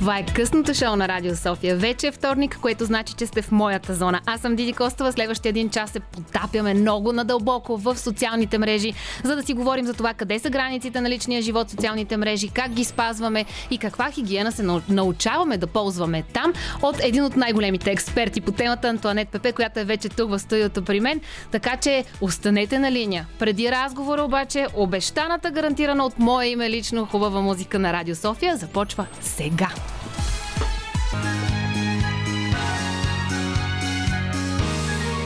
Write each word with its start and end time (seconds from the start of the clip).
Това 0.00 0.18
е 0.18 0.26
късното 0.26 0.74
шоу 0.74 0.96
на 0.96 1.08
Радио 1.08 1.36
София. 1.36 1.76
Вече 1.76 2.06
е 2.06 2.12
вторник, 2.12 2.58
което 2.62 2.84
значи, 2.84 3.14
че 3.14 3.26
сте 3.26 3.42
в 3.42 3.52
моята 3.52 3.94
зона. 3.94 4.20
Аз 4.26 4.40
съм 4.40 4.56
Диди 4.56 4.72
Костова. 4.72 5.12
Следващия 5.12 5.50
един 5.50 5.70
час 5.70 5.90
се 5.90 6.00
потапяме 6.00 6.74
много 6.74 7.12
надълбоко 7.12 7.76
в 7.76 7.98
социалните 7.98 8.58
мрежи, 8.58 8.94
за 9.24 9.36
да 9.36 9.42
си 9.42 9.54
говорим 9.54 9.86
за 9.86 9.94
това 9.94 10.14
къде 10.14 10.38
са 10.38 10.50
границите 10.50 11.00
на 11.00 11.10
личния 11.10 11.42
живот 11.42 11.70
социалните 11.70 12.16
мрежи, 12.16 12.48
как 12.48 12.72
ги 12.72 12.84
спазваме 12.84 13.44
и 13.70 13.78
каква 13.78 14.10
хигиена 14.10 14.52
се 14.52 14.62
научаваме 14.88 15.58
да 15.58 15.66
ползваме 15.66 16.22
там 16.32 16.52
от 16.82 16.96
един 17.04 17.24
от 17.24 17.36
най-големите 17.36 17.90
експерти 17.90 18.40
по 18.40 18.52
темата 18.52 18.88
Антуанет 18.88 19.28
Пепе, 19.28 19.52
която 19.52 19.80
е 19.80 19.84
вече 19.84 20.08
тук 20.08 20.30
в 20.30 20.38
студиото 20.38 20.84
при 20.84 21.00
мен. 21.00 21.20
Така 21.50 21.76
че 21.76 22.04
останете 22.20 22.78
на 22.78 22.92
линия. 22.92 23.26
Преди 23.38 23.70
разговора 23.70 24.22
обаче 24.22 24.66
обещаната 24.74 25.50
гарантирана 25.50 26.06
от 26.06 26.18
мое 26.18 26.46
име 26.46 26.70
лично 26.70 27.06
хубава 27.06 27.40
музика 27.40 27.78
на 27.78 27.92
Радио 27.92 28.14
София 28.14 28.56
започва 28.56 29.06
сега. 29.20 29.68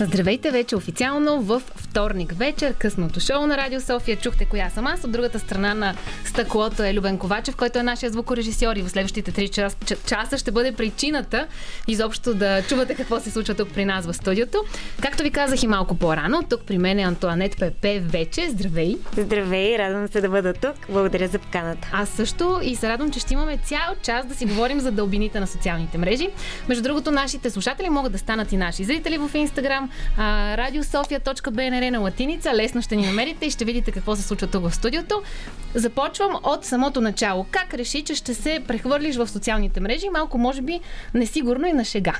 Здравейте 0.00 0.50
вече 0.50 0.76
официално 0.76 1.42
в 1.42 1.62
вторник 1.76 2.32
вечер, 2.32 2.74
късното 2.78 3.20
шоу 3.20 3.46
на 3.46 3.56
Радио 3.56 3.80
София. 3.80 4.16
Чухте 4.16 4.44
коя 4.44 4.70
съм 4.70 4.86
аз. 4.86 5.04
От 5.04 5.12
другата 5.12 5.38
страна 5.38 5.74
на 5.74 5.94
стъклото 6.24 6.82
е 6.82 6.94
Любен 6.94 7.18
Ковачев, 7.18 7.56
който 7.56 7.78
е 7.78 7.82
нашия 7.82 8.10
звукорежисьор 8.10 8.76
и 8.76 8.82
в 8.82 8.88
следващите 8.88 9.32
3 9.32 9.50
час, 9.50 9.76
часа 10.06 10.38
ще 10.38 10.50
бъде 10.50 10.72
причината 10.72 11.46
изобщо 11.88 12.34
да 12.34 12.62
чувате 12.62 12.94
какво 12.94 13.20
се 13.20 13.30
случва 13.30 13.54
тук 13.54 13.68
при 13.74 13.84
нас 13.84 14.06
в 14.06 14.14
студиото. 14.14 14.64
Както 15.02 15.22
ви 15.22 15.30
казах 15.30 15.62
и 15.62 15.66
малко 15.66 15.94
по-рано, 15.94 16.42
тук 16.50 16.60
при 16.62 16.78
мен 16.78 16.98
е 16.98 17.02
Антуанет 17.02 17.56
Пепе 17.58 18.00
вече. 18.00 18.48
Здравей! 18.48 18.96
Здравей, 19.16 19.78
радвам 19.78 20.08
се 20.08 20.20
да 20.20 20.28
бъда 20.28 20.52
тук. 20.52 20.74
Благодаря 20.88 21.28
за 21.28 21.38
поканата. 21.38 21.88
Аз 21.92 22.08
също 22.08 22.60
и 22.62 22.76
се 22.76 22.88
радвам, 22.88 23.10
че 23.10 23.20
ще 23.20 23.34
имаме 23.34 23.58
цял 23.64 23.94
час 24.02 24.26
да 24.26 24.34
си 24.34 24.46
говорим 24.46 24.80
за 24.80 24.90
дълбините 24.90 25.40
на 25.40 25.46
социалните 25.46 25.98
мрежи. 25.98 26.28
Между 26.68 26.82
другото, 26.82 27.10
нашите 27.10 27.50
слушатели 27.50 27.90
могат 27.90 28.12
да 28.12 28.18
станат 28.18 28.52
и 28.52 28.56
наши 28.56 28.84
зрители 28.84 29.18
в 29.18 29.30
Инстаграм, 29.34 29.83
radiosofia.bnr 30.18 31.90
на 31.90 31.98
латиница. 31.98 32.54
Лесно 32.54 32.82
ще 32.82 32.96
ни 32.96 33.06
намерите 33.06 33.46
и 33.46 33.50
ще 33.50 33.64
видите 33.64 33.92
какво 33.92 34.16
се 34.16 34.22
случва 34.22 34.46
тук 34.46 34.68
в 34.68 34.74
студиото. 34.74 35.22
Започвам 35.74 36.36
от 36.42 36.64
самото 36.64 37.00
начало. 37.00 37.46
Как 37.50 37.74
реши, 37.74 38.04
че 38.04 38.14
ще 38.14 38.34
се 38.34 38.62
прехвърлиш 38.68 39.16
в 39.16 39.28
социалните 39.28 39.80
мрежи? 39.80 40.08
Малко, 40.08 40.38
може 40.38 40.62
би, 40.62 40.80
несигурно 41.14 41.66
и 41.66 41.72
на 41.72 41.84
шега. 41.84 42.14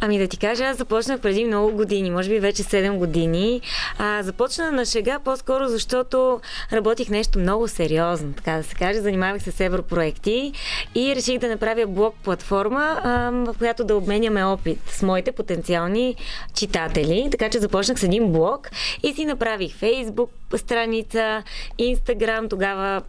Ами 0.00 0.18
да 0.18 0.28
ти 0.28 0.36
кажа, 0.36 0.64
аз 0.64 0.76
започнах 0.76 1.20
преди 1.20 1.44
много 1.44 1.72
години, 1.72 2.10
може 2.10 2.30
би 2.30 2.38
вече 2.38 2.62
7 2.62 2.96
години. 2.96 3.60
А, 3.98 4.22
започна 4.22 4.72
на 4.72 4.84
шега 4.84 5.18
по-скоро, 5.18 5.68
защото 5.68 6.40
работих 6.72 7.08
нещо 7.08 7.38
много 7.38 7.68
сериозно, 7.68 8.32
така 8.32 8.56
да 8.56 8.62
се 8.62 8.74
каже. 8.74 9.00
Занимавах 9.00 9.42
се 9.42 9.50
с 9.50 9.60
европроекти 9.60 10.52
и 10.94 11.16
реших 11.16 11.38
да 11.38 11.48
направя 11.48 11.86
блог 11.86 12.14
платформа, 12.24 13.00
в 13.46 13.54
която 13.58 13.84
да 13.84 13.96
обменяме 13.96 14.44
опит 14.44 14.78
с 14.90 15.02
моите 15.02 15.32
потенциални 15.32 16.16
читатели. 16.54 17.07
Така 17.30 17.50
че 17.50 17.58
започнах 17.58 18.00
с 18.00 18.02
един 18.02 18.32
блог 18.32 18.70
и 19.02 19.14
си 19.14 19.24
направих 19.24 19.74
Фейсбук 19.74 20.30
страница, 20.56 21.42
Инстаграм, 21.78 22.48
тогава 22.48 23.02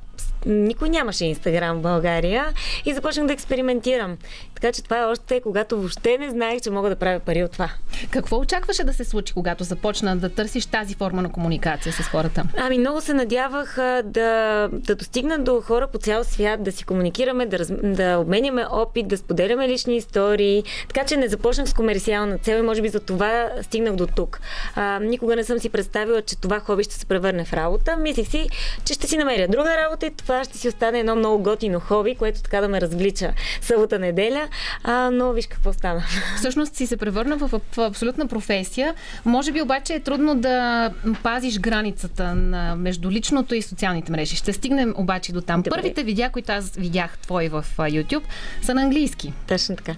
никой 0.46 0.90
нямаше 0.90 1.26
Инстаграм 1.26 1.78
в 1.78 1.82
България 1.82 2.46
и 2.86 2.94
започнах 2.94 3.28
да 3.28 3.34
експериментирам. 3.34 4.18
Така 4.56 4.72
че 4.72 4.84
това 4.84 5.00
е 5.00 5.06
още 5.06 5.42
когато 5.42 5.78
въобще 5.78 6.18
не 6.18 6.30
знаех, 6.30 6.62
че 6.62 6.72
мога 6.72 6.90
да 6.90 6.96
правя 6.96 7.20
пари 7.20 7.44
от 7.44 7.52
това. 7.52 7.70
Какво 8.10 8.38
очакваше 8.38 8.84
да 8.84 8.94
се 8.94 9.06
случи, 9.06 9.34
когато 9.34 9.64
започна 9.64 10.18
да 10.18 10.30
търсиш 10.30 10.66
тази 10.66 10.96
форма 10.96 11.22
на 11.22 11.32
комуникация 11.32 11.94
с 11.94 12.04
хората? 12.04 12.44
Ами 12.58 12.78
много 12.78 13.02
се 13.02 13.14
надявах 13.14 13.76
да, 14.04 14.70
да 14.72 14.96
достигна 14.96 15.40
до 15.40 15.62
хора 15.62 15.88
по 15.88 15.98
цял 15.98 16.24
свят, 16.24 16.64
да 16.64 16.72
си 16.72 16.84
комуникираме, 16.84 17.46
да, 17.46 17.60
раз, 17.60 17.72
да 17.84 18.18
обменяме 18.18 18.66
опит, 18.72 19.08
да 19.08 19.18
споделяме 19.18 19.68
лични 19.68 19.98
истории. 19.98 20.64
Така 20.88 21.06
че 21.06 21.18
не 21.18 21.28
започнах 21.28 21.70
с 21.70 21.74
комерциална 21.74 22.38
цел 22.38 22.60
и 22.60 22.62
може 22.62 22.82
би 22.82 22.90
за 22.90 23.00
това 23.00 23.50
стигнах 23.62 23.96
до 23.96 24.08
тук. 24.08 24.40
А, 24.76 25.00
никога 25.00 25.36
не 25.36 25.44
съм 25.44 25.60
си 25.60 25.70
представила, 25.70 26.22
че 26.22 26.38
това 26.38 26.60
хоби 26.60 26.84
ще 26.84 26.96
се 26.96 27.06
превърне 27.06 27.46
в 27.46 27.54
работа. 27.54 27.98
Мислих 27.98 28.28
си, 28.28 28.50
че 28.86 28.94
ще 28.94 29.08
си 29.08 29.18
намеря 29.18 29.48
друга 29.48 29.78
работа 29.78 30.06
това 30.18 30.44
ще 30.44 30.58
си 30.58 30.68
остане 30.68 31.00
едно 31.00 31.16
много 31.16 31.44
готино 31.44 31.80
хоби, 31.80 32.16
което 32.16 32.42
така 32.42 32.62
да 32.62 32.68
ме 32.68 32.82
развлича 32.82 33.34
събота 33.62 34.00
неделя. 34.00 34.48
А, 34.84 35.12
но 35.12 35.34
виж 35.34 35.48
какво 35.48 35.74
стана. 35.74 36.04
Всъщност 36.38 36.76
си 36.76 36.88
се 36.88 36.98
превърна 36.98 37.38
в, 37.38 37.48
в, 37.48 37.62
в 37.72 37.80
абсолютна 37.80 38.28
професия. 38.28 38.96
Може 39.26 39.52
би 39.52 39.62
обаче 39.62 39.94
е 39.94 40.00
трудно 40.00 40.36
да 40.36 40.90
пазиш 41.24 41.60
границата 41.60 42.36
на, 42.36 42.76
между 42.76 43.12
личното 43.12 43.56
и 43.56 43.62
социалните 43.62 44.12
мрежи. 44.12 44.36
Ще 44.36 44.54
стигнем 44.54 44.94
обаче 44.98 45.34
до 45.34 45.42
там. 45.42 45.62
Добре. 45.62 45.78
Първите 45.78 46.04
видеа, 46.04 46.30
които 46.30 46.52
аз 46.52 46.76
видях 46.76 47.18
твои 47.18 47.50
в 47.50 47.66
YouTube, 47.78 48.24
са 48.62 48.74
на 48.74 48.82
английски. 48.82 49.34
Точно 49.48 49.76
така. 49.76 49.96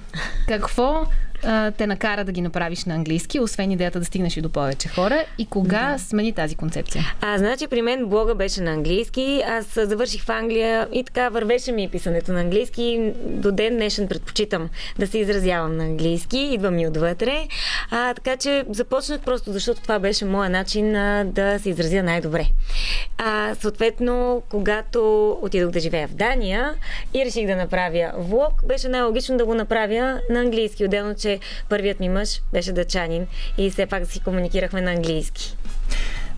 Какво 0.47 1.05
а, 1.43 1.71
те 1.71 1.87
накара 1.87 2.23
да 2.23 2.31
ги 2.31 2.41
направиш 2.41 2.85
на 2.85 2.95
английски, 2.95 3.39
освен 3.39 3.71
идеята 3.71 3.99
да 3.99 4.05
стигнеш 4.05 4.37
и 4.37 4.41
до 4.41 4.49
повече 4.49 4.87
хора. 4.87 5.23
И 5.37 5.45
кога 5.45 5.91
да. 5.91 5.99
смени 5.99 6.33
тази 6.33 6.55
концепция? 6.55 7.03
А, 7.21 7.37
значи 7.37 7.67
при 7.67 7.81
мен 7.81 8.05
блога 8.05 8.35
беше 8.35 8.61
на 8.61 8.71
английски. 8.71 9.43
Аз 9.47 9.65
завърших 9.73 10.23
в 10.23 10.29
Англия 10.29 10.87
и 10.93 11.03
така 11.03 11.29
вървеше 11.29 11.71
ми 11.71 11.89
писането 11.89 12.31
на 12.33 12.39
английски. 12.39 13.11
До 13.25 13.51
ден 13.51 13.75
днешен 13.75 14.07
предпочитам 14.07 14.69
да 14.99 15.07
се 15.07 15.17
изразявам 15.17 15.77
на 15.77 15.83
английски. 15.83 16.37
Идва 16.37 16.71
ми 16.71 16.87
отвътре. 16.87 17.47
А, 17.91 18.13
така 18.13 18.37
че 18.37 18.65
започнах 18.69 19.21
просто 19.21 19.53
защото 19.53 19.81
това 19.81 19.99
беше 19.99 20.25
моя 20.25 20.49
начин 20.49 20.95
а, 20.95 21.23
да 21.25 21.59
се 21.59 21.69
изразя 21.69 22.03
най-добре. 22.03 22.47
А, 23.17 23.55
съответно, 23.55 24.43
когато 24.49 25.29
отидох 25.41 25.71
да 25.71 25.79
живея 25.79 26.07
в 26.07 26.13
Дания 26.13 26.73
и 27.13 27.25
реших 27.25 27.47
да 27.47 27.55
направя 27.55 28.11
влог, 28.17 28.65
беше 28.65 28.89
най-логично 28.89 29.37
да 29.37 29.45
го 29.45 29.55
направя 29.55 30.19
на 30.29 30.39
английски. 30.39 30.85
Отделно, 30.85 31.15
че 31.15 31.30
първият 31.69 31.99
ми 31.99 32.09
мъж 32.09 32.41
беше 32.53 32.71
дъчанин 32.71 33.27
и 33.57 33.71
все 33.71 33.85
пак 33.85 34.07
си 34.07 34.19
комуникирахме 34.19 34.81
на 34.81 34.91
английски. 34.91 35.57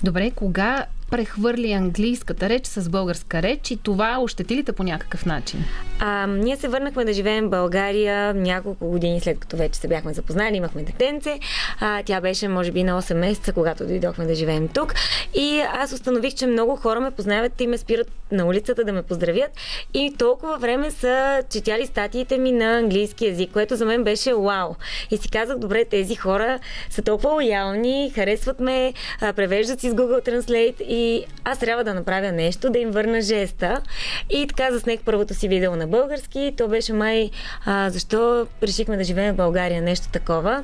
Добре, 0.04 0.32
кога 0.32 0.86
прехвърли 1.12 1.72
английската 1.72 2.50
реч 2.50 2.66
с 2.66 2.90
българска 2.90 3.42
реч 3.42 3.72
и 3.72 3.78
това 3.78 4.18
ощети 4.22 4.56
ли 4.56 4.64
те 4.64 4.72
по 4.72 4.84
някакъв 4.84 5.26
начин? 5.26 5.60
А, 6.00 6.28
ние 6.28 6.58
се 6.58 6.68
върнахме 6.68 7.06
да 7.06 7.14
живеем 7.14 7.46
в 7.46 7.50
България 7.50 8.34
няколко 8.34 8.90
години 8.90 9.20
след 9.20 9.40
като 9.40 9.58
вече 9.58 9.80
се 9.80 9.88
бяхме 9.88 10.14
запознали, 10.14 10.58
имахме 10.58 10.84
детенце. 10.84 11.40
А, 11.80 12.04
тя 12.04 12.22
беше 12.22 12.48
може 12.48 12.72
би 12.72 12.84
на 12.84 13.02
8 13.02 13.14
месеца, 13.14 13.54
когато 13.54 13.86
дойдохме 13.86 14.26
да 14.26 14.36
живеем 14.36 14.68
тук. 14.68 14.94
И 15.36 15.64
аз 15.74 15.94
установих, 15.94 16.34
че 16.34 16.48
много 16.48 16.76
хора 16.76 17.00
ме 17.00 17.12
познават 17.12 17.62
и 17.62 17.68
ме 17.68 17.78
спират 17.78 18.08
на 18.32 18.46
улицата 18.46 18.84
да 18.84 18.94
ме 18.94 19.04
поздравят. 19.04 19.52
И 19.94 20.14
толкова 20.18 20.58
време 20.58 20.92
са 20.92 21.44
четяли 21.50 21.86
статиите 21.86 22.38
ми 22.38 22.52
на 22.52 22.78
английски 22.78 23.26
язик, 23.26 23.52
което 23.54 23.76
за 23.76 23.86
мен 23.86 24.04
беше 24.04 24.34
вау. 24.34 24.76
И 25.12 25.18
си 25.18 25.30
казах, 25.30 25.58
добре, 25.58 25.86
тези 25.86 26.16
хора 26.16 26.60
са 26.90 27.02
толкова 27.02 27.30
лоялни, 27.30 28.12
харесват 28.16 28.60
ме, 28.60 28.94
превеждат 29.20 29.80
си 29.80 29.90
с 29.90 29.94
Google 29.94 30.30
Translate 30.30 30.82
и 30.82 31.03
аз 31.44 31.60
трябва 31.60 31.84
да 31.84 31.94
направя 31.94 32.32
нещо, 32.32 32.70
да 32.70 32.80
им 32.80 32.92
върна 32.92 33.22
жеста. 33.22 33.82
И 34.30 34.48
така 34.48 34.72
заснех 34.72 35.00
първото 35.06 35.34
си 35.34 35.48
видео 35.48 35.76
на 35.76 35.88
български. 35.88 36.54
То 36.58 36.68
беше 36.68 36.94
май 36.94 37.30
а, 37.66 37.90
защо 37.90 38.48
решихме 38.64 38.98
да 38.98 39.04
живеем 39.04 39.34
в 39.34 39.38
България, 39.38 39.82
нещо 39.82 40.08
такова. 40.12 40.64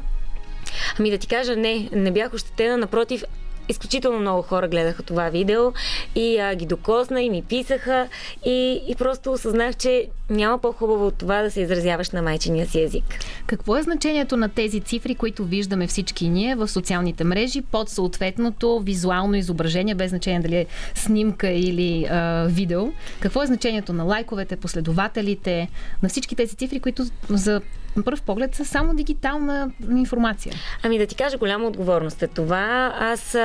Ами 1.00 1.12
да 1.12 1.18
ти 1.18 1.28
кажа, 1.28 1.56
не, 1.56 1.90
не 1.92 2.12
бях 2.12 2.34
ощетена, 2.34 2.78
напротив, 2.78 3.24
изключително 3.70 4.20
много 4.20 4.42
хора 4.42 4.68
гледаха 4.68 5.04
това 5.04 5.30
видео 5.30 5.74
и 6.16 6.40
а, 6.40 6.56
ги 6.56 6.66
докосна 6.66 7.22
и 7.22 7.30
ми 7.30 7.42
писаха 7.42 8.08
и, 8.46 8.82
и 8.88 8.96
просто 8.96 9.32
осъзнах, 9.32 9.76
че 9.76 10.08
няма 10.30 10.58
по-хубаво 10.58 11.08
от 11.08 11.16
това 11.16 11.42
да 11.42 11.52
се 11.52 11.62
изразяваш 11.62 12.10
на 12.10 12.22
майчиния 12.22 12.68
си 12.68 12.82
език. 12.82 13.04
Какво 13.48 13.78
е 13.78 13.84
значението 13.84 14.38
на 14.38 14.50
тези 14.50 14.82
цифри, 14.82 15.16
които 15.16 15.46
виждаме 15.46 15.88
всички 15.88 16.30
ние 16.30 16.56
в 16.56 16.68
социалните 16.68 17.24
мрежи 17.24 17.62
под 17.62 17.90
съответното 17.90 18.80
визуално 18.80 19.36
изображение, 19.36 19.96
без 19.96 20.10
значение 20.10 20.40
дали 20.40 20.56
е 20.56 20.66
снимка 20.96 21.50
или 21.50 22.06
а, 22.06 22.46
видео? 22.50 22.88
Какво 23.20 23.44
е 23.44 23.48
значението 23.48 23.94
на 23.94 24.04
лайковете, 24.04 24.56
последователите, 24.56 25.70
на 26.04 26.10
всички 26.10 26.36
тези 26.36 26.56
цифри, 26.56 26.80
които 26.80 27.06
за 27.30 27.62
на 27.96 28.04
първ 28.04 28.22
поглед 28.26 28.56
са 28.56 28.66
само 28.66 28.96
дигитална 28.96 29.72
информация. 29.90 30.54
Ами 30.84 30.98
да 30.98 31.06
ти 31.06 31.16
кажа, 31.16 31.38
голяма 31.38 31.68
отговорност 31.68 32.24
е 32.24 32.28
това. 32.28 32.96
Аз 33.00 33.38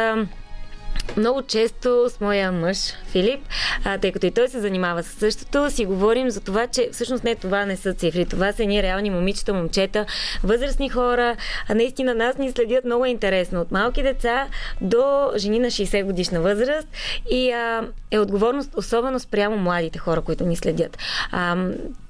много 1.17 1.43
често 1.43 2.07
с 2.09 2.21
моя 2.21 2.53
мъж 2.53 2.79
Филип, 3.07 3.41
а, 3.85 3.99
тъй 3.99 4.13
като 4.13 4.27
и 4.27 4.31
той 4.31 4.49
се 4.49 4.61
занимава 4.61 5.03
с 5.03 5.07
същото, 5.07 5.71
си 5.71 5.85
говорим 5.85 6.31
за 6.31 6.41
това, 6.41 6.67
че 6.67 6.89
всъщност 6.93 7.25
не 7.25 7.35
това 7.35 7.67
не 7.67 7.77
са 7.77 7.95
цифри, 7.95 8.27
това 8.27 8.53
са 8.53 8.63
едни 8.63 8.83
реални 8.83 9.11
момичета, 9.11 9.55
момчета, 9.55 10.07
възрастни 10.45 10.89
хора, 10.89 11.37
а 11.69 11.75
наистина 11.75 12.15
нас 12.15 12.39
ни 12.39 12.51
следят 12.51 12.85
много 12.85 13.05
интересно. 13.05 13.61
От 13.61 13.73
малки 13.73 14.03
деца 14.03 14.47
до 14.81 15.31
жени 15.37 15.59
на 15.59 15.67
60 15.67 16.05
годишна 16.05 16.41
възраст 16.41 16.89
и 17.31 17.51
а, 17.51 17.89
е 18.11 18.19
отговорност 18.19 18.71
особено 18.77 19.21
спрямо 19.21 19.57
младите 19.57 19.99
хора, 19.99 20.21
които 20.21 20.47
ни 20.47 20.57
следят. 20.57 20.99
А, 21.31 21.57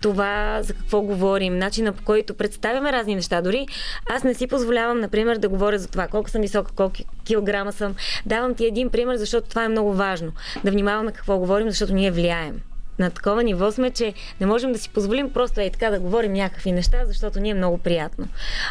това 0.01 0.59
за 0.63 0.75
какво 0.75 1.01
говорим, 1.01 1.59
начина 1.59 1.93
по 1.93 2.05
който 2.05 2.35
представяме 2.35 2.93
разни 2.93 3.15
неща. 3.15 3.43
Дори 3.43 3.67
аз 4.11 4.25
не 4.25 4.35
си 4.35 4.47
позволявам, 4.47 5.01
например, 5.01 5.37
да 5.39 5.49
говоря 5.49 5.79
за 5.79 5.89
това 5.89 6.09
колко 6.09 6.31
съм 6.31 6.43
висока, 6.43 6.73
колко 6.77 6.97
килограма 7.25 7.73
съм. 7.73 7.95
Давам 8.27 8.55
ти 8.55 8.67
един 8.67 8.91
пример, 8.91 9.17
защото 9.17 9.49
това 9.49 9.65
е 9.65 9.69
много 9.69 9.95
важно. 9.95 10.33
Да 10.65 10.71
внимаваме 10.71 11.13
какво 11.13 11.39
говорим, 11.39 11.71
защото 11.71 11.95
ние 11.95 12.11
влияем 12.11 12.61
на 12.99 13.11
такова 13.11 13.43
ниво 13.43 13.73
сме, 13.73 13.91
че 13.91 14.15
не 14.41 14.47
можем 14.47 14.73
да 14.73 14.79
си 14.79 14.89
позволим 14.89 15.31
просто 15.31 15.61
е 15.61 15.71
така 15.71 15.91
да 15.91 16.01
говорим 16.01 16.33
някакви 16.33 16.73
неща, 16.73 16.99
защото 17.05 17.41
ни 17.41 17.51
е 17.51 17.55
много 17.55 17.79
приятно. 17.79 18.29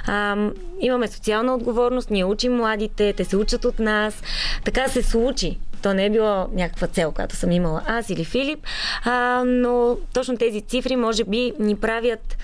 А, 0.07 0.37
имаме 0.79 1.07
социална 1.07 1.55
отговорност, 1.55 2.09
ние 2.09 2.25
учим 2.25 2.55
младите, 2.55 3.13
те 3.13 3.25
се 3.25 3.37
учат 3.37 3.65
от 3.65 3.79
нас. 3.79 4.23
Така 4.63 4.87
се 4.87 5.03
случи. 5.03 5.59
То 5.83 5.93
не 5.93 6.05
е 6.05 6.09
било 6.09 6.47
някаква 6.53 6.87
цел, 6.87 7.11
която 7.11 7.35
съм 7.35 7.51
имала 7.51 7.81
аз 7.87 8.09
или 8.09 8.25
Филип, 8.25 8.59
а, 9.05 9.43
но 9.45 9.97
точно 10.13 10.37
тези 10.37 10.61
цифри 10.61 10.95
може 10.95 11.23
би 11.23 11.53
ни 11.59 11.75
правят, 11.75 12.37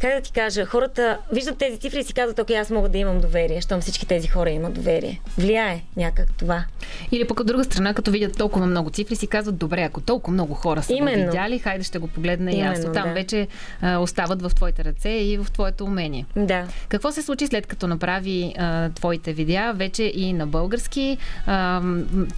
как 0.00 0.14
да 0.14 0.20
ти 0.20 0.32
кажа, 0.32 0.66
хората 0.66 1.18
виждат 1.32 1.58
тези 1.58 1.78
цифри 1.78 1.98
и 1.98 2.04
си 2.04 2.14
казват, 2.14 2.38
окей, 2.38 2.58
аз 2.58 2.70
мога 2.70 2.88
да 2.88 2.98
имам 2.98 3.20
доверие, 3.20 3.60
щом 3.60 3.80
всички 3.80 4.06
тези 4.06 4.28
хора 4.28 4.50
имат 4.50 4.74
доверие. 4.74 5.20
Влияе 5.38 5.82
някак 5.96 6.28
това. 6.38 6.64
Или 7.12 7.26
пък 7.26 7.40
от 7.40 7.46
друга 7.46 7.64
страна, 7.64 7.94
като 7.94 8.10
видят 8.10 8.38
толкова 8.38 8.66
много 8.66 8.90
цифри, 8.90 9.16
си 9.16 9.26
казват, 9.26 9.56
добре, 9.56 9.82
ако 9.82 10.00
толкова 10.00 10.32
много 10.32 10.54
хора 10.54 10.82
са 10.82 10.92
Именно. 10.92 11.24
го 11.24 11.30
видяли, 11.30 11.58
хайде 11.58 11.84
ще 11.84 11.98
го 11.98 12.08
погледна 12.08 12.52
Именно, 12.52 12.72
и 12.72 12.78
аз. 12.78 12.84
Оттам 12.84 13.08
да. 13.08 13.14
вече 13.14 13.48
а, 13.80 13.98
остават 13.98 14.42
в 14.42 14.54
твоите 14.54 14.84
ръце 14.84 15.10
и 15.10 15.38
в 15.38 15.46
твоето 15.52 15.84
умение. 15.84 16.26
Да. 16.36 16.66
Какво 16.88 17.12
се 17.12 17.22
случи 17.22 17.46
след 17.46 17.66
като 17.66 17.86
направи 17.86 18.54
а, 18.58 18.88
твоите 18.90 19.32
видеа, 19.32 19.72
вече 19.76 20.02
и 20.14 20.32
на 20.32 20.46
български? 20.46 21.18
А, 21.46 21.82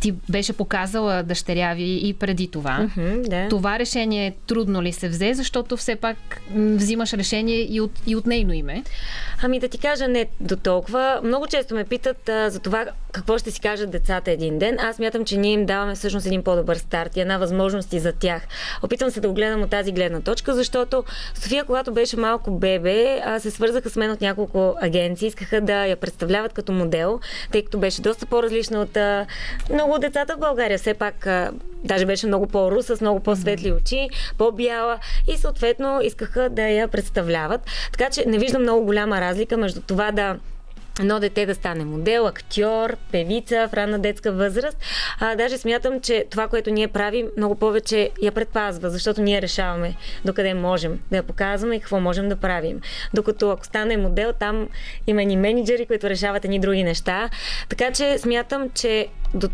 ти 0.00 0.14
беше 0.28 0.41
беше 0.42 0.52
показала 0.52 1.22
дъщеря 1.22 1.74
ви 1.74 2.00
и 2.02 2.14
преди 2.14 2.50
това. 2.50 2.78
Mm-hmm, 2.78 3.28
да. 3.28 3.48
Това 3.48 3.78
решение 3.78 4.34
трудно 4.46 4.82
ли 4.82 4.92
се 4.92 5.08
взе, 5.08 5.34
защото 5.34 5.76
все 5.76 5.96
пак 5.96 6.40
взимаш 6.54 7.12
решение 7.12 7.74
и 7.74 7.80
от, 7.80 7.92
и 8.06 8.16
от 8.16 8.26
нейно 8.26 8.52
име? 8.52 8.82
Ами 9.42 9.60
да 9.60 9.68
ти 9.68 9.78
кажа 9.78 10.08
не 10.08 10.26
до 10.40 10.56
толкова. 10.56 11.20
Много 11.24 11.46
често 11.46 11.74
ме 11.74 11.84
питат 11.84 12.28
а, 12.28 12.50
за 12.50 12.60
това 12.60 12.86
какво 13.12 13.38
ще 13.38 13.50
си 13.50 13.60
кажат 13.60 13.90
децата 13.90 14.30
един 14.30 14.58
ден. 14.58 14.78
Аз 14.80 14.98
мятам, 14.98 15.24
че 15.24 15.36
ние 15.36 15.52
им 15.52 15.66
даваме 15.66 15.94
всъщност 15.94 16.26
един 16.26 16.42
по-добър 16.42 16.76
старт 16.76 17.16
и 17.16 17.20
една 17.20 17.38
възможност 17.38 17.92
и 17.92 17.98
за 17.98 18.12
тях. 18.12 18.42
Опитвам 18.82 19.10
се 19.10 19.20
да 19.20 19.28
го 19.28 19.34
гледам 19.34 19.62
от 19.62 19.70
тази 19.70 19.92
гледна 19.92 20.20
точка, 20.20 20.54
защото 20.54 21.04
София, 21.34 21.64
когато 21.64 21.92
беше 21.92 22.16
малко 22.16 22.50
бебе, 22.50 23.22
се 23.38 23.50
свързаха 23.50 23.90
с 23.90 23.96
мен 23.96 24.10
от 24.10 24.20
няколко 24.20 24.74
агенции, 24.80 25.28
искаха 25.28 25.60
да 25.60 25.86
я 25.86 25.96
представляват 25.96 26.52
като 26.52 26.72
модел, 26.72 27.20
тъй 27.52 27.64
като 27.64 27.78
беше 27.78 28.02
доста 28.02 28.26
по-различна 28.26 28.80
от 28.80 28.98
много 29.70 29.98
децата 29.98 30.36
в 30.36 30.38
България 30.38 30.78
все 30.78 30.94
пак 30.94 31.28
даже 31.84 32.06
беше 32.06 32.26
много 32.26 32.46
по-руса, 32.46 32.96
с 32.96 33.00
много 33.00 33.20
по-светли 33.20 33.72
очи, 33.72 34.08
по-бяла 34.38 34.98
и 35.28 35.36
съответно 35.36 36.00
искаха 36.02 36.48
да 36.50 36.62
я 36.62 36.88
представляват. 36.88 37.60
Така 37.92 38.10
че 38.10 38.24
не 38.26 38.38
виждам 38.38 38.62
много 38.62 38.84
голяма 38.84 39.20
разлика 39.20 39.56
между 39.56 39.80
това 39.80 40.12
да 40.12 40.36
едно 41.00 41.20
дете 41.20 41.46
да 41.46 41.54
стане 41.54 41.84
модел, 41.84 42.26
актьор, 42.26 42.96
певица 43.12 43.68
в 43.68 43.74
ранна 43.74 43.98
детска 43.98 44.32
възраст. 44.32 44.78
А, 45.20 45.36
даже 45.36 45.58
смятам, 45.58 46.00
че 46.00 46.24
това, 46.30 46.48
което 46.48 46.70
ние 46.70 46.88
правим, 46.88 47.28
много 47.36 47.54
повече 47.54 48.10
я 48.22 48.32
предпазва, 48.32 48.90
защото 48.90 49.22
ние 49.22 49.42
решаваме 49.42 49.94
докъде 50.24 50.54
можем 50.54 50.98
да 51.10 51.16
я 51.16 51.22
показваме 51.22 51.76
и 51.76 51.80
какво 51.80 52.00
можем 52.00 52.28
да 52.28 52.36
правим. 52.36 52.80
Докато 53.14 53.50
ако 53.50 53.66
стане 53.66 53.96
модел, 53.96 54.32
там 54.32 54.68
има 55.06 55.24
ни 55.24 55.36
менеджери, 55.36 55.86
които 55.86 56.10
решават 56.10 56.44
едни 56.44 56.58
други 56.58 56.84
неща. 56.84 57.30
Така 57.68 57.90
че 57.92 58.18
смятам, 58.18 58.70
че 58.70 59.08
до 59.34 59.48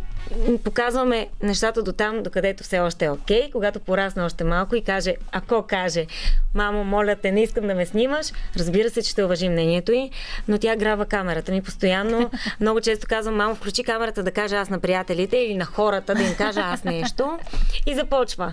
показваме 0.64 1.28
нещата 1.42 1.82
до 1.82 1.92
там, 1.92 2.22
докъдето 2.22 2.64
все 2.64 2.80
още 2.80 3.04
е 3.04 3.10
окей, 3.10 3.42
okay, 3.42 3.52
когато 3.52 3.80
порасне 3.80 4.22
още 4.22 4.44
малко 4.44 4.76
и 4.76 4.84
каже, 4.84 5.14
ако 5.32 5.62
каже, 5.62 6.06
мамо, 6.54 6.84
моля 6.84 7.16
те, 7.22 7.32
не 7.32 7.42
искам 7.42 7.66
да 7.66 7.74
ме 7.74 7.86
снимаш, 7.86 8.26
разбира 8.56 8.90
се, 8.90 9.02
че 9.02 9.10
ще 9.10 9.24
уважи 9.24 9.48
мнението 9.48 9.92
й, 9.92 10.10
но 10.48 10.58
тя 10.58 10.76
грава 10.76 11.06
камерата 11.06 11.52
ми 11.52 11.62
постоянно. 11.62 12.30
Много 12.60 12.80
често 12.80 13.06
казвам, 13.08 13.36
мамо, 13.36 13.54
включи 13.54 13.84
камерата 13.84 14.22
да 14.22 14.30
кажа 14.30 14.56
аз 14.56 14.70
на 14.70 14.78
приятелите 14.78 15.36
или 15.36 15.56
на 15.56 15.64
хората 15.64 16.14
да 16.14 16.22
им 16.22 16.34
кажа 16.34 16.60
аз 16.60 16.84
нещо. 16.84 17.38
И 17.86 17.94
започва. 17.94 18.52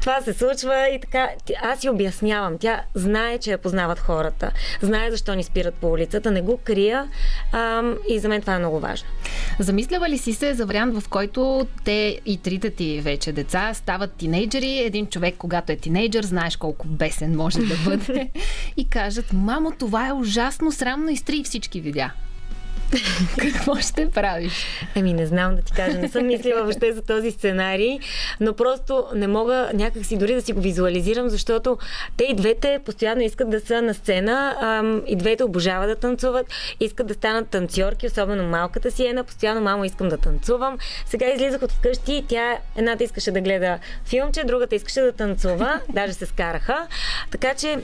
Това 0.00 0.20
се 0.20 0.32
случва 0.32 0.88
и 0.88 1.00
така, 1.00 1.28
аз 1.62 1.80
си 1.80 1.88
обяснявам. 1.88 2.58
Тя 2.58 2.82
знае, 2.94 3.38
че 3.38 3.50
я 3.50 3.58
познават 3.58 3.98
хората. 3.98 4.50
Знае 4.82 5.10
защо 5.10 5.34
ни 5.34 5.42
спират 5.42 5.74
по 5.74 5.90
улицата, 5.90 6.30
не 6.30 6.42
го 6.42 6.56
крия 6.56 7.08
ам, 7.52 7.98
и 8.08 8.18
за 8.18 8.28
мен 8.28 8.40
това 8.40 8.54
е 8.54 8.58
много 8.58 8.80
важно. 8.80 9.08
Замислява 9.58 10.08
ли 10.08 10.18
си 10.18 10.32
се 10.32 10.54
за 10.54 10.65
вариант, 10.66 10.98
в 11.00 11.08
който 11.08 11.66
те 11.84 12.20
и 12.26 12.36
трите 12.36 12.70
ти 12.70 13.00
вече 13.00 13.32
деца 13.32 13.74
стават 13.74 14.12
тинейджери. 14.12 14.78
Един 14.78 15.06
човек, 15.06 15.34
когато 15.38 15.72
е 15.72 15.76
тинейджер, 15.76 16.24
знаеш 16.24 16.56
колко 16.56 16.88
бесен 16.88 17.36
може 17.36 17.58
да 17.58 17.76
бъде. 17.84 18.30
и 18.76 18.88
кажат, 18.88 19.32
мамо, 19.32 19.72
това 19.78 20.08
е 20.08 20.12
ужасно 20.12 20.72
срамно, 20.72 21.10
изтри 21.10 21.42
всички 21.44 21.80
видеа. 21.80 22.12
Какво 23.38 23.76
ще 23.76 24.10
правиш? 24.10 24.52
Еми, 24.94 25.12
не 25.12 25.26
знам 25.26 25.56
да 25.56 25.62
ти 25.62 25.72
кажа. 25.72 25.98
Не 25.98 26.08
съм 26.08 26.26
мислила 26.26 26.62
въобще 26.62 26.92
за 26.92 27.02
този 27.02 27.30
сценарий, 27.30 27.98
но 28.40 28.52
просто 28.52 29.04
не 29.14 29.26
мога 29.26 29.70
някакси 29.74 30.16
дори 30.16 30.34
да 30.34 30.42
си 30.42 30.52
го 30.52 30.60
визуализирам, 30.60 31.28
защото 31.28 31.78
те 32.16 32.24
и 32.24 32.34
двете 32.34 32.80
постоянно 32.84 33.22
искат 33.22 33.50
да 33.50 33.60
са 33.60 33.82
на 33.82 33.94
сцена, 33.94 34.56
ам, 34.60 35.02
и 35.06 35.16
двете 35.16 35.44
обожават 35.44 35.88
да 35.88 35.96
танцуват, 35.96 36.46
искат 36.80 37.06
да 37.06 37.14
станат 37.14 37.48
танцорки, 37.48 38.06
особено 38.06 38.44
малката 38.44 38.90
си 38.90 39.06
една. 39.06 39.24
Постоянно, 39.24 39.60
мамо, 39.60 39.84
искам 39.84 40.08
да 40.08 40.18
танцувам. 40.18 40.78
Сега 41.06 41.26
излизах 41.30 41.62
от 41.62 41.72
вкъщи, 41.72 42.24
тя 42.28 42.58
едната 42.76 43.04
искаше 43.04 43.30
да 43.30 43.40
гледа 43.40 43.78
филмче, 44.04 44.44
другата 44.44 44.74
искаше 44.74 45.00
да 45.00 45.12
танцува, 45.12 45.80
даже 45.88 46.12
се 46.12 46.26
скараха. 46.26 46.86
Така 47.30 47.54
че 47.54 47.78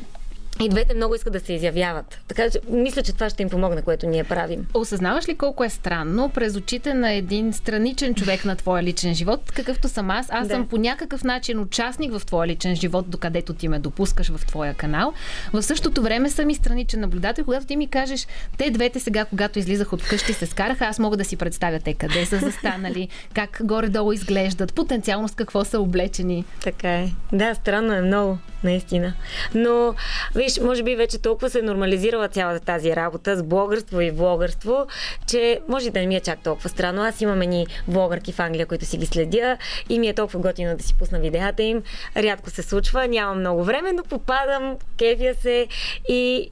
и 0.61 0.69
двете 0.69 0.95
много 0.95 1.15
искат 1.15 1.33
да 1.33 1.41
се 1.41 1.53
изявяват. 1.53 2.19
Така 2.29 2.51
че 2.51 2.61
мисля, 2.69 3.03
че 3.03 3.13
това 3.13 3.31
ще 3.31 3.43
им 3.43 3.51
помогне, 3.51 3.83
което 3.83 4.07
ние 4.07 4.25
правим. 4.25 4.67
Осъзнаваш 4.75 5.29
ли 5.29 5.35
колко 5.35 5.65
е 5.65 5.69
странно 5.69 6.29
през 6.29 6.57
очите 6.57 6.95
на 6.95 7.13
един 7.13 7.53
страничен 7.53 8.15
човек 8.15 8.45
на 8.45 8.57
твоя 8.57 8.83
личен 8.83 9.15
живот, 9.15 9.53
какъвто 9.53 9.89
съм 9.89 10.11
аз? 10.11 10.27
Аз 10.31 10.49
да. 10.49 10.55
съм 10.55 10.69
по 10.69 10.77
някакъв 10.77 11.25
начин 11.25 11.61
участник 11.61 12.19
в 12.19 12.27
твоя 12.27 12.47
личен 12.47 12.77
живот, 12.77 13.11
докъдето 13.11 13.55
ти 13.55 13.69
ме 13.69 13.79
допускаш 13.79 14.29
в 14.29 14.47
твоя 14.47 14.75
канал. 14.75 15.13
В 15.53 15.63
същото 15.63 16.03
време 16.03 16.31
съм 16.31 16.51
и 16.51 16.55
страничен 16.55 17.01
наблюдател. 17.01 17.45
Когато 17.45 17.67
ти 17.67 17.77
ми 17.77 17.87
кажеш, 17.87 18.27
те 18.59 18.71
двете 18.71 19.01
сега, 19.01 19.25
когато 19.25 19.59
излизах 19.59 19.93
от 19.93 20.03
вкъщи, 20.03 20.33
се 20.33 20.47
скараха, 20.47 20.85
аз 20.85 20.99
мога 20.99 21.17
да 21.17 21.25
си 21.25 21.37
представя 21.37 21.81
те 21.81 21.95
къде 21.95 22.27
са 22.27 22.39
застанали, 22.39 23.09
как 23.35 23.61
горе-долу 23.65 24.13
изглеждат, 24.13 24.75
потенциално 24.75 25.29
с 25.29 25.35
какво 25.35 25.65
са 25.65 25.81
облечени. 25.81 26.45
Така 26.63 26.95
е. 26.95 27.09
Да, 27.33 27.55
странно 27.55 27.93
е 27.93 28.01
много, 28.01 28.39
наистина. 28.65 29.15
Но 29.55 29.95
Виж, 30.43 30.61
може 30.61 30.83
би 30.83 30.97
вече 30.97 31.19
толкова 31.19 31.51
се 31.51 31.59
е 31.59 31.63
нормализирала 31.63 32.29
цялата 32.29 32.65
тази 32.65 32.97
работа 32.97 33.37
с 33.37 33.43
блогърство 33.43 34.01
и 34.01 34.11
влогърство, 34.11 34.87
че 35.27 35.61
може 35.69 35.91
да 35.91 36.01
не 36.01 36.07
ми 36.07 36.17
е 36.17 36.21
чак 36.21 36.43
толкова 36.43 36.69
странно. 36.69 37.03
Аз 37.03 37.21
имам 37.21 37.39
ни 37.39 37.67
влогърки 37.89 38.33
в 38.33 38.41
Англия, 38.41 38.67
които 38.67 38.85
си 38.85 38.97
ги 38.97 39.07
следя 39.07 39.59
и 39.89 39.99
ми 39.99 40.09
е 40.09 40.15
толкова 40.15 40.41
готино 40.41 40.77
да 40.77 40.83
си 40.83 40.95
пусна 40.99 41.21
видеята 41.21 41.63
им. 41.63 41.83
Рядко 42.17 42.51
се 42.51 42.63
случва, 42.63 43.09
нямам 43.09 43.39
много 43.39 43.65
време, 43.65 43.93
но 43.93 44.03
попадам, 44.03 44.77
кефя 44.99 45.35
се 45.41 45.67
и 46.09 46.51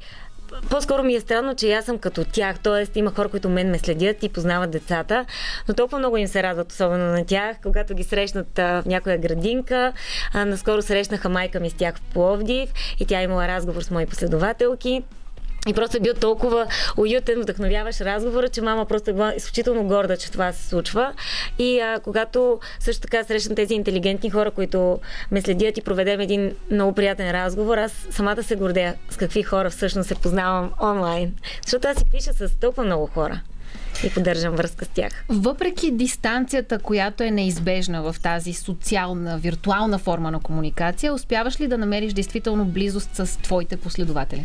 по-скоро 0.71 1.03
ми 1.03 1.15
е 1.15 1.21
странно, 1.21 1.55
че 1.55 1.73
аз 1.73 1.85
съм 1.85 1.99
като 1.99 2.25
тях, 2.25 2.59
т.е. 2.59 2.99
има 2.99 3.11
хора, 3.11 3.29
които 3.29 3.49
мен 3.49 3.71
ме 3.71 3.79
следят 3.79 4.23
и 4.23 4.29
познават 4.29 4.71
децата, 4.71 5.25
но 5.69 5.75
толкова 5.75 5.99
много 5.99 6.17
им 6.17 6.27
се 6.27 6.43
радват, 6.43 6.73
особено 6.73 7.05
на 7.05 7.27
тях, 7.27 7.57
когато 7.63 7.95
ги 7.95 8.05
срещнат 8.05 8.59
а, 8.59 8.83
в 8.83 8.87
някоя 8.87 9.19
градинка. 9.19 9.93
А, 10.35 10.45
наскоро 10.45 10.83
срещнаха 10.83 11.29
майка 11.29 11.61
ми 11.61 11.71
с 11.71 11.75
тях 11.75 11.97
в 11.97 12.03
Пловдив 12.13 12.71
и 13.01 13.07
тя 13.07 13.23
имала 13.23 13.49
разговор 13.49 13.83
с 13.83 13.91
мои 13.91 14.07
последователки. 14.07 15.03
И 15.69 15.73
просто 15.75 15.97
е 15.97 16.01
бил 16.01 16.15
толкова 16.15 16.67
уютен, 16.97 17.41
вдъхновяваш 17.41 18.01
разговора, 18.01 18.49
че 18.49 18.63
мама 18.63 18.87
просто 18.87 19.11
е 19.11 19.13
била 19.13 19.35
изключително 19.35 19.85
горда, 19.85 20.17
че 20.17 20.33
това 20.33 20.53
се 20.53 20.69
случва. 20.69 21.13
И 21.59 21.81
а, 21.81 22.01
когато 22.01 22.61
също 22.81 23.03
така 23.03 23.25
срещам 23.25 23.57
тези 23.57 23.75
интелигентни 23.75 24.31
хора, 24.31 24.51
които 24.51 24.99
ме 25.31 25.41
следят 25.41 25.79
и 25.79 25.83
проведем 25.83 26.21
един 26.21 26.57
много 26.71 26.95
приятен 26.95 27.31
разговор, 27.31 27.79
аз 27.79 28.07
самата 28.11 28.43
се 28.43 28.57
гордея 28.57 28.95
с 29.11 29.17
какви 29.17 29.43
хора 29.43 29.71
всъщност 29.71 30.09
се 30.09 30.15
познавам 30.15 30.71
онлайн. 30.83 31.35
Защото 31.63 31.89
аз 31.89 31.97
си 31.97 32.05
пиша 32.11 32.33
с 32.33 32.51
толкова 32.61 32.85
много 32.85 33.07
хора. 33.07 33.41
И 34.05 34.11
поддържам 34.11 34.55
връзка 34.55 34.85
с 34.85 34.89
тях. 34.89 35.25
Въпреки 35.29 35.91
дистанцията, 35.91 36.79
която 36.79 37.23
е 37.23 37.31
неизбежна 37.31 38.03
в 38.03 38.17
тази 38.23 38.53
социална, 38.53 39.39
виртуална 39.39 39.99
форма 39.99 40.31
на 40.31 40.41
комуникация, 40.41 41.15
успяваш 41.15 41.61
ли 41.61 41.67
да 41.67 41.79
намериш 41.79 42.13
действително 42.13 42.65
близост 42.65 43.11
с 43.15 43.39
твоите 43.39 43.77
последователи? 43.77 44.45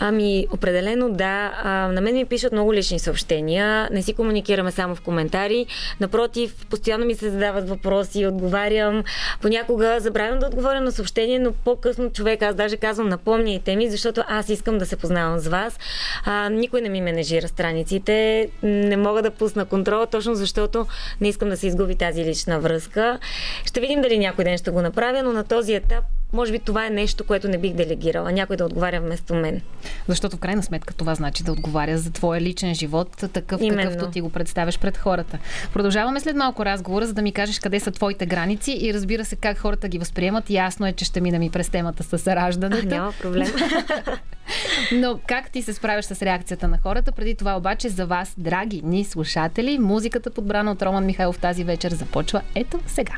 Ами, 0.00 0.46
определено 0.52 1.10
да. 1.10 1.52
А, 1.62 1.70
на 1.92 2.00
мен 2.00 2.14
ми 2.14 2.24
пишат 2.24 2.52
много 2.52 2.74
лични 2.74 2.98
съобщения. 2.98 3.88
Не 3.92 4.02
си 4.02 4.14
комуникираме 4.14 4.70
само 4.70 4.94
в 4.94 5.00
коментари. 5.00 5.66
Напротив, 6.00 6.66
постоянно 6.70 7.04
ми 7.04 7.14
се 7.14 7.30
задават 7.30 7.68
въпроси, 7.68 8.26
отговарям. 8.26 9.04
Понякога 9.42 9.96
забравям 10.00 10.38
да 10.38 10.46
отговоря 10.46 10.80
на 10.80 10.92
съобщение, 10.92 11.38
но 11.38 11.52
по-късно 11.52 12.10
човек, 12.10 12.42
аз 12.42 12.54
даже 12.54 12.76
казвам, 12.76 13.08
напомняйте 13.08 13.76
ми, 13.76 13.90
защото 13.90 14.22
аз 14.28 14.48
искам 14.48 14.78
да 14.78 14.86
се 14.86 14.96
познавам 14.96 15.38
с 15.38 15.48
вас. 15.48 15.78
А, 16.24 16.48
никой 16.48 16.80
не 16.80 16.88
ми 16.88 17.00
менежира 17.00 17.48
страниците. 17.48 18.48
Не 18.62 18.93
мога 18.96 19.22
да 19.22 19.30
пусна 19.30 19.64
контрола, 19.64 20.06
точно 20.06 20.34
защото 20.34 20.86
не 21.20 21.28
искам 21.28 21.48
да 21.48 21.56
се 21.56 21.66
изгуби 21.66 21.96
тази 21.96 22.24
лична 22.24 22.60
връзка. 22.60 23.18
Ще 23.64 23.80
видим 23.80 24.02
дали 24.02 24.18
някой 24.18 24.44
ден 24.44 24.58
ще 24.58 24.70
го 24.70 24.82
направя, 24.82 25.22
но 25.22 25.32
на 25.32 25.44
този 25.44 25.74
етап 25.74 26.04
може 26.34 26.52
би 26.52 26.58
това 26.58 26.86
е 26.86 26.90
нещо, 26.90 27.24
което 27.24 27.48
не 27.48 27.58
бих 27.58 27.72
делегирала. 27.72 28.32
Някой 28.32 28.56
да 28.56 28.64
отговаря 28.64 29.00
вместо 29.00 29.34
мен. 29.34 29.60
Защото 30.08 30.36
в 30.36 30.40
крайна 30.40 30.62
сметка 30.62 30.94
това 30.94 31.14
значи 31.14 31.44
да 31.44 31.52
отговаря 31.52 31.98
за 31.98 32.12
твоя 32.12 32.40
личен 32.40 32.74
живот, 32.74 33.24
такъв 33.32 33.60
Именно. 33.60 33.82
какъвто 33.82 34.10
ти 34.10 34.20
го 34.20 34.30
представяш 34.30 34.78
пред 34.78 34.96
хората. 34.96 35.38
Продължаваме 35.72 36.20
след 36.20 36.36
малко 36.36 36.64
разговора, 36.64 37.06
за 37.06 37.12
да 37.12 37.22
ми 37.22 37.32
кажеш 37.32 37.58
къде 37.58 37.80
са 37.80 37.90
твоите 37.90 38.26
граници 38.26 38.78
и 38.80 38.94
разбира 38.94 39.24
се 39.24 39.36
как 39.36 39.58
хората 39.58 39.88
ги 39.88 39.98
възприемат. 39.98 40.50
Ясно 40.50 40.86
е, 40.86 40.92
че 40.92 41.04
ще 41.04 41.20
мина 41.20 41.38
ми 41.38 41.50
през 41.50 41.68
темата 41.68 42.02
с 42.02 42.26
раждането. 42.26 42.86
няма 42.86 43.12
проблем. 43.20 43.48
Но 44.92 45.18
как 45.26 45.50
ти 45.50 45.62
се 45.62 45.72
справяш 45.72 46.04
с 46.04 46.22
реакцията 46.22 46.68
на 46.68 46.78
хората? 46.78 47.12
Преди 47.12 47.34
това 47.34 47.56
обаче 47.56 47.88
за 47.88 48.06
вас, 48.06 48.34
драги 48.38 48.82
ни 48.84 49.04
слушатели, 49.04 49.78
музиката 49.78 50.30
подбрана 50.30 50.70
от 50.70 50.82
Роман 50.82 51.06
Михайлов 51.06 51.38
тази 51.38 51.64
вечер 51.64 51.92
започва 51.92 52.42
ето 52.54 52.80
сега. 52.86 53.14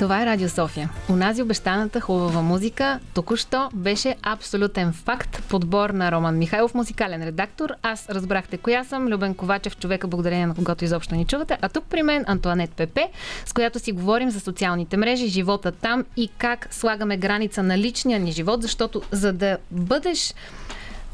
Това 0.00 0.22
е 0.22 0.26
Радио 0.26 0.48
София. 0.48 0.90
Унази 1.08 1.42
обещаната 1.42 2.00
хубава 2.00 2.42
музика 2.42 3.00
току-що 3.14 3.68
беше 3.74 4.16
абсолютен 4.22 4.92
факт. 4.92 5.42
Подбор 5.48 5.90
на 5.90 6.12
Роман 6.12 6.38
Михайлов, 6.38 6.74
музикален 6.74 7.22
редактор. 7.22 7.72
Аз 7.82 8.08
разбрахте 8.08 8.56
коя 8.58 8.84
съм. 8.84 9.08
Любен 9.08 9.34
Ковачев, 9.34 9.76
човека, 9.76 10.08
благодарение 10.08 10.46
на 10.46 10.54
когото 10.54 10.84
изобщо 10.84 11.14
ни 11.14 11.24
чувате. 11.24 11.58
А 11.60 11.68
тук 11.68 11.84
при 11.84 12.02
мен 12.02 12.24
Антуанет 12.26 12.70
Пепе, 12.70 13.08
с 13.46 13.52
която 13.52 13.78
си 13.78 13.92
говорим 13.92 14.30
за 14.30 14.40
социалните 14.40 14.96
мрежи, 14.96 15.26
живота 15.26 15.72
там 15.72 16.04
и 16.16 16.28
как 16.38 16.68
слагаме 16.70 17.16
граница 17.16 17.62
на 17.62 17.78
личния 17.78 18.20
ни 18.20 18.32
живот, 18.32 18.62
защото 18.62 19.02
за 19.12 19.32
да 19.32 19.58
бъдеш 19.70 20.34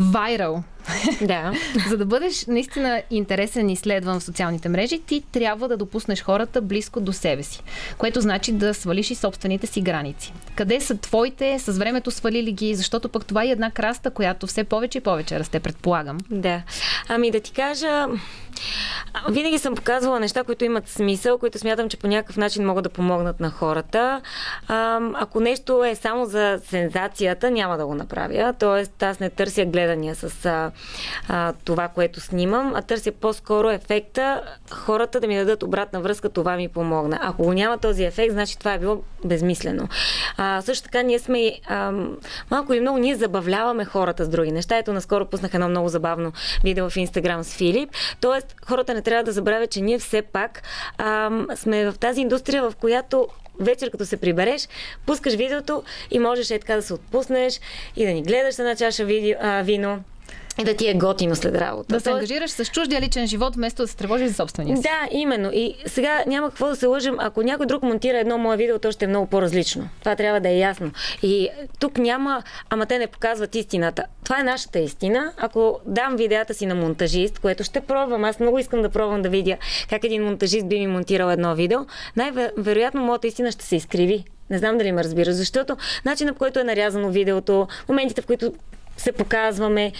вайрал. 0.00 0.62
Да. 1.20 1.52
За 1.88 1.96
да 1.96 2.06
бъдеш 2.06 2.46
наистина 2.46 3.02
интересен 3.10 3.70
и 3.70 3.76
следван 3.76 4.20
в 4.20 4.24
социалните 4.24 4.68
мрежи, 4.68 4.98
ти 5.06 5.22
трябва 5.32 5.68
да 5.68 5.76
допуснеш 5.76 6.22
хората 6.22 6.62
близко 6.62 7.00
до 7.00 7.12
себе 7.12 7.42
си. 7.42 7.62
Което 7.98 8.20
значи 8.20 8.52
да 8.52 8.74
свалиш 8.74 9.10
и 9.10 9.14
собствените 9.14 9.66
си 9.66 9.80
граници. 9.80 10.32
Къде 10.54 10.80
са 10.80 10.96
твоите, 10.96 11.58
с 11.58 11.78
времето 11.78 12.10
свалили 12.10 12.52
ги, 12.52 12.74
защото 12.74 13.08
пък 13.08 13.26
това 13.26 13.44
е 13.44 13.48
една 13.48 13.70
краста, 13.70 14.10
която 14.10 14.46
все 14.46 14.64
повече 14.64 14.98
и 14.98 15.00
повече 15.00 15.38
расте, 15.38 15.60
предполагам. 15.60 16.18
Да. 16.30 16.62
Ами 17.08 17.30
да 17.30 17.40
ти 17.40 17.52
кажа, 17.52 18.06
винаги 19.28 19.58
съм 19.58 19.74
показвала 19.74 20.20
неща, 20.20 20.44
които 20.44 20.64
имат 20.64 20.88
смисъл, 20.88 21.38
които 21.38 21.58
смятам, 21.58 21.88
че 21.88 21.96
по 21.96 22.06
някакъв 22.06 22.36
начин 22.36 22.66
могат 22.66 22.84
да 22.84 22.90
помогнат 22.90 23.40
на 23.40 23.50
хората. 23.50 24.20
Ако 25.14 25.40
нещо 25.40 25.84
е 25.84 25.94
само 25.94 26.24
за 26.24 26.60
сензацията, 26.64 27.50
няма 27.50 27.78
да 27.78 27.86
го 27.86 27.94
направя. 27.94 28.54
Тоест, 28.58 29.02
аз 29.02 29.20
не 29.20 29.30
търся 29.30 29.64
гледания 29.64 30.14
с 30.14 30.46
а, 30.46 30.70
а, 31.28 31.52
това, 31.64 31.88
което 31.88 32.20
снимам, 32.20 32.72
а 32.74 32.82
търся 32.82 33.12
по-скоро 33.12 33.70
ефекта 33.70 34.42
хората 34.70 35.20
да 35.20 35.26
ми 35.26 35.36
дадат 35.36 35.62
обратна 35.62 36.00
връзка, 36.00 36.28
това 36.28 36.56
ми 36.56 36.68
помогна. 36.68 37.18
Ако 37.22 37.42
го 37.42 37.52
няма 37.52 37.78
този 37.78 38.04
ефект, 38.04 38.32
значи 38.32 38.58
това 38.58 38.72
е 38.72 38.78
било 38.78 39.02
безмислено. 39.24 39.88
А, 40.36 40.62
също 40.62 40.84
така, 40.84 41.02
ние 41.02 41.18
сме 41.18 41.52
а, 41.68 41.92
малко 42.50 42.72
или 42.72 42.80
много, 42.80 42.98
ние 42.98 43.16
забавляваме 43.16 43.84
хората 43.84 44.24
с 44.24 44.28
други 44.28 44.52
неща. 44.52 44.78
Ето, 44.78 44.92
наскоро 44.92 45.26
пуснах 45.26 45.54
едно 45.54 45.68
много 45.68 45.88
забавно 45.88 46.32
видео 46.64 46.90
в 46.90 46.96
Инстаграм 46.96 47.44
с 47.44 47.54
Филип. 47.54 47.90
Тоест, 48.20 48.45
хората 48.66 48.94
не 48.94 49.02
трябва 49.02 49.24
да 49.24 49.32
забравят, 49.32 49.70
че 49.70 49.80
ние 49.80 49.98
все 49.98 50.22
пак 50.22 50.62
а, 50.98 51.30
сме 51.56 51.90
в 51.90 51.98
тази 51.98 52.20
индустрия, 52.20 52.70
в 52.70 52.76
която 52.76 53.28
вечер, 53.60 53.90
като 53.90 54.06
се 54.06 54.16
прибереш, 54.16 54.68
пускаш 55.06 55.34
видеото 55.34 55.82
и 56.10 56.18
можеш 56.18 56.50
е 56.50 56.58
така 56.58 56.76
да 56.76 56.82
се 56.82 56.94
отпуснеш 56.94 57.60
и 57.96 58.06
да 58.06 58.12
ни 58.12 58.22
гледаш 58.22 58.58
една 58.58 58.76
чаша 58.76 59.04
видео, 59.04 59.34
а, 59.40 59.62
вино 59.62 60.04
и 60.58 60.64
да 60.64 60.76
ти 60.76 60.88
е 60.88 60.94
готино 60.94 61.36
след 61.36 61.54
работа. 61.54 61.94
Да 61.94 62.00
се 62.00 62.10
ангажираш 62.10 62.50
с 62.50 62.64
чуждия 62.64 63.00
личен 63.00 63.26
живот, 63.26 63.56
вместо 63.56 63.82
да 63.82 63.88
се 63.88 63.96
тревожиш 63.96 64.28
за 64.28 64.34
собствения 64.34 64.76
си. 64.76 64.82
Да, 64.82 65.08
именно. 65.10 65.50
И 65.52 65.74
сега 65.86 66.24
няма 66.26 66.48
какво 66.48 66.66
да 66.66 66.76
се 66.76 66.86
лъжим. 66.86 67.16
Ако 67.18 67.42
някой 67.42 67.66
друг 67.66 67.82
монтира 67.82 68.18
едно 68.18 68.38
мое 68.38 68.56
видео, 68.56 68.78
то 68.78 68.92
ще 68.92 69.04
е 69.04 69.08
много 69.08 69.26
по-различно. 69.26 69.88
Това 70.00 70.16
трябва 70.16 70.40
да 70.40 70.48
е 70.48 70.58
ясно. 70.58 70.90
И 71.22 71.48
тук 71.78 71.98
няма, 71.98 72.42
ама 72.70 72.86
те 72.86 72.98
не 72.98 73.06
показват 73.06 73.54
истината. 73.54 74.04
Това 74.24 74.40
е 74.40 74.42
нашата 74.42 74.78
истина. 74.78 75.32
Ако 75.36 75.80
дам 75.86 76.16
видеята 76.16 76.54
си 76.54 76.66
на 76.66 76.74
монтажист, 76.74 77.38
което 77.38 77.64
ще 77.64 77.80
пробвам, 77.80 78.24
аз 78.24 78.40
много 78.40 78.58
искам 78.58 78.82
да 78.82 78.88
пробвам 78.88 79.22
да 79.22 79.28
видя 79.28 79.56
как 79.90 80.04
един 80.04 80.24
монтажист 80.24 80.68
би 80.68 80.78
ми 80.78 80.86
монтирал 80.86 81.30
едно 81.30 81.54
видео, 81.54 81.78
най-вероятно 82.16 83.02
моята 83.02 83.26
истина 83.26 83.52
ще 83.52 83.64
се 83.64 83.76
изкриви. 83.76 84.24
Не 84.50 84.58
знам 84.58 84.78
дали 84.78 84.92
ме 84.92 85.04
разбира, 85.04 85.32
защото 85.32 85.76
начинът 86.04 86.34
по 86.34 86.38
който 86.38 86.58
е 86.58 86.64
нарязано 86.64 87.10
видеото, 87.10 87.68
моментите, 87.88 88.22
в 88.22 88.26
които 88.26 88.52
се 88.96 89.12
показваме, 89.12 89.92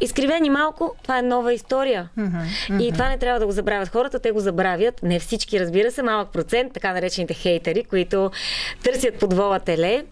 изкривени 0.00 0.50
малко, 0.50 0.94
това 1.02 1.18
е 1.18 1.22
нова 1.22 1.52
история. 1.52 2.08
Mm-hmm, 2.18 2.30
mm-hmm. 2.30 2.82
И 2.82 2.92
това 2.92 3.08
не 3.08 3.18
трябва 3.18 3.40
да 3.40 3.46
го 3.46 3.52
забравят 3.52 3.88
хората, 3.88 4.18
те 4.18 4.30
го 4.30 4.40
забравят. 4.40 5.02
Не 5.02 5.18
всички, 5.18 5.60
разбира 5.60 5.90
се, 5.90 6.02
малък 6.02 6.32
процент, 6.32 6.72
така 6.72 6.92
наречените 6.92 7.34
хейтери, 7.34 7.84
които 7.84 8.30
търсят 8.82 9.18
подвола 9.18 9.58
теле 9.58 10.04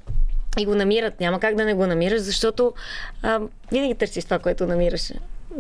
и 0.59 0.67
го 0.67 0.75
намират. 0.75 1.21
Няма 1.21 1.41
как 1.41 1.55
да 1.55 1.65
не 1.65 1.75
го 1.75 1.87
намираш, 1.87 2.21
защото 2.21 2.73
а, 3.23 3.41
винаги 3.73 3.95
търсиш 3.95 4.25
това, 4.25 4.39
което 4.39 4.67
намираш 4.67 5.13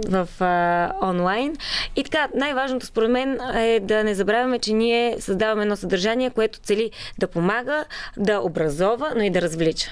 в 0.09 0.29
а, 0.41 0.93
онлайн. 1.03 1.57
И 1.97 2.05
така, 2.05 2.29
най-важното 2.35 2.87
според 2.87 3.11
мен 3.11 3.38
е 3.55 3.81
да 3.81 4.05
не 4.05 4.15
забравяме, 4.15 4.59
че 4.59 4.73
ние 4.73 5.17
създаваме 5.21 5.62
едно 5.62 5.76
съдържание, 5.76 6.31
което 6.31 6.59
цели 6.59 6.91
да 7.19 7.26
помага, 7.26 7.85
да 8.17 8.41
образова, 8.41 9.12
но 9.17 9.23
и 9.23 9.31
да 9.31 9.43
развлича. 9.43 9.91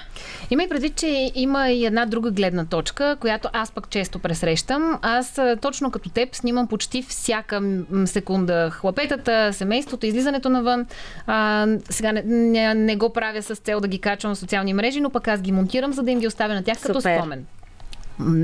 Има 0.49 0.63
и 0.63 0.69
предвид, 0.69 0.95
че 0.95 1.31
има 1.35 1.71
и 1.71 1.85
една 1.85 2.05
друга 2.05 2.31
гледна 2.31 2.65
точка, 2.65 3.17
която 3.19 3.49
аз 3.53 3.71
пък 3.71 3.89
често 3.89 4.19
пресрещам. 4.19 4.99
Аз 5.01 5.39
точно 5.61 5.91
като 5.91 6.09
теб 6.09 6.35
снимам 6.35 6.67
почти 6.67 7.01
всяка 7.01 7.61
секунда 8.05 8.69
хлапетата, 8.71 9.53
семейството, 9.53 10.05
излизането 10.05 10.49
навън. 10.49 10.85
А, 11.27 11.67
сега 11.89 12.11
не, 12.11 12.23
не, 12.25 12.73
не 12.73 12.95
го 12.95 13.13
правя 13.13 13.41
с 13.41 13.55
цел 13.55 13.79
да 13.79 13.87
ги 13.87 13.99
качвам 13.99 14.35
в 14.35 14.37
социални 14.37 14.73
мрежи, 14.73 15.01
но 15.01 15.09
пък 15.09 15.27
аз 15.27 15.41
ги 15.41 15.51
монтирам, 15.51 15.93
за 15.93 16.03
да 16.03 16.11
им 16.11 16.19
ги 16.19 16.27
оставя 16.27 16.53
на 16.53 16.63
тях 16.63 16.77
Супер. 16.77 16.87
като 16.87 17.01
спомен. 17.01 17.45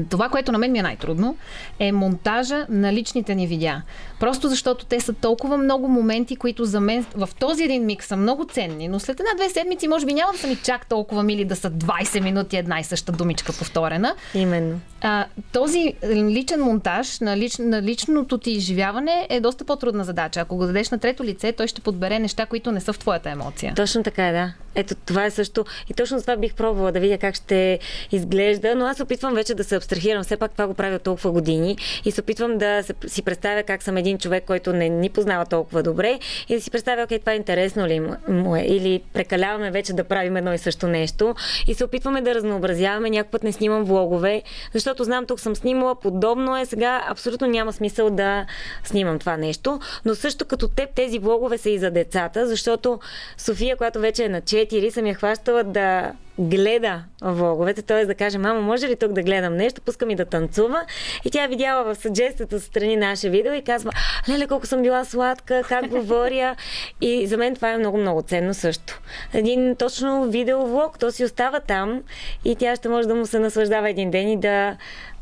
Това, 0.09 0.29
което 0.29 0.51
на 0.51 0.57
мен 0.57 0.71
ми 0.71 0.79
е 0.79 0.83
най-трудно, 0.83 1.37
е 1.79 1.91
монтажа 1.91 2.65
на 2.69 2.93
личните 2.93 3.35
ни 3.35 3.47
видеа. 3.47 3.81
Просто 4.19 4.49
защото 4.49 4.85
те 4.85 4.99
са 4.99 5.13
толкова 5.13 5.57
много 5.57 5.87
моменти, 5.87 6.35
които 6.35 6.65
за 6.65 6.79
мен 6.79 7.05
в 7.15 7.29
този 7.39 7.63
един 7.63 7.85
миг 7.85 8.03
са 8.03 8.17
много 8.17 8.45
ценни, 8.45 8.87
но 8.87 8.99
след 8.99 9.19
една-две 9.19 9.49
седмици 9.49 9.87
може 9.87 10.05
би 10.05 10.13
няма 10.13 10.31
да 10.31 10.37
са 10.37 10.47
ми 10.47 10.55
чак 10.55 10.89
толкова 10.89 11.23
мили 11.23 11.45
да 11.45 11.55
са 11.55 11.71
20 11.71 12.23
минути 12.23 12.57
една 12.57 12.79
и 12.79 12.83
съща 12.83 13.11
думичка 13.11 13.53
повторена. 13.53 14.15
Именно. 14.33 14.79
А, 15.01 15.25
този 15.51 15.93
личен 16.13 16.61
монтаж 16.61 17.19
на, 17.19 17.37
лич, 17.37 17.57
на 17.57 17.81
личното 17.81 18.37
ти 18.37 18.51
изживяване 18.51 19.27
е 19.29 19.39
доста 19.39 19.65
по-трудна 19.65 20.03
задача. 20.03 20.39
Ако 20.39 20.57
го 20.57 20.65
дадеш 20.65 20.89
на 20.89 20.99
трето 20.99 21.23
лице, 21.23 21.51
той 21.51 21.67
ще 21.67 21.81
подбере 21.81 22.19
неща, 22.19 22.45
които 22.45 22.71
не 22.71 22.81
са 22.81 22.93
в 22.93 22.99
твоята 22.99 23.29
емоция. 23.29 23.73
Точно 23.75 24.03
така 24.03 24.27
е, 24.27 24.31
да. 24.31 24.53
Ето, 24.75 24.95
това 25.05 25.25
е 25.25 25.31
също. 25.31 25.65
И 25.89 25.93
точно 25.93 26.21
това 26.21 26.35
бих 26.35 26.53
пробвала 26.53 26.91
да 26.91 26.99
видя 26.99 27.17
как 27.17 27.35
ще 27.35 27.79
изглежда, 28.11 28.75
но 28.75 28.85
аз 28.85 28.99
опитвам 28.99 29.33
вече 29.33 29.55
да 29.55 29.60
се 29.63 29.75
абстрахирам. 29.75 30.23
Все 30.23 30.37
пак 30.37 30.51
това 30.51 30.67
го 30.67 30.73
правя 30.73 30.99
толкова 30.99 31.31
години 31.31 31.77
и 32.05 32.11
се 32.11 32.21
опитвам 32.21 32.57
да 32.57 32.83
си 33.07 33.21
представя 33.21 33.63
как 33.63 33.83
съм 33.83 33.97
един 33.97 34.17
човек, 34.17 34.43
който 34.45 34.73
не 34.73 34.89
ни 34.89 35.09
познава 35.09 35.45
толкова 35.45 35.83
добре 35.83 36.19
и 36.49 36.55
да 36.55 36.61
си 36.61 36.71
представя, 36.71 37.03
окей, 37.03 37.19
това 37.19 37.31
е 37.31 37.35
интересно 37.35 37.87
ли 37.87 38.01
му 38.27 38.55
е. 38.55 38.61
Или 38.61 39.01
прекаляваме 39.13 39.71
вече 39.71 39.93
да 39.93 40.03
правим 40.03 40.37
едно 40.37 40.53
и 40.53 40.57
също 40.57 40.87
нещо 40.87 41.35
и 41.67 41.73
се 41.73 41.83
опитваме 41.83 42.21
да 42.21 42.35
разнообразяваме. 42.35 43.09
Някой 43.09 43.31
път 43.31 43.43
не 43.43 43.51
снимам 43.51 43.83
влогове, 43.83 44.43
защото 44.73 45.03
знам, 45.03 45.25
тук 45.25 45.39
съм 45.39 45.55
снимала, 45.55 45.95
подобно 45.95 46.57
е. 46.57 46.65
Сега 46.65 47.05
абсолютно 47.09 47.47
няма 47.47 47.73
смисъл 47.73 48.09
да 48.09 48.45
снимам 48.83 49.19
това 49.19 49.37
нещо. 49.37 49.79
Но 50.05 50.15
също 50.15 50.45
като 50.45 50.67
теб 50.67 50.89
тези 50.95 51.19
влогове 51.19 51.57
са 51.57 51.69
и 51.69 51.79
за 51.79 51.91
децата, 51.91 52.47
защото 52.47 52.99
София, 53.37 53.77
която 53.77 53.99
вече 53.99 54.23
е 54.23 54.29
на 54.29 54.41
4, 54.41 54.89
съм 54.89 55.05
я 55.05 55.15
хващала 55.15 55.63
да 55.63 56.11
гледа 56.41 57.03
влоговете, 57.21 57.81
т.е. 57.81 58.05
да 58.05 58.15
каже, 58.15 58.37
мамо, 58.37 58.61
може 58.61 58.87
ли 58.87 58.95
тук 58.95 59.11
да 59.11 59.23
гледам 59.23 59.57
нещо, 59.57 59.81
пускам 59.81 60.09
и 60.09 60.15
да 60.15 60.25
танцува. 60.25 60.81
И 61.25 61.31
тя 61.31 61.43
е 61.43 61.47
видяла 61.47 61.83
в 61.83 61.95
съджестата 61.95 62.59
страни 62.59 62.95
наше 62.95 63.29
видео 63.29 63.53
и 63.53 63.61
казва, 63.61 63.91
леле, 64.29 64.47
колко 64.47 64.67
съм 64.67 64.81
била 64.81 65.05
сладка, 65.05 65.61
как 65.69 65.87
говоря. 65.87 66.55
И 67.01 67.27
за 67.27 67.37
мен 67.37 67.55
това 67.55 67.71
е 67.71 67.77
много-много 67.77 68.21
ценно 68.21 68.53
също. 68.53 69.01
Един 69.33 69.75
точно 69.75 70.25
видеовлог, 70.25 70.99
то 70.99 71.11
си 71.11 71.25
остава 71.25 71.59
там 71.59 72.01
и 72.45 72.55
тя 72.55 72.75
ще 72.75 72.89
може 72.89 73.07
да 73.07 73.15
му 73.15 73.25
се 73.25 73.39
наслаждава 73.39 73.89
един 73.89 74.11
ден 74.11 74.29
и 74.29 74.39
да 74.39 74.77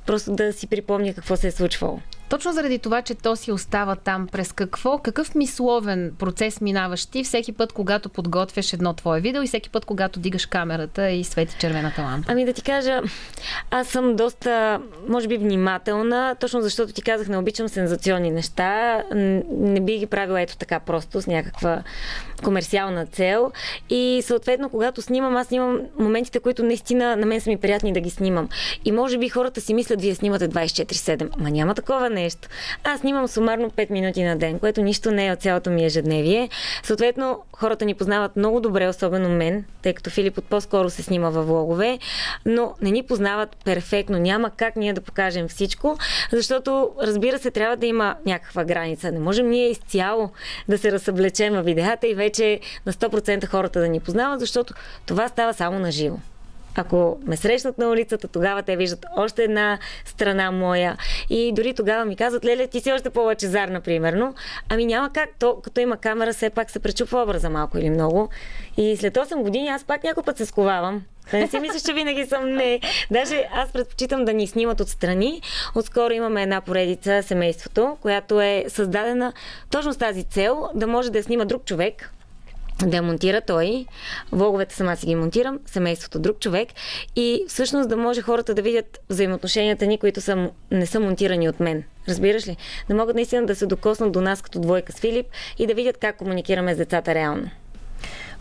просто 0.06 0.32
да 0.32 0.54
си 0.54 0.68
припомня 0.68 1.14
какво 1.14 1.36
се 1.36 1.48
е 1.48 1.52
случвало. 1.52 2.00
Точно 2.30 2.54
заради 2.54 2.80
това, 2.80 3.02
че 3.02 3.16
то 3.16 3.36
си 3.36 3.52
остава 3.52 3.96
там, 3.96 4.28
през 4.28 4.52
какво, 4.52 4.98
какъв 4.98 5.36
мисловен 5.36 6.14
процес 6.20 6.62
минаваш 6.62 7.06
ти 7.06 7.24
всеки 7.24 7.52
път, 7.52 7.74
когато 7.74 8.10
подготвяш 8.10 8.74
едно 8.74 8.94
твое 8.94 9.22
видео 9.22 9.44
и 9.44 9.48
всеки 9.48 9.70
път, 9.70 9.86
когато 9.86 10.20
дигаш 10.20 10.46
камерата 10.46 11.10
и 11.10 11.24
свети 11.24 11.56
червената 11.60 12.02
лампа? 12.02 12.32
Ами 12.32 12.46
да 12.46 12.54
ти 12.54 12.62
кажа, 12.62 13.02
аз 13.72 13.88
съм 13.88 14.16
доста, 14.16 14.82
може 15.08 15.28
би, 15.28 15.38
внимателна, 15.38 16.36
точно 16.40 16.62
защото 16.62 16.94
ти 16.94 17.02
казах, 17.02 17.28
не 17.28 17.38
обичам 17.38 17.70
сензационни 17.70 18.32
неща. 18.32 19.04
Не 19.50 19.80
би 19.80 19.98
ги 19.98 20.06
правила 20.06 20.42
ето 20.42 20.58
така 20.58 20.80
просто, 20.80 21.22
с 21.22 21.28
някаква 21.28 21.84
комерциална 22.42 23.06
цел. 23.06 23.52
И 23.90 24.22
съответно, 24.26 24.70
когато 24.70 25.02
снимам, 25.02 25.36
аз 25.36 25.48
снимам 25.48 25.80
моментите, 26.00 26.40
които 26.40 26.64
наистина 26.64 27.16
на 27.16 27.26
мен 27.26 27.42
са 27.42 27.50
ми 27.50 27.58
приятни 27.58 27.94
да 27.94 28.00
ги 28.00 28.10
снимам. 28.10 28.50
И 28.86 28.92
може 28.92 29.18
би 29.18 29.30
хората 29.30 29.62
си 29.62 29.74
мислят, 29.74 30.02
вие 30.02 30.16
снимате 30.16 30.50
24-7. 30.50 31.30
Ма 31.38 31.50
няма 31.50 31.76
такова 31.76 32.10
нещо. 32.10 32.48
Аз 32.84 33.00
снимам 33.00 33.28
сумарно 33.28 33.70
5 33.70 33.92
минути 33.92 34.24
на 34.24 34.38
ден, 34.38 34.60
което 34.60 34.82
нищо 34.82 35.12
не 35.12 35.28
е 35.28 35.32
от 35.32 35.42
цялото 35.42 35.70
ми 35.70 35.86
ежедневие. 35.86 36.50
Съответно, 36.84 37.40
хората 37.54 37.86
ни 37.86 37.94
познават 37.94 38.36
много 38.36 38.60
добре, 38.60 38.88
особено 38.88 39.30
мен, 39.30 39.66
тъй 39.82 39.94
като 39.94 40.10
Филип 40.10 40.38
от 40.38 40.46
по-скоро 40.46 40.90
се 40.90 41.04
снима 41.04 41.30
във 41.30 41.48
влогове, 41.48 42.00
но 42.46 42.74
не 42.82 42.92
ни 42.92 43.04
познават 43.04 43.58
перфектно. 43.66 44.20
Няма 44.20 44.50
как 44.50 44.76
ние 44.76 44.94
да 44.94 45.02
покажем 45.02 45.48
всичко, 45.48 45.98
защото, 46.32 46.90
разбира 47.02 47.40
се, 47.40 47.52
трябва 47.52 47.78
да 47.78 47.86
има 47.86 48.16
някаква 48.26 48.64
граница. 48.64 49.12
Не 49.12 49.20
можем 49.20 49.50
ние 49.50 49.70
изцяло 49.70 50.30
да 50.68 50.78
се 50.78 50.92
разсъблечем 50.92 51.54
в 51.54 51.62
видеята 51.62 52.08
и 52.08 52.14
вече 52.14 52.29
на 52.86 52.94
100% 52.94 53.48
хората 53.48 53.80
да 53.80 53.88
ни 53.88 54.00
познават, 54.00 54.40
защото 54.40 54.74
това 55.06 55.28
става 55.28 55.54
само 55.54 55.80
на 55.80 55.92
живо. 55.92 56.18
Ако 56.76 57.18
ме 57.26 57.38
срещнат 57.38 57.78
на 57.78 57.90
улицата, 57.90 58.28
тогава 58.28 58.64
те 58.64 58.76
виждат 58.76 59.06
още 59.16 59.44
една 59.44 59.80
страна 60.06 60.52
моя. 60.52 60.98
И 61.30 61.52
дори 61.54 61.74
тогава 61.74 62.06
ми 62.06 62.16
казват, 62.16 62.46
леле, 62.46 62.68
ти 62.68 62.80
си 62.80 62.92
още 62.92 63.10
по-лъчезар, 63.10 63.82
примерно. 63.82 64.36
Ами 64.70 64.86
няма 64.86 65.10
как, 65.14 65.30
то, 65.40 65.62
като 65.64 65.82
има 65.82 65.98
камера, 65.98 66.34
все 66.34 66.50
пак 66.50 66.72
се 66.72 66.80
пречупва 66.80 67.24
образа 67.24 67.50
малко 67.50 67.78
или 67.78 67.90
много. 67.90 68.30
И 68.78 68.98
след 68.98 69.14
8 69.16 69.42
години 69.42 69.68
аз 69.68 69.84
пак 69.84 70.04
някой 70.04 70.24
път 70.24 70.38
се 70.38 70.46
сковавам. 70.46 71.02
Не 71.34 71.48
си 71.48 71.60
мислиш, 71.60 71.82
че 71.82 71.94
винаги 71.94 72.26
съм 72.26 72.50
не. 72.50 72.80
Даже 73.12 73.48
аз 73.54 73.72
предпочитам 73.72 74.26
да 74.26 74.34
ни 74.34 74.48
снимат 74.48 74.80
отстрани. 74.80 75.42
Отскоро 75.76 76.14
имаме 76.14 76.44
една 76.44 76.62
поредица 76.62 77.24
Семейството, 77.24 77.98
която 78.02 78.42
е 78.42 78.66
създадена 78.68 79.34
точно 79.72 79.94
с 79.94 79.98
тази 79.98 80.24
цел 80.24 80.70
да 80.74 80.88
може 80.88 81.12
да 81.12 81.18
я 81.18 81.24
снима 81.24 81.46
друг 81.46 81.66
човек, 81.66 82.14
да 82.86 82.96
я 82.96 83.04
монтира 83.04 83.42
той. 83.42 83.86
Влоговете 84.32 84.76
сама 84.76 84.96
си 84.96 85.06
ги 85.06 85.16
монтирам, 85.16 85.60
семейството 85.66 86.20
друг 86.20 86.40
човек 86.40 86.70
и 87.16 87.44
всъщност 87.48 87.90
да 87.90 87.98
може 87.98 88.22
хората 88.22 88.54
да 88.54 88.62
видят 88.62 89.00
взаимоотношенията 89.10 89.86
ни, 89.86 89.98
които 89.98 90.22
са, 90.22 90.50
не 90.72 90.86
са 90.86 91.00
монтирани 91.00 91.50
от 91.50 91.60
мен. 91.60 91.84
Разбираш 92.08 92.48
ли? 92.48 92.58
Да 92.90 92.96
могат 92.96 93.16
наистина 93.16 93.46
да 93.46 93.56
се 93.56 93.66
докоснат 93.66 94.12
до 94.12 94.22
нас 94.22 94.42
като 94.42 94.60
двойка 94.60 94.92
с 94.92 95.00
Филип 95.00 95.26
и 95.60 95.68
да 95.68 95.74
видят 95.74 95.98
как 95.98 96.18
комуникираме 96.18 96.74
с 96.74 96.78
децата 96.78 97.16
реално. 97.16 97.50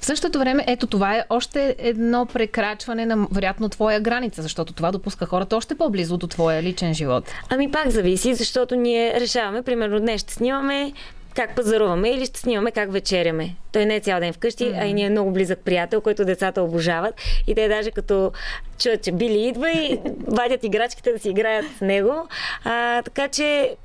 В 0.01 0.07
същото 0.07 0.39
време, 0.39 0.65
ето 0.67 0.87
това 0.87 1.17
е 1.17 1.25
още 1.31 1.77
едно 1.79 2.27
прекрачване 2.27 3.07
на, 3.07 3.27
вероятно, 3.33 3.69
твоя 3.69 4.01
граница, 4.01 4.43
защото 4.43 4.73
това 4.73 4.93
допуска 4.93 5.27
хората 5.27 5.57
още 5.57 5.75
по-близо 5.75 6.17
до 6.17 6.27
твоя 6.27 6.63
личен 6.63 6.95
живот. 6.95 7.31
Ами 7.49 7.71
пак 7.71 7.91
зависи, 7.91 8.35
защото 8.35 8.77
ние 8.77 9.21
решаваме, 9.21 9.63
примерно 9.63 10.01
днес 10.01 10.21
ще 10.21 10.35
снимаме 10.35 10.93
как 11.39 11.57
пазаруваме 11.57 12.11
или 12.11 12.27
ще 12.27 12.41
снимаме 12.41 12.71
как 12.71 12.93
вечеряме. 12.93 13.55
Той 13.73 13.87
не 13.87 13.97
е 13.97 14.01
цял 14.01 14.21
ден 14.21 14.33
вкъщи, 14.33 14.65
mm-hmm. 14.65 14.83
а 14.83 14.87
и 14.87 14.93
ни 14.93 15.05
е 15.05 15.11
много 15.11 15.31
близък 15.31 15.59
приятел, 15.59 16.01
който 16.01 16.25
децата 16.25 16.63
обожават. 16.63 17.15
И 17.47 17.55
те 17.55 17.69
даже 17.69 17.91
като 17.91 18.33
чуят, 18.79 19.03
че 19.03 19.13
Били 19.13 19.47
идва 19.47 19.71
и 19.71 19.99
вадят 20.27 20.65
играчките 20.65 21.13
да 21.13 21.19
си 21.19 21.29
играят 21.29 21.67
с 21.79 21.81
него. 21.81 22.29
А, 22.65 23.03
така 23.03 23.29
че 23.29 23.77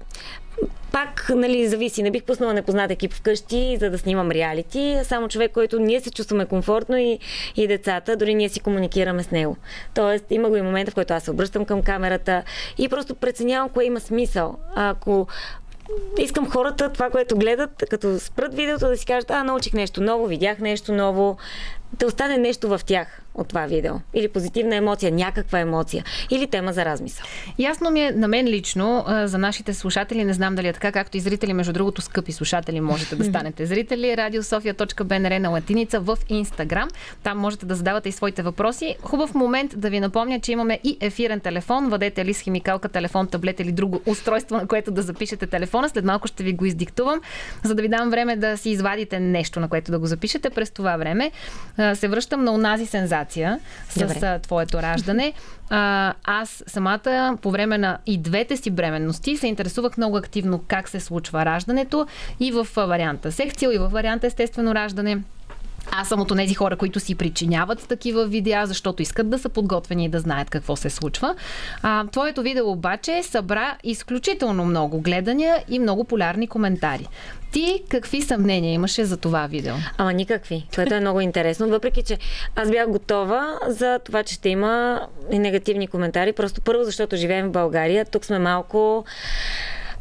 пак, 0.92 1.30
нали, 1.36 1.68
зависи. 1.68 2.04
Не 2.04 2.12
бих 2.12 2.24
пуснала 2.24 2.54
непознат 2.54 2.92
екип 2.92 3.14
вкъщи, 3.14 3.78
за 3.80 3.90
да 3.90 3.98
снимам 3.98 4.32
реалити. 4.32 5.00
Само 5.04 5.28
човек, 5.28 5.52
който 5.52 5.80
ние 5.80 6.02
се 6.02 6.12
чувстваме 6.12 6.46
комфортно 6.46 6.98
и, 6.98 7.20
и 7.56 7.68
децата, 7.68 8.16
дори 8.16 8.36
ние 8.36 8.50
си 8.50 8.60
комуникираме 8.60 9.24
с 9.24 9.32
него. 9.32 9.58
Тоест, 9.94 10.26
има 10.30 10.50
го 10.50 10.58
и 10.58 10.62
момента, 10.62 10.92
в 10.92 10.96
който 10.96 11.14
аз 11.14 11.24
се 11.24 11.32
обръщам 11.32 11.66
към 11.66 11.84
камерата 11.84 12.44
и 12.78 12.90
просто 12.90 13.16
преценявам 13.16 13.70
кое 13.70 13.86
има 13.86 14.00
смисъл. 14.00 14.56
Ако 14.76 15.28
искам 16.18 16.50
хората, 16.50 16.90
това, 16.90 17.10
което 17.10 17.38
гледат, 17.38 17.84
като 17.90 18.20
спрат 18.20 18.56
видеото, 18.56 18.88
да 18.88 18.98
си 18.98 19.06
кажат, 19.06 19.32
а, 19.32 19.44
научих 19.44 19.74
нещо 19.74 20.02
ново, 20.02 20.28
видях 20.28 20.60
нещо 20.60 20.94
ново, 20.94 21.38
да 21.94 22.08
остане 22.08 22.38
нещо 22.38 22.70
в 22.70 22.82
тях 22.86 23.23
от 23.36 23.48
това 23.48 23.66
видео. 23.66 23.94
Или 24.14 24.28
позитивна 24.28 24.76
емоция, 24.76 25.12
някаква 25.12 25.60
емоция. 25.60 26.04
Или 26.30 26.48
тема 26.48 26.74
за 26.74 26.86
размисъл. 26.86 27.26
Ясно 27.60 27.92
ми 27.92 28.02
е 28.02 28.12
на 28.12 28.28
мен 28.28 28.48
лично, 28.48 29.06
за 29.24 29.38
нашите 29.38 29.74
слушатели, 29.74 30.24
не 30.24 30.34
знам 30.34 30.56
дали 30.56 30.68
е 30.68 30.74
така, 30.74 30.92
както 30.92 31.18
и 31.18 31.20
зрители, 31.20 31.54
между 31.54 31.74
другото, 31.74 32.02
скъпи 32.02 32.32
слушатели, 32.32 32.82
можете 32.82 33.16
да 33.16 33.24
станете 33.30 33.66
зрители. 33.66 34.18
Радиософия.бнр 34.18 35.40
на 35.40 35.50
латиница 35.50 36.00
в 36.00 36.18
Инстаграм. 36.30 36.90
Там 37.24 37.38
можете 37.38 37.66
да 37.66 37.76
задавате 37.76 38.10
и 38.10 38.12
своите 38.12 38.42
въпроси. 38.42 38.96
Хубав 39.02 39.36
момент 39.36 39.74
да 39.80 39.90
ви 39.90 40.00
напомня, 40.00 40.40
че 40.40 40.52
имаме 40.52 40.80
и 40.84 40.98
ефирен 41.02 41.40
телефон. 41.40 41.90
Въдете 41.90 42.26
ли 42.26 42.34
с 42.34 42.40
химикалка, 42.40 42.90
телефон, 42.90 43.28
таблет 43.28 43.60
или 43.60 43.72
друго 43.72 44.02
устройство, 44.06 44.56
на 44.56 44.68
което 44.68 44.92
да 44.92 45.02
запишете 45.02 45.48
телефона. 45.48 45.90
След 45.90 46.06
малко 46.06 46.28
ще 46.28 46.44
ви 46.44 46.54
го 46.54 46.66
издиктувам, 46.66 47.22
за 47.64 47.76
да 47.76 47.82
ви 47.82 47.88
дам 47.88 48.10
време 48.10 48.36
да 48.36 48.58
си 48.58 48.70
извадите 48.70 49.20
нещо, 49.20 49.60
на 49.60 49.68
което 49.68 49.92
да 49.92 50.00
го 50.00 50.06
запишете 50.06 50.50
през 50.50 50.72
това 50.72 50.98
време. 50.98 51.32
Се 51.94 52.08
връщам 52.08 52.44
на 52.44 52.52
унази 52.52 52.86
сензация 52.86 53.23
ситуация 53.24 53.60
с 53.90 54.00
Добре. 54.00 54.40
твоето 54.40 54.82
раждане. 54.82 55.34
А, 55.70 56.14
аз 56.24 56.64
самата 56.68 57.38
по 57.42 57.52
време 57.52 57.78
на 57.78 57.98
и 58.06 58.18
двете 58.18 58.58
си 58.58 58.72
бременности 58.72 59.38
се 59.38 59.48
интересувах 59.48 59.98
много 59.98 60.18
активно 60.18 60.64
как 60.68 60.90
се 60.90 61.00
случва 61.00 61.46
раждането 61.46 62.08
и 62.40 62.52
в 62.52 62.68
варианта 62.76 63.32
секция, 63.32 63.74
и 63.74 63.78
в 63.78 63.88
варианта 63.88 64.28
естествено 64.28 64.76
раждане. 64.76 65.18
Аз 65.92 66.08
съм 66.08 66.20
от 66.20 66.38
тези 66.38 66.54
хора, 66.54 66.76
които 66.76 67.00
си 67.00 67.16
причиняват 67.16 67.88
такива 67.88 68.26
видеа, 68.26 68.66
защото 68.66 69.02
искат 69.02 69.30
да 69.30 69.40
са 69.40 69.50
подготвени 69.50 70.06
и 70.06 70.10
да 70.10 70.20
знаят 70.20 70.50
какво 70.50 70.76
се 70.76 70.90
случва. 70.90 71.36
А, 71.82 72.08
твоето 72.08 72.42
видео 72.42 72.72
обаче 72.72 73.24
събра 73.24 73.78
изключително 73.84 74.66
много 74.66 75.02
гледания 75.02 75.64
и 75.70 75.80
много 75.80 76.04
полярни 76.04 76.48
коментари. 76.48 77.08
Ти 77.54 77.84
какви 77.90 78.22
съмнения 78.22 78.74
имаше 78.74 79.06
за 79.06 79.18
това 79.18 79.48
видео? 79.48 79.74
Ама 79.98 80.14
никакви, 80.14 80.68
което 80.76 80.94
е 80.94 81.00
много 81.00 81.22
интересно. 81.22 81.68
Въпреки, 81.68 82.04
че 82.04 82.18
аз 82.56 82.72
бях 82.72 82.90
готова 82.90 83.60
за 83.68 84.00
това, 84.06 84.24
че 84.24 84.34
ще 84.34 84.50
има 84.50 85.02
и 85.32 85.40
негативни 85.40 85.88
коментари. 85.88 86.34
Просто 86.34 86.62
първо, 86.62 86.84
защото 86.84 87.16
живеем 87.16 87.48
в 87.48 87.52
България. 87.52 88.06
Тук 88.06 88.26
сме 88.26 88.40
малко 88.40 89.06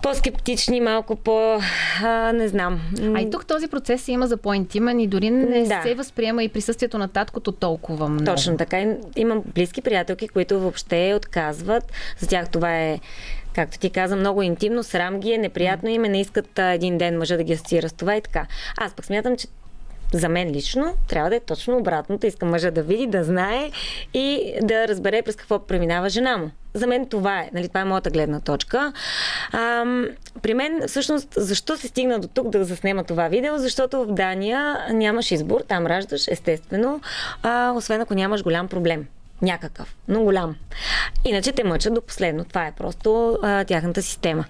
по-скептични, 0.02 0.80
малко 0.80 1.16
по... 1.16 1.60
А, 2.02 2.32
не 2.32 2.48
знам. 2.48 2.80
А 3.14 3.20
и 3.20 3.30
тук 3.30 3.46
този 3.46 3.68
процес 3.68 4.02
се 4.02 4.12
има 4.12 4.26
за 4.26 4.36
по-интимен 4.36 5.00
и 5.00 5.06
дори 5.06 5.30
не 5.30 5.62
да. 5.62 5.82
се 5.82 5.94
възприема 5.94 6.42
и 6.42 6.48
присъствието 6.48 6.98
на 6.98 7.08
таткото 7.08 7.52
толкова 7.52 8.08
много. 8.08 8.24
Точно 8.24 8.56
така. 8.56 8.94
Имам 9.16 9.42
близки 9.54 9.82
приятелки, 9.82 10.28
които 10.28 10.60
въобще 10.60 11.14
отказват. 11.16 11.92
За 12.18 12.26
тях 12.26 12.48
това 12.48 12.78
е 12.78 13.00
както 13.54 13.78
ти 13.78 13.90
каза, 13.90 14.16
много 14.16 14.42
интимно, 14.42 14.82
срам 14.82 15.20
ги 15.20 15.32
е, 15.32 15.38
неприятно 15.38 15.88
им 15.88 16.04
е, 16.04 16.08
не 16.08 16.20
искат 16.20 16.58
един 16.58 16.98
ден 16.98 17.18
мъжа 17.18 17.36
да 17.36 17.42
ги 17.42 17.52
асоциира 17.52 17.88
с 17.88 17.92
това 17.92 18.16
и 18.16 18.20
така. 18.20 18.46
Аз 18.76 18.94
пък 18.94 19.04
смятам, 19.04 19.36
че 19.36 19.46
за 20.12 20.28
мен 20.28 20.50
лично 20.50 20.94
трябва 21.08 21.30
да 21.30 21.36
е 21.36 21.40
точно 21.40 21.76
обратното. 21.76 22.26
Искам 22.26 22.50
мъжа 22.50 22.70
да 22.70 22.82
види, 22.82 23.06
да 23.06 23.24
знае 23.24 23.70
и 24.14 24.54
да 24.62 24.88
разбере 24.88 25.22
през 25.22 25.36
какво 25.36 25.58
преминава 25.58 26.08
жена 26.08 26.36
му. 26.36 26.50
За 26.74 26.86
мен 26.86 27.06
това 27.06 27.40
е, 27.40 27.50
нали, 27.52 27.68
това 27.68 27.80
е 27.80 27.84
моята 27.84 28.10
гледна 28.10 28.40
точка. 28.40 28.92
Ам, 29.52 30.08
при 30.42 30.54
мен, 30.54 30.82
всъщност, 30.86 31.28
защо 31.36 31.76
се 31.76 31.88
стигна 31.88 32.18
до 32.18 32.28
тук 32.28 32.48
да 32.48 32.64
заснема 32.64 33.04
това 33.04 33.28
видео? 33.28 33.58
Защото 33.58 34.04
в 34.04 34.06
Дания 34.06 34.78
нямаш 34.90 35.30
избор, 35.30 35.60
там 35.68 35.86
раждаш, 35.86 36.28
естествено, 36.28 37.00
а, 37.42 37.72
освен 37.76 38.00
ако 38.00 38.14
нямаш 38.14 38.42
голям 38.42 38.68
проблем 38.68 39.06
някакъв, 39.42 39.96
но 40.08 40.22
голям. 40.22 40.56
Иначе 41.24 41.52
те 41.52 41.64
мъчат 41.64 41.94
до 41.94 42.02
последно. 42.02 42.44
Това 42.44 42.66
е 42.66 42.72
просто 42.72 43.38
а, 43.42 43.64
тяхната 43.64 44.02
система. 44.02 44.44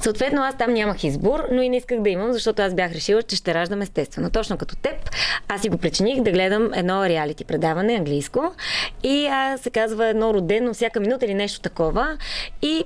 Съответно, 0.00 0.42
аз 0.42 0.56
там 0.58 0.72
нямах 0.72 1.04
избор, 1.04 1.46
но 1.52 1.62
и 1.62 1.68
не 1.68 1.76
исках 1.76 2.00
да 2.00 2.10
имам, 2.10 2.32
защото 2.32 2.62
аз 2.62 2.74
бях 2.74 2.92
решила, 2.92 3.22
че 3.22 3.36
ще 3.36 3.54
раждам 3.54 3.82
естествено. 3.82 4.30
Точно 4.30 4.56
като 4.56 4.76
теб, 4.76 5.10
аз 5.48 5.60
си 5.60 5.68
го 5.68 5.78
причиних 5.78 6.22
да 6.22 6.30
гледам 6.30 6.70
едно 6.74 7.04
реалити 7.04 7.44
предаване 7.44 7.94
английско 7.94 8.54
и 9.02 9.26
а, 9.26 9.58
се 9.58 9.70
казва 9.70 10.06
едно 10.06 10.34
родено 10.34 10.74
всяка 10.74 11.00
минута 11.00 11.26
или 11.26 11.34
нещо 11.34 11.60
такова. 11.60 12.18
И 12.62 12.84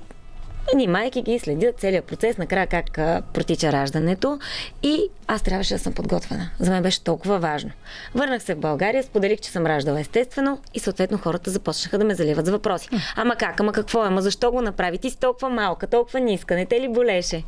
Ни 0.73 0.87
майки 0.87 1.21
ги 1.21 1.39
следят 1.39 1.79
целият 1.79 2.05
процес, 2.05 2.37
накрая 2.37 2.67
как 2.67 2.97
а, 2.97 3.21
протича 3.33 3.71
раждането 3.71 4.39
и 4.83 5.09
аз 5.27 5.41
трябваше 5.41 5.73
да 5.73 5.79
съм 5.79 5.93
подготвена. 5.93 6.49
За 6.59 6.71
мен 6.71 6.83
беше 6.83 7.03
толкова 7.03 7.39
важно. 7.39 7.71
Върнах 8.15 8.43
се 8.43 8.55
в 8.55 8.59
България, 8.59 9.03
споделих, 9.03 9.39
че 9.39 9.51
съм 9.51 9.65
раждала 9.65 9.99
естествено 9.99 10.59
и 10.73 10.79
съответно 10.79 11.17
хората 11.17 11.51
започнаха 11.51 11.97
да 11.97 12.05
ме 12.05 12.15
заливат 12.15 12.45
с 12.45 12.49
въпроси. 12.49 12.89
Ама 13.15 13.35
как, 13.35 13.59
ама 13.59 13.71
какво, 13.71 14.01
ама 14.01 14.21
защо 14.21 14.51
го 14.51 14.61
направи? 14.61 14.97
Ти 14.97 15.09
си 15.09 15.19
толкова 15.19 15.49
малка, 15.49 15.87
толкова 15.87 16.19
ниска, 16.19 16.55
не 16.55 16.65
те 16.65 16.81
ли 16.81 16.87
болеше? 16.89 17.43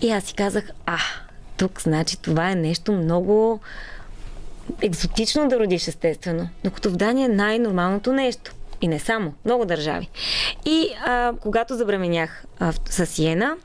И 0.00 0.10
аз 0.10 0.24
си 0.24 0.34
казах, 0.34 0.70
а, 0.86 0.98
тук 1.56 1.82
значи 1.82 2.20
това 2.20 2.50
е 2.50 2.54
нещо 2.54 2.92
много 2.92 3.60
екзотично 4.82 5.48
да 5.48 5.60
родиш 5.60 5.88
естествено. 5.88 6.48
Докато 6.64 6.90
в 6.90 6.96
Дания 6.96 7.24
е 7.24 7.34
най-нормалното 7.34 8.12
нещо. 8.12 8.54
И 8.84 8.88
не 8.88 8.98
само, 8.98 9.34
много 9.44 9.64
държави. 9.64 10.08
И 10.64 10.88
а, 11.04 11.32
когато 11.40 11.74
забременях 11.74 12.44
а, 12.58 12.72
с 12.72 13.18
Йена, 13.18 13.56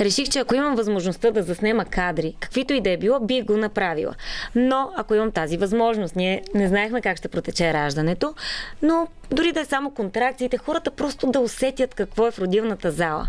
Реших, 0.00 0.28
че 0.28 0.38
ако 0.38 0.54
имам 0.54 0.76
възможността 0.76 1.30
да 1.30 1.42
заснема 1.42 1.84
кадри, 1.84 2.34
каквито 2.40 2.72
и 2.72 2.80
да 2.80 2.90
е 2.90 2.96
било, 2.96 3.20
бих 3.20 3.44
го 3.44 3.56
направила. 3.56 4.14
Но 4.54 4.90
ако 4.96 5.14
имам 5.14 5.30
тази 5.30 5.56
възможност, 5.56 6.16
ние 6.16 6.42
не 6.54 6.68
знаехме 6.68 7.00
как 7.00 7.16
ще 7.16 7.28
протече 7.28 7.72
раждането, 7.72 8.34
но 8.82 9.08
дори 9.30 9.52
да 9.52 9.60
е 9.60 9.64
само 9.64 9.90
контракциите, 9.90 10.58
хората 10.58 10.90
просто 10.90 11.30
да 11.30 11.40
усетят 11.40 11.94
какво 11.94 12.26
е 12.26 12.30
в 12.30 12.38
родилната 12.38 12.90
зала. 12.90 13.28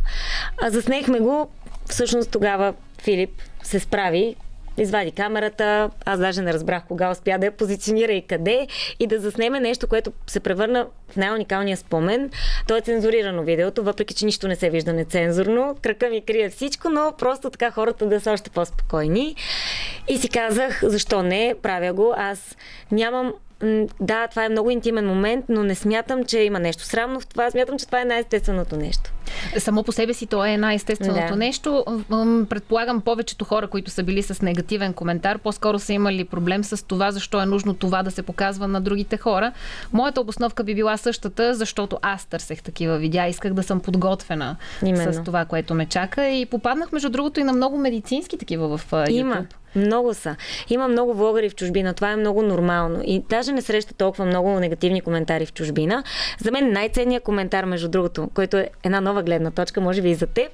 А 0.62 0.70
заснехме 0.70 1.20
го, 1.20 1.50
всъщност 1.90 2.32
тогава 2.32 2.74
Филип 3.02 3.42
се 3.64 3.80
справи, 3.80 4.36
извади 4.78 5.12
камерата, 5.12 5.90
аз 6.06 6.20
даже 6.20 6.42
не 6.42 6.54
разбрах 6.54 6.84
кога 6.88 7.12
успя 7.12 7.38
да 7.40 7.46
я 7.46 7.52
позиционира 7.52 8.12
и 8.12 8.22
къде 8.22 8.68
и 9.00 9.08
да 9.08 9.20
заснеме 9.20 9.60
нещо, 9.60 9.88
което 9.88 10.12
се 10.28 10.40
превърна 10.40 10.88
в 11.10 11.16
най-уникалния 11.16 11.78
спомен. 11.78 12.30
То 12.68 12.78
е 12.78 12.82
цензурирано 12.82 13.44
видеото, 13.44 13.84
въпреки 13.84 14.14
че 14.14 14.26
нищо 14.26 14.48
не 14.48 14.56
се 14.56 14.70
вижда 14.70 14.94
нецензурно. 14.94 15.76
Крака 15.82 16.10
ми 16.10 16.22
крие 16.22 16.50
всичко, 16.50 16.90
но 16.90 17.14
просто 17.18 17.50
така 17.50 17.72
хората 17.72 18.06
да 18.06 18.20
са 18.20 18.32
още 18.32 18.50
по-спокойни. 18.50 19.36
И 20.08 20.18
си 20.18 20.30
казах, 20.30 20.80
защо 20.84 21.24
не, 21.24 21.56
правя 21.62 21.94
го. 21.94 22.14
Аз 22.18 22.56
нямам 22.92 23.34
да, 24.02 24.28
това 24.28 24.46
е 24.46 24.50
много 24.50 24.70
интимен 24.70 25.08
момент, 25.08 25.46
но 25.50 25.64
не 25.64 25.76
смятам, 25.76 26.26
че 26.26 26.40
има 26.40 26.60
нещо 26.60 26.84
срамно 26.84 27.20
в 27.20 27.28
това. 27.28 27.52
Смятам, 27.52 27.80
че 27.80 27.86
това 27.86 28.02
е 28.02 28.06
най-естественото 28.06 28.78
нещо. 28.78 29.14
Само 29.58 29.84
по 29.84 29.92
себе 29.92 30.14
си 30.14 30.26
то 30.26 30.46
е 30.46 30.58
най-естественото 30.58 31.34
да. 31.34 31.36
нещо. 31.36 31.86
Предполагам, 32.50 33.02
повечето 33.02 33.46
хора, 33.46 33.68
които 33.68 33.92
са 33.92 34.04
били 34.04 34.24
с 34.24 34.42
негативен 34.42 34.94
коментар, 34.94 35.38
по-скоро 35.38 35.80
са 35.80 35.94
имали 35.94 36.24
проблем 36.26 36.64
с 36.64 36.86
това, 36.86 37.12
защо 37.12 37.42
е 37.42 37.46
нужно 37.46 37.74
това 37.74 38.04
да 38.04 38.12
се 38.12 38.22
показва 38.22 38.68
на 38.68 38.82
другите 38.82 39.18
хора. 39.18 39.52
Моята 39.94 40.22
обосновка 40.22 40.64
би 40.64 40.76
била 40.76 40.98
същата, 40.98 41.54
защото 41.54 41.98
аз 42.02 42.26
търсех 42.26 42.64
такива 42.64 42.98
видеа. 42.98 43.28
Исках 43.28 43.54
да 43.54 43.64
съм 43.64 43.80
подготвена 43.80 44.56
Именно. 44.86 45.14
с 45.14 45.24
това, 45.24 45.46
което 45.46 45.74
ме 45.74 45.86
чака. 45.86 46.28
И 46.28 46.46
попаднах, 46.46 46.92
между 46.92 47.10
другото, 47.10 47.40
и 47.40 47.44
на 47.44 47.54
много 47.54 47.78
медицински 47.78 48.38
такива 48.38 48.78
в 48.78 48.92
YouTube. 48.92 49.10
Има. 49.10 49.46
Много 49.78 50.14
са. 50.14 50.36
Има 50.70 50.88
много 50.88 51.14
влогари 51.14 51.50
в 51.50 51.56
чужбина. 51.56 51.94
Това 51.94 52.12
е 52.12 52.16
много 52.16 52.42
нормално. 52.42 53.02
И 53.06 53.24
даже 53.30 53.52
не 53.52 53.62
среща 53.62 53.94
толкова 53.94 54.26
много 54.26 54.60
негативни 54.60 55.02
коментари 55.02 55.46
в 55.46 55.54
чужбина. 55.54 56.04
За 56.40 56.52
мен 56.52 56.72
най-ценният 56.72 57.24
коментар, 57.24 57.66
между 57.66 57.90
другото, 57.90 58.30
който 58.34 58.58
е 58.58 58.70
една 58.84 59.02
нова 59.02 59.24
гледна 59.24 59.52
точка, 59.52 59.82
може 59.82 60.02
би 60.02 60.10
и 60.10 60.16
за 60.16 60.28
теб, 60.28 60.52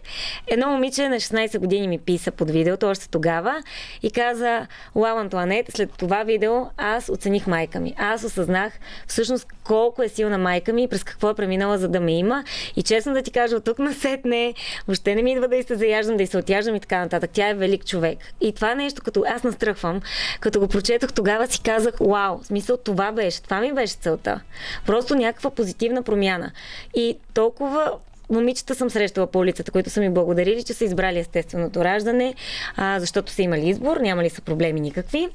едно 0.47 0.67
момиче 0.67 1.09
на 1.09 1.15
16 1.15 1.59
години 1.59 1.87
ми 1.87 1.99
писа 1.99 2.31
под 2.31 2.51
видеото, 2.51 2.87
още 2.87 3.09
тогава, 3.09 3.63
и 4.03 4.11
каза, 4.11 4.67
Лау 4.95 5.17
Антуанет, 5.17 5.65
след 5.75 5.91
това 5.97 6.23
видео 6.23 6.65
аз 6.77 7.09
оцених 7.09 7.47
майка 7.47 7.79
ми. 7.79 7.93
Аз 7.97 8.23
осъзнах 8.23 8.73
всъщност 9.07 9.47
колко 9.63 10.03
е 10.03 10.09
силна 10.09 10.37
майка 10.37 10.73
ми 10.73 10.83
и 10.83 10.87
през 10.87 11.03
какво 11.03 11.29
е 11.29 11.33
преминала, 11.33 11.77
за 11.77 11.87
да 11.87 11.99
ме 11.99 12.17
има. 12.17 12.43
И 12.75 12.83
честно 12.83 13.13
да 13.13 13.21
ти 13.21 13.31
кажа, 13.31 13.55
от 13.55 13.63
тук 13.63 13.79
насетне, 13.79 14.53
въобще 14.87 15.15
не 15.15 15.21
ми 15.21 15.31
идва 15.31 15.47
да 15.47 15.55
и 15.55 15.63
се 15.63 15.75
заяждам, 15.75 16.17
да 16.17 16.23
и 16.23 16.27
се 16.27 16.37
отяждам 16.37 16.75
и 16.75 16.79
така 16.79 16.99
нататък. 16.99 17.29
Тя 17.33 17.49
е 17.49 17.53
велик 17.53 17.85
човек. 17.85 18.17
И 18.41 18.51
това 18.51 18.75
нещо, 18.75 19.01
като 19.13 19.25
аз 19.35 19.43
настръхвам, 19.43 20.01
като 20.39 20.59
го 20.59 20.67
прочетох, 20.67 21.13
тогава 21.13 21.47
си 21.47 21.61
казах, 21.61 21.93
вау, 21.99 22.43
смисъл 22.43 22.77
това 22.77 23.11
беше, 23.11 23.41
това 23.41 23.61
ми 23.61 23.73
беше 23.73 23.95
целта. 23.95 24.41
Просто 24.85 25.15
някаква 25.15 25.49
позитивна 25.49 26.03
промяна. 26.03 26.51
И 26.95 27.17
толкова 27.33 27.91
момичета 28.29 28.75
съм 28.75 28.89
срещала 28.89 29.27
по 29.27 29.39
улицата, 29.39 29.71
които 29.71 29.89
са 29.89 29.99
ми 29.99 30.09
благодарили, 30.09 30.63
че 30.63 30.73
са 30.73 30.85
избрали 30.85 31.19
естественото 31.19 31.83
раждане, 31.83 32.33
а, 32.75 32.99
защото 32.99 33.31
са 33.31 33.41
имали 33.41 33.69
избор, 33.69 33.97
нямали 33.97 34.29
са 34.29 34.41
проблеми 34.41 34.79
никакви. 34.79 35.27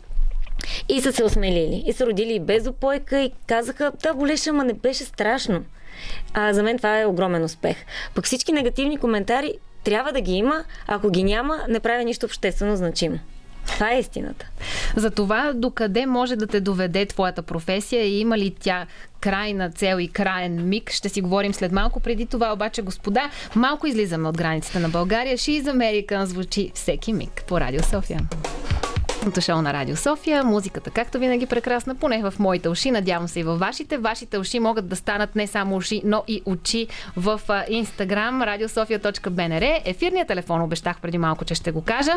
И 0.89 1.01
са 1.01 1.13
се 1.13 1.25
осмелили. 1.25 1.83
И 1.87 1.93
са 1.93 2.07
родили 2.07 2.35
и 2.35 2.41
без 2.41 2.67
опойка 2.67 3.21
и 3.21 3.33
казаха, 3.47 3.93
да, 4.03 4.15
болеше, 4.15 4.51
ама 4.51 4.65
не 4.65 4.73
беше 4.73 5.05
страшно. 5.05 5.65
А, 6.35 6.53
за 6.53 6.63
мен 6.63 6.77
това 6.77 7.01
е 7.01 7.07
огромен 7.07 7.45
успех. 7.45 7.77
Пък 8.15 8.25
всички 8.25 8.53
негативни 8.53 8.99
коментари 8.99 9.55
трябва 9.85 10.13
да 10.13 10.21
ги 10.21 10.33
има, 10.33 10.65
ако 10.87 11.11
ги 11.11 11.25
няма, 11.25 11.65
не 11.69 11.81
прави 11.81 12.05
нищо 12.05 12.27
обществено 12.27 12.77
значимо. 12.77 13.19
Това 13.69 13.93
е 13.93 13.99
истината. 13.99 14.47
За 14.97 15.11
това 15.11 15.53
докъде 15.53 16.07
може 16.07 16.37
да 16.37 16.47
те 16.47 16.61
доведе 16.61 17.07
твоята 17.07 17.43
професия 17.43 18.05
и 18.05 18.21
има 18.21 18.39
ли 18.39 18.55
тя 18.61 18.87
крайна 19.21 19.71
цел 19.71 19.97
и 20.01 20.09
крайен 20.09 20.69
миг. 20.69 20.91
Ще 20.91 21.09
си 21.09 21.21
говорим 21.21 21.55
след 21.55 21.73
малко. 21.73 22.01
Преди 22.01 22.27
това 22.27 22.53
обаче, 22.53 22.83
господа, 22.83 23.31
малко 23.55 23.87
излизаме 23.87 24.29
от 24.29 24.37
границите 24.37 24.79
на 24.79 24.89
България. 24.89 25.39
She's 25.39 25.63
American 25.63 26.25
звучи 26.25 26.71
всеки 26.75 27.13
миг 27.13 27.45
по 27.47 27.61
Радио 27.61 27.83
София 27.83 28.21
късното 29.19 29.41
шоу 29.41 29.63
на 29.63 29.73
Радио 29.73 29.97
София. 29.97 30.45
Музиката, 30.45 30.91
както 30.91 31.19
винаги, 31.19 31.47
прекрасна, 31.47 31.95
поне 31.95 32.23
в 32.23 32.35
моите 32.39 32.69
уши. 32.69 32.91
Надявам 32.91 33.29
се 33.29 33.41
и 33.41 33.43
във 33.43 33.59
вашите. 33.59 33.99
Вашите 33.99 34.39
уши 34.39 34.59
могат 34.59 34.89
да 34.89 34.97
станат 34.97 35.37
не 35.37 35.47
само 35.47 35.77
уши, 35.77 36.03
но 36.05 36.25
и 36.29 36.43
очи 36.47 36.87
в 37.17 37.41
Инстаграм, 37.69 38.43
radiosofia.bnr. 38.43 39.81
Ефирният 39.85 40.29
телефон 40.29 40.63
обещах 40.63 41.01
преди 41.01 41.19
малко, 41.19 41.45
че 41.45 41.55
ще 41.55 41.73
го 41.73 41.83
кажа. 41.83 42.13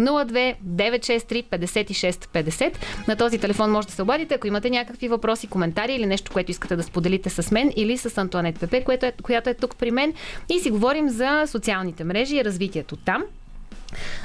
02 0.00 0.54
963 0.66 1.44
56 1.44 2.26
50. 2.26 2.74
На 3.08 3.16
този 3.16 3.38
телефон 3.38 3.70
може 3.70 3.86
да 3.86 3.92
се 3.92 4.02
обадите, 4.02 4.34
ако 4.34 4.46
имате 4.46 4.70
някакви 4.70 5.08
въпроси, 5.08 5.46
коментари 5.46 5.94
или 5.94 6.06
нещо, 6.06 6.32
което 6.32 6.50
искате 6.50 6.76
да 6.76 6.82
споделите 6.82 7.30
с 7.30 7.50
мен 7.50 7.72
или 7.76 7.98
с 7.98 8.18
Антуанет 8.18 8.60
Пепе, 8.60 8.84
което 8.84 9.06
е, 9.06 9.12
която 9.22 9.50
е 9.50 9.54
тук 9.54 9.76
при 9.76 9.90
мен. 9.90 10.14
И 10.48 10.60
си 10.60 10.70
говорим 10.70 11.08
за 11.08 11.44
социалните 11.46 12.04
мрежи 12.04 12.36
и 12.36 12.44
развитието 12.44 12.96
там. 12.96 13.24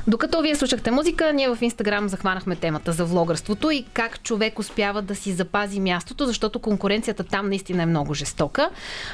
Докато 0.08 0.42
вие 0.42 0.56
слушахте 0.56 0.92
музика, 0.92 1.34
ние 1.34 1.50
в 1.50 1.58
Инстаграм 1.62 2.10
захванахме 2.10 2.56
темата 2.56 2.92
за 2.92 3.06
влогърството 3.06 3.72
и 3.72 3.86
как 3.94 4.24
човек 4.24 4.60
успява 4.60 5.02
да 5.02 5.16
си 5.16 5.32
запази 5.32 5.80
мястото, 5.80 6.26
защото 6.26 6.60
конкуренцията 6.60 7.24
там 7.24 7.50
наистина 7.50 7.84
е 7.84 7.86
много 7.86 8.14
жестока. 8.14 8.70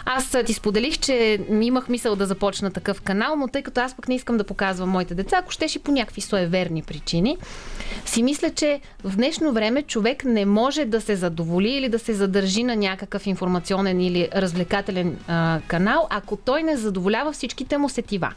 Аз 0.06 0.38
ти 0.46 0.54
споделих, 0.54 1.00
че 1.00 1.40
имах 1.62 1.90
мисъл 1.90 2.16
да 2.16 2.26
започна 2.26 2.72
такъв 2.72 3.02
канал, 3.02 3.36
но 3.36 3.48
тъй 3.48 3.62
като 3.62 3.82
аз 3.82 3.96
пък 3.96 4.08
не 4.08 4.16
искам 4.16 4.38
да 4.38 4.44
показвам 4.44 4.90
моите 4.90 5.16
деца, 5.16 5.38
ако 5.38 5.52
щеше 5.52 5.80
по 5.80 5.92
някакви 5.92 6.22
суеверни 6.22 6.82
причини, 6.82 7.38
си 8.06 8.24
мисля, 8.24 8.50
че 8.50 8.80
в 9.04 9.16
днешно 9.16 9.54
време 9.54 9.82
човек 9.82 10.26
не 10.26 10.46
може 10.46 10.86
да 10.86 11.02
се 11.02 11.16
задоволи 11.16 11.70
или 11.70 11.90
да 11.90 12.00
се 12.00 12.14
задържи 12.14 12.64
на 12.64 12.76
някакъв 12.76 13.28
информационен 13.28 14.02
или 14.02 14.30
развлекателен 14.36 15.18
а, 15.28 15.60
канал, 15.68 16.08
ако 16.10 16.36
той 16.36 16.64
не 16.64 16.78
задоволява 16.78 17.32
всичките 17.32 17.78
му 17.78 17.90
сетива 17.90 18.34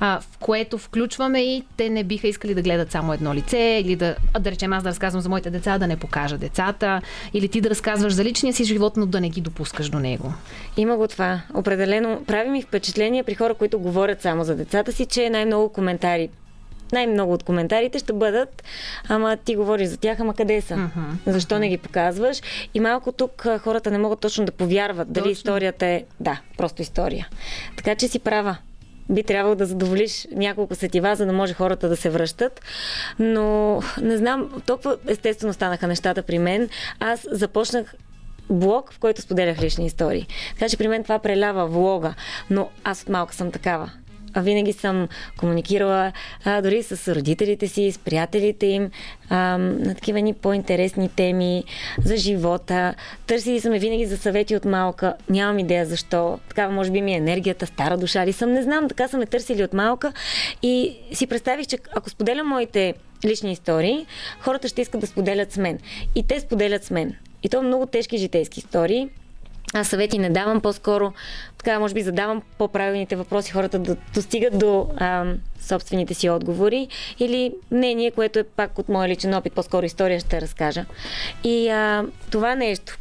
а, 0.00 0.20
в 0.20 0.38
което 0.38 0.78
включваме 0.78 1.40
и 1.40 1.53
те 1.76 1.90
не 1.90 2.04
биха 2.04 2.28
искали 2.28 2.54
да 2.54 2.62
гледат 2.62 2.90
само 2.90 3.12
едно 3.12 3.34
лице, 3.34 3.80
или 3.84 3.96
да, 3.96 4.16
да 4.40 4.50
речем 4.50 4.72
аз 4.72 4.82
да 4.82 4.88
разказвам 4.88 5.22
за 5.22 5.28
моите 5.28 5.50
деца, 5.50 5.78
да 5.78 5.86
не 5.86 5.96
покажа 5.96 6.38
децата, 6.38 7.02
или 7.34 7.48
ти 7.48 7.60
да 7.60 7.70
разказваш 7.70 8.12
за 8.12 8.24
личния 8.24 8.52
си 8.52 8.64
живот, 8.64 8.96
но 8.96 9.06
да 9.06 9.20
не 9.20 9.28
ги 9.28 9.40
допускаш 9.40 9.88
до 9.88 9.98
него. 9.98 10.32
Има 10.76 10.96
го 10.96 11.08
това. 11.08 11.40
Определено 11.54 12.24
прави 12.26 12.50
ми 12.50 12.62
впечатление 12.62 13.22
при 13.22 13.34
хора, 13.34 13.54
които 13.54 13.78
говорят 13.78 14.22
само 14.22 14.44
за 14.44 14.56
децата 14.56 14.92
си, 14.92 15.06
че 15.06 15.30
най-много 15.30 15.68
коментари 15.68 16.28
най-много 16.92 17.32
от 17.32 17.42
коментарите 17.42 17.98
ще 17.98 18.12
бъдат, 18.12 18.64
ама 19.08 19.36
ти 19.36 19.56
говориш 19.56 19.88
за 19.88 19.96
тях, 19.96 20.20
ама 20.20 20.34
къде 20.34 20.60
са? 20.60 20.74
Uh-huh. 20.74 21.32
Защо 21.32 21.58
не 21.58 21.68
ги 21.68 21.78
показваш? 21.78 22.40
И 22.74 22.80
малко 22.80 23.12
тук 23.12 23.46
хората 23.60 23.90
не 23.90 23.98
могат 23.98 24.20
точно 24.20 24.44
да 24.44 24.52
повярват 24.52 25.12
дали 25.12 25.24
точно. 25.24 25.32
историята 25.32 25.86
е, 25.86 26.04
да, 26.20 26.40
просто 26.56 26.82
история. 26.82 27.28
Така 27.76 27.94
че 27.94 28.08
си 28.08 28.18
права 28.18 28.56
би 29.10 29.22
трябвало 29.22 29.54
да 29.54 29.66
задоволиш 29.66 30.26
няколко 30.32 30.74
сетива, 30.74 31.16
за 31.16 31.26
да 31.26 31.32
може 31.32 31.54
хората 31.54 31.88
да 31.88 31.96
се 31.96 32.10
връщат. 32.10 32.60
Но 33.18 33.80
не 34.02 34.16
знам, 34.16 34.62
толкова 34.66 34.96
естествено 35.08 35.52
станаха 35.52 35.86
нещата 35.86 36.22
при 36.22 36.38
мен. 36.38 36.68
Аз 37.00 37.26
започнах 37.30 37.94
блог, 38.50 38.92
в 38.92 38.98
който 38.98 39.22
споделях 39.22 39.62
лични 39.62 39.86
истории. 39.86 40.26
Така 40.54 40.68
че 40.68 40.76
при 40.76 40.88
мен 40.88 41.02
това 41.02 41.18
прелява 41.18 41.66
влога. 41.66 42.14
Но 42.50 42.68
аз 42.84 43.02
от 43.02 43.08
малка 43.08 43.34
съм 43.34 43.50
такава 43.50 43.90
винаги 44.42 44.72
съм 44.72 45.08
комуникирала 45.36 46.12
а, 46.44 46.62
дори 46.62 46.82
с 46.82 47.14
родителите 47.14 47.68
си, 47.68 47.92
с 47.92 47.98
приятелите 47.98 48.66
им, 48.66 48.90
а, 49.28 49.58
на 49.58 49.94
такива 49.94 50.20
ни 50.20 50.34
по-интересни 50.34 51.08
теми 51.08 51.64
за 52.04 52.16
живота. 52.16 52.94
Търсили 53.26 53.60
сме 53.60 53.78
винаги 53.78 54.06
за 54.06 54.16
съвети 54.16 54.56
от 54.56 54.64
малка. 54.64 55.14
Нямам 55.30 55.58
идея 55.58 55.86
защо. 55.86 56.38
Такава 56.48 56.72
може 56.72 56.90
би 56.90 57.02
ми 57.02 57.12
е 57.12 57.16
енергията, 57.16 57.66
стара 57.66 57.96
душа 57.96 58.26
ли 58.26 58.32
съм, 58.32 58.52
не 58.52 58.62
знам. 58.62 58.88
Така 58.88 59.08
са 59.08 59.18
ме 59.18 59.26
търсили 59.26 59.64
от 59.64 59.72
малка 59.72 60.12
и 60.62 60.96
си 61.12 61.26
представих, 61.26 61.66
че 61.66 61.78
ако 61.96 62.10
споделям 62.10 62.48
моите 62.48 62.94
лични 63.24 63.52
истории, 63.52 64.06
хората 64.40 64.68
ще 64.68 64.82
искат 64.82 65.00
да 65.00 65.06
споделят 65.06 65.52
с 65.52 65.56
мен. 65.56 65.78
И 66.14 66.26
те 66.26 66.40
споделят 66.40 66.84
с 66.84 66.90
мен. 66.90 67.14
И 67.42 67.48
то 67.48 67.62
много 67.62 67.86
тежки 67.86 68.18
житейски 68.18 68.60
истории, 68.60 69.08
аз 69.74 69.88
съвети 69.88 70.18
не 70.18 70.30
давам, 70.30 70.60
по-скоро 70.60 71.12
така, 71.58 71.78
може 71.78 71.94
би 71.94 72.02
задавам 72.02 72.42
по-правилните 72.58 73.16
въпроси, 73.16 73.52
хората 73.52 73.78
да 73.78 73.96
достигат 74.14 74.58
до 74.58 74.86
а, 74.96 75.24
собствените 75.60 76.14
си 76.14 76.30
отговори 76.30 76.88
или 77.18 77.52
мнение, 77.70 78.10
което 78.10 78.38
е 78.38 78.44
пак 78.44 78.78
от 78.78 78.88
моя 78.88 79.08
личен 79.08 79.34
опит, 79.34 79.52
по-скоро 79.52 79.86
история 79.86 80.20
ще 80.20 80.40
разкажа. 80.40 80.84
И 81.44 81.68
а, 81.68 82.04
това 82.30 82.54
нещо, 82.54 82.98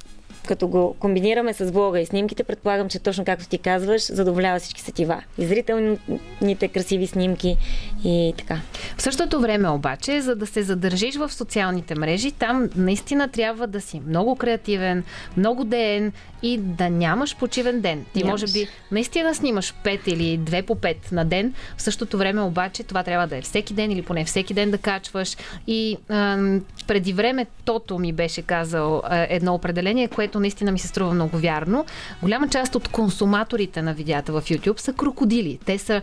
като 0.47 0.67
го 0.67 0.95
комбинираме 0.99 1.53
с 1.53 1.71
влога 1.71 1.99
и 1.99 2.05
снимките, 2.05 2.43
предполагам, 2.43 2.89
че 2.89 2.99
точно 2.99 3.25
както 3.25 3.47
ти 3.47 3.57
казваш, 3.57 4.13
задоволява 4.13 4.59
всички 4.59 4.81
сетива. 4.81 5.23
И 5.37 5.45
зрителните 5.45 6.67
красиви 6.67 7.07
снимки 7.07 7.57
и 8.03 8.33
така. 8.37 8.59
В 8.97 9.01
същото 9.01 9.39
време 9.39 9.69
обаче, 9.69 10.21
за 10.21 10.35
да 10.35 10.47
се 10.47 10.63
задържиш 10.63 11.15
в 11.15 11.33
социалните 11.33 11.95
мрежи, 11.95 12.31
там 12.31 12.69
наистина 12.75 13.27
трябва 13.27 13.67
да 13.67 13.81
си 13.81 14.01
много 14.07 14.35
креативен, 14.35 15.03
много 15.37 15.63
ден 15.63 16.11
и 16.43 16.57
да 16.57 16.89
нямаш 16.89 17.37
почивен 17.37 17.81
ден. 17.81 18.05
Ти 18.13 18.23
Нямаш. 18.23 18.41
може 18.41 18.53
би 18.53 18.67
наистина 18.91 19.35
снимаш 19.35 19.73
5 19.83 20.07
или 20.07 20.39
2 20.39 20.61
по 20.65 20.75
5 20.75 21.11
на 21.11 21.25
ден, 21.25 21.53
в 21.77 21.81
същото 21.81 22.17
време 22.17 22.41
обаче 22.41 22.83
това 22.83 23.03
трябва 23.03 23.27
да 23.27 23.37
е 23.37 23.41
всеки 23.41 23.73
ден 23.73 23.91
или 23.91 24.01
поне 24.01 24.25
всеки 24.25 24.53
ден 24.53 24.71
да 24.71 24.77
качваш. 24.77 25.37
И 25.67 25.97
ам, 26.09 26.61
преди 26.87 27.13
време 27.13 27.45
Тото 27.65 27.99
ми 27.99 28.13
беше 28.13 28.41
казал 28.41 29.01
а, 29.05 29.27
едно 29.29 29.53
определение, 29.53 30.07
което 30.07 30.39
наистина 30.39 30.71
ми 30.71 30.79
се 30.79 30.87
струва 30.87 31.13
много 31.13 31.37
вярно. 31.37 31.85
Голяма 32.21 32.47
част 32.49 32.75
от 32.75 32.87
консуматорите 32.87 33.81
на 33.81 33.93
видеята 33.93 34.31
в 34.33 34.41
YouTube 34.41 34.79
са 34.79 34.93
крокодили. 34.93 35.59
Те 35.65 35.77
са 35.77 36.01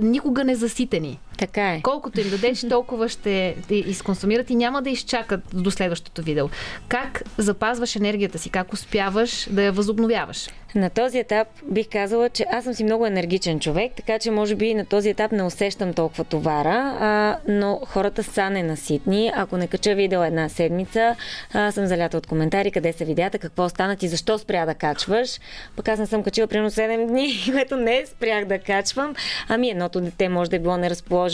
никога 0.00 0.44
не 0.44 0.54
заситени. 0.54 1.18
Така 1.40 1.74
е. 1.74 1.80
Колкото 1.82 2.20
им 2.20 2.30
дадеш, 2.30 2.68
толкова 2.68 3.08
ще 3.08 3.56
изконсумират 3.70 4.50
и 4.50 4.54
няма 4.54 4.82
да 4.82 4.90
изчакат 4.90 5.40
до 5.52 5.70
следващото 5.70 6.22
видео. 6.22 6.48
Как 6.88 7.22
запазваш 7.38 7.96
енергията 7.96 8.38
си? 8.38 8.50
Как 8.50 8.72
успяваш 8.72 9.48
да 9.50 9.62
я 9.62 9.72
възобновяваш? 9.72 10.48
На 10.74 10.90
този 10.90 11.18
етап 11.18 11.48
бих 11.64 11.88
казала, 11.88 12.28
че 12.28 12.46
аз 12.52 12.64
съм 12.64 12.74
си 12.74 12.84
много 12.84 13.06
енергичен 13.06 13.60
човек, 13.60 13.92
така 13.96 14.18
че 14.18 14.30
може 14.30 14.54
би 14.54 14.74
на 14.74 14.84
този 14.84 15.08
етап 15.08 15.32
не 15.32 15.42
усещам 15.42 15.92
толкова 15.92 16.24
товара, 16.24 16.96
а, 17.00 17.36
но 17.48 17.80
хората 17.86 18.22
са 18.22 18.50
ненаситни. 18.50 19.32
Ако 19.34 19.56
не 19.56 19.66
кача 19.66 19.94
видео 19.94 20.22
една 20.22 20.48
седмица, 20.48 21.16
а, 21.52 21.72
съм 21.72 21.86
залята 21.86 22.16
от 22.16 22.26
коментари 22.26 22.70
къде 22.70 22.92
са 22.92 23.04
видеята, 23.04 23.38
какво 23.38 23.68
станат 23.68 24.02
и 24.02 24.08
защо 24.08 24.38
спря 24.38 24.66
да 24.66 24.74
качваш. 24.74 25.40
Пък 25.76 25.88
аз 25.88 25.98
не 25.98 26.06
съм 26.06 26.22
качила 26.22 26.46
примерно 26.46 26.70
7 26.70 27.06
дни, 27.06 27.32
което 27.52 27.76
не 27.76 28.06
спрях 28.06 28.44
да 28.44 28.58
качвам. 28.58 29.14
Ами 29.48 29.70
едното 29.70 30.00
дете 30.00 30.28
може 30.28 30.50
да 30.50 30.56
е 30.56 30.58
било 30.58 30.76
неразположено 30.76 31.29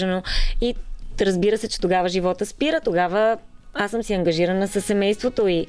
и 0.61 0.75
разбира 1.21 1.59
се, 1.59 1.69
че 1.69 1.81
тогава 1.81 2.09
живота 2.09 2.47
спира, 2.47 2.81
тогава 2.81 3.37
аз 3.75 3.91
съм 3.91 4.03
си 4.03 4.15
ангажирана 4.15 4.69
с 4.69 4.81
семейството 4.81 5.49
и 5.49 5.67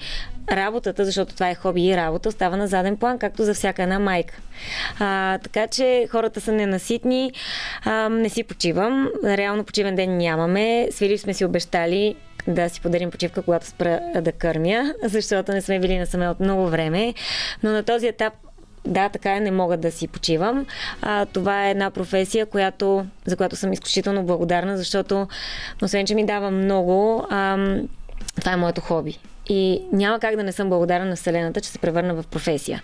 работата, 0.52 1.06
защото 1.06 1.34
това 1.34 1.50
е 1.50 1.56
хоби 1.56 1.88
и 1.88 1.98
работа, 1.98 2.30
остава 2.30 2.58
на 2.58 2.68
заден 2.68 2.98
план, 2.98 3.20
както 3.20 3.44
за 3.44 3.54
всяка 3.54 3.84
една 3.84 4.00
майка. 4.00 4.34
А, 5.00 5.38
така 5.38 5.68
че 5.68 6.08
хората 6.12 6.42
са 6.42 6.52
ненаситни, 6.52 7.32
а, 7.86 8.10
не 8.10 8.30
си 8.30 8.44
почивам, 8.44 9.10
реално 9.24 9.64
почивен 9.64 9.96
ден 9.96 10.18
нямаме, 10.18 10.88
свили 10.92 11.18
сме 11.18 11.34
си 11.34 11.46
обещали 11.46 12.16
да 12.48 12.70
си 12.70 12.82
подарим 12.82 13.12
почивка, 13.12 13.42
когато 13.42 13.66
спра 13.66 14.00
да 14.22 14.32
кърмя, 14.32 14.94
защото 15.04 15.52
не 15.52 15.62
сме 15.62 15.80
били 15.80 15.98
насаме 15.98 16.30
от 16.30 16.40
много 16.40 16.68
време, 16.68 17.14
но 17.64 17.72
на 17.72 17.84
този 17.84 18.08
етап 18.08 18.34
да, 18.88 19.10
така 19.10 19.36
е, 19.36 19.40
не 19.40 19.52
мога 19.52 19.78
да 19.78 19.92
си 19.92 20.08
почивам. 20.08 20.66
А, 21.02 21.26
това 21.26 21.68
е 21.68 21.72
една 21.72 21.92
професия, 21.92 22.46
която, 22.46 23.06
за 23.26 23.38
която 23.38 23.56
съм 23.56 23.74
изключително 23.74 24.24
благодарна, 24.24 24.78
защото, 24.78 25.28
освен 25.82 26.06
че 26.06 26.16
ми 26.16 26.26
дава 26.26 26.52
много, 26.52 27.28
ам, 27.30 27.88
това 28.40 28.52
е 28.52 28.58
моето 28.58 28.82
хоби. 28.82 29.20
И 29.50 29.82
няма 29.94 30.20
как 30.20 30.36
да 30.36 30.44
не 30.44 30.52
съм 30.52 30.70
благодарна 30.70 31.06
на 31.06 31.16
Вселената, 31.16 31.62
че 31.62 31.70
се 31.70 31.80
превърна 31.80 32.14
в 32.14 32.28
професия. 32.28 32.82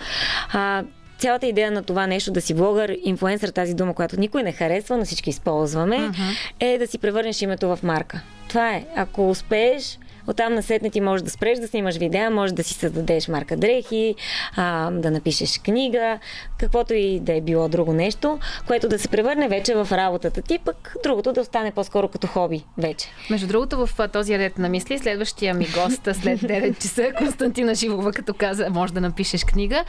А, 0.53 0.83
цялата 1.17 1.47
идея 1.47 1.71
на 1.71 1.83
това 1.83 2.07
нещо 2.07 2.31
да 2.31 2.41
си 2.41 2.53
блогър, 2.53 2.97
инфлуенсър, 3.03 3.49
тази 3.49 3.73
дума, 3.73 3.93
която 3.93 4.19
никой 4.19 4.43
не 4.43 4.51
харесва, 4.51 4.97
но 4.97 5.05
всички 5.05 5.29
използваме, 5.29 5.97
uh-huh. 5.97 6.37
е 6.59 6.77
да 6.77 6.87
си 6.87 6.97
превърнеш 6.97 7.41
името 7.41 7.75
в 7.75 7.79
марка. 7.83 8.21
Това 8.49 8.73
е. 8.73 8.85
Ако 8.95 9.29
успееш, 9.29 9.99
Оттам 10.27 10.53
насетне 10.53 10.89
ти 10.89 11.01
можеш 11.01 11.23
да 11.23 11.29
спреш 11.29 11.59
да 11.59 11.67
снимаш 11.67 11.97
видеа, 11.97 12.29
можеш 12.29 12.53
да 12.53 12.63
си 12.63 12.73
създадеш 12.73 13.27
марка 13.27 13.57
дрехи, 13.57 14.15
а, 14.55 14.91
да 14.91 15.11
напишеш 15.11 15.59
книга, 15.59 16.19
каквото 16.59 16.93
и 16.93 17.19
да 17.19 17.33
е 17.33 17.41
било 17.41 17.69
друго 17.69 17.93
нещо, 17.93 18.39
което 18.67 18.89
да 18.89 18.99
се 18.99 19.07
превърне 19.07 19.47
вече 19.47 19.75
в 19.75 19.87
работата 19.91 20.41
ти, 20.41 20.59
пък 20.65 20.95
другото 21.03 21.33
да 21.33 21.41
остане 21.41 21.71
по-скоро 21.71 22.07
като 22.07 22.27
хоби 22.27 22.63
вече. 22.77 23.07
Между 23.29 23.47
другото, 23.47 23.85
в 23.85 24.07
този 24.07 24.37
ред 24.37 24.57
на 24.57 24.69
мисли, 24.69 24.99
следващия 24.99 25.53
ми 25.53 25.65
гост 25.65 26.09
след 26.13 26.39
9 26.41 26.81
часа, 26.81 27.11
Константина 27.17 27.75
Живова, 27.75 28.11
като 28.11 28.33
каза, 28.33 28.69
може 28.69 28.93
да 28.93 29.01
напишеш 29.01 29.45
книга. 29.45 29.83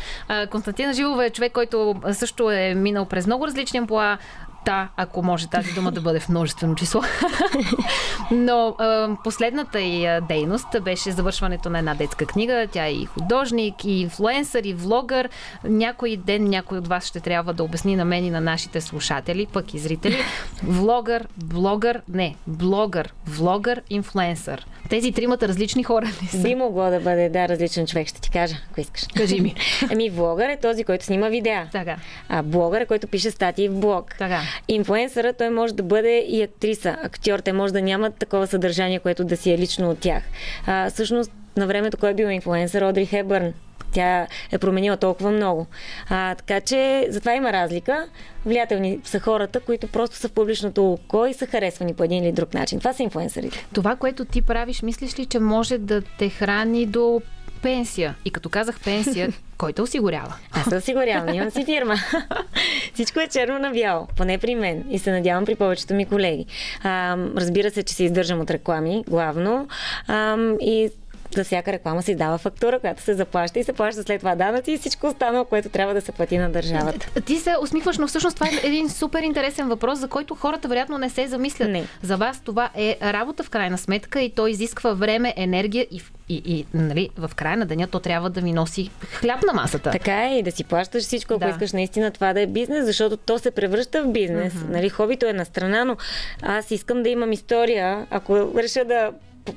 Константина 0.51 0.95
Живова 0.95 1.25
е 1.25 1.31
човек, 1.31 1.53
който 1.53 1.95
също 2.13 2.51
е 2.51 2.75
минал 2.75 3.05
през 3.05 3.27
много 3.27 3.47
различни 3.47 3.79
амплуа, 3.79 4.19
та, 4.65 4.89
ако 4.97 5.23
може 5.23 5.47
тази 5.47 5.73
дума 5.73 5.93
да 5.93 6.01
бъде 6.01 6.21
в 6.21 6.29
множествено 6.29 6.75
число. 6.75 7.03
Но 8.31 8.69
а, 8.79 9.17
последната 9.25 9.81
й 9.81 10.21
дейност 10.29 10.67
беше 10.83 11.11
завършването 11.11 11.71
на 11.71 11.79
една 11.79 11.95
детска 11.95 12.27
книга. 12.27 12.67
Тя 12.73 12.87
е 12.87 12.93
и 12.93 13.07
художник, 13.07 13.85
и 13.85 14.01
инфлуенсър, 14.01 14.65
и 14.65 14.75
влогър. 14.75 15.29
Някой 15.65 16.17
ден 16.17 16.45
някой 16.45 16.79
от 16.79 16.89
вас 16.89 17.07
ще 17.07 17.21
трябва 17.21 17.55
да 17.55 17.65
обясни 17.65 17.97
на 17.97 18.05
мен 18.05 18.25
и 18.25 18.31
на 18.31 18.41
нашите 18.41 18.81
слушатели, 18.81 19.47
пък 19.53 19.75
и 19.75 19.79
зрители. 19.79 20.19
Влогър, 20.63 21.29
блогър, 21.37 22.03
не, 22.09 22.37
блогър, 22.47 23.15
влогър, 23.27 23.83
инфлуенсър. 23.91 24.67
Тези 24.89 25.13
тримата 25.13 25.49
различни 25.49 25.83
хора 25.83 26.07
ли 26.23 26.27
са? 26.27 26.43
Би 26.43 26.55
могло 26.55 26.91
да 26.91 27.01
бъде, 27.01 27.29
да, 27.29 27.49
различен 27.49 27.87
човек, 27.87 28.09
ще 28.09 28.21
ти 28.21 28.31
кажа, 28.31 28.57
ако 28.71 28.81
искаш. 28.81 29.07
Кажи 29.17 29.41
ми. 29.41 29.55
Ами, 29.93 30.11
влогър 30.11 30.49
е 30.49 30.57
този, 30.57 30.85
който 30.85 31.05
снима 31.05 31.29
видеа. 31.29 31.69
Така. 31.73 31.97
А 32.29 32.43
блогър 32.43 32.81
е, 32.81 32.87
който 32.87 33.07
пише 33.07 33.31
статии 33.31 33.69
в 33.69 33.75
блог. 33.75 34.15
Така. 34.19 34.41
Инфлуенсъра, 34.69 35.33
той 35.33 35.51
може 35.51 35.75
да 35.75 35.83
бъде 35.83 36.19
и 36.29 36.43
актриса, 36.43 36.97
актьор. 37.03 37.39
Те 37.39 37.53
може 37.53 37.73
да 37.73 37.83
нямат 37.83 38.15
такова 38.15 38.47
съдържание, 38.47 38.99
което 38.99 39.25
да 39.25 39.37
си 39.37 39.53
е 39.53 39.59
лично 39.59 39.91
от 39.91 39.99
тях. 39.99 40.23
А, 40.67 40.91
всъщност, 40.91 41.33
на 41.57 41.67
времето, 41.67 41.97
кой 41.97 42.11
е 42.11 42.15
бил 42.15 42.27
инфлуенсър? 42.27 42.83
Одри 42.83 43.07
Хебърн. 43.07 43.53
Тя 43.95 44.27
е 44.53 44.59
променила 44.59 44.97
толкова 44.97 45.31
много. 45.31 45.67
А, 46.09 46.35
така 46.35 46.61
че 46.61 47.07
затова 47.11 47.35
има 47.35 47.53
разлика. 47.53 48.07
Влиятелни 48.47 49.01
са 49.05 49.21
хората, 49.21 49.61
които 49.61 49.89
просто 49.89 50.17
са 50.17 50.29
в 50.29 50.33
публичното 50.33 50.93
око 50.93 51.27
и 51.27 51.35
са 51.35 51.47
харесвани 51.47 51.95
по 51.95 52.05
един 52.05 52.25
или 52.25 52.33
друг 52.33 52.55
начин. 52.55 52.79
Това 52.79 52.93
са 52.93 53.03
инфлуенсърите. 53.03 53.67
Това, 53.75 53.97
което 53.97 54.25
ти 54.25 54.43
правиш, 54.43 54.83
мислиш 54.83 55.19
ли, 55.19 55.27
че 55.27 55.39
може 55.39 55.79
да 55.79 56.03
те 56.19 56.29
храни 56.29 56.87
до 56.87 57.23
пенсия? 57.63 58.15
И 58.25 58.31
като 58.31 58.49
казах 58.49 58.81
пенсия, 58.81 59.33
кой 59.59 59.73
те 59.73 59.83
осигурява? 59.83 60.35
Аз 60.53 60.65
се 60.65 60.77
осигурявам, 60.77 61.35
имам 61.35 61.51
си 61.51 61.65
фирма. 61.65 61.95
Всичко 62.95 63.21
е 63.21 63.29
черно 63.29 63.59
на 63.59 63.71
бяло, 63.71 64.09
поне 64.17 64.39
при 64.39 64.55
мен 64.55 64.85
и 64.91 64.99
се 64.99 65.13
надявам 65.13 65.45
при 65.45 65.55
повечето 65.55 65.95
ми 65.95 66.07
колеги. 66.07 66.47
А, 66.83 67.17
разбира 67.37 67.71
се, 67.71 67.83
че 67.83 67.95
се 67.95 68.05
издържам 68.05 68.41
от 68.41 68.51
реклами, 68.51 69.05
главно. 69.09 69.69
А, 70.07 70.37
и 70.61 70.91
за 71.35 71.45
всяка 71.45 71.73
реклама 71.73 72.03
се 72.03 72.11
издава 72.11 72.39
фактура, 72.39 72.79
която 72.79 73.03
се 73.03 73.15
заплаща 73.15 73.59
и 73.59 73.65
се 73.65 73.73
плаща 73.73 74.03
след 74.03 74.19
това 74.19 74.35
данъци 74.35 74.73
и 74.73 74.79
всичко 74.79 75.07
останало, 75.07 75.45
което 75.45 75.69
трябва 75.69 75.95
да 75.95 76.01
се 76.01 76.13
плати 76.13 76.39
на 76.39 76.51
държавата. 76.51 77.21
Ти 77.21 77.37
се 77.37 77.55
усмихваш, 77.63 77.99
но 77.99 78.07
всъщност 78.07 78.37
това 78.37 78.47
е 78.47 78.67
един 78.67 78.91
супер 78.91 79.23
интересен 79.23 79.69
въпрос, 79.69 79.99
за 79.99 80.09
който 80.09 80.35
хората 80.35 80.69
вероятно 80.69 80.99
не 80.99 81.11
се 81.11 81.27
замислят. 81.27 81.71
Не. 81.71 81.85
За 82.03 82.17
вас 82.17 82.41
това 82.41 82.71
е 82.75 82.97
работа 83.03 83.43
в 83.43 83.51
крайна 83.51 83.79
сметка 83.79 84.21
и 84.21 84.31
то 84.31 84.47
изисква 84.47 84.93
време, 84.93 85.35
енергия 85.37 85.87
и, 85.91 86.03
и, 86.29 86.43
и 86.47 86.67
нали, 86.75 87.11
в 87.17 87.31
края 87.37 87.57
на 87.57 87.67
деня 87.67 87.87
то 87.87 88.01
трябва 88.01 88.31
да 88.31 88.41
ви 88.41 88.53
носи 88.53 88.91
хляб 89.13 89.43
на 89.47 89.53
масата. 89.53 89.91
Така 89.91 90.29
е 90.31 90.39
и 90.39 90.43
да 90.43 90.53
си 90.53 90.65
плащаш 90.65 91.03
всичко, 91.03 91.35
ако 91.35 91.45
Да. 91.45 91.51
искаш 91.51 91.73
наистина 91.73 92.11
това 92.11 92.33
да 92.33 92.41
е 92.41 92.47
бизнес, 92.47 92.85
защото 92.85 93.17
то 93.17 93.39
се 93.39 93.51
превръща 93.51 94.03
в 94.03 94.13
бизнес. 94.13 94.53
Mm-hmm. 94.53 94.71
Нали, 94.71 94.89
хобито 94.89 95.27
е 95.27 95.33
на 95.33 95.45
страна, 95.45 95.85
но 95.85 95.97
аз 96.43 96.71
искам 96.71 97.03
да 97.03 97.09
имам 97.09 97.33
история, 97.33 98.07
ако 98.11 98.51
реша 98.59 98.85
да 98.85 99.11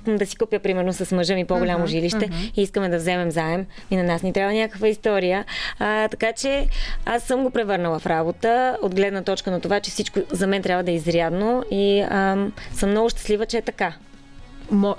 да 0.08 0.26
си 0.26 0.38
купя, 0.38 0.60
примерно, 0.60 0.94
с 0.94 1.16
мъжа 1.16 1.36
ми 1.36 1.46
по-голямо 1.46 1.80
Мгм, 1.80 1.88
жилище 1.88 2.26
мгм. 2.28 2.36
и 2.56 2.62
искаме 2.62 2.90
да 2.90 2.98
вземем 2.98 3.32
заем. 3.32 3.66
И 3.92 3.96
на 3.96 4.04
нас 4.04 4.24
ни 4.24 4.34
трябва 4.34 4.54
някаква 4.54 4.88
история. 4.88 5.46
А, 5.80 6.08
така 6.08 6.34
че 6.34 6.68
аз 7.06 7.24
съм 7.24 7.44
го 7.44 7.50
превърнала 7.50 8.00
в 8.00 8.06
работа, 8.06 8.78
от 8.82 8.96
гледна 8.96 9.24
точка 9.24 9.52
на 9.52 9.60
това, 9.60 9.80
че 9.80 9.92
всичко 9.92 10.20
за 10.32 10.48
мен 10.48 10.62
трябва 10.62 10.84
да 10.84 10.92
е 10.92 10.96
изрядно 10.96 11.64
и 11.72 12.00
ам, 12.10 12.54
съм 12.74 12.90
много 12.90 13.10
щастлива, 13.10 13.46
че 13.46 13.58
е 13.58 13.62
така. 13.62 13.94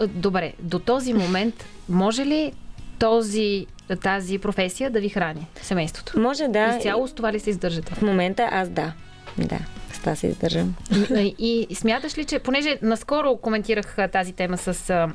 Добре, 0.08 0.52
до 0.58 0.78
този 0.78 1.12
момент 1.14 1.64
може 1.88 2.26
ли 2.26 2.52
този, 2.98 3.66
тази 4.02 4.38
професия 4.38 4.90
да 4.90 5.00
ви 5.00 5.08
храни 5.08 5.46
семейството? 5.62 6.20
Може 6.20 6.48
да. 6.48 6.74
Изцяло 6.76 7.08
с 7.08 7.12
това 7.12 7.32
ли 7.32 7.40
се 7.40 7.50
издържате? 7.50 7.94
В 7.94 8.02
момента 8.02 8.48
аз 8.52 8.68
да. 8.68 8.92
Да, 9.38 9.58
това 10.00 10.16
се 10.16 10.26
издържам. 10.26 10.74
И, 11.16 11.34
и, 11.38 11.66
и 11.70 11.74
смяташ 11.74 12.18
ли, 12.18 12.24
че, 12.24 12.38
понеже 12.38 12.78
наскоро 12.82 13.36
коментирах 13.36 13.96
тази 14.12 14.32
тема 14.32 14.58
с 14.58 15.08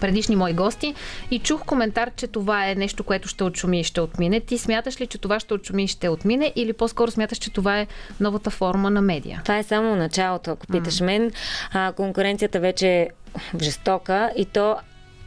предишни 0.00 0.36
мои 0.36 0.52
гости 0.52 0.94
и 1.30 1.38
чух 1.38 1.64
коментар, 1.64 2.10
че 2.16 2.26
това 2.26 2.68
е 2.68 2.74
нещо, 2.74 3.04
което 3.04 3.28
ще 3.28 3.44
отшуми 3.44 3.80
и 3.80 3.84
ще 3.84 4.00
отмине. 4.00 4.40
Ти 4.40 4.58
смяташ 4.58 5.00
ли, 5.00 5.06
че 5.06 5.18
това 5.18 5.40
ще 5.40 5.54
отшуми 5.54 5.84
и 5.84 5.88
ще 5.88 6.08
отмине 6.08 6.52
или 6.56 6.72
по-скоро 6.72 7.10
смяташ, 7.10 7.38
че 7.38 7.52
това 7.52 7.80
е 7.80 7.86
новата 8.20 8.50
форма 8.50 8.90
на 8.90 9.00
медия? 9.00 9.40
Това 9.44 9.58
е 9.58 9.62
само 9.62 9.96
началото, 9.96 10.50
ако 10.50 10.66
питаш 10.66 11.00
мен. 11.00 11.30
А, 11.72 11.92
конкуренцията 11.92 12.60
вече 12.60 12.88
е 12.88 13.08
жестока 13.60 14.30
и 14.36 14.44
то 14.44 14.76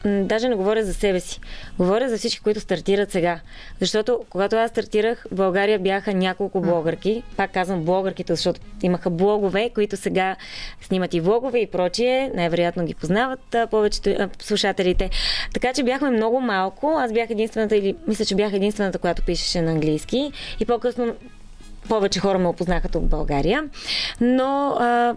даже 0.04 0.48
не 0.48 0.54
говоря 0.54 0.84
за 0.84 0.94
себе 0.94 1.20
си. 1.20 1.40
Говоря 1.78 2.08
за 2.08 2.18
всички, 2.18 2.40
които 2.40 2.60
стартират 2.60 3.10
сега. 3.10 3.40
Защото 3.80 4.24
когато 4.30 4.56
аз 4.56 4.70
стартирах, 4.70 5.26
в 5.32 5.34
България 5.34 5.78
бяха 5.78 6.14
няколко 6.14 6.60
блогърки. 6.60 7.22
Пак 7.36 7.52
казвам 7.52 7.84
блогърките, 7.84 8.34
защото 8.34 8.60
имаха 8.82 9.10
блогове, 9.10 9.70
които 9.74 9.96
сега 9.96 10.36
снимат 10.80 11.14
и 11.14 11.20
влогове 11.20 11.58
и 11.58 11.66
прочие. 11.66 12.30
Най-вероятно 12.34 12.84
ги 12.84 12.94
познават 12.94 13.54
а, 13.54 13.66
повечето 13.66 14.10
а, 14.10 14.28
слушателите. 14.42 15.10
Така 15.54 15.72
че 15.72 15.82
бяхме 15.82 16.10
много 16.10 16.40
малко. 16.40 16.94
Аз 16.98 17.12
бях 17.12 17.30
единствената, 17.30 17.76
или 17.76 17.96
мисля, 18.06 18.24
че 18.24 18.34
бях 18.34 18.52
единствената, 18.52 18.98
която 18.98 19.22
пишеше 19.22 19.62
на 19.62 19.70
английски. 19.70 20.32
И 20.60 20.64
по-късно 20.64 21.14
повече 21.88 22.20
хора 22.20 22.38
ме 22.38 22.48
опознаха 22.48 22.88
тук 22.88 23.02
в 23.02 23.08
България. 23.08 23.64
Но 24.20 24.76
а, 24.80 25.14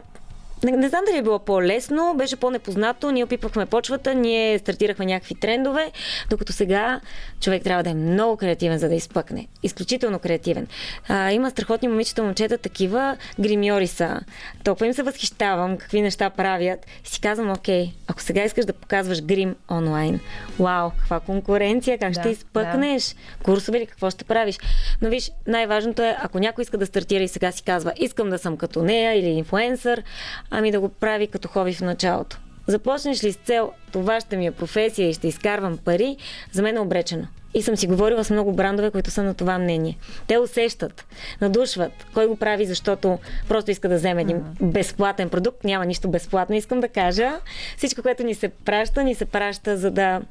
не, 0.63 0.71
не 0.71 0.89
знам 0.89 1.01
дали 1.07 1.17
е 1.17 1.21
било 1.21 1.39
по-лесно, 1.39 2.13
беше 2.17 2.35
по-непознато, 2.35 3.11
ние 3.11 3.23
опипвахме 3.23 3.65
почвата, 3.65 4.15
ние 4.15 4.59
стартирахме 4.59 5.05
някакви 5.05 5.35
трендове, 5.35 5.91
докато 6.29 6.53
сега 6.53 7.01
човек 7.41 7.63
трябва 7.63 7.83
да 7.83 7.89
е 7.89 7.93
много 7.93 8.37
креативен, 8.37 8.79
за 8.79 8.89
да 8.89 8.95
изпъкне. 8.95 9.47
Изключително 9.63 10.19
креативен. 10.19 10.67
А, 11.07 11.31
има 11.31 11.49
страхотни 11.49 11.87
момичета, 11.87 12.23
момчета, 12.23 12.57
такива 12.57 13.17
гримьори 13.39 13.87
са. 13.87 14.19
Толкова 14.63 14.87
им 14.87 14.93
се 14.93 15.03
възхищавам, 15.03 15.77
какви 15.77 16.01
неща 16.01 16.29
правят. 16.29 16.85
И 17.05 17.07
си 17.07 17.21
казвам, 17.21 17.51
окей, 17.51 17.91
ако 18.07 18.21
сега 18.21 18.43
искаш 18.43 18.65
да 18.65 18.73
показваш 18.73 19.21
грим 19.21 19.55
онлайн, 19.71 20.19
вау, 20.59 20.89
каква 20.89 21.19
конкуренция, 21.19 21.97
как 21.97 22.11
да, 22.11 22.19
ще 22.19 22.29
изпъкнеш, 22.29 23.07
да. 23.07 23.43
курсове 23.43 23.77
или 23.77 23.85
какво 23.85 24.09
ще 24.09 24.23
правиш. 24.23 24.59
Но 25.01 25.09
виж, 25.09 25.31
най-важното 25.47 26.01
е, 26.01 26.17
ако 26.21 26.39
някой 26.39 26.61
иска 26.61 26.77
да 26.77 26.85
стартира 26.85 27.23
и 27.23 27.27
сега 27.27 27.51
си 27.51 27.63
казва, 27.63 27.93
искам 27.99 28.29
да 28.29 28.37
съм 28.37 28.57
като 28.57 28.83
нея 28.83 29.19
или 29.19 29.27
инфлуенсър, 29.27 30.03
ами 30.49 30.71
да 30.71 30.79
го 30.79 30.89
прави 30.89 31.27
като 31.27 31.47
хоби 31.47 31.73
в 31.73 31.81
началото. 31.81 32.39
Започнеш 32.67 33.23
ли 33.23 33.33
с 33.33 33.35
цел, 33.35 33.71
това 33.91 34.21
ще 34.21 34.37
ми 34.37 34.47
е 34.47 34.51
професия 34.51 35.09
и 35.09 35.13
ще 35.13 35.27
изкарвам 35.27 35.77
пари, 35.77 36.17
за 36.51 36.61
мен 36.61 36.77
е 36.77 36.79
обречено. 36.79 37.27
И 37.53 37.61
съм 37.61 37.77
си 37.77 37.87
говорила 37.87 38.23
с 38.23 38.29
много 38.29 38.53
брандове, 38.53 38.91
които 38.91 39.11
са 39.11 39.23
на 39.23 39.33
това 39.33 39.59
мнение. 39.59 39.97
Те 40.27 40.37
усещат, 40.37 41.05
надушват 41.41 41.91
кой 42.13 42.27
го 42.27 42.35
прави, 42.35 42.65
защото 42.65 43.19
просто 43.47 43.71
иска 43.71 43.89
да 43.89 43.95
вземе 43.95 44.21
един 44.21 44.43
безплатен 44.61 45.29
продукт. 45.29 45.63
Няма 45.63 45.85
нищо 45.85 46.09
безплатно, 46.09 46.55
искам 46.55 46.79
да 46.79 46.87
кажа. 46.87 47.39
Всичко, 47.77 48.01
което 48.01 48.23
ни 48.23 48.35
се 48.35 48.49
праща, 48.49 49.03
ни 49.03 49.15
се 49.15 49.25
праща, 49.25 49.77
за 49.77 49.91
да 49.91 50.21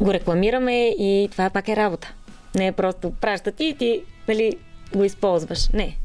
го 0.00 0.12
рекламираме 0.12 0.88
и 0.88 1.28
това 1.32 1.50
пак 1.50 1.68
е 1.68 1.76
работа. 1.76 2.12
Не 2.54 2.66
е 2.66 2.72
просто 2.72 3.10
праща 3.10 3.52
ти 3.52 3.64
и 3.64 3.74
ти 3.74 4.02
нали, 4.28 4.52
го 4.94 5.04
използваш. 5.04 5.68
Не, 5.68 5.96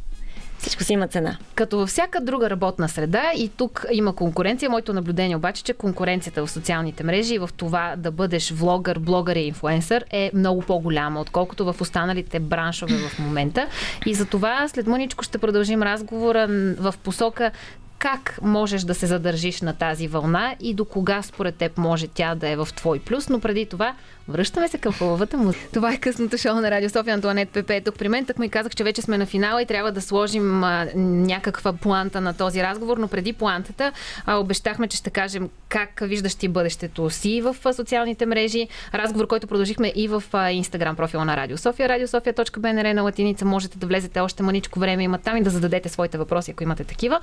всичко 0.60 0.84
си 0.84 0.94
има 0.94 1.08
цена. 1.08 1.38
Като 1.56 1.78
във 1.78 1.90
всяка 1.90 2.22
друга 2.22 2.50
работна 2.50 2.90
среда 2.90 3.32
и 3.36 3.50
тук 3.50 3.86
има 3.92 4.16
конкуренция. 4.16 4.70
Моето 4.70 4.94
наблюдение 4.94 5.36
обаче, 5.36 5.64
че 5.64 5.74
конкуренцията 5.74 6.46
в 6.46 6.52
социалните 6.52 7.04
мрежи 7.04 7.36
и 7.36 7.40
в 7.40 7.50
това 7.58 7.96
да 7.98 8.12
бъдеш 8.12 8.52
влогър, 8.52 9.00
блогър 9.00 9.36
и 9.36 9.40
инфлуенсър 9.40 10.06
е 10.12 10.32
много 10.34 10.62
по-голяма, 10.62 11.22
отколкото 11.22 11.74
в 11.74 11.82
останалите 11.82 12.40
браншове 12.40 12.98
в 12.98 13.20
момента. 13.20 13.68
И 14.06 14.14
за 14.14 14.26
това 14.26 14.68
след 14.68 14.88
мъничко 14.88 15.24
ще 15.24 15.38
продължим 15.38 15.84
разговора 15.84 16.48
в 16.80 16.94
посока 17.04 17.52
как 18.00 18.40
можеш 18.42 18.82
да 18.82 18.96
се 18.96 19.08
задържиш 19.08 19.62
на 19.62 19.74
тази 19.74 20.08
вълна 20.08 20.56
и 20.60 20.74
до 20.74 20.86
кога 20.86 21.22
според 21.22 21.56
теб 21.56 21.78
може 21.78 22.08
тя 22.08 22.36
да 22.36 22.50
е 22.50 22.56
в 22.56 22.68
твой 22.76 23.00
плюс, 23.00 23.30
но 23.30 23.40
преди 23.40 23.66
това 23.66 23.96
Връщаме 24.30 24.68
се 24.68 24.78
към 24.78 24.94
хубавата 24.94 25.38
му. 25.38 25.54
Това 25.74 25.94
е 25.94 25.98
късното 25.98 26.38
шоу 26.38 26.56
на 26.56 26.72
Радио 26.72 26.90
София. 26.90 27.14
Антуанет 27.14 27.50
Пепе 27.50 27.76
е 27.76 27.82
тук 27.82 27.96
при 27.96 28.10
мен. 28.10 28.26
Так 28.26 28.40
ми 28.40 28.50
казах, 28.50 28.76
че 28.76 28.84
вече 28.84 29.02
сме 29.02 29.18
на 29.18 29.26
финала 29.26 29.62
и 29.62 29.66
трябва 29.66 29.92
да 29.92 30.02
сложим 30.02 30.64
а, 30.64 30.88
някаква 30.96 31.74
планта 31.74 32.22
на 32.22 32.34
този 32.34 32.64
разговор, 32.64 32.98
но 32.98 33.08
преди 33.08 33.34
плантата 33.34 33.92
а, 34.26 34.36
обещахме, 34.36 34.88
че 34.88 34.98
ще 34.98 35.10
кажем 35.10 35.50
как 35.70 36.00
виждаш 36.02 36.36
ти 36.36 36.48
бъдещето 36.48 37.10
си 37.10 37.42
в 37.42 37.56
а, 37.66 37.74
социалните 37.74 38.26
мрежи. 38.26 38.68
Разговор, 38.94 39.28
който 39.28 39.48
продължихме 39.48 39.94
и 39.96 40.08
в 40.08 40.24
а, 40.34 40.52
Инстаграм 40.52 40.96
профила 40.96 41.26
на 41.26 41.38
Радио 41.38 41.58
София. 41.58 41.90
Радиософия.бнр 41.90 42.94
на 42.94 43.02
латиница. 43.02 43.46
Можете 43.46 43.78
да 43.78 43.88
влезете 43.88 44.20
още 44.20 44.44
маничко 44.44 44.80
време 44.80 45.04
има 45.04 45.18
там 45.18 45.38
и 45.38 45.42
да 45.42 45.50
зададете 45.50 45.90
своите 45.90 46.18
въпроси, 46.18 46.52
ако 46.52 46.64
имате 46.64 46.84
такива. 46.84 47.20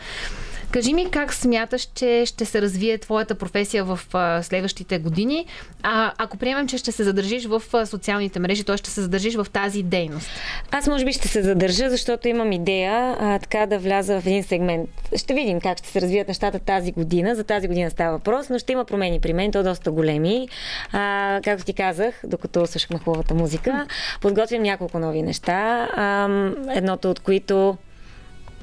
Кажи 0.71 0.95
ми 0.95 1.11
как 1.11 1.35
смяташ, 1.35 1.89
че 1.95 2.23
ще 2.27 2.45
се 2.45 2.63
развие 2.63 2.99
твоята 2.99 3.35
професия 3.35 3.85
в 3.85 4.01
а, 4.13 4.43
следващите 4.43 4.99
години. 4.99 5.47
А, 5.83 6.13
ако 6.19 6.37
приемем, 6.37 6.69
че 6.69 6.79
ще 6.79 6.93
се 6.97 7.05
задържиш 7.05 7.47
в 7.47 7.63
социалните 7.87 8.41
мрежи, 8.41 8.65
т.е. 8.65 8.77
ще 8.77 8.91
се 8.91 9.01
задържиш 9.01 9.35
в 9.35 9.47
тази 9.53 9.83
дейност? 9.83 10.31
Аз 10.71 10.87
може 10.87 11.05
би 11.05 11.13
ще 11.13 11.29
се 11.29 11.43
задържа, 11.43 11.91
защото 11.91 12.29
имам 12.29 12.53
идея 12.53 13.17
а, 13.21 13.39
така 13.39 13.67
да 13.67 13.79
вляза 13.79 14.21
в 14.21 14.27
един 14.27 14.43
сегмент. 14.43 14.91
Ще 15.17 15.35
видим 15.35 15.61
как 15.61 15.79
ще 15.79 15.89
се 15.89 16.01
развият 16.01 16.29
нещата 16.29 16.59
тази 16.59 16.93
година. 16.93 17.35
За 17.35 17.45
тази 17.45 17.69
година 17.69 17.91
става 17.91 18.13
въпрос, 18.13 18.49
но 18.49 18.59
ще 18.59 18.73
има 18.73 18.85
промени 18.85 19.21
при 19.21 19.33
мен, 19.33 19.53
то 19.53 19.63
доста 19.63 19.91
големи. 19.91 20.49
А, 20.93 21.41
както 21.45 21.65
ти 21.65 21.73
казах, 21.73 22.21
докато 22.25 22.67
слушахме 22.67 22.99
хубавата 22.99 23.35
музика, 23.35 23.87
подготвям 24.21 24.63
няколко 24.63 24.99
нови 24.99 25.23
неща. 25.23 25.89
А, 25.97 26.29
едното 26.77 27.11
от 27.11 27.21
които 27.21 27.77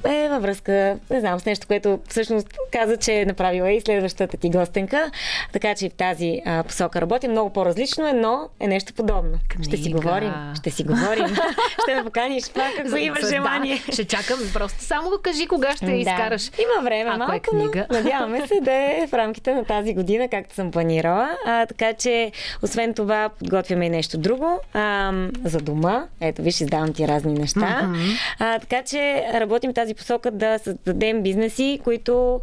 е 0.04 0.28
във 0.28 0.42
връзка, 0.42 0.98
не 1.10 1.20
знам, 1.20 1.40
с 1.40 1.46
нещо, 1.46 1.66
което 1.66 1.98
всъщност 2.08 2.48
каза, 2.72 2.96
че 2.96 3.12
е 3.12 3.26
направила 3.26 3.72
и 3.72 3.80
следващата 3.80 4.36
ти 4.36 4.50
гостенка. 4.50 5.10
Така 5.52 5.74
че 5.74 5.88
в 5.88 5.94
тази 5.94 6.40
а, 6.46 6.62
посока 6.62 7.00
работи 7.00 7.28
много 7.28 7.50
по-различно, 7.50 8.12
но 8.14 8.48
е 8.60 8.66
нещо 8.66 8.92
подобно. 8.94 9.38
Книга. 9.48 9.64
Ще 9.64 9.76
си 9.76 9.92
говорим. 9.92 10.32
Ще 10.54 10.70
си 10.70 10.84
говорим. 10.84 11.26
ще 11.82 11.94
ме 11.94 12.04
поканиш 12.04 12.50
пак, 12.54 12.86
ако 12.86 12.96
имаш 12.96 13.20
да, 13.20 13.28
желание. 13.28 13.82
Ще 13.92 14.04
чакам. 14.04 14.38
Просто 14.54 14.84
само 14.84 15.10
кажи 15.22 15.46
кога 15.46 15.76
ще 15.76 15.86
да. 15.86 15.92
изкараш. 15.92 16.48
Има 16.48 16.84
време 16.84 17.10
ако 17.10 17.14
е 17.14 17.18
малко, 17.18 17.34
е 17.34 17.40
книга. 17.40 17.86
Но, 17.90 17.96
надяваме 17.96 18.46
се 18.46 18.54
да 18.62 18.72
е 18.72 19.06
в 19.10 19.14
рамките 19.14 19.54
на 19.54 19.64
тази 19.64 19.94
година, 19.94 20.28
както 20.28 20.54
съм 20.54 20.70
планирала. 20.70 21.30
А, 21.46 21.66
така 21.66 21.92
че, 21.92 22.32
освен 22.62 22.94
това, 22.94 23.28
подготвяме 23.38 23.86
и 23.86 23.90
нещо 23.90 24.18
друго 24.18 24.60
а, 24.72 25.12
за 25.44 25.58
дома. 25.58 26.04
Ето, 26.20 26.42
виж, 26.42 26.60
издавам 26.60 26.92
ти 26.92 27.08
разни 27.08 27.32
неща. 27.32 27.60
Mm-hmm. 27.60 28.18
А, 28.38 28.58
така 28.58 28.82
че 28.82 29.24
работим 29.34 29.74
тази 29.74 29.93
посока 29.94 30.30
да 30.30 30.58
създадем 30.58 31.22
бизнеси, 31.22 31.80
които 31.84 32.40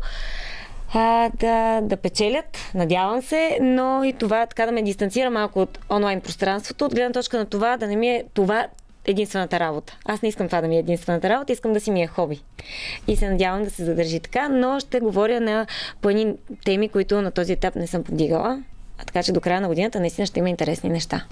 а, 0.94 1.30
да, 1.30 1.82
да 1.82 1.98
печелят, 1.98 2.58
надявам 2.76 3.22
се, 3.22 3.58
но 3.62 4.04
и 4.04 4.14
това 4.14 4.46
така 4.46 4.66
да 4.66 4.72
ме 4.72 4.82
дистанцира 4.82 5.30
малко 5.30 5.62
от 5.62 5.80
онлайн 5.90 6.22
пространството, 6.22 6.86
от 6.86 6.96
гледна 6.96 7.12
точка 7.12 7.38
на 7.38 7.46
това 7.46 7.78
да 7.78 7.88
не 7.88 7.96
ми 7.96 8.10
е 8.10 8.24
това 8.34 8.68
единствената 9.06 9.60
работа. 9.60 9.98
Аз 10.06 10.22
не 10.22 10.30
искам 10.30 10.48
това 10.48 10.62
да 10.62 10.68
ми 10.68 10.76
е 10.76 10.80
единствената 10.80 11.30
работа, 11.30 11.54
искам 11.54 11.74
да 11.74 11.80
си 11.80 11.92
ми 11.92 12.02
е 12.02 12.08
хоби. 12.08 12.42
И 13.08 13.16
се 13.16 13.30
надявам 13.30 13.64
да 13.64 13.70
се 13.70 13.86
задържи 13.86 14.20
така, 14.20 14.50
но 14.50 14.80
ще 14.80 15.00
говоря 15.00 15.42
на 15.42 15.68
по 16.02 16.10
теми, 16.66 16.90
които 16.90 17.22
на 17.22 17.32
този 17.32 17.54
етап 17.54 17.76
не 17.76 17.88
съм 17.88 18.04
подигала. 18.04 18.64
Така 19.06 19.24
че 19.24 19.32
до 19.32 19.42
края 19.42 19.62
на 19.62 19.68
годината 19.68 20.00
наистина 20.00 20.28
ще 20.28 20.40
има 20.40 20.50
интересни 20.50 20.90
неща. 20.90 21.26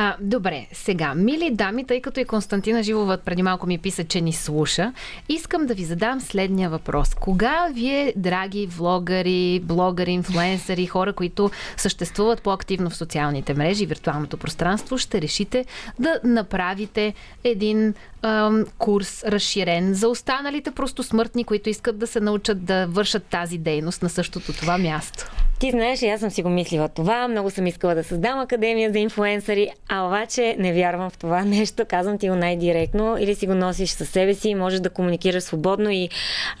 А, 0.00 0.16
добре, 0.20 0.66
сега, 0.72 1.14
мили 1.14 1.50
дами, 1.50 1.84
тъй 1.84 2.00
като 2.00 2.20
и 2.20 2.24
Константина 2.24 2.82
Живова 2.82 3.18
преди 3.18 3.42
малко 3.42 3.66
ми 3.66 3.78
писа, 3.78 4.04
че 4.04 4.20
ни 4.20 4.32
слуша, 4.32 4.92
искам 5.28 5.66
да 5.66 5.74
ви 5.74 5.84
задам 5.84 6.20
следния 6.20 6.70
въпрос. 6.70 7.14
Кога 7.14 7.68
вие, 7.74 8.12
драги 8.16 8.66
влогари, 8.66 9.60
блогъри, 9.64 10.10
инфлуенсъри, 10.10 10.86
хора, 10.86 11.12
които 11.12 11.50
съществуват 11.76 12.42
по-активно 12.42 12.90
в 12.90 12.96
социалните 12.96 13.54
мрежи 13.54 13.82
и 13.82 13.86
виртуалното 13.86 14.36
пространство, 14.36 14.98
ще 14.98 15.22
решите 15.22 15.64
да 15.98 16.20
направите 16.24 17.14
един 17.44 17.94
ам, 18.22 18.64
курс 18.78 19.24
разширен 19.24 19.94
за 19.94 20.08
останалите 20.08 20.70
просто 20.70 21.02
смъртни, 21.02 21.44
които 21.44 21.70
искат 21.70 21.98
да 21.98 22.06
се 22.06 22.20
научат 22.20 22.64
да 22.64 22.86
вършат 22.86 23.24
тази 23.24 23.58
дейност 23.58 24.02
на 24.02 24.08
същото 24.08 24.52
това 24.52 24.78
място? 24.78 25.30
Ти 25.58 25.70
знаеш, 25.70 26.02
аз 26.02 26.20
съм 26.20 26.30
си 26.30 26.42
го 26.42 26.48
мислила 26.48 26.88
това. 26.88 27.28
Много 27.28 27.50
съм 27.50 27.66
искала 27.66 27.94
да 27.94 28.04
създам 28.04 28.40
академия 28.40 28.92
за 28.92 28.98
инфлуенсъри, 28.98 29.70
а 29.88 30.06
обаче 30.06 30.56
не 30.58 30.72
вярвам 30.72 31.10
в 31.10 31.18
това 31.18 31.44
нещо. 31.44 31.84
Казвам 31.88 32.18
ти 32.18 32.28
го 32.28 32.34
най-директно. 32.34 33.16
Или 33.18 33.34
си 33.34 33.46
го 33.46 33.54
носиш 33.54 33.90
със 33.90 34.08
себе 34.08 34.34
си, 34.34 34.54
можеш 34.54 34.80
да 34.80 34.90
комуникираш 34.90 35.42
свободно 35.42 35.90
и 35.90 36.08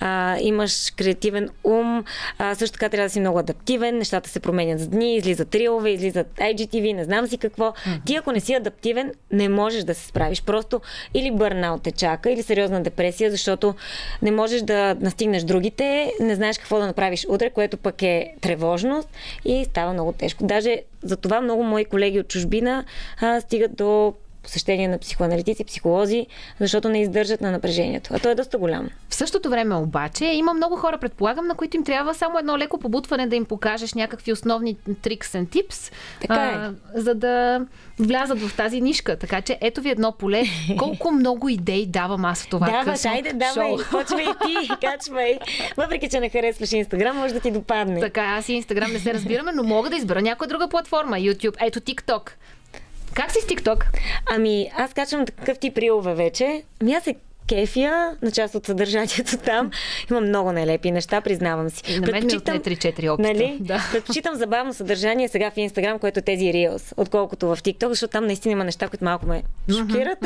а, 0.00 0.36
имаш 0.40 0.92
креативен 0.96 1.48
ум. 1.64 2.04
А, 2.38 2.54
също 2.54 2.72
така 2.72 2.88
трябва 2.88 3.06
да 3.06 3.12
си 3.12 3.20
много 3.20 3.38
адаптивен. 3.38 3.98
Нещата 3.98 4.30
се 4.30 4.40
променят 4.40 4.80
за 4.80 4.88
дни, 4.88 5.16
излизат 5.16 5.54
рилове, 5.54 5.90
излизат 5.90 6.26
IGTV, 6.36 6.94
не 6.94 7.04
знам 7.04 7.26
си 7.26 7.38
какво. 7.38 7.64
Mm-hmm. 7.64 8.04
Ти 8.04 8.16
ако 8.16 8.32
не 8.32 8.40
си 8.40 8.54
адаптивен, 8.54 9.12
не 9.32 9.48
можеш 9.48 9.84
да 9.84 9.94
се 9.94 10.06
справиш. 10.06 10.42
Просто 10.42 10.80
или 11.14 11.30
бърнаут 11.48 11.82
те 11.82 11.92
чака, 11.92 12.30
или 12.30 12.42
сериозна 12.42 12.82
депресия, 12.82 13.30
защото 13.30 13.74
не 14.22 14.30
можеш 14.30 14.62
да 14.62 14.96
настигнеш 15.00 15.42
другите, 15.42 16.12
не 16.20 16.34
знаеш 16.34 16.58
какво 16.58 16.78
да 16.78 16.86
направиш 16.86 17.26
утре, 17.28 17.50
което 17.50 17.76
пък 17.76 18.02
е 18.02 18.34
тревожност 18.40 19.08
и 19.44 19.64
става 19.64 19.92
много 19.92 20.12
тежко. 20.12 20.46
Даже 20.46 20.76
за 21.02 21.16
това 21.16 21.40
много 21.40 21.62
мои 21.62 21.84
колеги 21.84 22.20
от 22.20 22.28
чужбина 22.28 22.84
а, 23.20 23.40
стигат 23.40 23.76
до 23.76 24.14
посещения 24.42 24.88
на 24.88 24.98
психоаналитици, 24.98 25.64
психолози, 25.64 26.26
защото 26.60 26.88
не 26.88 27.02
издържат 27.02 27.40
на 27.40 27.50
напрежението. 27.50 28.10
А 28.14 28.18
то 28.18 28.30
е 28.30 28.34
доста 28.34 28.58
голямо. 28.58 28.88
В 29.08 29.14
същото 29.14 29.50
време 29.50 29.74
обаче 29.74 30.24
има 30.24 30.54
много 30.54 30.76
хора, 30.76 30.98
предполагам, 30.98 31.46
на 31.46 31.54
които 31.54 31.76
им 31.76 31.84
трябва 31.84 32.14
само 32.14 32.38
едно 32.38 32.58
леко 32.58 32.78
побутване 32.78 33.26
да 33.26 33.36
им 33.36 33.44
покажеш 33.44 33.94
някакви 33.94 34.32
основни 34.32 34.76
трикс 35.02 35.32
and 35.32 35.46
tips, 35.46 35.92
така 36.20 36.44
е. 36.44 36.48
а, 36.48 36.74
за 36.94 37.14
да 37.14 37.66
влязат 37.98 38.40
в 38.40 38.56
тази 38.56 38.80
нишка. 38.80 39.16
Така 39.16 39.40
че 39.40 39.58
ето 39.60 39.80
ви 39.80 39.90
едно 39.90 40.12
поле. 40.12 40.42
Колко 40.78 41.10
много 41.10 41.48
идеи 41.48 41.86
давам 41.86 42.24
аз 42.24 42.42
в 42.42 42.48
това 42.48 42.66
Даваш, 42.66 42.84
късно 42.84 43.10
айде, 43.10 43.32
давай, 43.32 43.76
почвай 43.90 44.24
ти, 44.24 44.68
качвай. 44.80 45.38
Въпреки, 45.76 46.08
че 46.08 46.20
не 46.20 46.28
харесваш 46.28 46.72
Инстаграм, 46.72 47.16
може 47.16 47.34
да 47.34 47.40
ти 47.40 47.50
допадне. 47.50 48.00
Така, 48.00 48.22
аз 48.22 48.48
и 48.48 48.52
Инстаграм 48.52 48.92
не 48.92 48.98
се 48.98 49.14
разбираме, 49.14 49.52
но 49.52 49.62
мога 49.62 49.90
да 49.90 49.96
избера 49.96 50.22
някоя 50.22 50.48
друга 50.48 50.68
платформа. 50.68 51.16
YouTube, 51.16 51.56
ето 51.60 51.80
TikTok. 51.80 52.30
Как 53.18 53.32
си 53.32 53.40
с 53.40 53.44
TikTok? 53.44 53.84
Ами, 54.30 54.70
аз 54.76 54.94
качвам 54.94 55.26
такъв 55.26 55.58
тип 55.58 55.78
рилове 55.78 56.14
вече. 56.14 56.62
Ами 56.80 56.94
аз 56.94 57.04
се 57.04 57.14
кефия 57.48 58.16
на 58.22 58.30
част 58.30 58.54
от 58.54 58.66
съдържанието 58.66 59.36
там. 59.44 59.70
Има 60.10 60.20
много 60.20 60.52
нелепи 60.52 60.90
неща, 60.90 61.20
признавам 61.20 61.70
си. 61.70 61.82
И 61.88 62.00
на 62.00 62.06
мен 62.12 62.24
ми 62.24 62.30
3-4 62.30 63.14
опита. 63.14 63.28
Нали? 63.28 63.58
Да. 63.60 63.88
Предпочитам 63.92 64.34
забавно 64.34 64.74
съдържание 64.74 65.28
сега 65.28 65.50
в 65.50 65.56
Инстаграм, 65.56 65.98
което 65.98 66.18
е 66.18 66.22
тези 66.22 66.44
Reels, 66.44 66.92
отколкото 66.96 67.46
в 67.46 67.56
TikTok, 67.56 67.88
защото 67.88 68.10
там 68.10 68.26
наистина 68.26 68.52
има 68.52 68.64
неща, 68.64 68.88
които 68.88 69.04
малко 69.04 69.26
ме 69.26 69.42
шокират. 69.78 70.18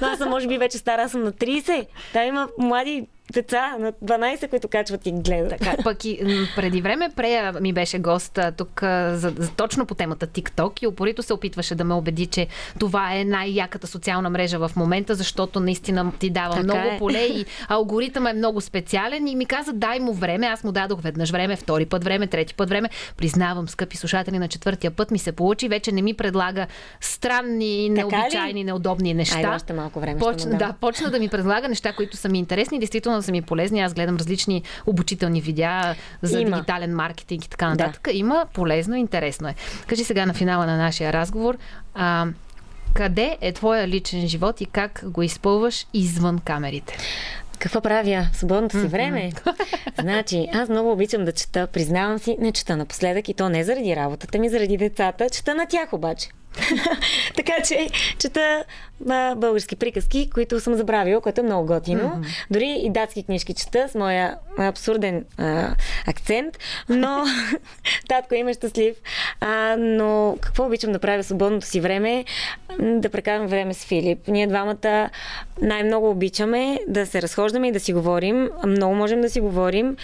Но 0.00 0.06
аз 0.06 0.18
съм, 0.18 0.28
може 0.28 0.48
би, 0.48 0.58
вече 0.58 0.78
стара, 0.78 1.02
аз 1.02 1.10
съм 1.10 1.22
на 1.22 1.32
30. 1.32 1.86
Там 2.12 2.26
има 2.26 2.48
млади 2.58 3.06
деца 3.32 3.76
на 3.78 3.92
12, 3.92 4.48
които 4.48 4.68
качват 4.68 5.06
и 5.06 5.12
гледат. 5.12 5.58
Така, 5.58 5.82
пък 5.84 6.04
и 6.04 6.18
преди 6.56 6.80
време 6.80 7.10
Прея 7.16 7.52
ми 7.60 7.72
беше 7.72 7.98
гост 7.98 8.38
тук 8.56 8.80
за, 8.82 9.32
за, 9.36 9.50
точно 9.56 9.86
по 9.86 9.94
темата 9.94 10.26
TikTok 10.26 10.82
и 10.82 10.86
опорито 10.86 11.22
се 11.22 11.32
опитваше 11.32 11.74
да 11.74 11.84
ме 11.84 11.94
убеди, 11.94 12.26
че 12.26 12.46
това 12.78 13.14
е 13.14 13.24
най-яката 13.24 13.86
социална 13.86 14.30
мрежа 14.30 14.58
в 14.58 14.70
момента, 14.76 15.14
защото 15.14 15.60
наистина 15.60 16.12
ти 16.18 16.30
дава 16.30 16.50
така 16.50 16.64
много 16.64 16.88
е. 16.88 16.98
поле 16.98 17.18
и 17.18 17.44
алгоритъм 17.68 18.26
е 18.26 18.32
много 18.32 18.60
специален 18.60 19.28
и 19.28 19.36
ми 19.36 19.46
каза 19.46 19.72
дай 19.72 20.00
му 20.00 20.12
време. 20.12 20.46
Аз 20.46 20.64
му 20.64 20.72
дадох 20.72 21.00
веднъж 21.00 21.30
време, 21.30 21.56
втори 21.56 21.86
път 21.86 22.04
време, 22.04 22.26
трети 22.26 22.54
път 22.54 22.68
време. 22.68 22.88
Признавам, 23.16 23.68
скъпи 23.68 23.96
слушатели, 23.96 24.38
на 24.38 24.48
четвъртия 24.48 24.90
път 24.90 25.10
ми 25.10 25.18
се 25.18 25.32
получи. 25.32 25.68
Вече 25.68 25.92
не 25.92 26.02
ми 26.02 26.14
предлага 26.14 26.66
странни, 27.00 27.88
необичайни, 27.88 28.64
неудобни 28.64 29.14
неща. 29.14 29.36
Айде, 29.36 29.48
още 29.48 29.72
малко 29.72 30.00
време. 30.00 30.20
Почна, 30.20 30.58
да, 30.58 30.74
почна 30.80 31.10
да 31.10 31.18
ми 31.18 31.28
предлага 31.28 31.68
неща, 31.68 31.92
които 31.92 32.16
са 32.16 32.28
ми 32.28 32.38
интересни. 32.38 32.78
Действително 32.78 33.17
да 33.18 33.22
са 33.22 33.32
ми 33.32 33.42
полезни. 33.42 33.80
Аз 33.80 33.94
гледам 33.94 34.16
различни 34.16 34.62
обучителни 34.86 35.40
видеа 35.40 35.94
за 36.22 36.40
Има. 36.40 36.56
дигитален 36.56 36.94
маркетинг 36.94 37.44
и 37.44 37.50
така 37.50 37.68
нататък. 37.68 38.02
Да. 38.04 38.12
Има 38.12 38.46
полезно, 38.52 38.96
интересно 38.96 39.48
е. 39.48 39.54
Кажи 39.86 40.04
сега 40.04 40.26
на 40.26 40.34
финала 40.34 40.66
на 40.66 40.76
нашия 40.76 41.12
разговор. 41.12 41.56
А, 41.94 42.26
къде 42.94 43.38
е 43.40 43.52
твоя 43.52 43.88
личен 43.88 44.28
живот 44.28 44.60
и 44.60 44.66
как 44.66 45.00
го 45.04 45.22
изпълваш 45.22 45.86
извън 45.94 46.38
камерите? 46.38 46.96
Какво 47.58 47.80
правя 47.80 48.28
в 48.32 48.36
свободното 48.36 48.80
си 48.80 48.86
време? 48.86 49.32
значи, 50.00 50.48
аз 50.54 50.68
много 50.68 50.92
обичам 50.92 51.24
да 51.24 51.32
чета, 51.32 51.66
признавам 51.66 52.18
си, 52.18 52.36
не 52.40 52.52
чета 52.52 52.76
напоследък 52.76 53.28
и 53.28 53.34
то 53.34 53.48
не 53.48 53.64
заради 53.64 53.96
работата 53.96 54.38
ми, 54.38 54.48
заради 54.48 54.76
децата, 54.76 55.30
чета 55.30 55.54
на 55.54 55.66
тях 55.66 55.92
обаче. 55.92 56.28
така 57.36 57.52
че 57.64 57.88
чета 58.18 58.64
а, 59.08 59.34
български 59.34 59.76
приказки, 59.76 60.30
които 60.30 60.60
съм 60.60 60.74
забравила, 60.74 61.20
което 61.20 61.40
е 61.40 61.44
много 61.44 61.66
готино. 61.66 62.02
Mm-hmm. 62.02 62.46
Дори 62.50 62.80
и 62.82 62.90
датски 62.90 63.22
книжки 63.22 63.54
чета 63.54 63.88
с 63.88 63.94
моя 63.94 64.36
абсурден 64.58 65.24
а, 65.38 65.74
акцент, 66.06 66.58
но 66.88 67.24
татко 68.08 68.34
има 68.34 68.54
щастлив. 68.54 68.96
А, 69.40 69.76
но 69.78 70.36
какво 70.40 70.66
обичам 70.66 70.92
да 70.92 70.98
правя 70.98 71.22
свободното 71.24 71.66
си 71.66 71.80
време? 71.80 72.24
Да 72.80 73.08
прекарам 73.08 73.46
време 73.46 73.74
с 73.74 73.84
Филип. 73.84 74.28
Ние 74.28 74.46
двамата 74.46 75.10
най-много 75.62 76.10
обичаме 76.10 76.78
да 76.88 77.06
се 77.06 77.22
разхождаме 77.22 77.68
и 77.68 77.72
да 77.72 77.80
си 77.80 77.92
говорим. 77.92 78.50
Много 78.66 78.94
можем 78.94 79.20
да 79.20 79.30
си 79.30 79.40
говорим. 79.40 79.96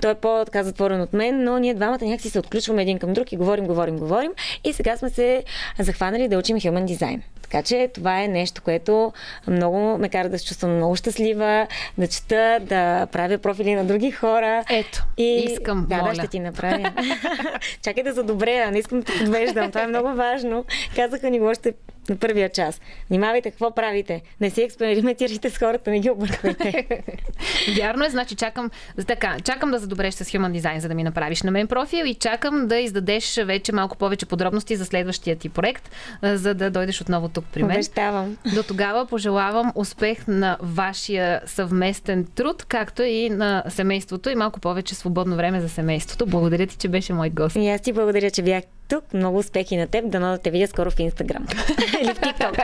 Той 0.00 0.10
е 0.10 0.14
по-така 0.14 0.62
затворен 0.62 1.00
от 1.00 1.12
мен, 1.12 1.44
но 1.44 1.58
ние 1.58 1.74
двамата 1.74 1.98
някакси 2.02 2.30
се 2.30 2.38
отключваме 2.38 2.82
един 2.82 2.98
към 2.98 3.12
друг 3.12 3.32
и 3.32 3.36
говорим, 3.36 3.66
говорим, 3.66 3.98
говорим. 3.98 4.32
И 4.64 4.72
сега 4.72 4.96
сме 4.96 5.10
се 5.10 5.44
захванали 5.78 6.01
да 6.10 6.38
учим 6.38 6.56
Human 6.56 6.96
Design. 6.96 7.20
Така 7.42 7.62
че 7.62 7.90
това 7.94 8.22
е 8.22 8.28
нещо, 8.28 8.62
което 8.62 9.12
много 9.48 9.98
ме 9.98 10.08
кара 10.08 10.28
да 10.28 10.38
се 10.38 10.46
чувствам 10.46 10.76
много 10.76 10.96
щастлива, 10.96 11.66
да 11.98 12.06
чета, 12.06 12.58
да 12.60 13.06
правя 13.06 13.38
профили 13.38 13.74
на 13.74 13.84
други 13.84 14.10
хора. 14.10 14.64
Ето, 14.70 15.04
и... 15.16 15.44
искам, 15.52 15.86
Да, 15.88 15.96
моля. 15.96 16.08
да, 16.08 16.14
ще 16.14 16.26
ти 16.26 16.40
направя. 16.40 16.92
Чакай 17.82 18.02
да 18.04 18.12
задобрея, 18.12 18.70
не 18.70 18.78
искам 18.78 19.00
да 19.00 19.04
те 19.04 19.18
подвеждам. 19.18 19.68
Това 19.68 19.82
е 19.82 19.86
много 19.86 20.14
важно. 20.14 20.64
Казаха 20.96 21.30
ни 21.30 21.38
го 21.38 21.46
още 21.46 21.72
на 22.08 22.16
първия 22.16 22.48
час. 22.48 22.80
Внимавайте 23.10 23.50
какво 23.50 23.70
правите. 23.70 24.22
Не 24.40 24.50
си 24.50 24.62
експериментирайте 24.62 25.50
с 25.50 25.58
хората, 25.58 25.90
не 25.90 26.00
ги 26.00 26.10
обърквайте. 26.10 26.86
Вярно 27.76 28.04
е, 28.04 28.10
значи 28.10 28.34
чакам, 28.34 28.70
така, 29.06 29.36
чакам 29.44 29.70
да 29.70 29.78
задобреш 29.78 30.14
с 30.14 30.24
Human 30.24 30.60
Design, 30.60 30.78
за 30.78 30.88
да 30.88 30.94
ми 30.94 31.02
направиш 31.02 31.42
на 31.42 31.50
мен 31.50 31.66
профил 31.66 32.04
и 32.04 32.14
чакам 32.14 32.68
да 32.68 32.76
издадеш 32.76 33.36
вече 33.36 33.72
малко 33.72 33.96
повече 33.96 34.26
подробности 34.26 34.76
за 34.76 34.84
следващия 34.84 35.36
ти 35.36 35.48
проект, 35.48 35.90
за 36.22 36.54
да 36.54 36.70
дойдеш 36.70 37.00
отново 37.00 37.28
тук 37.28 37.44
при 37.52 37.62
мен. 37.62 37.76
Обещавам. 37.76 38.36
До 38.54 38.62
тогава 38.62 39.06
пожелавам 39.06 39.72
успех 39.74 40.26
на 40.28 40.56
вашия 40.60 41.42
съвместен 41.46 42.24
труд, 42.34 42.64
както 42.68 43.02
и 43.02 43.30
на 43.30 43.64
семейството 43.68 44.30
и 44.30 44.34
малко 44.34 44.60
повече 44.60 44.94
свободно 44.94 45.36
време 45.36 45.60
за 45.60 45.68
семейството. 45.68 46.26
Благодаря 46.26 46.66
ти, 46.66 46.76
че 46.76 46.88
беше 46.88 47.12
мой 47.12 47.30
гост. 47.30 47.56
И 47.56 47.68
аз 47.68 47.80
ти 47.80 47.92
благодаря, 47.92 48.30
че 48.30 48.42
бях 48.42 48.64
тук. 48.92 49.14
Много 49.14 49.38
успехи 49.38 49.76
на 49.76 49.86
теб. 49.86 50.10
Дано 50.10 50.30
да 50.30 50.38
те 50.38 50.50
видя 50.50 50.66
скоро 50.66 50.90
в 50.90 51.00
Инстаграм. 51.00 51.46
Или 52.02 52.14
в 52.14 52.20
ТикТок. 52.20 52.58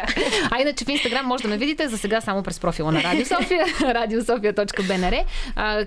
А 0.51 0.61
иначе 0.61 0.85
в 0.85 0.89
Инстаграм 0.89 1.27
може 1.27 1.43
да 1.43 1.49
ме 1.49 1.57
видите 1.57 1.89
за 1.89 1.99
сега 1.99 2.21
само 2.21 2.43
през 2.43 2.61
профила 2.61 2.93
на 2.93 3.03
Радио 3.03 3.27
София, 3.27 3.67
radiosofia.bnr, 3.81 5.25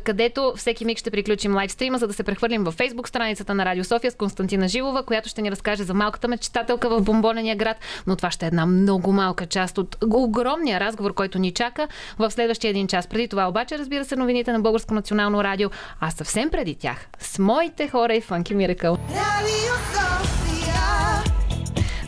където 0.04 0.54
всеки 0.56 0.86
миг 0.86 0.98
ще 0.98 1.12
приключим 1.12 1.56
лайвстрима, 1.56 1.98
за 1.98 2.08
да 2.08 2.14
се 2.14 2.24
прехвърлим 2.24 2.64
във 2.64 2.74
Фейсбук 2.74 3.08
страницата 3.08 3.54
на 3.54 3.66
Радио 3.66 3.84
София 3.84 4.12
с 4.12 4.16
Константина 4.16 4.68
Жилова, 4.68 5.04
която 5.04 5.30
ще 5.30 5.42
ни 5.42 5.52
разкаже 5.52 5.84
за 5.84 5.94
малката 5.94 6.28
мечтателка 6.28 6.90
в 6.90 7.02
бомбонения 7.02 7.56
град. 7.56 7.78
Но 8.08 8.16
това 8.16 8.32
ще 8.32 8.46
е 8.46 8.48
една 8.48 8.66
много 8.66 9.12
малка 9.12 9.46
част 9.46 9.78
от 9.78 9.98
огромния 10.04 10.80
разговор, 10.80 11.14
който 11.14 11.40
ни 11.40 11.52
чака 11.52 11.88
в 12.20 12.32
следващия 12.32 12.70
един 12.70 12.88
час. 12.88 13.08
Преди 13.08 13.28
това 13.28 13.48
обаче, 13.48 13.78
разбира 13.78 14.06
се, 14.06 14.16
новините 14.16 14.52
на 14.52 14.60
Българско 14.60 14.94
национално 14.94 15.44
радио, 15.44 15.70
а 16.00 16.12
съвсем 16.12 16.50
преди 16.50 16.76
тях 16.76 17.08
с 17.20 17.40
моите 17.40 17.88
хора 17.88 18.16
и 18.16 18.22
Фанки 18.22 18.56
Миракъл. 18.56 18.98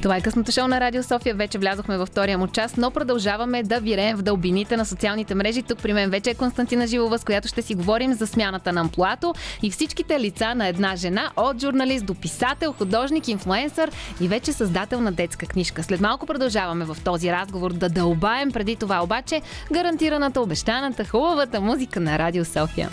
Това 0.04 0.18
е 0.18 0.22
късното 0.22 0.52
шоу 0.52 0.68
на 0.68 0.80
Радио 0.80 1.04
София. 1.04 1.36
Вече 1.36 1.58
влязохме 1.58 1.98
във 1.98 2.10
втория 2.10 2.38
му 2.38 2.48
час, 2.48 2.78
но 2.78 2.92
продължаваме 2.92 3.64
да 3.64 3.80
виреем 3.80 4.18
в 4.18 4.22
дълбините 4.22 4.78
на 4.78 4.86
социалните 4.86 5.36
мрежи. 5.36 5.64
Тук 5.64 5.80
при 5.80 5.94
мен 5.94 6.10
вече 6.10 6.30
е 6.30 6.34
Константина 6.34 6.88
Живова, 6.88 7.20
с 7.20 7.24
която 7.24 7.48
ще 7.48 7.62
си 7.62 7.76
говорим 7.76 8.14
за 8.14 8.28
смяната 8.28 8.74
на 8.74 8.82
амплуато 8.82 9.34
и 9.62 9.72
всичките 9.72 10.20
лица 10.20 10.56
на 10.56 10.68
една 10.68 10.96
жена, 10.96 11.32
от 11.38 11.62
журналист 11.62 12.06
до 12.06 12.16
писател, 12.16 12.74
художник, 12.74 13.28
инфлуенсър 13.28 13.92
и 14.22 14.28
вече 14.28 14.54
създател 14.54 15.02
на 15.02 15.12
детска 15.12 15.46
книжка. 15.46 15.84
След 15.84 16.02
малко 16.02 16.26
продължаваме 16.26 16.86
в 16.86 16.98
този 17.04 17.32
разговор 17.32 17.74
да 17.74 17.90
дълбаем. 17.90 18.52
Преди 18.52 18.76
това 18.76 19.04
обаче 19.04 19.42
гарантираната, 19.74 20.42
обещаната, 20.42 21.06
хубавата 21.06 21.62
музика 21.62 22.00
на 22.00 22.20
Радио 22.20 22.46
София. 22.46 22.90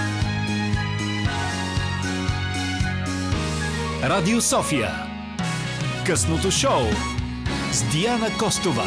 Радио 4.02 4.40
София. 4.40 5.09
Късното 6.07 6.51
шоу 6.51 6.82
с 7.72 7.82
Диана 7.82 8.38
Костова. 8.38 8.86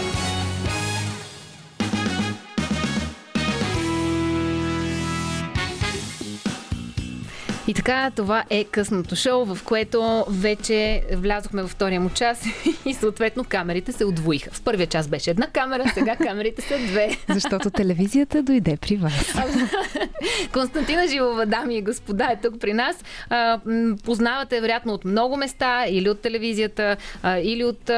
И 7.67 7.73
така, 7.73 8.11
това 8.15 8.43
е 8.49 8.63
късното 8.63 9.15
шоу, 9.15 9.45
в 9.45 9.63
което 9.63 10.25
вече 10.29 11.03
влязохме 11.13 11.61
във 11.61 11.71
втория 11.71 12.01
му 12.01 12.09
час 12.09 12.45
и 12.85 12.93
съответно 12.93 13.43
камерите 13.49 13.91
се 13.91 14.05
удвоиха. 14.05 14.49
В 14.51 14.61
първия 14.61 14.87
час 14.87 15.07
беше 15.07 15.31
една 15.31 15.47
камера, 15.47 15.83
сега 15.93 16.15
камерите 16.15 16.61
са 16.61 16.77
две. 16.77 17.17
Защото 17.29 17.69
телевизията 17.69 18.43
дойде 18.43 18.77
при 18.77 18.95
вас. 18.95 19.33
Константина 20.53 21.07
Живова, 21.07 21.45
дами 21.45 21.77
и 21.77 21.81
господа, 21.81 22.25
е 22.31 22.39
тук 22.41 22.59
при 22.59 22.73
нас. 22.73 23.03
Познавате 24.03 24.61
вероятно 24.61 24.93
от 24.93 25.05
много 25.05 25.37
места, 25.37 25.85
или 25.87 26.09
от 26.09 26.19
телевизията, 26.19 26.97
или 27.41 27.63
от 27.63 27.89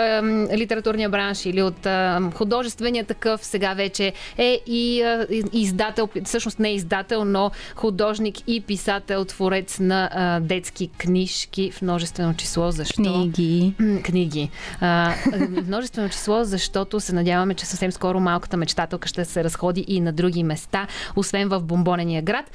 литературния 0.58 1.10
бранш, 1.10 1.46
или 1.46 1.62
от 1.62 1.88
художествения 2.34 3.06
такъв. 3.06 3.46
Сега 3.46 3.74
вече 3.74 4.14
е 4.38 4.62
и 4.68 5.04
издател, 5.54 6.10
всъщност 6.26 6.60
не 6.60 6.74
издател, 6.74 7.26
но 7.26 7.52
художник 7.76 8.36
и 8.48 8.62
писател, 8.62 9.26
творец 9.26 9.55
творец 9.56 9.80
на 9.80 10.10
а, 10.14 10.40
детски 10.40 10.88
книжки 10.88 11.72
в 11.72 11.82
множествено 11.82 12.34
число. 12.34 12.72
Защо? 12.72 13.04
Книги. 13.04 13.74
Книги. 14.04 14.50
А, 14.82 15.14
множествено 15.66 16.10
число, 16.10 16.44
защото 16.44 17.00
се 17.00 17.16
надяваме, 17.16 17.54
че 17.54 17.66
съвсем 17.66 17.92
скоро 17.92 18.20
малката 18.20 18.58
мечтателка 18.58 19.08
ще 19.08 19.26
се 19.26 19.44
разходи 19.44 19.86
и 19.88 20.02
на 20.02 20.14
други 20.14 20.44
места, 20.44 20.88
освен 21.16 21.50
в 21.50 21.60
бомбонения 21.60 22.22
град. 22.22 22.52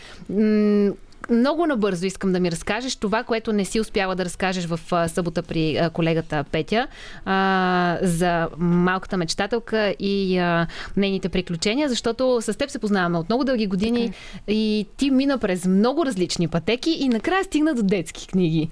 Много 1.30 1.66
набързо 1.66 2.06
искам 2.06 2.32
да 2.32 2.40
ми 2.40 2.50
разкажеш 2.50 2.96
това, 2.96 3.22
което 3.22 3.52
не 3.52 3.64
си 3.64 3.80
успяла 3.80 4.16
да 4.16 4.24
разкажеш 4.24 4.66
в 4.66 5.08
събота 5.08 5.42
при 5.42 5.80
колегата 5.92 6.44
Петя 6.44 6.86
а, 7.24 7.98
за 8.02 8.48
малката 8.58 9.16
мечтателка 9.16 9.94
и 9.98 10.38
а, 10.38 10.66
нейните 10.96 11.28
приключения, 11.28 11.88
защото 11.88 12.38
с 12.40 12.58
теб 12.58 12.70
се 12.70 12.78
познаваме 12.78 13.18
от 13.18 13.28
много 13.28 13.44
дълги 13.44 13.66
години 13.66 14.06
Така 14.06 14.16
и 14.48 14.86
ти 14.96 15.10
мина 15.10 15.38
през 15.38 15.66
много 15.66 16.06
различни 16.06 16.48
пътеки 16.48 16.90
и 16.90 17.08
накрая 17.08 17.44
стигна 17.44 17.74
до 17.74 17.82
детски 17.82 18.26
книги. 18.26 18.68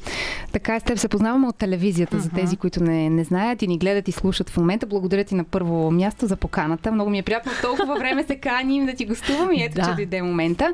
Така 0.52 0.76
е, 0.76 0.80
с 0.80 0.82
теб 0.82 0.98
се 0.98 1.08
познаваме 1.08 1.46
от 1.48 1.56
телевизията, 1.56 2.16
uh-huh. 2.16 2.20
за 2.20 2.30
тези, 2.30 2.56
които 2.56 2.82
не, 2.82 3.10
не 3.10 3.24
знаят 3.24 3.62
и 3.62 3.66
ни 3.66 3.78
гледат 3.78 4.08
и 4.08 4.12
слушат 4.12 4.50
в 4.50 4.56
момента. 4.56 4.86
Благодаря 4.86 5.24
ти 5.24 5.34
на 5.34 5.44
първо 5.44 5.90
място 5.90 6.26
за 6.26 6.36
поканата. 6.36 6.92
Много 6.92 7.10
ми 7.10 7.18
е 7.18 7.22
приятно 7.22 7.52
толкова 7.62 7.98
време 7.98 8.24
се 8.24 8.36
каним 8.36 8.86
да 8.86 8.94
ти 8.94 9.04
гостувам 9.04 9.52
и 9.52 9.62
ето, 9.62 9.74
да. 9.74 9.82
че 9.82 9.94
дойде 9.94 10.22
момента. 10.22 10.72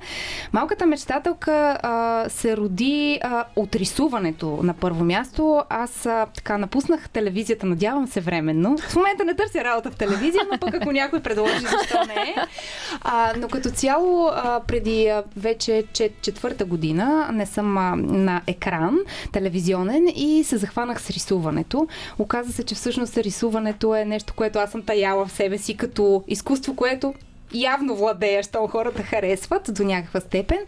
Малката 0.52 0.86
мечтателка 0.86 1.63
а, 1.82 2.28
се 2.28 2.56
роди 2.56 3.20
а, 3.22 3.44
от 3.56 3.76
рисуването 3.76 4.60
на 4.62 4.74
първо 4.74 5.04
място. 5.04 5.62
Аз 5.68 6.06
а, 6.06 6.26
така 6.34 6.58
напуснах 6.58 7.08
телевизията, 7.08 7.66
надявам 7.66 8.06
се 8.06 8.20
временно. 8.20 8.78
В 8.78 8.96
момента 8.96 9.24
не 9.24 9.34
търся 9.34 9.64
работа 9.64 9.90
в 9.90 9.96
телевизия, 9.96 10.42
но 10.52 10.58
пък 10.58 10.74
ако 10.74 10.92
някой 10.92 11.20
предложи, 11.20 11.60
защо 11.60 11.98
не 12.06 12.14
е. 12.14 12.34
А, 13.02 13.32
но 13.38 13.48
като 13.48 13.70
цяло, 13.70 14.28
а, 14.32 14.60
преди 14.66 15.06
а, 15.06 15.24
вече 15.36 15.84
чет, 15.92 16.12
четвърта 16.22 16.64
година 16.64 17.28
не 17.32 17.46
съм 17.46 17.78
а, 17.78 17.96
на 17.96 18.40
екран 18.46 18.98
телевизионен 19.32 20.08
и 20.16 20.44
се 20.44 20.56
захванах 20.56 21.02
с 21.02 21.10
рисуването. 21.10 21.88
Оказа 22.18 22.52
се, 22.52 22.64
че 22.64 22.74
всъщност 22.74 23.18
рисуването 23.18 23.94
е 23.94 24.04
нещо, 24.04 24.34
което 24.36 24.58
аз 24.58 24.70
съм 24.70 24.82
таяла 24.82 25.26
в 25.26 25.32
себе 25.32 25.58
си 25.58 25.76
като 25.76 26.24
изкуство, 26.28 26.76
което 26.76 27.14
явно 27.54 27.94
владея, 27.94 28.42
що 28.42 28.66
хората 28.66 29.02
харесват 29.02 29.62
до 29.68 29.84
някаква 29.84 30.20
степен. 30.20 30.58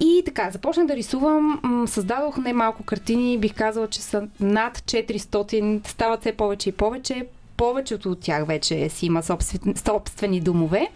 И 0.00 0.22
така, 0.24 0.50
започнах 0.50 0.86
да 0.86 0.96
рисувам. 0.96 1.60
Създадох 1.88 2.36
немалко 2.36 2.82
картини, 2.82 3.38
бих 3.38 3.54
казала, 3.54 3.88
че 3.88 4.00
са 4.00 4.28
над 4.40 4.78
400, 4.78 5.88
стават 5.88 6.20
все 6.20 6.32
повече 6.32 6.68
и 6.68 6.72
повече 6.72 7.26
повечето 7.62 8.10
от 8.10 8.20
тях 8.20 8.46
вече 8.46 8.88
си 8.88 9.06
има 9.06 9.22
собствени, 9.22 9.74
собствени 9.76 10.40
домове. 10.40 10.88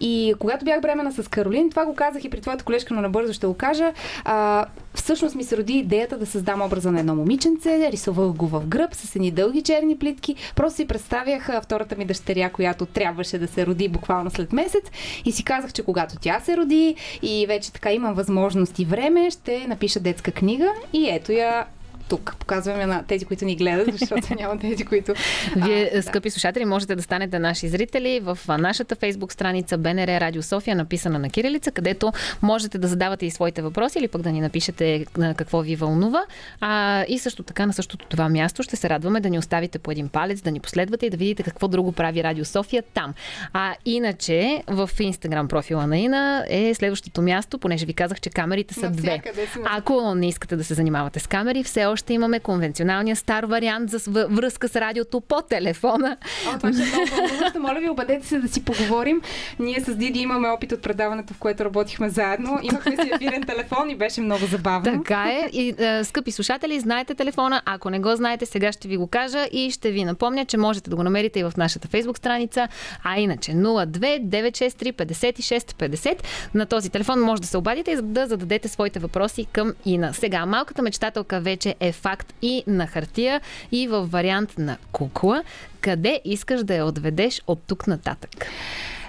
И 0.00 0.34
когато 0.38 0.64
бях 0.64 0.80
бремена 0.80 1.12
с 1.12 1.28
Каролин, 1.28 1.70
това 1.70 1.84
го 1.84 1.94
казах 1.94 2.24
и 2.24 2.30
при 2.30 2.40
твоята 2.40 2.64
колежка, 2.64 2.94
но 2.94 3.00
набързо 3.00 3.32
ще 3.32 3.46
го 3.46 3.54
кажа, 3.54 3.92
а, 4.24 4.66
всъщност 4.94 5.34
ми 5.34 5.44
се 5.44 5.56
роди 5.56 5.72
идеята 5.72 6.18
да 6.18 6.26
създам 6.26 6.62
образа 6.62 6.92
на 6.92 7.00
едно 7.00 7.14
момиченце, 7.14 7.92
рисувах 7.92 8.32
го 8.32 8.46
в 8.46 8.66
гръб 8.66 8.94
с 8.94 9.16
едни 9.16 9.30
дълги 9.30 9.62
черни 9.62 9.98
плитки, 9.98 10.34
просто 10.56 10.76
си 10.76 10.86
представях 10.86 11.50
втората 11.62 11.96
ми 11.96 12.04
дъщеря, 12.04 12.50
която 12.50 12.86
трябваше 12.86 13.38
да 13.38 13.48
се 13.48 13.66
роди 13.66 13.88
буквално 13.88 14.30
след 14.30 14.52
месец. 14.52 14.84
И 15.24 15.32
си 15.32 15.44
казах, 15.44 15.72
че 15.72 15.82
когато 15.82 16.16
тя 16.20 16.40
се 16.40 16.56
роди 16.56 16.96
и 17.22 17.46
вече 17.46 17.72
така 17.72 17.92
имам 17.92 18.14
възможност 18.14 18.78
и 18.78 18.84
време, 18.84 19.30
ще 19.30 19.66
напиша 19.66 20.00
детска 20.00 20.32
книга. 20.32 20.72
И 20.92 21.08
ето 21.08 21.32
я 21.32 21.66
тук. 22.08 22.36
Показваме 22.38 22.86
на 22.86 23.02
тези, 23.02 23.24
които 23.24 23.44
ни 23.44 23.56
гледат, 23.56 23.98
защото 23.98 24.34
няма 24.38 24.58
тези, 24.58 24.84
които... 24.84 25.14
Вие, 25.56 25.90
а, 25.94 26.02
скъпи 26.02 26.28
да. 26.28 26.32
слушатели, 26.32 26.64
можете 26.64 26.96
да 26.96 27.02
станете 27.02 27.38
наши 27.38 27.68
зрители 27.68 28.20
в 28.22 28.38
нашата 28.58 28.94
фейсбук 28.94 29.32
страница 29.32 29.78
БНР 29.78 30.20
Радио 30.20 30.42
София, 30.42 30.76
написана 30.76 31.18
на 31.18 31.30
кирилица, 31.30 31.70
където 31.70 32.12
можете 32.42 32.78
да 32.78 32.88
задавате 32.88 33.26
и 33.26 33.30
своите 33.30 33.62
въпроси 33.62 33.98
или 33.98 34.08
пък 34.08 34.22
да 34.22 34.32
ни 34.32 34.40
напишете 34.40 35.06
какво 35.36 35.60
ви 35.60 35.76
вълнува. 35.76 36.24
А, 36.60 37.04
и 37.08 37.18
също 37.18 37.42
така 37.42 37.66
на 37.66 37.72
същото 37.72 38.06
това 38.06 38.28
място 38.28 38.62
ще 38.62 38.76
се 38.76 38.88
радваме 38.88 39.20
да 39.20 39.30
ни 39.30 39.38
оставите 39.38 39.78
по 39.78 39.90
един 39.90 40.08
палец, 40.08 40.40
да 40.40 40.50
ни 40.50 40.60
последвате 40.60 41.06
и 41.06 41.10
да 41.10 41.16
видите 41.16 41.42
какво 41.42 41.68
друго 41.68 41.92
прави 41.92 42.24
Радио 42.24 42.44
София 42.44 42.82
там. 42.94 43.14
А 43.52 43.74
иначе 43.84 44.62
в 44.66 44.90
Инстаграм 45.00 45.48
профила 45.48 45.86
на 45.86 45.98
Ина 45.98 46.44
е 46.48 46.74
следващото 46.74 47.22
място, 47.22 47.58
понеже 47.58 47.86
ви 47.86 47.94
казах, 47.94 48.20
че 48.20 48.30
камерите 48.30 48.74
са 48.74 48.90
две. 48.90 49.22
Ако 49.64 50.14
не 50.14 50.28
искате 50.28 50.56
да 50.56 50.64
се 50.64 50.74
занимавате 50.74 51.20
с 51.20 51.26
камери, 51.26 51.62
все 51.62 51.86
още 51.92 52.12
ще 52.12 52.14
имаме 52.14 52.40
конвенционалния 52.40 53.16
стар 53.16 53.44
вариант 53.44 53.90
за 53.90 54.26
връзка 54.30 54.68
с 54.68 54.76
радиото 54.76 55.20
по 55.20 55.42
телефона. 55.42 56.16
О, 56.48 56.58
това 56.58 56.72
ще 56.72 56.82
е 56.82 56.86
много 56.86 57.06
вълнуващо. 57.16 57.60
Моля 57.60 57.80
ви, 57.80 57.88
обадете 57.88 58.26
се 58.26 58.38
да 58.38 58.48
си 58.48 58.64
поговорим. 58.64 59.22
Ние 59.58 59.80
с 59.80 59.94
Диди 59.94 60.18
имаме 60.18 60.48
опит 60.48 60.72
от 60.72 60.82
предаването, 60.82 61.34
в 61.34 61.38
което 61.38 61.64
работихме 61.64 62.08
заедно. 62.08 62.58
Имахме 62.62 62.96
си 62.96 63.10
ефирен 63.14 63.42
телефон 63.42 63.90
и 63.90 63.96
беше 63.96 64.20
много 64.20 64.46
забавно. 64.46 65.02
Така 65.02 65.24
е. 65.24 65.48
И, 65.52 65.74
е, 65.78 66.04
скъпи 66.04 66.32
слушатели, 66.32 66.80
знаете 66.80 67.14
телефона. 67.14 67.62
Ако 67.64 67.90
не 67.90 68.00
го 68.00 68.16
знаете, 68.16 68.46
сега 68.46 68.72
ще 68.72 68.88
ви 68.88 68.96
го 68.96 69.06
кажа 69.06 69.46
и 69.52 69.70
ще 69.70 69.90
ви 69.90 70.04
напомня, 70.04 70.44
че 70.44 70.56
можете 70.56 70.90
да 70.90 70.96
го 70.96 71.02
намерите 71.02 71.40
и 71.40 71.44
в 71.44 71.52
нашата 71.56 71.88
фейсбук 71.88 72.18
страница. 72.18 72.68
А 73.04 73.18
иначе 73.18 73.52
02 73.52 74.22
963 74.22 74.92
56 74.92 75.72
50. 75.72 76.18
На 76.54 76.66
този 76.66 76.90
телефон 76.90 77.20
може 77.20 77.42
да 77.42 77.48
се 77.48 77.56
обадите 77.56 77.90
и 77.90 77.96
да 77.96 78.26
зададете 78.26 78.68
своите 78.68 78.98
въпроси 78.98 79.46
към 79.52 79.74
Ина. 79.84 80.14
Сега, 80.14 80.46
малката 80.46 80.82
мечтателка 80.82 81.40
вече 81.40 81.74
е 81.82 81.92
факт 81.92 82.34
и 82.42 82.64
на 82.66 82.86
хартия, 82.86 83.40
и 83.72 83.88
в 83.88 84.06
вариант 84.06 84.58
на 84.58 84.76
кукла. 84.92 85.42
Къде 85.80 86.20
искаш 86.24 86.64
да 86.64 86.74
я 86.74 86.86
отведеш 86.86 87.42
от 87.46 87.62
тук 87.66 87.86
нататък? 87.86 88.46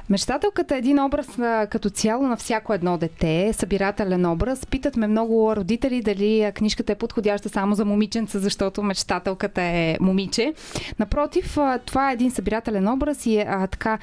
Мечтателката 0.10 0.76
е 0.76 0.78
един 0.78 1.00
образ 1.00 1.28
като 1.70 1.90
цяло 1.90 2.28
на 2.28 2.38
всяко 2.38 2.74
едно 2.74 2.98
дете, 2.98 3.54
събирателен 3.54 4.26
образ. 4.26 4.66
Питат 4.66 4.96
ме 4.96 5.08
много 5.08 5.56
родители 5.56 6.02
дали 6.02 6.52
книжката 6.56 6.92
е 6.92 6.96
подходяща 6.96 7.50
само 7.50 7.76
за 7.76 7.86
момиченца, 7.86 8.40
защото 8.40 8.84
мечтателката 8.84 9.62
е 9.62 9.98
момиче. 10.02 10.54
Напротив, 11.00 11.58
това 11.86 12.10
е 12.10 12.14
един 12.14 12.32
събирателен 12.32 12.88
образ 12.88 13.26
и 13.26 13.38
е 13.38 13.46
а, 13.50 13.68
така 13.68 14.00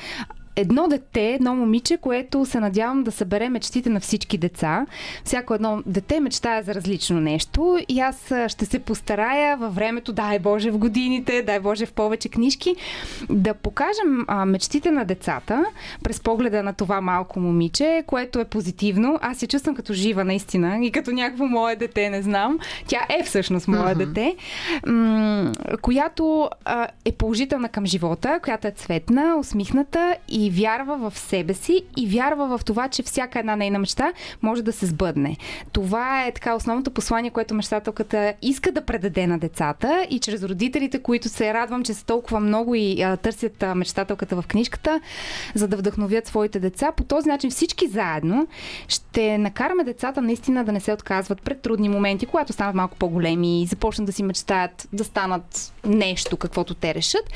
едно 0.57 0.88
дете, 0.88 1.32
едно 1.34 1.55
момиче, 1.55 1.96
което 1.96 2.46
се 2.46 2.61
надявам 2.61 3.03
да 3.03 3.12
събере 3.12 3.48
мечтите 3.48 3.90
на 3.90 4.01
всички 4.01 4.38
деца. 4.38 4.86
Всяко 5.24 5.55
едно 5.55 5.82
дете 5.86 6.20
мечтае 6.20 6.62
за 6.62 6.74
различно 6.74 7.20
нещо 7.20 7.78
и 7.88 8.01
аз 8.01 8.32
ще 8.48 8.66
се 8.66 8.78
постарая 8.78 9.57
във 9.57 9.74
времето, 9.74 10.12
дай 10.12 10.38
Боже 10.38 10.70
в 10.70 10.78
годините, 10.78 11.42
дай 11.42 11.61
Боже 11.61 11.86
в 11.86 11.92
повече 11.92 12.28
книжки, 12.28 12.76
да 13.30 13.55
покажем 13.55 14.24
а, 14.28 14.44
мечтите 14.44 14.90
на 14.90 15.05
децата 15.05 15.64
през 16.03 16.20
погледа 16.20 16.62
на 16.62 16.72
това 16.72 17.01
малко 17.01 17.40
момиче, 17.40 18.05
което 18.07 18.40
е 18.40 18.44
позитивно. 18.44 19.18
Аз 19.22 19.38
се 19.38 19.46
чувствам 19.46 19.74
като 19.74 19.92
жива 19.92 20.24
наистина 20.24 20.78
и 20.86 20.92
като 20.92 21.11
някакво 21.11 21.46
мое 21.46 21.76
дете, 21.76 22.11
не 22.11 22.22
знам. 22.22 22.59
Тя 22.86 23.01
е 23.09 23.22
всъщност 23.22 23.68
мое 23.68 23.94
uh-huh. 23.94 24.07
дете, 24.07 24.36
м- 24.86 25.53
която 25.82 26.51
а, 26.64 26.88
е 27.05 27.12
положителна 27.12 27.68
към 27.68 27.86
живота, 27.86 28.40
която 28.42 28.68
е 28.68 28.70
цветна, 28.70 29.36
усмихната 29.38 30.16
и 30.47 30.51
вярва 30.51 31.11
в 31.11 31.18
себе 31.18 31.55
си 31.55 31.82
и 31.97 32.07
вярва 32.07 32.59
в 32.59 32.64
това, 32.64 32.88
че 32.88 33.03
всяка 33.03 33.38
една 33.38 33.57
нейна 33.57 33.78
мечта 33.78 34.12
може 34.43 34.62
да 34.62 34.72
се 34.72 34.86
сбъдне. 34.86 35.36
Това 35.72 36.26
е 36.26 36.32
така 36.32 36.55
основното 36.55 36.91
послание, 36.91 37.30
което 37.30 37.55
мечтателката 37.55 38.34
иска 38.43 38.72
да 38.72 38.84
предаде 38.84 39.26
на 39.26 39.38
децата 39.38 40.07
и 40.11 40.18
чрез 40.18 40.43
родителите, 40.43 41.03
които 41.03 41.28
се 41.28 41.55
радвам, 41.55 41.82
че 41.82 41.95
са 41.95 42.07
толкова 42.07 42.41
много 42.41 42.74
и 42.74 43.03
а, 43.03 43.16
търсят 43.16 43.62
а, 43.62 43.74
мечтателката 43.74 44.43
в 44.43 44.47
книжката, 44.47 45.01
за 45.55 45.68
да 45.68 45.76
вдъхновят 45.76 46.26
своите 46.26 46.61
деца. 46.61 46.93
По 46.93 47.05
този 47.05 47.28
начин 47.28 47.51
всички 47.51 47.88
заедно 47.88 48.47
ще 48.88 49.38
накараме 49.38 49.84
децата 49.84 50.22
наистина 50.22 50.64
да 50.64 50.72
не 50.72 50.80
се 50.80 50.93
отказват 50.93 51.43
пред 51.43 51.61
трудни 51.61 51.88
моменти, 51.88 52.26
когато 52.26 52.53
станат 52.53 52.74
малко 52.74 52.97
по-големи 52.97 53.62
и 53.62 53.66
започнат 53.66 54.07
да 54.07 54.12
си 54.12 54.22
мечтаят 54.22 54.88
да 54.93 55.05
станат 55.05 55.72
нещо, 55.86 56.36
каквото 56.36 56.74
те 56.74 56.95
решат 56.95 57.32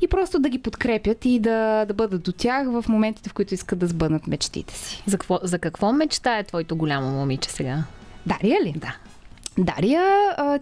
и 0.00 0.08
просто 0.08 0.38
да 0.38 0.48
ги 0.48 0.58
подкрепят 0.58 1.24
и 1.24 1.38
да, 1.38 1.84
да 1.84 1.94
бъдат 1.94 2.22
до 2.22 2.32
тях 2.36 2.66
в 2.66 2.84
моментите, 2.88 3.28
в 3.28 3.34
които 3.34 3.54
искат 3.54 3.78
да 3.78 3.86
сбъднат 3.86 4.26
мечтите 4.26 4.74
си. 4.74 5.02
За 5.06 5.18
какво, 5.18 5.38
за 5.42 5.58
какво 5.58 5.92
мечта 5.92 6.38
е 6.38 6.44
твоето 6.44 6.76
голямо 6.76 7.10
момиче 7.10 7.50
сега? 7.50 7.84
Дария 8.26 8.64
ли? 8.64 8.74
Да. 8.76 8.96
Дария, 9.58 10.02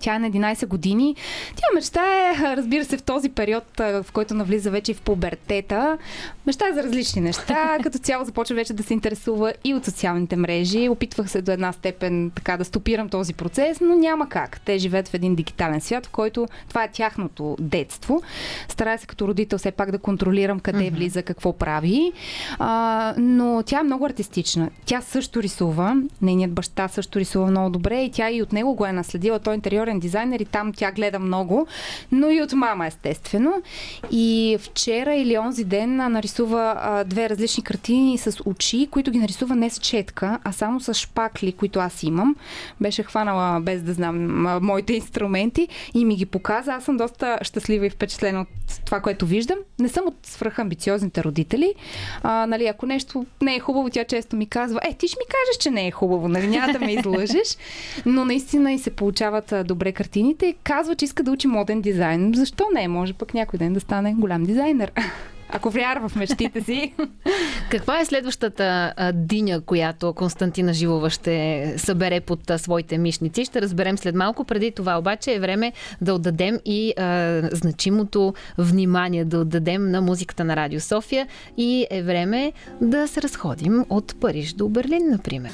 тя 0.01 0.15
е 0.15 0.19
на 0.19 0.31
11 0.31 0.67
години. 0.67 1.17
Тя 1.57 1.67
мечтае, 1.75 2.35
разбира 2.57 2.85
се, 2.85 2.97
в 2.97 3.03
този 3.03 3.29
период, 3.29 3.65
в 3.79 4.07
който 4.13 4.35
навлиза 4.35 4.71
вече 4.71 4.95
в 4.95 5.01
пубертета, 5.01 5.99
мечтае 6.47 6.73
за 6.73 6.83
различни 6.83 7.23
неща. 7.23 7.79
Като 7.83 7.99
цяло 7.99 8.25
започва 8.25 8.57
вече 8.57 8.73
да 8.73 8.83
се 8.83 8.95
интересува 8.95 9.53
и 9.65 9.75
от 9.75 9.85
социалните 9.85 10.37
мрежи. 10.37 10.89
Опитвах 10.89 11.31
се 11.31 11.43
до 11.43 11.53
една 11.53 11.73
степен 11.73 12.31
така 12.35 12.57
да 12.57 12.65
стопирам 12.65 13.09
този 13.09 13.35
процес, 13.35 13.81
но 13.81 13.95
няма 13.95 14.29
как. 14.29 14.61
Те 14.61 14.79
живеят 14.79 15.09
в 15.09 15.15
един 15.15 15.35
дигитален 15.35 15.81
свят, 15.81 16.07
в 16.07 16.11
който 16.11 16.47
това 16.69 16.85
е 16.85 16.91
тяхното 16.91 17.57
детство. 17.61 18.23
Старая 18.69 18.99
се 18.99 19.07
като 19.07 19.29
родител 19.29 19.59
все 19.59 19.71
пак 19.71 19.91
да 19.91 19.99
контролирам 19.99 20.61
къде 20.61 20.79
mm-hmm. 20.79 20.95
влиза, 20.95 21.23
какво 21.23 21.53
прави. 21.53 22.13
А, 22.59 23.15
но 23.19 23.63
тя 23.67 23.81
е 23.81 23.83
много 23.83 24.07
артистична. 24.07 24.71
Тя 24.85 25.01
също 25.01 25.43
рисува. 25.43 25.97
Нейният 26.23 26.53
баща 26.53 26.89
също 26.89 27.19
рисува 27.19 27.47
много 27.47 27.71
добре 27.71 28.03
и 28.03 28.11
тя 28.11 28.31
и 28.31 28.43
от 28.43 28.53
него 28.53 28.75
го 28.85 28.89
е 28.89 28.93
наследила. 28.93 29.39
Той 29.39 29.55
е 29.55 29.55
интериорен 29.55 30.01
дизайнер 30.01 30.41
и 30.41 30.45
там 30.45 30.73
тя 30.73 30.93
гледа 30.93 31.19
много, 31.19 31.67
но 32.13 32.31
и 32.31 32.43
от 32.43 32.53
мама, 32.53 32.87
естествено. 32.87 33.63
И 34.11 34.59
вчера 34.61 35.15
или 35.15 35.39
онзи 35.39 35.65
ден 35.65 35.97
нарисува 35.97 37.05
две 37.07 37.29
различни 37.29 37.63
картини 37.63 38.19
с 38.19 38.37
очи, 38.45 38.89
които 38.91 39.11
ги 39.11 39.19
нарисува 39.19 39.57
не 39.57 39.71
с 39.71 39.79
четка, 39.79 40.39
а 40.45 40.53
само 40.53 40.81
с 40.81 40.95
шпакли, 40.95 41.53
които 41.53 41.81
аз 41.81 42.03
имам. 42.03 42.37
Беше 42.81 43.03
хванала 43.03 43.61
без 43.61 43.83
да 43.83 43.93
знам 43.93 44.43
моите 44.63 44.93
инструменти 44.93 45.69
и 45.95 46.05
ми 46.05 46.17
ги 46.17 46.27
показа. 46.27 46.73
Аз 46.73 46.85
съм 46.85 46.97
доста 46.97 47.39
щастлива 47.43 47.87
и 47.87 47.91
впечатлена 47.91 48.41
от 48.41 48.64
това, 48.85 49.01
което 49.01 49.27
виждам. 49.27 49.59
Не 49.79 49.89
съм 49.89 50.05
от 50.07 50.15
свръхамбициозните 50.23 51.25
родители. 51.25 51.75
А, 52.23 52.47
нали, 52.47 52.67
ако 52.67 52.87
нещо 52.87 53.27
не 53.43 53.57
е 53.57 53.61
хубаво, 53.61 53.91
тя 53.91 54.05
често 54.05 54.37
ми 54.37 54.47
казва, 54.47 54.81
е, 54.85 54.95
ти 54.95 55.09
ще 55.09 55.17
ми 55.21 55.25
кажеш, 55.29 55.59
че 55.59 55.71
не 55.71 55.87
е 55.87 55.91
хубаво, 55.91 56.29
нали, 56.29 56.47
няма 56.47 56.73
да 56.73 56.79
ме 56.79 56.93
излъжеш. 56.93 57.57
Но 58.07 58.25
наистина 58.25 58.73
и 58.73 58.79
се 58.79 58.91
получават 58.91 59.55
добре 59.65 59.93
картините. 59.93 60.55
Казва, 60.63 60.95
че 60.95 61.05
иска 61.05 61.23
да 61.23 61.31
учи 61.31 61.47
моден 61.47 61.81
дизайн. 61.81 62.33
Защо 62.35 62.65
не? 62.75 62.89
Може 62.89 63.13
пък 63.13 63.35
някой 63.35 63.59
ден 63.59 63.73
да 63.73 63.81
стане 63.81 64.15
голям 64.15 64.45
дизайнер 64.45 64.93
ако 65.49 65.71
вярва 65.71 66.09
в 66.09 66.17
мечтите 66.17 66.61
си. 66.61 66.95
Каква 67.71 68.01
е 68.01 68.05
следващата 68.05 68.95
а, 68.97 69.13
диня, 69.13 69.61
която 69.61 70.13
Константина 70.13 70.73
Живова 70.73 71.11
ще 71.11 71.75
събере 71.77 72.21
под 72.21 72.51
а, 72.51 72.59
своите 72.59 72.99
мишници? 72.99 73.45
Ще 73.45 73.63
разберем 73.63 73.99
след 73.99 74.15
малко. 74.15 74.45
Преди 74.45 74.71
това 74.71 74.99
обаче 74.99 75.35
е 75.35 75.41
време 75.41 75.73
да 76.01 76.15
отдадем 76.15 76.59
и 76.65 76.95
а, 76.97 77.41
значимото 77.53 78.35
внимание, 78.59 79.25
да 79.25 79.39
отдадем 79.39 79.91
на 79.91 80.01
музиката 80.01 80.45
на 80.45 80.57
Радио 80.57 80.81
София 80.81 81.27
и 81.57 81.87
е 81.91 82.03
време 82.03 82.53
да 82.81 83.09
се 83.09 83.23
разходим 83.23 83.85
от 83.89 84.21
Париж 84.21 84.53
до 84.53 84.69
Берлин, 84.69 85.11
например. 85.11 85.53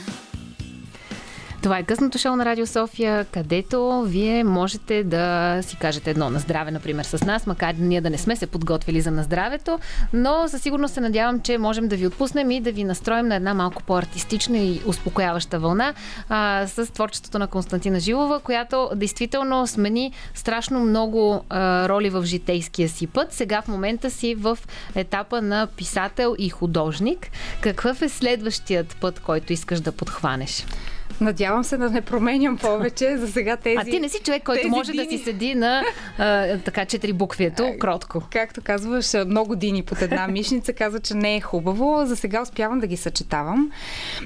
Това 1.63 1.79
е 1.79 1.83
късното 1.83 2.19
шоу 2.19 2.37
на 2.37 2.45
Радио 2.45 2.67
София, 2.67 3.25
където 3.25 4.03
вие 4.07 4.45
можете 4.45 5.05
да 5.05 5.59
си 5.63 5.77
кажете 5.77 6.11
едно 6.11 6.31
на 6.31 6.39
здраве, 6.39 6.71
например, 6.71 7.05
с 7.05 7.25
нас, 7.25 7.47
макар 7.47 7.75
ние 7.79 8.01
да 8.01 8.11
не 8.11 8.19
сме 8.19 8.37
се 8.37 8.47
подготвили 8.47 9.01
за 9.01 9.11
на 9.11 9.23
здравето, 9.23 9.79
но 10.13 10.49
със 10.49 10.63
сигурност 10.63 10.95
се 10.95 11.01
надявам, 11.01 11.41
че 11.41 11.59
можем 11.59 11.89
да 11.89 11.97
ви 11.97 12.07
отпуснем 12.07 12.51
и 12.51 12.61
да 12.61 12.73
ви 12.73 12.85
настроим 12.85 13.29
на 13.29 13.35
една 13.35 13.55
малко 13.55 13.83
по-артистична 13.83 14.59
и 14.59 14.81
успокояваща 14.87 15.59
вълна 15.59 15.95
а, 16.29 16.67
с 16.67 16.87
творчеството 16.87 17.39
на 17.39 17.47
Константина 17.47 18.01
Жилова, 18.01 18.41
която 18.41 18.91
действително 18.95 19.67
смени 19.67 20.13
страшно 20.35 20.81
много 20.81 21.45
а, 21.49 21.89
роли 21.89 22.11
в 22.11 22.25
житейския 22.25 22.89
си 22.89 23.07
път. 23.07 23.33
Сега 23.33 23.63
в 23.63 23.69
момента 23.69 24.11
си 24.11 24.35
в 24.35 24.59
етапа 24.95 25.43
на 25.43 25.67
писател 25.77 26.35
и 26.39 26.49
художник. 26.49 27.31
Какъв 27.61 28.03
е 28.03 28.09
следващият 28.09 28.97
път, 29.01 29.21
който 29.21 29.53
искаш 29.53 29.81
да 29.81 29.93
подхванеш? 29.93 30.67
Надявам 31.21 31.65
се 31.65 31.77
да 31.77 31.91
не 31.91 32.01
променям 32.01 32.57
повече. 32.57 33.17
За 33.17 33.29
сега 33.29 33.57
тези. 33.57 33.77
А 33.79 33.85
ти 33.85 34.01
не 34.01 34.09
си 34.09 34.19
човек, 34.25 34.43
който 34.43 34.69
може 34.69 34.93
дини... 34.93 35.05
да 35.05 35.11
си 35.11 35.19
седи 35.19 35.55
на 35.55 35.83
а, 36.19 36.59
така 36.59 36.85
четири 36.85 37.13
буквието, 37.13 37.75
кротко. 37.79 38.23
Както 38.33 38.61
казваш, 38.63 39.13
много 39.27 39.57
дини 39.57 39.83
под 39.83 40.03
една 40.03 40.29
мишница, 40.29 40.73
казва, 40.73 41.01
че 41.01 41.15
не 41.15 41.37
е 41.37 41.41
хубаво. 41.41 42.03
За 42.07 42.17
сега 42.17 42.43
успявам 42.43 42.81
да 42.81 42.87
ги 42.87 42.97
съчетавам. 42.97 43.71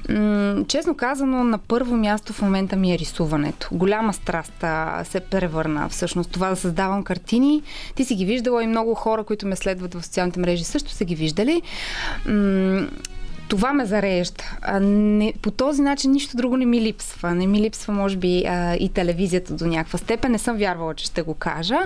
М- 0.09 0.63
честно 0.67 0.95
казано, 0.95 1.43
на 1.43 1.57
първо 1.57 1.95
място 1.95 2.33
в 2.33 2.41
момента 2.41 2.75
ми 2.75 2.93
е 2.93 2.97
рисуването. 2.97 3.69
Голяма 3.71 4.13
страст 4.13 4.65
се 5.03 5.19
превърна 5.19 5.89
всъщност 5.89 6.31
това 6.31 6.49
да 6.49 6.55
създавам 6.55 7.03
картини. 7.03 7.63
Ти 7.95 8.05
си 8.05 8.15
ги 8.15 8.25
виждала 8.25 8.63
и 8.63 8.67
много 8.67 8.93
хора, 8.93 9.23
които 9.23 9.47
ме 9.47 9.55
следват 9.55 9.93
в 9.93 10.03
социалните 10.03 10.39
мрежи, 10.39 10.63
също 10.63 10.91
са 10.91 11.05
ги 11.05 11.15
виждали. 11.15 11.61
М- 12.25 12.87
това 13.49 13.73
ме 13.73 13.85
зарежда. 13.85 14.43
Не, 14.81 15.33
по 15.41 15.51
този 15.51 15.81
начин 15.81 16.11
нищо 16.11 16.37
друго 16.37 16.57
не 16.57 16.65
ми 16.65 16.81
липсва. 16.81 17.35
Не 17.35 17.47
ми 17.47 17.61
липсва, 17.61 17.93
може 17.93 18.17
би, 18.17 18.45
а, 18.45 18.75
и 18.75 18.89
телевизията 18.89 19.53
до 19.53 19.65
някаква 19.65 19.99
степен. 19.99 20.31
Не 20.31 20.37
съм 20.37 20.57
вярвала, 20.57 20.93
че 20.93 21.05
ще 21.05 21.21
го 21.21 21.33
кажа. 21.33 21.79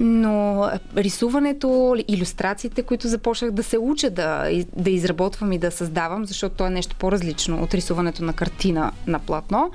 Но 0.00 0.68
рисуването, 0.96 1.96
иллюстрациите, 2.08 2.82
които 2.82 3.08
започнах 3.08 3.50
да 3.50 3.62
се 3.62 3.78
уча 3.78 4.10
да, 4.10 4.50
да 4.76 4.90
изработвам 4.90 5.52
и 5.52 5.58
да 5.58 5.70
създавам, 5.70 6.26
защото 6.26 6.54
то 6.54 6.66
е 6.66 6.70
нещо 6.70 6.96
по-различно 6.98 7.62
от 7.62 7.74
рисуването 7.74 8.24
на 8.24 8.32
картина 8.32 8.92
на 9.06 9.18
платно, 9.18 9.70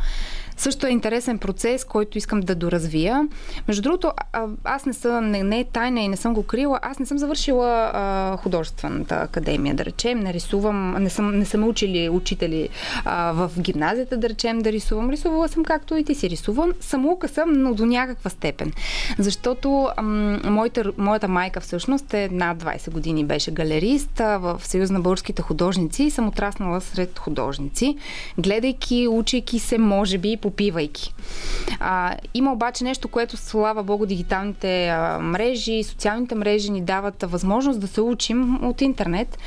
също 0.57 0.87
е 0.87 0.89
интересен 0.89 1.37
процес, 1.37 1.85
който 1.85 2.17
искам 2.17 2.39
да 2.39 2.55
доразвия. 2.55 3.27
Между 3.67 3.81
другото, 3.81 4.11
аз 4.63 4.85
не 4.85 4.93
съм, 4.93 5.31
не, 5.31 5.43
не 5.43 5.59
е 5.59 5.63
тайна 5.63 5.99
и 6.01 6.07
не 6.07 6.17
съм 6.17 6.33
го 6.33 6.43
крила, 6.43 6.79
аз 6.81 6.99
не 6.99 7.05
съм 7.05 7.17
завършила 7.17 7.91
а, 7.93 8.37
художествената 8.37 9.15
академия, 9.15 9.75
да 9.75 9.85
речем, 9.85 10.19
не 10.19 10.33
рисувам, 10.33 10.95
не 10.99 11.09
съм, 11.09 11.37
не 11.37 11.45
съм 11.45 11.67
учили 11.67 12.09
учители 12.09 12.69
а, 13.05 13.31
в 13.31 13.51
гимназията, 13.59 14.17
да 14.17 14.29
речем, 14.29 14.59
да 14.59 14.71
рисувам. 14.71 15.09
Рисувала 15.09 15.47
съм 15.47 15.63
както 15.63 15.95
и 15.95 16.03
ти 16.03 16.15
си 16.15 16.29
рисувам. 16.29 16.71
Самоука 16.79 17.27
съм, 17.27 17.53
но 17.53 17.73
до 17.73 17.85
някаква 17.85 18.29
степен. 18.29 18.73
Защото 19.19 19.89
ам, 19.97 20.41
моята, 20.43 20.91
моята 20.97 21.27
майка 21.27 21.59
всъщност 21.59 22.13
е 22.13 22.29
над 22.31 22.63
20 22.63 22.91
години 22.91 23.25
беше 23.25 23.51
галерист 23.51 24.19
а, 24.19 24.37
в 24.37 24.61
Съюз 24.63 24.89
на 24.89 24.99
българските 24.99 25.41
художници 25.41 26.03
и 26.03 26.11
съм 26.11 26.27
отраснала 26.27 26.81
сред 26.81 27.19
художници, 27.19 27.97
гледайки, 28.37 29.07
учейки 29.07 29.59
се, 29.59 29.77
може 29.77 30.17
би, 30.17 30.37
попивайки. 30.43 31.13
А, 31.79 32.15
има 32.33 32.53
обаче 32.53 32.83
нещо, 32.83 33.07
което, 33.07 33.37
слава 33.37 33.83
Богу, 33.83 34.05
дигиталните 34.05 34.87
а, 34.87 35.19
мрежи, 35.19 35.83
социалните 35.83 36.35
мрежи 36.35 36.71
ни 36.71 36.81
дават 36.81 37.23
възможност 37.27 37.79
да 37.79 37.87
се 37.87 38.01
учим 38.01 38.65
от 38.65 38.81
интернет. 38.81 39.37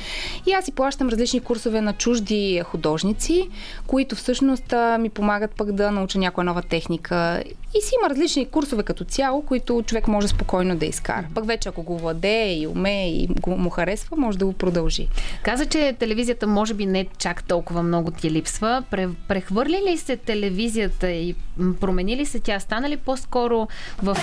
И 0.45 0.51
аз 0.51 0.65
си 0.65 0.71
плащам 0.71 1.09
различни 1.09 1.39
курсове 1.39 1.81
на 1.81 1.93
чужди 1.93 2.61
художници, 2.65 3.49
които 3.87 4.15
всъщност 4.15 4.73
а, 4.73 4.97
ми 4.97 5.09
помагат 5.09 5.51
пък 5.57 5.71
да 5.71 5.91
науча 5.91 6.19
някоя 6.19 6.45
нова 6.45 6.61
техника. 6.61 7.43
И 7.77 7.81
си 7.81 7.93
има 8.01 8.09
различни 8.09 8.45
курсове 8.45 8.83
като 8.83 9.03
цяло, 9.03 9.41
които 9.41 9.83
човек 9.85 10.07
може 10.07 10.27
спокойно 10.27 10.75
да 10.75 10.85
изкара. 10.85 11.27
Пък 11.35 11.45
вече 11.45 11.69
ако 11.69 11.83
го 11.83 11.97
владее 11.97 12.59
и 12.59 12.67
уме 12.67 13.09
и 13.11 13.27
го, 13.27 13.57
му 13.57 13.69
харесва, 13.69 14.17
може 14.17 14.37
да 14.37 14.45
го 14.45 14.53
продължи. 14.53 15.07
Каза, 15.43 15.65
че 15.65 15.95
телевизията 15.99 16.47
може 16.47 16.73
би 16.73 16.85
не 16.85 17.05
чак 17.17 17.43
толкова 17.43 17.83
много 17.83 18.11
ти 18.11 18.31
липсва. 18.31 18.83
Прехвърли 19.27 19.81
ли 19.89 19.97
се 19.97 20.17
телевизията 20.17 20.86
телевизията 20.89 21.11
и 21.11 21.35
промени 21.81 22.17
ли 22.17 22.25
се 22.25 22.39
тя? 22.39 22.59
Стана 22.59 22.89
ли 22.89 22.97
по-скоро 22.97 23.67
в... 24.03 24.17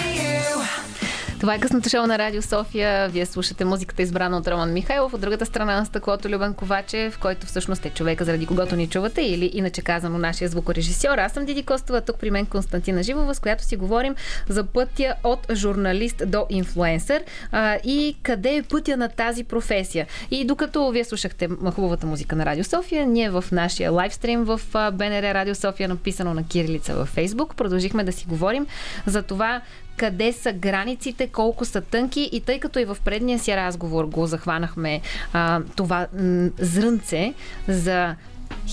Това 1.40 1.54
е 1.54 1.58
късното 1.58 1.88
шоу 1.88 2.06
на 2.06 2.18
Радио 2.18 2.42
София. 2.42 3.08
Вие 3.08 3.26
слушате 3.26 3.64
музиката 3.64 4.02
избрана 4.02 4.36
от 4.38 4.48
Роман 4.48 4.72
Михайлов. 4.72 5.14
От 5.14 5.20
другата 5.20 5.46
страна 5.46 5.76
на 5.76 5.86
стъклото 5.86 6.28
Любен 6.28 6.54
Ковачев, 6.54 7.18
който 7.18 7.46
всъщност 7.46 7.86
е 7.86 7.90
човека, 7.90 8.24
заради 8.24 8.46
когото 8.46 8.76
ни 8.76 8.88
чувате, 8.88 9.22
или 9.22 9.50
иначе 9.54 9.82
казано 9.82 10.18
нашия 10.18 10.48
звукорежисьор. 10.48 11.18
Аз 11.18 11.32
съм 11.32 11.44
Диди 11.44 11.62
Костова, 11.62 12.00
тук 12.00 12.18
при 12.18 12.30
мен 12.30 12.46
Константина 12.46 13.02
Живова, 13.02 13.34
с 13.34 13.40
която 13.40 13.64
си 13.64 13.76
говорим 13.76 14.14
за 14.48 14.64
пътя 14.64 15.14
от 15.24 15.46
журналист 15.52 16.22
до 16.26 16.46
инфлуенсър 16.50 17.22
а, 17.52 17.78
и 17.84 18.16
къде 18.22 18.56
е 18.56 18.62
пътя 18.62 18.96
на 18.96 19.08
тази 19.08 19.44
професия. 19.44 20.06
И 20.30 20.44
докато 20.44 20.90
вие 20.90 21.04
слушахте 21.04 21.48
хубавата 21.74 22.06
музика 22.06 22.36
на 22.36 22.46
Радио 22.46 22.64
София, 22.64 23.06
ние 23.06 23.30
в 23.30 23.44
нашия 23.52 23.92
лайвстрим 23.92 24.44
в 24.44 24.60
БНР 24.92 25.34
Радио 25.34 25.54
София, 25.54 25.88
написано 25.88 26.34
на 26.34 26.46
кирилица 26.46 26.94
във 26.94 27.08
Фейсбук, 27.08 27.56
продължихме 27.56 28.04
да 28.04 28.12
си 28.12 28.26
говорим 28.28 28.66
за 29.06 29.22
това 29.22 29.60
къде 29.96 30.32
са 30.32 30.52
границите, 30.52 31.26
колко 31.26 31.64
са 31.64 31.80
тънки 31.80 32.30
и 32.32 32.40
тъй 32.40 32.60
като 32.60 32.78
и 32.78 32.84
в 32.84 32.96
предния 33.04 33.38
си 33.38 33.56
разговор 33.56 34.04
го 34.04 34.26
захванахме 34.26 35.00
а, 35.32 35.60
това 35.76 36.06
м- 36.18 36.50
зрънце 36.58 37.34
за 37.68 38.14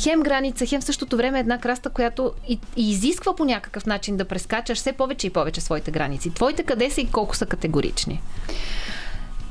хем 0.03 0.21
граница, 0.21 0.65
хем 0.65 0.81
в 0.81 0.83
същото 0.83 1.17
време 1.17 1.39
една 1.39 1.57
краста, 1.57 1.89
която 1.89 2.33
и, 2.47 2.59
и 2.75 2.89
изисква 2.89 3.35
по 3.35 3.45
някакъв 3.45 3.85
начин 3.85 4.17
да 4.17 4.25
прескачаш 4.25 4.77
все 4.77 4.93
повече 4.93 5.27
и 5.27 5.29
повече 5.29 5.61
своите 5.61 5.91
граници. 5.91 6.33
Твоите 6.33 6.63
къде 6.63 6.89
са 6.89 7.01
и 7.01 7.07
колко 7.07 7.35
са 7.35 7.45
категорични? 7.45 8.21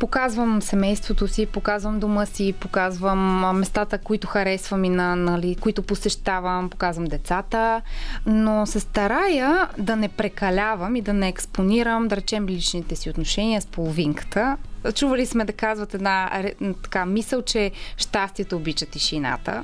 Показвам 0.00 0.62
семейството 0.62 1.28
си, 1.28 1.46
показвам 1.46 2.00
дома 2.00 2.26
си, 2.26 2.54
показвам 2.60 3.58
местата, 3.58 3.98
които 3.98 4.26
харесвам 4.26 4.84
и 4.84 4.88
на, 4.88 5.16
нали, 5.16 5.56
които 5.60 5.82
посещавам, 5.82 6.70
показвам 6.70 7.04
децата, 7.04 7.82
но 8.26 8.66
се 8.66 8.80
старая 8.80 9.68
да 9.78 9.96
не 9.96 10.08
прекалявам 10.08 10.96
и 10.96 11.02
да 11.02 11.12
не 11.12 11.28
експонирам, 11.28 12.08
да 12.08 12.16
речем, 12.16 12.48
личните 12.48 12.96
си 12.96 13.10
отношения 13.10 13.60
с 13.60 13.66
половинката, 13.66 14.56
Чували 14.94 15.26
сме 15.26 15.44
да 15.44 15.52
казват 15.52 15.94
една 15.94 16.42
така 16.82 17.06
мисъл, 17.06 17.42
че 17.42 17.70
щастието 17.96 18.56
обича 18.56 18.86
тишината. 18.86 19.62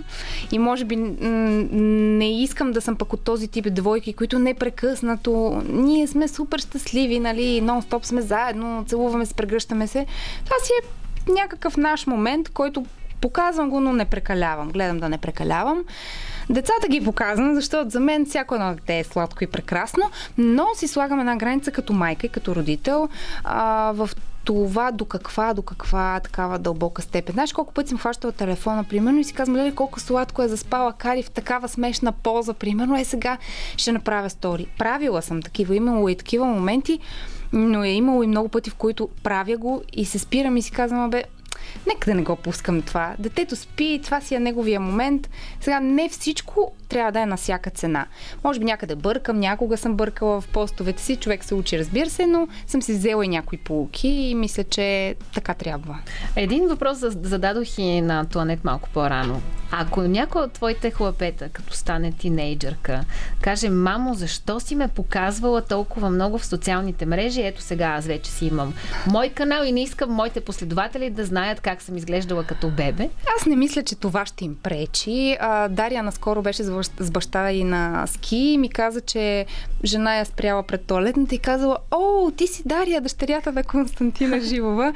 И 0.52 0.58
може 0.58 0.84
би 0.84 0.96
не 0.96 2.42
искам 2.42 2.72
да 2.72 2.80
съм 2.80 2.96
пък 2.96 3.12
от 3.12 3.20
този 3.20 3.48
тип 3.48 3.66
двойки, 3.74 4.12
които 4.12 4.38
непрекъснато 4.38 5.62
ние 5.68 6.06
сме 6.06 6.28
супер 6.28 6.58
щастливи, 6.58 7.20
нали, 7.20 7.62
нон-стоп 7.62 8.04
сме 8.04 8.22
заедно, 8.22 8.84
целуваме 8.88 9.26
се, 9.26 9.34
прегръщаме 9.34 9.86
се. 9.86 10.06
Това 10.44 10.56
си 10.62 10.72
е 10.82 11.32
някакъв 11.32 11.76
наш 11.76 12.06
момент, 12.06 12.48
който 12.48 12.84
показвам 13.20 13.70
го, 13.70 13.80
но 13.80 13.92
не 13.92 14.04
прекалявам. 14.04 14.70
Гледам 14.70 14.98
да 14.98 15.08
не 15.08 15.18
прекалявам. 15.18 15.84
Децата 16.50 16.88
ги 16.88 17.04
показвам, 17.04 17.54
защото 17.54 17.90
за 17.90 18.00
мен 18.00 18.26
всяко 18.26 18.54
едно 18.54 18.74
дете 18.74 18.98
е 18.98 19.04
сладко 19.04 19.44
и 19.44 19.46
прекрасно, 19.46 20.10
но 20.38 20.66
си 20.74 20.88
слагам 20.88 21.20
една 21.20 21.36
граница 21.36 21.70
като 21.70 21.92
майка 21.92 22.26
и 22.26 22.30
като 22.30 22.54
родител 22.54 23.08
а, 23.44 23.92
в 23.92 24.10
това 24.46 24.90
до 24.92 25.04
каква, 25.04 25.54
до 25.54 25.62
каква 25.62 26.20
такава 26.20 26.58
дълбока 26.58 27.02
степен. 27.02 27.32
Знаеш 27.32 27.52
колко 27.52 27.74
пъти 27.74 27.88
съм 27.88 27.98
хващала 27.98 28.32
телефона, 28.32 28.84
примерно, 28.84 29.18
и 29.18 29.24
си 29.24 29.32
казвам, 29.32 29.56
леле, 29.56 29.74
колко 29.74 30.00
сладко 30.00 30.42
е 30.42 30.48
заспала 30.48 30.92
Кари 30.92 31.22
в 31.22 31.30
такава 31.30 31.68
смешна 31.68 32.12
поза, 32.12 32.54
примерно, 32.54 32.96
е 32.96 33.04
сега 33.04 33.38
ще 33.76 33.92
направя 33.92 34.30
стори. 34.30 34.66
Правила 34.78 35.22
съм 35.22 35.42
такива, 35.42 35.76
имало 35.76 36.08
и 36.08 36.16
такива 36.16 36.46
моменти, 36.46 36.98
но 37.52 37.84
е 37.84 37.88
имало 37.88 38.22
и 38.22 38.26
много 38.26 38.48
пъти, 38.48 38.70
в 38.70 38.74
които 38.74 39.08
правя 39.22 39.56
го 39.56 39.82
и 39.92 40.04
се 40.04 40.18
спирам 40.18 40.56
и 40.56 40.62
си 40.62 40.70
казвам, 40.70 41.10
бе, 41.10 41.24
нека 41.86 42.10
да 42.10 42.14
не 42.14 42.22
го 42.22 42.36
пускам 42.36 42.82
това. 42.82 43.14
Детето 43.18 43.56
спи, 43.56 44.00
това 44.04 44.20
си 44.20 44.34
е 44.34 44.40
неговия 44.40 44.80
момент. 44.80 45.30
Сега 45.60 45.80
не 45.80 46.08
всичко 46.08 46.72
трябва 46.88 47.12
да 47.12 47.20
е 47.20 47.26
на 47.26 47.36
всяка 47.36 47.70
цена. 47.70 48.06
Може 48.44 48.58
би 48.58 48.64
някъде 48.64 48.94
бъркам, 48.94 49.40
някога 49.40 49.76
съм 49.76 49.94
бъркала 49.94 50.40
в 50.40 50.48
постовете 50.48 51.02
си, 51.02 51.16
човек 51.16 51.44
се 51.44 51.54
учи, 51.54 51.78
разбира 51.78 52.10
се, 52.10 52.26
но 52.26 52.48
съм 52.66 52.82
си 52.82 52.92
взела 52.92 53.24
и 53.24 53.28
някои 53.28 53.58
полуки 53.58 54.08
и 54.08 54.34
мисля, 54.34 54.64
че 54.64 55.14
така 55.34 55.54
трябва. 55.54 55.98
Един 56.36 56.68
въпрос 56.68 56.98
зададох 56.98 57.78
и 57.78 58.00
на 58.00 58.24
Туанет 58.24 58.64
малко 58.64 58.88
по-рано. 58.88 59.42
Ако 59.70 60.02
някой 60.02 60.42
от 60.42 60.52
твоите 60.52 60.90
хлапета, 60.90 61.48
като 61.48 61.74
стане 61.74 62.12
тинейджърка, 62.12 63.04
каже, 63.40 63.70
мамо, 63.70 64.14
защо 64.14 64.60
си 64.60 64.74
ме 64.74 64.88
показвала 64.88 65.62
толкова 65.62 66.10
много 66.10 66.38
в 66.38 66.46
социалните 66.46 67.06
мрежи? 67.06 67.42
Ето 67.42 67.62
сега 67.62 67.86
аз 67.86 68.06
вече 68.06 68.30
си 68.30 68.46
имам 68.46 68.74
мой 69.06 69.28
канал 69.28 69.64
и 69.64 69.72
не 69.72 69.82
искам 69.82 70.10
моите 70.10 70.40
последователи 70.40 71.10
да 71.10 71.24
знаят 71.24 71.55
как 71.60 71.82
съм 71.82 71.96
изглеждала 71.96 72.44
като 72.44 72.70
бебе. 72.70 73.08
Аз 73.36 73.46
не 73.46 73.56
мисля, 73.56 73.82
че 73.82 73.94
това 73.94 74.26
ще 74.26 74.44
им 74.44 74.56
пречи. 74.62 75.36
А, 75.40 75.68
Дария 75.68 76.02
наскоро 76.02 76.42
беше 76.42 76.62
с 76.62 77.10
баща 77.10 77.52
и 77.52 77.64
на 77.64 78.06
ски 78.06 78.36
и 78.36 78.58
ми 78.58 78.68
каза, 78.68 79.00
че 79.00 79.46
жена 79.84 80.16
я 80.16 80.24
спряла 80.24 80.62
пред 80.62 80.86
туалетната 80.86 81.34
и 81.34 81.38
казала, 81.38 81.76
о, 81.90 82.30
ти 82.36 82.46
си 82.46 82.62
Дария, 82.66 83.00
дъщерята 83.00 83.52
на 83.52 83.64
Константина 83.64 84.40
Живова. 84.44 84.92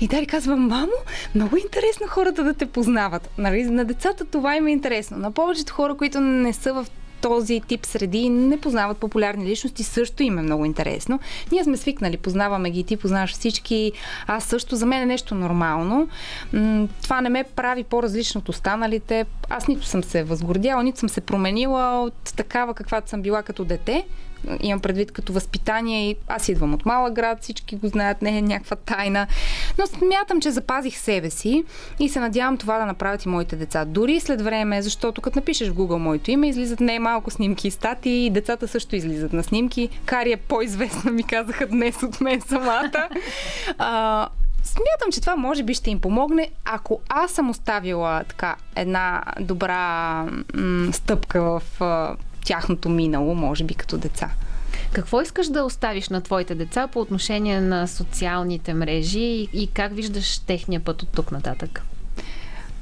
И 0.00 0.08
Дария 0.08 0.26
казва, 0.26 0.56
мамо, 0.56 0.92
много 1.34 1.56
интересно 1.56 2.06
хората 2.08 2.44
да 2.44 2.54
те 2.54 2.66
познават. 2.66 3.30
Нали? 3.38 3.64
На 3.64 3.84
децата 3.84 4.24
това 4.24 4.56
им 4.56 4.66
е 4.66 4.72
интересно. 4.72 5.16
На 5.16 5.30
повечето 5.30 5.74
хора, 5.74 5.94
които 5.94 6.20
не 6.20 6.52
са 6.52 6.72
в 6.72 6.86
този 7.22 7.60
тип 7.60 7.86
среди 7.86 8.28
не 8.28 8.60
познават 8.60 8.98
популярни 8.98 9.44
личности, 9.44 9.84
също 9.84 10.22
им 10.22 10.38
е 10.38 10.42
много 10.42 10.64
интересно. 10.64 11.20
Ние 11.52 11.64
сме 11.64 11.76
свикнали, 11.76 12.16
познаваме 12.16 12.70
ги, 12.70 12.84
ти 12.84 12.96
познаваш 12.96 13.32
всички, 13.32 13.92
аз 14.26 14.44
също, 14.44 14.76
за 14.76 14.86
мен 14.86 15.02
е 15.02 15.06
нещо 15.06 15.34
нормално. 15.34 16.08
Това 17.02 17.20
не 17.20 17.28
ме 17.28 17.44
прави 17.56 17.84
по-различно 17.84 18.38
от 18.38 18.48
останалите. 18.48 19.26
Аз 19.50 19.68
нито 19.68 19.86
съм 19.86 20.04
се 20.04 20.24
възгордяла, 20.24 20.82
нито 20.82 20.98
съм 20.98 21.08
се 21.08 21.20
променила 21.20 22.02
от 22.02 22.32
такава 22.36 22.74
каквато 22.74 23.10
съм 23.10 23.22
била 23.22 23.42
като 23.42 23.64
дете 23.64 24.04
имам 24.60 24.80
предвид 24.80 25.12
като 25.12 25.32
възпитание 25.32 26.10
и 26.10 26.16
аз 26.28 26.48
идвам 26.48 26.74
от 26.74 26.86
малък 26.86 27.12
град, 27.14 27.42
всички 27.42 27.76
го 27.76 27.88
знаят, 27.88 28.22
не 28.22 28.38
е 28.38 28.42
някаква 28.42 28.76
тайна. 28.76 29.26
Но 29.78 29.86
смятам, 29.86 30.40
че 30.40 30.50
запазих 30.50 30.98
себе 30.98 31.30
си 31.30 31.64
и 31.98 32.08
се 32.08 32.20
надявам 32.20 32.56
това 32.56 32.78
да 32.78 32.86
направят 32.86 33.24
и 33.24 33.28
моите 33.28 33.56
деца. 33.56 33.84
Дори 33.84 34.20
след 34.20 34.42
време, 34.42 34.82
защото 34.82 35.20
като 35.20 35.38
напишеш 35.38 35.68
в 35.68 35.74
Google 35.74 35.96
моето 35.96 36.30
име, 36.30 36.48
излизат 36.48 36.80
не 36.80 36.98
малко 36.98 37.30
снимки 37.30 37.68
и 37.68 37.70
статии, 37.70 38.26
и 38.26 38.30
децата 38.30 38.68
също 38.68 38.96
излизат 38.96 39.32
на 39.32 39.42
снимки. 39.42 39.88
Кари 40.04 40.32
е 40.32 40.36
по-известна, 40.36 41.10
ми 41.10 41.22
казаха 41.22 41.66
днес 41.66 42.02
от 42.02 42.20
мен 42.20 42.40
самата. 42.40 43.08
А, 43.78 44.28
Смятам, 44.64 45.12
че 45.12 45.20
това 45.20 45.36
може 45.36 45.62
би 45.62 45.74
ще 45.74 45.90
им 45.90 46.00
помогне, 46.00 46.50
ако 46.64 47.00
аз 47.08 47.32
съм 47.32 47.50
оставила 47.50 48.24
така 48.28 48.56
една 48.76 49.22
добра 49.40 50.24
м- 50.54 50.92
стъпка 50.92 51.42
в 51.42 51.62
тяхното 52.44 52.88
минало, 52.88 53.34
може 53.34 53.64
би 53.64 53.74
като 53.74 53.98
деца. 53.98 54.30
Какво 54.92 55.20
искаш 55.20 55.48
да 55.48 55.64
оставиш 55.64 56.08
на 56.08 56.20
твоите 56.20 56.54
деца 56.54 56.86
по 56.86 57.00
отношение 57.00 57.60
на 57.60 57.86
социалните 57.86 58.74
мрежи 58.74 59.48
и 59.52 59.68
как 59.74 59.94
виждаш 59.94 60.38
техния 60.38 60.80
път 60.80 61.02
от 61.02 61.08
тук 61.08 61.32
нататък? 61.32 61.82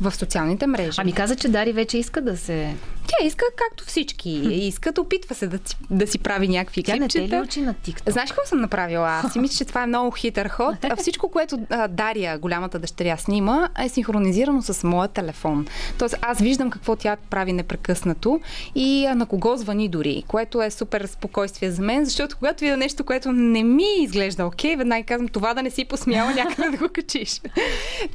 В 0.00 0.12
социалните 0.14 0.66
мрежи. 0.66 0.98
Ами 1.00 1.12
каза, 1.12 1.36
че 1.36 1.48
Дари 1.48 1.72
вече 1.72 1.98
иска 1.98 2.22
да 2.22 2.36
се 2.36 2.74
тя 3.10 3.26
иска 3.26 3.44
както 3.56 3.84
всички. 3.84 4.30
Искат, 4.52 4.98
опитва 4.98 5.34
се 5.34 5.46
да, 5.46 5.58
да 5.90 6.06
си 6.06 6.18
прави 6.18 6.48
някакви 6.48 6.82
Тя 6.82 6.92
клипчета. 6.92 7.22
не 7.22 7.28
те 7.28 7.36
ли 7.36 7.40
учи 7.40 7.60
на 7.60 7.74
TikTok? 7.74 8.10
Знаеш 8.10 8.30
какво 8.30 8.46
съм 8.46 8.60
направила? 8.60 9.08
Аз 9.08 9.32
си 9.32 9.38
мисля, 9.38 9.56
че 9.56 9.64
това 9.64 9.82
е 9.82 9.86
много 9.86 10.10
хитър 10.10 10.48
ход. 10.48 10.74
А 10.90 10.96
всичко, 10.96 11.28
което 11.28 11.58
а, 11.70 11.88
Дария, 11.88 12.38
голямата 12.38 12.78
дъщеря, 12.78 13.16
снима, 13.16 13.68
е 13.84 13.88
синхронизирано 13.88 14.62
с 14.62 14.86
моя 14.86 15.08
телефон. 15.08 15.66
Тоест, 15.98 16.16
аз 16.22 16.40
виждам 16.40 16.70
какво 16.70 16.96
тя 16.96 17.16
прави 17.30 17.52
непрекъснато 17.52 18.40
и 18.74 19.06
а, 19.06 19.14
на 19.14 19.26
кого 19.26 19.56
звъни 19.56 19.88
дори, 19.88 20.24
което 20.28 20.62
е 20.62 20.70
супер 20.70 21.06
спокойствие 21.06 21.70
за 21.70 21.82
мен, 21.82 22.04
защото 22.04 22.36
когато 22.36 22.60
видя 22.60 22.76
нещо, 22.76 23.04
което 23.04 23.32
не 23.32 23.64
ми 23.64 23.84
изглежда 24.00 24.46
окей, 24.46 24.76
веднага 24.76 25.04
казвам 25.04 25.28
това 25.28 25.54
да 25.54 25.62
не 25.62 25.70
си 25.70 25.84
посмяла 25.84 26.30
някъде 26.34 26.70
да 26.70 26.76
го 26.76 26.88
качиш. 26.92 27.40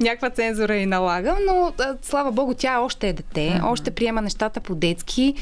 Някаква 0.00 0.30
цензура 0.30 0.76
и 0.76 0.86
налагам, 0.86 1.36
но 1.46 1.72
а, 1.78 1.96
слава 2.02 2.32
богу, 2.32 2.54
тя 2.54 2.80
още 2.80 3.08
е 3.08 3.12
дете, 3.12 3.60
още 3.64 3.90
приема 3.90 4.22
нещата 4.22 4.60
по 4.60 4.74
детски, 4.88 5.34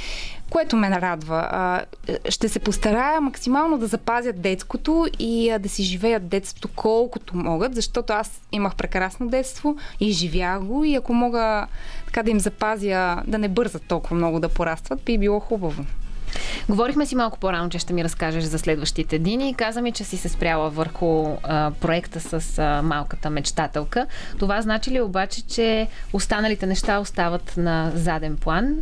което 0.50 0.76
ме 0.76 0.88
нарадва. 0.88 1.84
Ще 2.28 2.48
се 2.48 2.58
постарая 2.58 3.20
максимално 3.20 3.78
да 3.78 3.86
запазят 3.86 4.42
детското 4.42 5.06
и 5.18 5.56
да 5.60 5.68
си 5.68 5.82
живеят 5.82 6.28
детството 6.28 6.68
колкото 6.76 7.36
могат, 7.36 7.74
защото 7.74 8.12
аз 8.12 8.40
имах 8.52 8.76
прекрасно 8.76 9.28
детство 9.28 9.76
и 10.00 10.12
живях 10.12 10.60
го 10.60 10.84
и 10.84 10.94
ако 10.94 11.14
мога 11.14 11.66
така 12.06 12.22
да 12.22 12.30
им 12.30 12.40
запазя, 12.40 13.22
да 13.26 13.38
не 13.38 13.48
бързат 13.48 13.82
толкова 13.88 14.16
много 14.16 14.40
да 14.40 14.48
порастват, 14.48 15.02
би 15.04 15.18
било 15.18 15.40
хубаво. 15.40 15.84
Говорихме 16.68 17.06
си 17.06 17.16
малко 17.16 17.38
по-рано, 17.38 17.70
че 17.70 17.78
ще 17.78 17.92
ми 17.92 18.04
разкажеш 18.04 18.44
за 18.44 18.58
следващите 18.58 19.18
дни 19.18 19.50
и 19.50 19.54
каза 19.54 19.82
ми, 19.82 19.92
че 19.92 20.04
си 20.04 20.16
се 20.16 20.28
спряла 20.28 20.70
върху 20.70 21.36
а, 21.42 21.70
проекта 21.80 22.20
с 22.20 22.58
а, 22.58 22.82
малката 22.82 23.30
мечтателка. 23.30 24.06
Това 24.38 24.62
значи 24.62 24.90
ли 24.90 25.00
обаче, 25.00 25.46
че 25.46 25.88
останалите 26.12 26.66
неща 26.66 26.98
остават 26.98 27.54
на 27.56 27.92
заден 27.94 28.36
план 28.36 28.76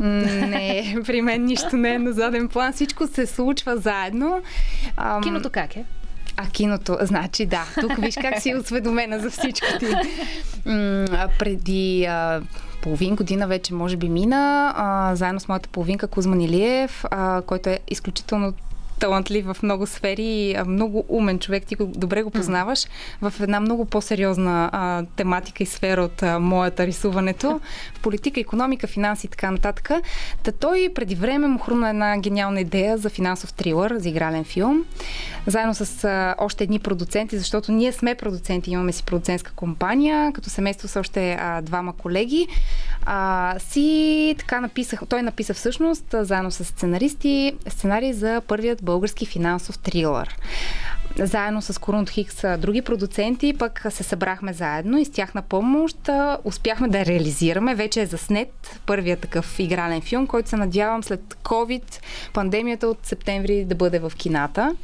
не, 0.00 0.96
при 1.06 1.22
мен 1.22 1.44
нищо 1.44 1.76
не 1.76 1.94
е 1.94 1.98
на 1.98 2.12
заден 2.12 2.48
план. 2.48 2.72
Всичко 2.72 3.06
се 3.06 3.26
случва 3.26 3.76
заедно. 3.76 4.42
Ам... 4.96 5.22
Киното 5.22 5.50
как 5.50 5.76
е? 5.76 5.84
А 6.36 6.46
киното, 6.46 6.98
значи 7.00 7.46
да. 7.46 7.64
Тук 7.80 7.96
виж 8.00 8.14
как 8.20 8.40
си 8.40 8.54
осведомена 8.54 9.18
за 9.18 9.30
всичко 9.30 9.66
ти. 9.78 9.86
М- 10.66 11.28
преди 11.38 12.04
а, 12.04 12.42
половин 12.82 13.16
година 13.16 13.46
вече, 13.46 13.74
може 13.74 13.96
би, 13.96 14.08
мина, 14.08 14.72
а, 14.76 15.14
заедно 15.14 15.40
с 15.40 15.48
моята 15.48 15.68
половинка 15.68 16.06
Кузман 16.06 16.40
Илиев, 16.40 17.04
а, 17.10 17.42
който 17.42 17.68
е 17.68 17.78
изключително 17.88 18.52
талантлив 18.98 19.46
в 19.46 19.62
много 19.62 19.86
сфери, 19.86 20.56
много 20.66 21.04
умен 21.08 21.38
човек, 21.38 21.66
ти 21.66 21.74
го, 21.74 21.86
добре 21.86 22.22
го 22.22 22.30
познаваш, 22.30 22.86
в 23.20 23.32
една 23.40 23.60
много 23.60 23.84
по-сериозна 23.84 24.70
а, 24.72 25.04
тематика 25.16 25.62
и 25.62 25.66
сфера 25.66 26.02
от 26.02 26.22
а, 26.22 26.38
моята 26.38 26.86
рисуването, 26.86 27.60
в 27.94 28.00
политика, 28.02 28.40
економика, 28.40 28.86
финанси 28.86 29.26
и 29.26 29.30
така 29.30 29.50
нататък. 29.50 29.90
Та 30.42 30.52
той 30.52 30.90
преди 30.94 31.14
време 31.14 31.48
му 31.48 31.58
хрумна 31.58 31.90
една 31.90 32.18
гениална 32.18 32.60
идея 32.60 32.98
за 32.98 33.10
финансов 33.10 33.52
трилър, 33.52 33.94
за 33.98 34.08
игрален 34.08 34.44
филм, 34.44 34.84
заедно 35.46 35.74
с 35.74 36.04
а, 36.04 36.34
още 36.38 36.64
едни 36.64 36.78
продуценти, 36.78 37.38
защото 37.38 37.72
ние 37.72 37.92
сме 37.92 38.14
продуценти, 38.14 38.70
имаме 38.70 38.92
си 38.92 39.04
продуцентска 39.04 39.52
компания, 39.52 40.32
като 40.32 40.50
семейство 40.50 40.88
са 40.88 41.00
още 41.00 41.36
а, 41.40 41.60
двама 41.62 41.96
колеги. 41.96 42.46
А, 43.06 43.54
си 43.58 44.34
така 44.38 44.60
написах, 44.60 45.00
той 45.08 45.22
написа 45.22 45.54
всъщност, 45.54 46.14
заедно 46.20 46.50
с 46.50 46.64
сценаристи, 46.64 47.52
сценарий 47.68 48.12
за 48.12 48.42
първият 48.46 48.84
български 48.92 49.26
финансов 49.26 49.78
трилър. 49.78 50.36
Заедно 51.18 51.62
с 51.62 51.80
Корунт 51.80 52.10
Хикс, 52.10 52.36
други 52.58 52.82
продуценти, 52.82 53.54
пък 53.58 53.86
се 53.90 54.02
събрахме 54.02 54.52
заедно 54.52 54.98
и 54.98 55.04
с 55.04 55.10
тяхна 55.10 55.42
помощ 55.42 55.96
успяхме 56.44 56.88
да 56.88 57.04
реализираме. 57.04 57.74
Вече 57.74 58.00
е 58.00 58.06
заснет 58.06 58.80
първият 58.86 59.20
такъв 59.20 59.58
игрален 59.58 60.00
филм, 60.00 60.26
който 60.26 60.48
се 60.48 60.56
надявам 60.56 61.02
след 61.02 61.36
COVID, 61.44 62.00
пандемията 62.32 62.88
от 62.88 62.98
септември 63.02 63.64
да 63.64 63.74
бъде 63.74 63.98
в 63.98 64.12
кината. 64.18 64.74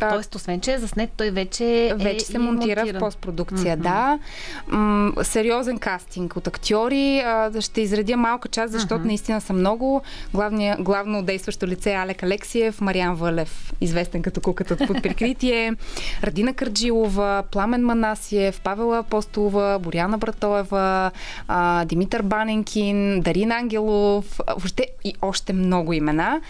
Тоест, 0.00 0.34
освен, 0.34 0.60
че 0.60 0.72
е 0.72 0.78
заснет, 0.78 1.10
той 1.16 1.30
вече 1.30 1.64
е 1.64 1.94
Вече 1.94 2.24
се 2.24 2.38
монтира 2.38 2.80
монтиран. 2.80 3.00
в 3.00 3.04
постпродукция, 3.04 3.78
mm-hmm. 3.78 3.82
да. 3.82 4.18
М- 4.66 5.24
сериозен 5.24 5.78
кастинг 5.78 6.36
от 6.36 6.46
актьори. 6.46 7.18
А, 7.18 7.60
ще 7.60 7.80
изредя 7.80 8.16
малка 8.16 8.48
част, 8.48 8.72
защото 8.72 9.02
mm-hmm. 9.02 9.06
наистина 9.06 9.40
са 9.40 9.52
много. 9.52 10.02
Главния, 10.34 10.76
главно 10.80 11.22
действащо 11.22 11.66
лице 11.66 11.92
е 11.92 11.96
Алек 11.96 12.22
Алексиев, 12.22 12.80
Мариан 12.80 13.14
Вълев, 13.14 13.72
известен 13.80 14.22
като 14.22 14.40
куката 14.40 14.76
под 14.86 15.02
прикритие, 15.02 15.74
Радина 16.22 16.52
Карджилова, 16.52 17.42
Пламен 17.50 17.84
Манасиев, 17.84 18.60
Павела 18.60 18.98
Апостолова, 18.98 19.78
Боряна 19.78 20.18
Братоева, 20.18 21.10
а, 21.48 21.84
Димитър 21.84 22.22
Баненкин, 22.22 23.20
Дарин 23.20 23.52
Ангелов, 23.52 24.40
въобще 24.48 24.86
и 25.04 25.14
още 25.22 25.52
много 25.52 25.92
имена. 25.92 26.40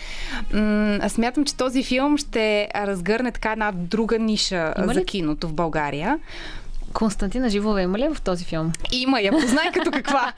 М- 0.52 1.08
смятам, 1.08 1.44
че 1.44 1.56
този 1.56 1.82
филм 1.82 2.18
ще 2.18 2.68
разгърне 2.74 3.27
така 3.32 3.52
една 3.52 3.72
друга 3.74 4.18
ниша 4.18 4.74
има 4.78 4.94
за 4.94 5.04
киното 5.04 5.48
в 5.48 5.52
България. 5.52 6.18
Константина 6.92 7.50
Живова 7.50 7.82
има 7.82 7.98
ли 7.98 8.08
в 8.14 8.20
този 8.20 8.44
филм? 8.44 8.72
Има, 8.92 9.20
я 9.20 9.32
познай 9.32 9.72
като 9.72 9.90
каква. 9.90 10.32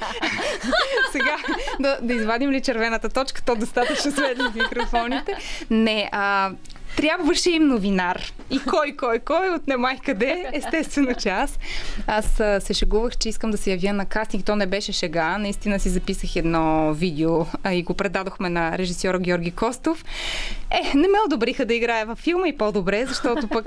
Сега 1.13 1.37
да, 1.81 1.99
да 2.03 2.15
извадим 2.15 2.51
ли 2.51 2.61
червената 2.61 3.09
точка, 3.09 3.43
то 3.43 3.57
достатъчно 3.57 4.11
светли 4.11 4.45
микрофоните. 4.55 5.35
Не, 5.71 6.09
а, 6.13 6.51
трябваше 6.97 7.51
им 7.51 7.69
новинар. 7.69 8.33
И 8.51 8.59
кой, 8.59 8.97
кой, 8.97 9.19
кой, 9.19 9.49
от 9.49 9.67
немай 9.67 9.99
къде, 10.05 10.51
естествено 10.53 11.15
че 11.15 11.29
аз. 11.29 11.59
Аз 12.07 12.27
се 12.65 12.75
шегувах, 12.75 13.17
че 13.17 13.29
искам 13.29 13.51
да 13.51 13.59
се 13.59 13.71
явя 13.71 13.93
на 13.93 14.07
кастинг. 14.07 14.45
То 14.45 14.57
не 14.57 14.67
беше 14.67 14.93
шега. 14.93 15.39
Наистина 15.39 15.81
си 15.81 15.89
записах 15.89 16.37
едно 16.37 16.95
видео 16.95 17.47
а, 17.63 17.75
и 17.75 17.83
го 17.83 17.95
предадохме 17.95 18.49
на 18.49 18.79
режисьора 18.79 19.19
Георги 19.19 19.51
Костов. 19.51 20.05
Е, 20.71 20.97
не 20.97 21.09
ме 21.09 21.19
одобриха 21.27 21.65
да 21.65 21.75
играя 21.75 22.07
във 22.07 22.19
филма 22.19 22.49
и 22.49 22.57
по-добре, 22.57 23.07
защото 23.07 23.49
пък 23.49 23.67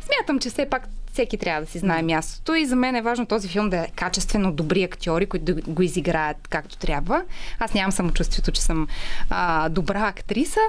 смятам, 0.00 0.38
че 0.40 0.50
все 0.50 0.66
пак 0.66 0.88
всеки 1.12 1.36
трябва 1.36 1.60
да 1.60 1.66
си 1.66 1.78
знае 1.78 2.02
мястото 2.02 2.54
и 2.54 2.66
за 2.66 2.76
мен 2.76 2.96
е 2.96 3.02
важно 3.02 3.26
този 3.26 3.48
филм 3.48 3.70
да 3.70 3.76
е 3.76 3.88
качествено 3.96 4.52
добри 4.52 4.82
актьори, 4.82 5.26
които 5.26 5.44
да 5.44 5.54
го 5.54 5.82
изиграят 5.82 6.48
както 6.48 6.76
трябва. 6.76 7.22
Аз 7.58 7.74
нямам 7.74 7.92
самочувствието, 7.92 8.52
че 8.52 8.62
съм 8.62 8.88
а, 9.30 9.68
добра 9.68 10.08
актриса, 10.08 10.60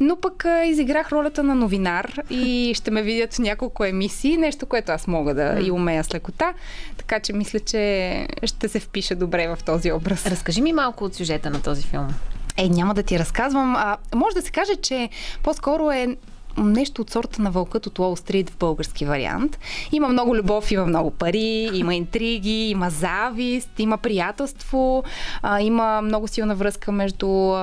но 0.00 0.16
пък 0.16 0.44
а, 0.44 0.64
изиграх 0.64 1.12
ролята 1.12 1.42
на 1.42 1.54
новинар 1.54 2.12
и 2.30 2.72
ще 2.76 2.90
ме 2.90 3.02
видят 3.02 3.38
няколко 3.38 3.84
емисии, 3.84 4.36
нещо, 4.36 4.66
което 4.66 4.92
аз 4.92 5.06
мога 5.06 5.34
да 5.34 5.60
и 5.60 5.70
умея 5.70 6.04
с 6.04 6.14
лекота, 6.14 6.54
така 6.96 7.20
че 7.20 7.32
мисля, 7.32 7.60
че 7.60 8.26
ще 8.44 8.68
се 8.68 8.80
впиша 8.80 9.16
добре 9.16 9.48
в 9.48 9.58
този 9.64 9.92
образ. 9.92 10.26
Разкажи 10.26 10.62
ми 10.62 10.72
малко 10.72 11.04
от 11.04 11.14
сюжета 11.14 11.50
на 11.50 11.62
този 11.62 11.82
филм. 11.82 12.08
Е, 12.56 12.68
няма 12.68 12.94
да 12.94 13.02
ти 13.02 13.18
разказвам. 13.18 13.76
А, 13.76 13.96
може 14.14 14.34
да 14.34 14.42
се 14.42 14.50
каже, 14.50 14.76
че 14.76 15.08
по-скоро 15.42 15.90
е 15.90 16.16
нещо 16.58 17.02
от 17.02 17.10
сорта 17.10 17.42
на 17.42 17.50
вълкът 17.50 17.86
от 17.86 17.98
Уолл 17.98 18.16
Стрит 18.16 18.50
в 18.50 18.56
български 18.56 19.04
вариант. 19.04 19.58
Има 19.92 20.08
много 20.08 20.36
любов, 20.36 20.70
има 20.72 20.86
много 20.86 21.10
пари, 21.10 21.70
има 21.74 21.94
интриги, 21.94 22.70
има 22.70 22.90
завист, 22.90 23.70
има 23.78 23.98
приятелство, 23.98 25.04
а, 25.42 25.60
има 25.60 26.02
много 26.02 26.28
силна 26.28 26.54
връзка 26.54 26.92
между 26.92 27.56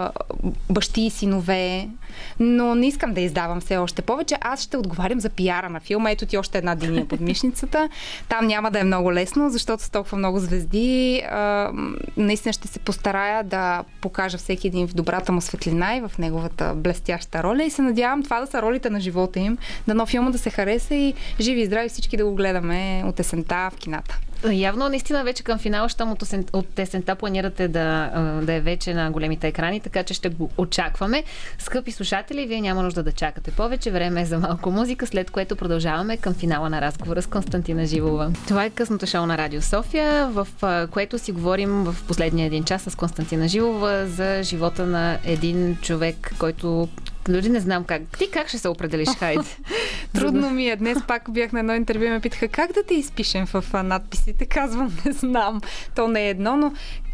бащи 0.70 1.02
и 1.02 1.10
синове. 1.10 1.90
Но 2.40 2.76
не 2.76 2.88
искам 2.88 3.14
да 3.14 3.22
издавам 3.22 3.62
все 3.62 3.78
още 3.78 4.02
повече. 4.02 4.38
Аз 4.42 4.62
ще 4.62 4.78
отговарям 4.78 5.20
за 5.20 5.30
пиара 5.30 5.70
на 5.70 5.80
филма. 5.80 6.12
Ето 6.12 6.26
ти 6.26 6.38
още 6.38 6.58
една 6.58 6.76
диния 6.76 7.08
под 7.08 7.20
мишницата. 7.20 7.90
Там 8.30 8.48
няма 8.48 8.72
да 8.72 8.80
е 8.80 8.84
много 8.84 9.14
лесно, 9.14 9.50
защото 9.50 9.84
с 9.84 9.90
толкова 9.90 10.18
много 10.18 10.40
звезди 10.40 11.24
а, 11.32 11.72
наистина 12.18 12.54
ще 12.54 12.68
се 12.68 12.80
постарая 12.80 13.44
да 13.44 13.84
покажа 14.02 14.38
всеки 14.38 14.68
един 14.68 14.88
в 14.88 14.94
добрата 14.94 15.32
му 15.32 15.42
светлина 15.42 15.96
и 15.96 16.02
в 16.02 16.12
неговата 16.20 16.74
блестяща 16.76 17.44
роля 17.44 17.64
и 17.64 17.70
се 17.70 17.82
надявам 17.82 18.24
това 18.24 18.40
да 18.40 18.48
са 18.48 18.62
роли 18.62 18.77
ролите 18.78 18.90
на 18.90 19.00
живота 19.00 19.40
им. 19.40 19.58
Дано 19.88 20.06
филма 20.06 20.32
да 20.32 20.38
се 20.38 20.50
хареса 20.50 20.96
и 20.96 21.14
живи 21.40 21.62
и 21.62 21.66
здрави 21.66 21.90
всички 21.90 22.18
да 22.18 22.26
го 22.26 22.36
гледаме 22.36 23.04
от 23.06 23.20
есента 23.20 23.70
в 23.74 23.78
кината. 23.78 24.20
Явно, 24.52 24.90
наистина, 24.90 25.24
вече 25.24 25.44
към 25.44 25.60
финала, 25.60 25.90
щом 25.90 26.12
от, 26.54 26.80
есента 26.80 27.16
планирате 27.16 27.68
да, 27.68 28.12
да 28.44 28.54
е 28.54 28.62
вече 28.62 28.94
на 28.94 29.12
големите 29.12 29.48
екрани, 29.48 29.80
така 29.80 30.04
че 30.04 30.14
ще 30.14 30.30
го 30.30 30.50
очакваме. 30.58 31.24
Скъпи 31.60 31.92
слушатели, 31.92 32.46
вие 32.46 32.62
няма 32.62 32.84
нужда 32.84 33.04
да 33.04 33.12
чакате 33.12 33.52
повече. 33.52 33.92
Време 33.92 34.22
е 34.22 34.26
за 34.26 34.40
малко 34.40 34.72
музика, 34.72 35.08
след 35.08 35.32
което 35.32 35.56
продължаваме 35.56 36.18
към 36.18 36.34
финала 36.34 36.70
на 36.70 36.82
разговора 36.82 37.22
с 37.22 37.28
Константина 37.28 37.86
Живова. 37.86 38.32
Това 38.48 38.66
е 38.66 38.70
късното 38.70 39.06
шоу 39.06 39.26
на 39.26 39.38
Радио 39.38 39.62
София, 39.62 40.28
в 40.28 40.48
което 40.92 41.20
си 41.20 41.32
говорим 41.32 41.84
в 41.84 41.96
последния 42.08 42.46
един 42.46 42.64
час 42.64 42.82
с 42.82 42.96
Константина 42.96 43.48
Живова 43.48 44.06
за 44.08 44.44
живота 44.44 44.86
на 44.86 45.18
един 45.26 45.78
човек, 45.82 46.34
който 46.40 46.88
дори 47.32 47.50
не 47.50 47.60
знам 47.60 47.84
как. 47.84 48.02
Ти 48.18 48.32
как 48.32 48.48
ще 48.48 48.58
се 48.58 48.68
определиш, 48.68 49.10
хайде? 49.10 49.44
Трудно 50.14 50.50
ми 50.50 50.70
е. 50.70 50.76
Днес 50.76 50.98
пак 51.08 51.32
бях 51.32 51.52
на 51.52 51.60
едно 51.60 51.76
интервю 51.76 52.04
и 52.04 52.10
ме 52.10 52.20
питаха 52.20 52.48
как 52.48 52.74
да 52.74 52.84
те 52.84 52.94
изпишем 52.94 53.46
в 53.46 53.84
надписите. 53.84 54.46
Казвам, 54.50 54.98
не 55.06 55.12
знам. 55.12 55.62
То 55.96 56.08
не 56.08 56.26
е 56.26 56.30
едно, 56.30 56.58
но 56.58 56.74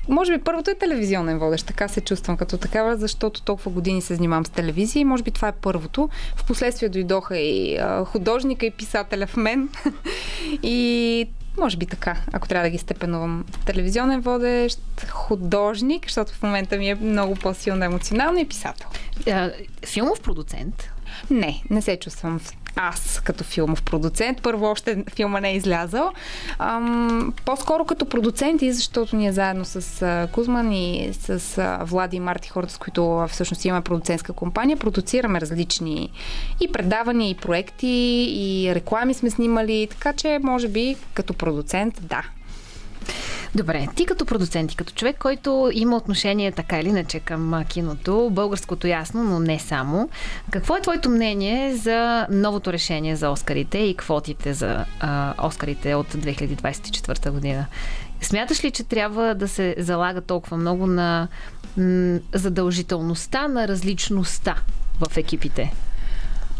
може 0.09 0.37
би 0.37 0.43
първото 0.43 0.71
е 0.71 0.75
телевизионен 0.75 1.39
водещ. 1.39 1.67
Така 1.67 1.87
се 1.87 2.01
чувствам 2.01 2.37
като 2.37 2.57
такава, 2.57 2.97
защото 2.97 3.41
толкова 3.41 3.71
години 3.71 4.01
се 4.01 4.15
занимавам 4.15 4.45
с 4.45 4.49
телевизия 4.49 5.01
и 5.01 5.05
може 5.05 5.23
би 5.23 5.31
това 5.31 5.47
е 5.47 5.51
първото. 5.51 6.09
Впоследствие 6.35 6.89
дойдоха 6.89 7.37
и 7.37 7.77
а, 7.77 8.05
художника 8.05 8.65
и 8.65 8.71
писателя 8.71 9.27
в 9.27 9.37
мен. 9.37 9.69
и 10.63 11.27
може 11.57 11.77
би 11.77 11.85
така, 11.85 12.17
ако 12.33 12.47
трябва 12.47 12.67
да 12.67 12.69
ги 12.69 12.77
степенувам. 12.77 13.45
Телевизионен 13.65 14.21
водещ, 14.21 14.79
художник, 15.09 16.05
защото 16.05 16.33
в 16.33 16.43
момента 16.43 16.77
ми 16.77 16.89
е 16.89 16.95
много 16.95 17.35
по-силно 17.35 17.85
емоционално 17.85 18.39
и 18.39 18.47
писател. 18.47 18.87
Филмов 19.85 20.21
продуцент? 20.21 20.89
Не, 21.29 21.63
не 21.69 21.81
се 21.81 21.99
чувствам 21.99 22.39
аз 22.75 23.21
като 23.23 23.43
филмов 23.43 23.83
продуцент. 23.83 24.41
Първо 24.41 24.65
още 24.65 25.03
филма 25.15 25.39
не 25.39 25.49
е 25.49 25.55
излязъл. 25.55 26.11
Ам, 26.59 27.33
по-скоро 27.45 27.85
като 27.85 28.05
продуцент 28.05 28.61
и 28.61 28.73
защото 28.73 29.15
ние 29.15 29.31
заедно 29.31 29.65
с 29.65 30.01
а, 30.01 30.27
Кузман 30.31 30.71
и 30.71 31.13
с 31.13 31.57
а, 31.57 31.79
Влади 31.83 32.17
и 32.17 32.19
Марти, 32.19 32.49
хората 32.49 32.73
с 32.73 32.77
които 32.77 33.25
всъщност 33.29 33.65
имаме 33.65 33.81
продуцентска 33.83 34.33
компания, 34.33 34.77
продуцираме 34.77 35.41
различни 35.41 36.11
и 36.61 36.71
предавания, 36.71 37.29
и 37.29 37.35
проекти, 37.35 38.27
и 38.29 38.75
реклами 38.75 39.13
сме 39.13 39.29
снимали, 39.29 39.87
така 39.89 40.13
че 40.13 40.39
може 40.43 40.67
би 40.67 40.95
като 41.13 41.33
продуцент, 41.33 41.99
да, 42.01 42.23
Добре, 43.55 43.87
ти 43.95 44.05
като 44.05 44.25
продуцент 44.25 44.71
и 44.71 44.75
като 44.75 44.93
човек, 44.93 45.17
който 45.19 45.71
има 45.73 45.97
отношение 45.97 46.51
така 46.51 46.79
или 46.79 46.89
иначе 46.89 47.19
към 47.19 47.63
киното, 47.69 48.29
българското 48.31 48.87
ясно, 48.87 49.23
но 49.23 49.39
не 49.39 49.59
само, 49.59 50.09
какво 50.51 50.75
е 50.75 50.81
твоето 50.81 51.09
мнение 51.09 51.75
за 51.75 52.27
новото 52.29 52.73
решение 52.73 53.15
за 53.15 53.29
Оскарите 53.29 53.77
и 53.77 53.97
квотите 53.97 54.53
за 54.53 54.85
а, 54.99 55.33
Оскарите 55.47 55.95
от 55.95 56.13
2024 56.13 57.29
година? 57.31 57.65
Смяташ 58.21 58.63
ли, 58.63 58.71
че 58.71 58.83
трябва 58.83 59.35
да 59.35 59.47
се 59.47 59.75
залага 59.77 60.21
толкова 60.21 60.57
много 60.57 60.87
на 60.87 61.27
м- 61.77 62.19
задължителността 62.33 63.47
на 63.47 63.67
различността 63.67 64.55
в 64.99 65.17
екипите? 65.17 65.73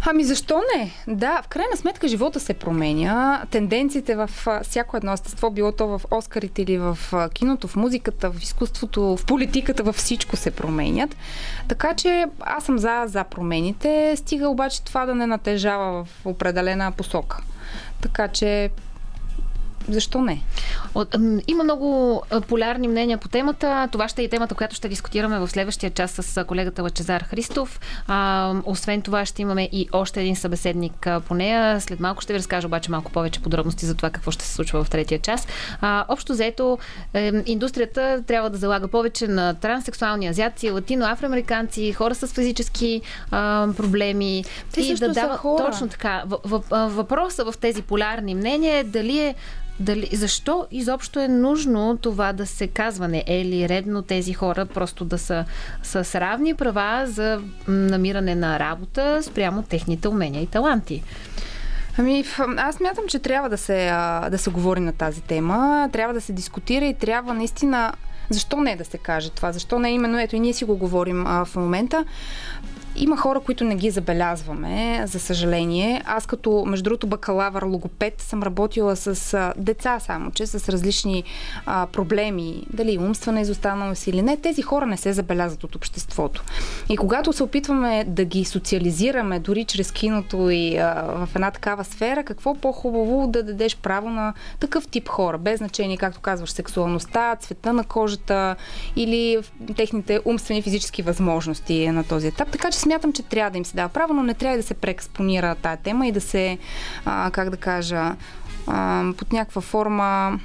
Ами 0.05 0.23
защо 0.23 0.61
не? 0.75 0.91
Да, 1.07 1.41
в 1.41 1.47
крайна 1.47 1.77
сметка 1.77 2.07
живота 2.07 2.39
се 2.39 2.53
променя. 2.53 3.45
Тенденциите 3.51 4.15
в 4.15 4.29
всяко 4.63 4.97
едно 4.97 5.13
естество, 5.13 5.51
било 5.51 5.71
то 5.71 5.87
в 5.87 6.01
Оскарите 6.11 6.61
или 6.61 6.77
в 6.77 6.97
киното, 7.33 7.67
в 7.67 7.75
музиката, 7.75 8.31
в 8.31 8.43
изкуството, 8.43 9.17
в 9.17 9.25
политиката, 9.25 9.83
във 9.83 9.95
всичко 9.95 10.35
се 10.35 10.51
променят. 10.51 11.15
Така 11.67 11.93
че 11.93 12.25
аз 12.39 12.63
съм 12.63 12.77
за, 12.77 13.03
за 13.05 13.23
промените, 13.23 14.13
стига 14.17 14.49
обаче 14.49 14.83
това 14.83 15.05
да 15.05 15.15
не 15.15 15.27
натежава 15.27 16.03
в 16.03 16.25
определена 16.25 16.91
посока. 16.91 17.41
Така 18.01 18.27
че 18.27 18.69
защо 19.89 20.21
не? 20.21 20.41
От, 20.95 21.15
има 21.47 21.63
много 21.63 22.21
полярни 22.47 22.87
мнения 22.87 23.17
по 23.17 23.27
темата. 23.27 23.87
Това 23.91 24.07
ще 24.07 24.21
е 24.21 24.25
и 24.25 24.29
темата, 24.29 24.55
която 24.55 24.75
ще 24.75 24.89
дискутираме 24.89 25.39
в 25.39 25.47
следващия 25.47 25.89
час 25.89 26.11
с 26.11 26.45
колегата 26.45 26.83
Лачезар 26.83 27.21
Христов. 27.21 27.79
А, 28.07 28.53
освен 28.65 29.01
това 29.01 29.25
ще 29.25 29.41
имаме 29.41 29.69
и 29.71 29.87
още 29.91 30.21
един 30.21 30.35
събеседник 30.35 31.07
по 31.27 31.33
нея. 31.33 31.81
След 31.81 31.99
малко 31.99 32.21
ще 32.21 32.33
ви 32.33 32.39
разкажа 32.39 32.67
обаче 32.67 32.91
малко 32.91 33.11
повече 33.11 33.39
подробности 33.39 33.85
за 33.85 33.95
това 33.95 34.09
какво 34.09 34.31
ще 34.31 34.45
се 34.45 34.53
случва 34.53 34.83
в 34.83 34.89
третия 34.89 35.19
час. 35.19 35.47
А, 35.81 36.05
общо 36.07 36.33
заето, 36.33 36.77
е, 37.13 37.31
индустрията 37.45 38.23
трябва 38.27 38.49
да 38.49 38.57
залага 38.57 38.87
повече 38.87 39.27
на 39.27 39.53
транссексуални 39.53 40.27
азиаци, 40.27 40.71
латино-афроамериканци, 40.71 41.93
хора 41.93 42.15
с 42.15 42.27
физически 42.27 43.01
а, 43.31 43.67
проблеми. 43.77 44.45
Те 44.73 44.81
и 44.81 44.95
да 44.95 45.09
дава 45.09 45.39
точно 45.57 45.87
така. 45.87 46.23
Въпросът 46.71 47.47
в 47.47 47.57
тези 47.57 47.81
полярни 47.81 48.35
мнения 48.35 48.77
е 48.77 48.83
дали 48.83 49.19
е 49.19 49.35
дали, 49.79 50.09
защо 50.13 50.67
изобщо 50.71 51.19
е 51.19 51.27
нужно 51.27 51.97
това 51.97 52.33
да 52.33 52.45
се 52.45 52.67
казва? 52.67 53.07
Не 53.07 53.23
е 53.27 53.45
ли 53.45 53.69
редно 53.69 54.01
тези 54.01 54.33
хора 54.33 54.65
просто 54.65 55.05
да 55.05 55.17
са 55.17 55.45
с 55.83 56.19
равни 56.19 56.53
права 56.53 57.03
за 57.07 57.41
намиране 57.67 58.35
на 58.35 58.59
работа 58.59 59.23
спрямо 59.23 59.63
техните 59.63 60.07
умения 60.07 60.43
и 60.43 60.47
таланти? 60.47 61.03
Ами, 61.97 62.23
аз 62.57 62.79
мятам, 62.79 63.03
че 63.07 63.19
трябва 63.19 63.49
да 63.49 63.57
се, 63.57 63.85
да 64.31 64.37
се 64.37 64.49
говори 64.49 64.79
на 64.79 64.93
тази 64.93 65.21
тема, 65.21 65.89
трябва 65.93 66.13
да 66.13 66.21
се 66.21 66.33
дискутира 66.33 66.85
и 66.85 66.93
трябва 66.93 67.33
наистина 67.33 67.93
защо 68.29 68.61
не 68.61 68.75
да 68.75 68.85
се 68.85 68.97
каже 68.97 69.29
това? 69.29 69.51
Защо 69.51 69.79
не 69.79 69.91
именно? 69.91 70.19
Ето 70.19 70.35
и 70.35 70.39
ние 70.39 70.53
си 70.53 70.65
го 70.65 70.77
говорим 70.77 71.27
а, 71.27 71.45
в 71.45 71.55
момента. 71.55 72.05
Има 72.95 73.17
хора, 73.17 73.39
които 73.39 73.63
не 73.63 73.75
ги 73.75 73.89
забелязваме, 73.89 75.03
за 75.05 75.19
съжаление. 75.19 76.01
Аз 76.05 76.25
като, 76.25 76.63
между 76.67 76.83
другото, 76.83 77.07
бакалавър 77.07 77.63
логопед 77.63 78.21
съм 78.21 78.43
работила 78.43 78.95
с 78.95 79.53
деца 79.57 79.99
само, 79.99 80.31
че 80.31 80.47
с 80.47 80.69
различни 80.69 81.23
а, 81.65 81.87
проблеми, 81.87 82.67
дали 82.73 82.97
умствена 82.97 83.41
изостаналост 83.41 84.07
или 84.07 84.21
не, 84.21 84.37
тези 84.37 84.61
хора 84.61 84.85
не 84.85 84.97
се 84.97 85.13
забелязват 85.13 85.63
от 85.63 85.75
обществото. 85.75 86.43
И 86.89 86.97
когато 86.97 87.33
се 87.33 87.43
опитваме 87.43 88.03
да 88.07 88.25
ги 88.25 88.45
социализираме, 88.45 89.39
дори 89.39 89.65
чрез 89.65 89.91
киното 89.91 90.49
и 90.49 90.77
а, 90.77 91.03
в 91.25 91.29
една 91.35 91.51
такава 91.51 91.83
сфера, 91.83 92.23
какво 92.23 92.55
по-хубаво 92.55 93.27
да 93.27 93.43
дадеш 93.43 93.77
право 93.77 94.09
на 94.09 94.33
такъв 94.59 94.87
тип 94.87 95.09
хора, 95.09 95.37
без 95.37 95.57
значение, 95.57 95.97
както 95.97 96.19
казваш, 96.19 96.51
сексуалността, 96.51 97.35
цвета 97.35 97.73
на 97.73 97.83
кожата 97.83 98.55
или 98.95 99.39
техните 99.75 100.19
умствени 100.25 100.61
физически 100.61 101.01
възможности 101.01 101.91
на 101.91 102.03
този 102.03 102.27
етап. 102.27 102.49
Така 102.51 102.71
че 102.71 102.82
смятам, 102.83 103.13
че 103.13 103.23
трябва 103.23 103.51
да 103.51 103.57
им 103.57 103.65
се 103.65 103.75
дава 103.75 103.89
право, 103.89 104.13
но 104.13 104.23
не 104.23 104.33
трябва 104.33 104.57
да 104.57 104.63
се 104.63 104.73
преекспонира 104.73 105.55
тая 105.55 105.77
тема 105.77 106.07
и 106.07 106.11
да 106.11 106.21
се, 106.21 106.57
а, 107.05 107.31
как 107.31 107.49
да 107.49 107.57
кажа, 107.57 108.15
а, 108.67 109.03
под 109.17 109.33
някаква 109.33 109.61
форма 109.61 110.39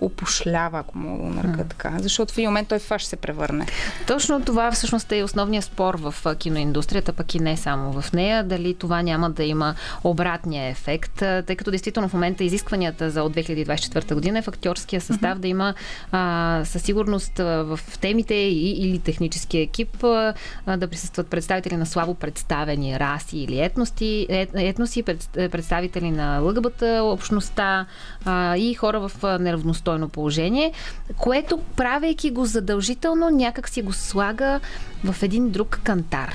опошлява, 0.00 0.78
ако 0.78 0.98
мога 0.98 1.28
да 1.28 1.42
нарека 1.42 1.68
така. 1.68 1.92
Защото 1.98 2.34
в 2.34 2.38
един 2.38 2.50
момент 2.50 2.68
той 2.68 2.78
в 2.78 2.84
това 2.84 2.98
ще 2.98 3.08
се 3.08 3.16
превърне. 3.16 3.66
Точно 4.06 4.44
това 4.44 4.70
всъщност 4.70 5.12
е 5.12 5.22
основният 5.22 5.64
спор 5.64 5.94
в 5.94 6.14
киноиндустрията, 6.38 7.12
пък 7.12 7.34
и 7.34 7.40
не 7.40 7.56
само 7.56 8.00
в 8.00 8.12
нея. 8.12 8.44
Дали 8.44 8.74
това 8.74 9.02
няма 9.02 9.30
да 9.30 9.44
има 9.44 9.74
обратния 10.04 10.68
ефект, 10.68 11.14
тъй 11.46 11.56
като 11.56 11.70
действително 11.70 12.08
в 12.08 12.12
момента 12.12 12.44
изискванията 12.44 13.10
за 13.10 13.22
от 13.22 13.34
2024 13.34 14.14
година 14.14 14.38
е 14.38 14.42
в 14.42 14.48
актьорския 14.48 15.00
състав 15.00 15.38
mm-hmm. 15.38 15.40
да 15.40 15.48
има 15.48 15.74
а, 16.12 16.60
със 16.64 16.82
сигурност 16.82 17.38
в 17.38 17.80
темите 18.00 18.34
и, 18.34 18.70
или 18.70 18.98
техническия 18.98 19.62
екип 19.62 20.04
а, 20.04 20.34
да 20.76 20.88
присъстват 20.88 21.26
представители 21.26 21.76
на 21.76 21.86
слабо 21.86 22.14
представени 22.14 22.98
раси 22.98 23.38
или 23.38 23.60
етности, 23.60 24.26
ет, 24.28 24.50
етноси, 24.54 25.02
представители 25.32 26.10
на 26.10 26.38
ЛГБТ 26.38 26.82
общността 27.02 27.86
а, 28.24 28.56
и 28.56 28.74
хора 28.74 29.08
в 29.08 29.38
неравностойно 29.84 30.08
положение, 30.08 30.72
което 31.16 31.58
правейки 31.76 32.30
го 32.30 32.44
задължително, 32.44 33.30
някак 33.30 33.68
си 33.68 33.82
го 33.82 33.92
слага 33.92 34.60
в 35.04 35.22
един 35.22 35.50
друг 35.50 35.80
кантар. 35.84 36.34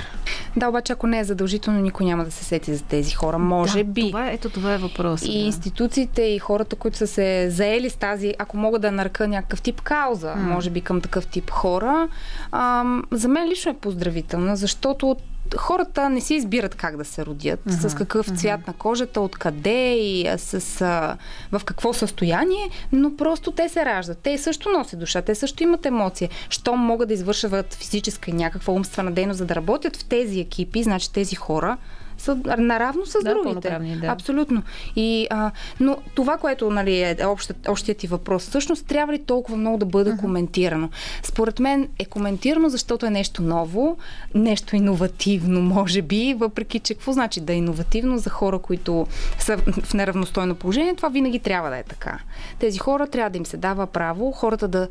Да, 0.56 0.70
обаче 0.70 0.94
ако 0.94 1.08
не 1.08 1.20
е 1.20 1.24
задължително, 1.24 1.80
никой 1.82 2.06
няма 2.06 2.26
да 2.26 2.32
се 2.32 2.44
сети 2.44 2.76
за 2.76 2.84
тези 2.84 3.12
хора. 3.12 3.38
Може 3.38 3.84
да, 3.84 3.84
би. 3.84 4.08
Това, 4.08 4.32
ето 4.32 4.50
това 4.50 4.74
е 4.74 4.78
въпрос. 4.78 5.22
И 5.22 5.32
да. 5.32 5.38
институциите 5.38 6.22
и 6.22 6.40
хората, 6.40 6.76
които 6.76 6.98
са 6.98 7.08
се 7.08 7.50
заели 7.50 7.90
с 7.90 7.96
тази, 7.96 8.34
ако 8.40 8.58
мога 8.58 8.80
да 8.80 8.92
нарека 8.92 9.28
някакъв 9.28 9.62
тип 9.62 9.82
кауза, 9.82 10.34
mm. 10.38 10.54
може 10.54 10.70
би 10.70 10.82
към 10.82 11.02
такъв 11.02 11.28
тип 11.28 11.50
хора, 11.50 12.08
ам, 12.52 13.04
за 13.12 13.28
мен 13.28 13.50
лично 13.50 13.72
е 13.72 13.76
поздравителна, 13.76 14.56
защото 14.56 15.16
хората 15.58 16.10
не 16.10 16.22
си 16.22 16.34
избират 16.34 16.76
как 16.76 16.98
да 16.98 17.06
се 17.06 17.26
родят, 17.26 17.60
uh-huh, 17.68 17.88
с 17.88 17.96
какъв 17.96 18.28
uh-huh. 18.28 18.38
цвят 18.38 18.68
на 18.68 18.74
кожата, 18.74 19.22
откъде 19.22 19.96
и 19.96 20.30
с, 20.38 20.82
а, 20.82 21.18
в 21.52 21.62
какво 21.66 21.94
състояние, 21.94 22.70
но 22.92 23.16
просто 23.16 23.52
те 23.52 23.70
се 23.70 23.86
раждат. 23.86 24.18
Те 24.18 24.38
също 24.38 24.70
носят 24.70 25.00
душа, 25.00 25.22
те 25.22 25.36
също 25.36 25.64
имат 25.64 25.86
емоция. 25.86 26.30
Щом 26.50 26.80
могат 26.80 27.08
да 27.08 27.14
извършват 27.14 27.74
физическа 27.74 28.32
и 28.32 28.34
някаква 28.34 28.74
умствена 28.74 29.12
дейност, 29.12 29.38
за 29.38 29.46
да 29.46 29.56
работят 29.56 29.96
в 29.96 30.06
тези 30.06 30.40
екипи, 30.40 30.84
значи 30.84 31.14
тези 31.14 31.36
хора 31.36 31.78
са 32.20 32.38
наравно 32.58 33.06
с 33.06 33.24
да, 33.24 33.34
другите. 33.34 33.80
Да. 34.02 34.08
Абсолютно. 34.08 34.64
И, 34.96 35.28
а, 35.30 35.52
но 35.80 35.98
това, 36.16 36.38
което 36.38 36.72
нали, 36.72 37.02
е 37.02 37.26
общият, 37.26 37.68
общият 37.68 37.98
ти 37.98 38.08
въпрос, 38.08 38.44
всъщност 38.44 38.88
трябва 38.88 39.14
ли 39.14 39.20
толкова 39.20 39.58
много 39.58 39.78
да 39.78 39.86
бъде 39.86 40.12
uh-huh. 40.12 40.20
коментирано? 40.20 40.90
Според 41.24 41.60
мен 41.60 41.90
е 42.00 42.06
коментирано, 42.06 42.70
защото 42.70 43.06
е 43.06 43.10
нещо 43.10 43.42
ново, 43.42 43.98
нещо 44.36 44.76
иновативно, 44.76 45.62
може 45.62 46.02
би, 46.02 46.36
въпреки 46.38 46.80
че 46.80 46.94
какво 46.94 47.12
значи 47.12 47.42
да 47.42 47.54
е 47.54 47.56
иновативно 47.56 48.18
за 48.18 48.30
хора, 48.30 48.60
които 48.60 49.08
са 49.40 49.58
в 49.58 49.94
неравностойно 49.94 50.56
положение, 50.56 50.96
това 50.96 51.10
винаги 51.10 51.40
трябва 51.40 51.70
да 51.70 51.78
е 51.78 51.84
така. 51.84 52.20
Тези 52.60 52.78
хора 52.78 53.08
трябва 53.08 53.30
да 53.30 53.38
им 53.38 53.46
се 53.46 53.58
дава 53.58 53.88
право, 53.88 54.32
хората 54.32 54.68
да, 54.68 54.88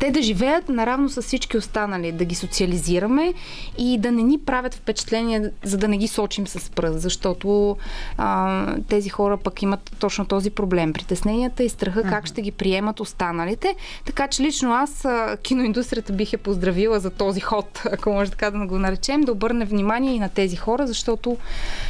те 0.00 0.10
да 0.10 0.22
живеят 0.22 0.68
наравно 0.68 1.08
с 1.08 1.22
всички 1.22 1.56
останали, 1.56 2.12
да 2.12 2.24
ги 2.24 2.34
социализираме 2.34 3.34
и 3.78 3.98
да 3.98 4.12
не 4.12 4.22
ни 4.22 4.38
правят 4.38 4.74
впечатление, 4.74 5.50
за 5.64 5.78
да 5.78 5.88
не 5.88 5.98
ги 5.98 6.08
сочим 6.08 6.46
с 6.46 6.70
пръст, 6.70 7.00
защото 7.00 7.76
а, 8.18 8.66
тези 8.88 9.08
хора 9.08 9.36
пък 9.36 9.62
имат 9.62 9.96
точно 9.98 10.24
този 10.24 10.50
проблем. 10.50 10.92
Притесненията 10.92 11.62
и 11.62 11.68
страха 11.68 12.02
как 12.02 12.26
ще 12.26 12.42
ги 12.42 12.50
приемат 12.50 13.00
останалите. 13.00 13.76
Така 14.04 14.28
че 14.28 14.42
лично 14.42 14.72
аз 14.72 15.06
киноиндустрията 15.42 16.12
бих 16.12 16.32
е 16.32 16.36
поздравила 16.36 17.00
за 17.00 17.10
този 17.10 17.40
ход, 17.40 17.82
ако 17.92 18.10
може 18.10 18.30
така 18.30 18.50
да 18.50 18.66
го 18.66 18.78
наречем, 18.78 19.20
да 19.20 19.32
обърне 19.32 19.64
внимание 19.64 20.14
и 20.14 20.18
на 20.18 20.28
тези 20.28 20.56
хора, 20.56 20.86
защото 20.86 21.36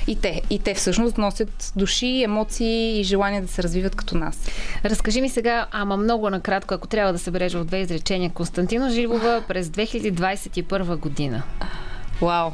и 0.06 0.20
те, 0.20 0.42
и 0.50 0.58
те 0.58 0.74
всъщност 0.74 1.18
носят 1.18 1.72
души, 1.76 2.22
емоции 2.22 3.00
и 3.00 3.04
желание 3.04 3.40
да 3.40 3.48
се 3.48 3.62
развиват 3.62 3.94
като 3.94 4.18
нас. 4.18 4.46
Разкажи 4.84 5.20
ми 5.20 5.28
сега, 5.28 5.66
ама 5.70 5.96
много 5.96 6.30
накратко, 6.30 6.74
ако 6.74 6.88
трябва 6.88 7.12
да 7.12 7.18
се 7.18 7.30
береш 7.30 7.54
в 7.54 7.64
две 7.64 7.78
изречения, 7.78 7.99
Константина 8.34 8.90
Живова 8.90 9.44
през 9.48 9.68
2021 9.68 10.96
година. 10.96 11.42
Вау! 12.20 12.50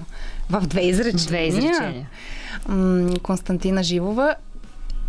В 0.51 0.67
две 0.67 0.81
изречения. 0.81 1.27
Две 1.27 1.47
изречения. 1.47 2.09
Константина 3.23 3.83
Живова 3.83 4.35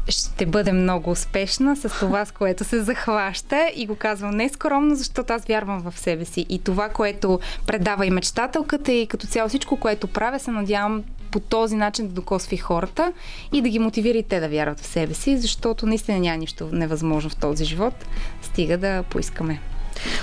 ще 0.09 0.45
бъде 0.45 0.71
много 0.71 1.11
успешна 1.11 1.75
с 1.75 1.99
това, 1.99 2.25
с 2.25 2.31
което 2.31 2.63
се 2.63 2.83
захваща 2.83 3.69
и 3.75 3.85
го 3.85 3.95
казвам 3.95 4.35
не 4.35 4.49
скромно, 4.49 4.95
защото 4.95 5.33
аз 5.33 5.45
вярвам 5.45 5.81
в 5.81 5.99
себе 5.99 6.25
си. 6.25 6.45
И 6.49 6.59
това, 6.59 6.89
което 6.89 7.39
предава 7.65 8.05
и 8.05 8.11
мечтателката 8.11 8.91
и 8.91 9.07
като 9.07 9.27
цяло 9.27 9.49
всичко, 9.49 9.77
което 9.77 10.07
правя, 10.07 10.39
се 10.39 10.51
надявам 10.51 11.03
по 11.31 11.39
този 11.39 11.75
начин 11.75 12.07
да 12.07 12.13
докосви 12.13 12.57
хората 12.57 13.13
и 13.53 13.61
да 13.61 13.69
ги 13.69 13.79
мотивира 13.79 14.17
и 14.17 14.23
те 14.23 14.39
да 14.39 14.49
вярват 14.49 14.79
в 14.79 14.85
себе 14.85 15.13
си, 15.13 15.37
защото 15.37 15.85
наистина 15.85 16.19
няма 16.19 16.37
нищо 16.37 16.69
невъзможно 16.71 17.29
в 17.29 17.35
този 17.35 17.65
живот. 17.65 18.05
Стига 18.41 18.77
да 18.77 19.03
поискаме. 19.03 19.61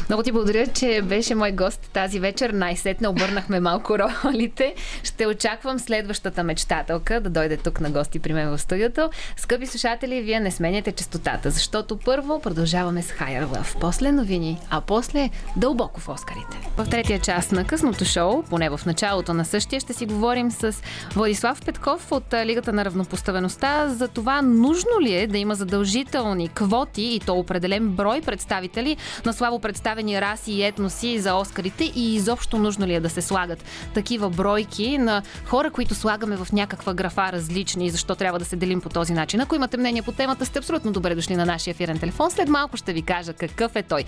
Много 0.08 0.22
ти 0.22 0.32
благодаря, 0.32 0.66
че 0.66 1.02
беше 1.02 1.34
мой 1.34 1.52
гост 1.52 1.90
тази 1.92 2.20
вечер. 2.20 2.50
Най-сетне 2.50 3.08
обърнахме 3.08 3.60
малко 3.60 3.98
ролите. 4.24 4.74
Ще 5.02 5.26
очаквам 5.26 5.78
следващата 5.78 6.44
мечтателка 6.44 7.20
да 7.20 7.30
дойде 7.30 7.56
тук 7.56 7.80
на 7.80 7.90
гости 7.90 8.18
при 8.18 8.32
мен 8.32 8.50
в 8.50 8.58
студиото. 8.58 9.10
Скъпи 9.36 9.66
слушатели, 9.66 10.22
вие 10.22 10.40
не 10.40 10.50
сменяте 10.50 10.92
частотата, 10.92 11.50
защото 11.50 11.98
първо 11.98 12.40
продължаваме 12.40 13.02
с 13.02 13.10
Higher 13.10 13.46
Love, 13.46 13.76
после 13.80 14.12
новини, 14.12 14.60
а 14.70 14.80
после 14.80 15.30
дълбоко 15.56 16.00
в 16.00 16.08
Оскарите. 16.08 16.56
В 16.76 16.86
третия 16.90 17.18
част 17.18 17.52
на 17.52 17.64
късното 17.64 18.04
шоу, 18.04 18.42
поне 18.42 18.70
в 18.70 18.80
началото 18.86 19.34
на 19.34 19.44
същия, 19.44 19.80
ще 19.80 19.92
си 19.92 20.06
говорим 20.06 20.50
с 20.50 20.82
Владислав 21.14 21.64
Петков 21.64 22.12
от 22.12 22.34
Лигата 22.44 22.72
на 22.72 22.84
равнопоставеността 22.84 23.88
за 23.88 24.08
това 24.08 24.42
нужно 24.42 25.00
ли 25.00 25.14
е 25.14 25.26
да 25.26 25.38
има 25.38 25.54
задължителни 25.54 26.48
квоти 26.48 27.02
и 27.02 27.20
то 27.20 27.34
определен 27.34 27.88
брой 27.88 28.20
представители 28.20 28.96
на 29.24 29.32
слабо 29.32 29.58
представени 29.64 30.20
раси 30.20 30.52
и 30.52 30.64
етноси 30.64 31.18
за 31.18 31.34
Оскарите 31.34 31.84
и 31.84 32.14
изобщо 32.14 32.58
нужно 32.58 32.86
ли 32.86 32.94
е 32.94 33.00
да 33.00 33.10
се 33.10 33.22
слагат 33.22 33.64
такива 33.94 34.30
бройки 34.30 34.98
на 34.98 35.22
хора, 35.46 35.70
които 35.70 35.94
слагаме 35.94 36.36
в 36.36 36.52
някаква 36.52 36.94
графа 36.94 37.32
различни 37.32 37.86
и 37.86 37.90
защо 37.90 38.14
трябва 38.14 38.38
да 38.38 38.44
се 38.44 38.56
делим 38.56 38.80
по 38.80 38.88
този 38.88 39.12
начин. 39.12 39.40
Ако 39.40 39.54
имате 39.54 39.76
мнение 39.76 40.02
по 40.02 40.12
темата, 40.12 40.46
сте 40.46 40.58
абсолютно 40.58 40.92
добре 40.92 41.14
дошли 41.14 41.36
на 41.36 41.46
нашия 41.46 41.72
ефирен 41.72 41.98
телефон. 41.98 42.30
След 42.30 42.48
малко 42.48 42.76
ще 42.76 42.92
ви 42.92 43.02
кажа 43.02 43.32
какъв 43.32 43.76
е 43.76 43.82
той. 43.82 44.04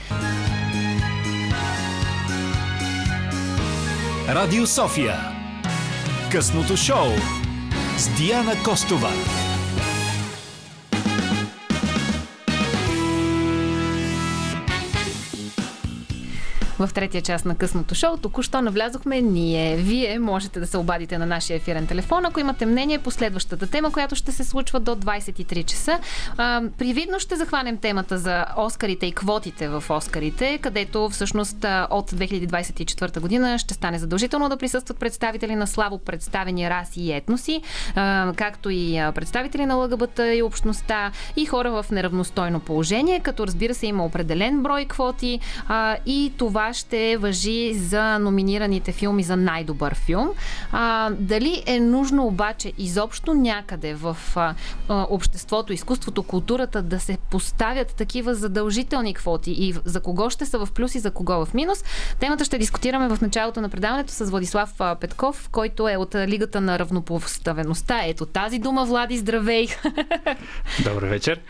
Радио 4.28 4.66
София. 4.66 5.16
Късното 6.32 6.76
шоу 6.76 7.06
с 7.98 8.08
Диана 8.08 8.52
Костова. 8.64 9.10
В 16.78 16.90
третия 16.94 17.22
част 17.22 17.44
на 17.44 17.54
късното 17.54 17.94
шоу. 17.94 18.16
Току-що 18.16 18.62
навлязохме 18.62 19.20
ние. 19.20 19.76
Вие 19.76 20.18
можете 20.18 20.60
да 20.60 20.66
се 20.66 20.78
обадите 20.78 21.18
на 21.18 21.26
нашия 21.26 21.56
ефирен 21.56 21.86
телефон, 21.86 22.24
ако 22.24 22.40
имате 22.40 22.66
мнение 22.66 22.98
по 22.98 23.10
следващата 23.10 23.66
тема, 23.66 23.92
която 23.92 24.14
ще 24.14 24.32
се 24.32 24.44
случва 24.44 24.80
до 24.80 24.96
23 24.96 25.64
часа. 25.64 25.98
А, 26.36 26.62
привидно 26.78 27.20
ще 27.20 27.36
захванем 27.36 27.76
темата 27.76 28.18
за 28.18 28.44
Оскарите 28.56 29.06
и 29.06 29.12
квотите 29.12 29.68
в 29.68 29.84
Оскарите, 29.90 30.58
където 30.58 31.08
всъщност 31.08 31.56
от 31.90 32.10
2024 32.10 33.20
година 33.20 33.58
ще 33.58 33.74
стане 33.74 33.98
задължително 33.98 34.48
да 34.48 34.56
присъстват 34.56 34.98
представители 34.98 35.54
на 35.54 35.66
слабо 35.66 35.98
представени 35.98 36.70
раси 36.70 37.00
и 37.00 37.12
етноси, 37.12 37.62
а, 37.94 38.32
както 38.36 38.70
и 38.70 39.10
представители 39.14 39.66
на 39.66 39.74
ЛГБТ 39.74 40.20
и 40.34 40.42
общността 40.42 41.12
и 41.36 41.46
хора 41.46 41.70
в 41.70 41.90
неравностойно 41.90 42.60
положение, 42.60 43.20
като 43.20 43.46
разбира 43.46 43.74
се 43.74 43.86
има 43.86 44.04
определен 44.04 44.62
брой 44.62 44.84
квоти 44.84 45.40
а, 45.68 45.96
и 46.06 46.32
това 46.36 46.65
ще 46.72 47.16
въжи 47.16 47.74
за 47.74 48.18
номинираните 48.18 48.92
филми 48.92 49.22
за 49.22 49.36
най-добър 49.36 49.94
филм. 49.94 50.30
А, 50.72 51.10
дали 51.10 51.62
е 51.66 51.80
нужно 51.80 52.26
обаче 52.26 52.72
изобщо 52.78 53.34
някъде 53.34 53.94
в 53.94 54.16
а, 54.36 54.54
обществото, 54.88 55.72
изкуството, 55.72 56.22
културата 56.22 56.82
да 56.82 57.00
се 57.00 57.18
поставят 57.30 57.94
такива 57.94 58.34
задължителни 58.34 59.14
квоти 59.14 59.50
и 59.50 59.74
за 59.84 60.00
кого 60.00 60.30
ще 60.30 60.46
са 60.46 60.58
в 60.58 60.68
плюс 60.72 60.94
и 60.94 60.98
за 60.98 61.10
кого 61.10 61.46
в 61.46 61.54
минус? 61.54 61.84
Темата 62.20 62.44
ще 62.44 62.58
дискутираме 62.58 63.08
в 63.08 63.20
началото 63.20 63.60
на 63.60 63.68
предаването 63.68 64.12
с 64.12 64.24
Владислав 64.24 64.72
Петков, 65.00 65.48
който 65.52 65.88
е 65.88 65.96
от 65.96 66.14
Лигата 66.14 66.60
на 66.60 66.78
равнопоставеността. 66.78 68.00
Ето 68.06 68.26
тази 68.26 68.58
дума, 68.58 68.84
Влади, 68.84 69.18
здравей! 69.18 69.66
Добър 70.84 71.04
вечер! 71.04 71.40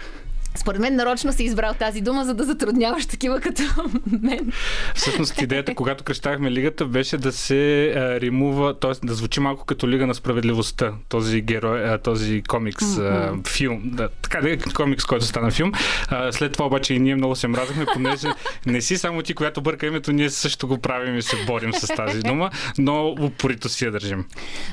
Според 0.57 0.81
мен 0.81 0.97
нарочно 0.97 1.33
си 1.33 1.45
избрал 1.45 1.75
тази 1.75 2.01
дума, 2.01 2.25
за 2.25 2.35
да 2.35 2.45
затрудняваш 2.45 3.07
такива 3.07 3.41
като 3.41 3.63
мен. 4.23 4.53
Всъщност 4.95 5.43
идеята, 5.43 5.75
когато 5.75 6.05
кръщахме 6.05 6.51
лигата, 6.51 6.85
беше 6.85 7.19
да 7.19 7.33
се 7.33 7.93
а, 7.97 8.21
римува, 8.21 8.79
т.е. 8.79 9.07
да 9.07 9.15
звучи 9.15 9.41
малко 9.41 9.65
като 9.65 9.89
Лига 9.89 10.07
на 10.07 10.15
справедливостта, 10.15 10.93
този 11.09 11.41
герой, 11.41 11.85
а, 11.85 11.99
този 11.99 12.43
комикс, 12.43 12.85
mm-hmm. 12.85 13.41
а, 13.45 13.49
филм, 13.49 13.81
да, 13.85 14.09
така 14.23 14.41
да 14.41 14.51
е 14.51 14.59
комикс, 14.59 15.05
който 15.05 15.25
стана 15.25 15.51
филм. 15.51 15.73
А, 16.09 16.33
след 16.33 16.53
това 16.53 16.67
обаче 16.67 16.95
и 16.95 16.99
ние 16.99 17.15
много 17.17 17.37
се 17.37 17.49
мразахме, 17.49 17.87
понеже 17.93 18.29
не 18.67 18.81
си 18.81 18.99
само 18.99 19.23
ти, 19.23 19.35
която 19.35 19.61
бърка 19.61 19.87
името, 19.87 20.13
ние 20.13 20.31
също 20.31 20.69
го 20.69 20.79
правим 20.79 21.19
и 21.19 21.23
се 21.23 21.37
борим 21.47 21.73
с 21.73 21.87
тази 21.87 22.21
дума, 22.21 22.51
но 22.79 23.09
упорито 23.21 23.69
си 23.69 23.85
я 23.85 23.91
държим. 23.91 24.25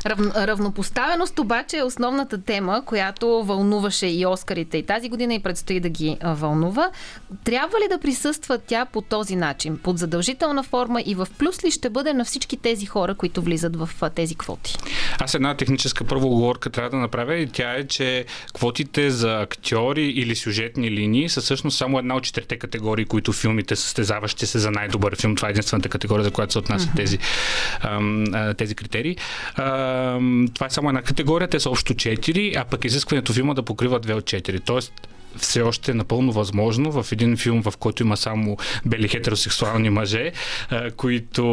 Рав, 0.05 0.19
равнопоставеност 0.35 1.39
обаче 1.39 1.77
е 1.77 1.83
основната 1.83 2.41
тема, 2.41 2.81
която 2.85 3.43
вълнуваше 3.43 4.07
и 4.07 4.25
Оскарите 4.25 4.77
и 4.77 4.85
тази 4.85 5.09
година 5.09 5.33
и 5.33 5.39
предстои 5.39 5.72
и 5.73 5.79
да 5.79 5.89
ги 5.89 6.17
вълнува. 6.23 6.91
Трябва 7.43 7.79
ли 7.79 7.87
да 7.89 7.99
присъства 7.99 8.57
тя 8.57 8.85
по 8.85 9.01
този 9.01 9.35
начин, 9.35 9.77
под 9.83 9.97
задължителна 9.97 10.63
форма 10.63 11.01
и 11.05 11.15
в 11.15 11.27
плюс 11.37 11.63
ли 11.63 11.71
ще 11.71 11.89
бъде 11.89 12.13
на 12.13 12.25
всички 12.25 12.57
тези 12.57 12.85
хора, 12.85 13.15
които 13.15 13.41
влизат 13.41 13.75
в 13.75 13.89
тези 14.15 14.35
квоти? 14.35 14.77
Аз 15.19 15.33
една 15.33 15.57
техническа 15.57 16.03
първо 16.03 16.27
оговорка 16.27 16.69
трябва 16.69 16.89
да 16.89 16.97
направя 16.97 17.35
и 17.35 17.47
тя 17.47 17.73
е, 17.73 17.87
че 17.87 18.25
квотите 18.53 19.09
за 19.09 19.41
актьори 19.41 20.05
или 20.05 20.35
сюжетни 20.35 20.91
линии 20.91 21.29
са 21.29 21.41
всъщност 21.41 21.77
само 21.77 21.99
една 21.99 22.15
от 22.15 22.23
четирите 22.23 22.59
категории, 22.59 23.05
които 23.05 23.33
филмите 23.33 23.75
състезаващи 23.75 24.45
се 24.45 24.59
за 24.59 24.71
най-добър 24.71 25.15
филм. 25.15 25.35
Това 25.35 25.47
е 25.47 25.51
единствената 25.51 25.89
категория, 25.89 26.23
за 26.23 26.31
която 26.31 26.51
се 26.51 26.59
отнасят 26.59 26.89
uh-huh. 26.89 26.95
тези, 26.95 27.17
тези 28.57 28.75
критерии. 28.75 29.17
Това 30.53 30.65
е 30.65 30.69
само 30.69 30.89
една 30.89 31.01
категория, 31.01 31.47
те 31.47 31.59
са 31.59 31.69
общо 31.69 31.93
четири, 31.93 32.53
а 32.57 32.65
пък 32.65 32.85
изискването 32.85 33.33
филма 33.33 33.53
да 33.53 33.63
покрива 33.63 33.99
две 33.99 34.13
от 34.13 34.25
четири. 34.25 34.59
Тоест, 34.59 35.07
все 35.37 35.61
още 35.61 35.91
е 35.91 35.93
напълно 35.93 36.31
възможно 36.31 36.91
в 36.91 37.11
един 37.11 37.37
филм, 37.37 37.63
в 37.63 37.73
който 37.79 38.03
има 38.03 38.17
само 38.17 38.57
бели 38.85 39.07
хетеросексуални 39.07 39.89
мъже, 39.89 40.31
а, 40.69 40.91
които 40.91 41.43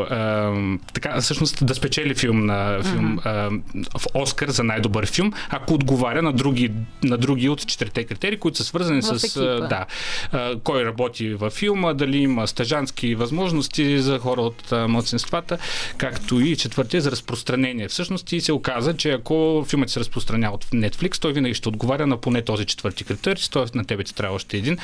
а, 0.00 0.52
така, 0.94 1.20
всъщност 1.20 1.66
да 1.66 1.74
спечели 1.74 2.14
филм 2.14 2.46
на 2.46 2.82
филм 2.82 3.18
а, 3.24 3.50
в 3.98 4.06
Оскар 4.14 4.48
за 4.48 4.64
най-добър 4.64 5.06
филм, 5.06 5.32
ако 5.50 5.74
отговаря 5.74 6.22
на 6.22 6.32
други, 6.32 6.70
на 7.02 7.18
други 7.18 7.48
от 7.48 7.66
четирите 7.66 8.04
критерии, 8.04 8.38
които 8.38 8.58
са 8.58 8.64
свързани 8.64 9.00
в 9.00 9.04
с 9.04 9.24
екипа. 9.24 9.66
да, 9.68 9.86
а, 10.32 10.58
кой 10.64 10.84
работи 10.84 11.34
във 11.34 11.52
филма, 11.52 11.94
дали 11.94 12.18
има 12.18 12.48
стажански 12.48 13.14
възможности 13.14 13.98
за 13.98 14.18
хора 14.18 14.40
от 14.40 14.72
а, 14.72 14.88
младсинствата, 14.88 15.58
както 15.96 16.40
и 16.40 16.56
четвъртия 16.56 17.00
за 17.00 17.10
разпространение. 17.10 17.88
Всъщност 17.88 18.32
и 18.32 18.40
се 18.40 18.52
оказа, 18.52 18.96
че 18.96 19.10
ако 19.10 19.64
филмът 19.68 19.90
се 19.90 20.00
разпространява 20.00 20.54
от 20.54 20.64
Netflix, 20.64 21.20
той 21.20 21.32
винаги 21.32 21.54
ще 21.54 21.68
отговаря 21.68 22.06
на 22.06 22.16
поне 22.16 22.42
този 22.42 22.64
четвърти 22.64 23.04
критерий 23.04 23.23
търси, 23.24 23.50
т.е. 23.50 23.78
на 23.78 23.84
тебе 23.84 24.04
ти 24.04 24.14
трябва 24.14 24.36
още 24.36 24.56
един. 24.56 24.78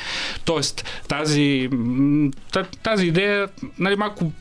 Тоест, 0.45 0.85
тази, 1.07 1.69
тази 2.83 3.07
идея, 3.07 3.47
нали, 3.79 3.95
малко 3.95 4.31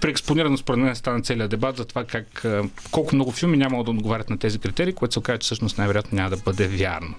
преекспонирано 0.00 0.56
според 0.56 0.80
мен 0.80 0.96
стана 0.96 1.22
целият 1.22 1.50
дебат 1.50 1.76
за 1.76 1.84
това 1.84 2.04
как, 2.04 2.46
колко 2.90 3.14
много 3.14 3.32
филми 3.32 3.56
няма 3.56 3.84
да 3.84 3.90
отговарят 3.90 4.30
на 4.30 4.38
тези 4.38 4.58
критерии, 4.58 4.92
което 4.92 5.12
се 5.12 5.18
оказа, 5.18 5.38
че 5.38 5.44
всъщност 5.46 5.78
най-вероятно 5.78 6.16
няма 6.16 6.30
да 6.30 6.36
бъде 6.36 6.68
вярно. 6.68 7.14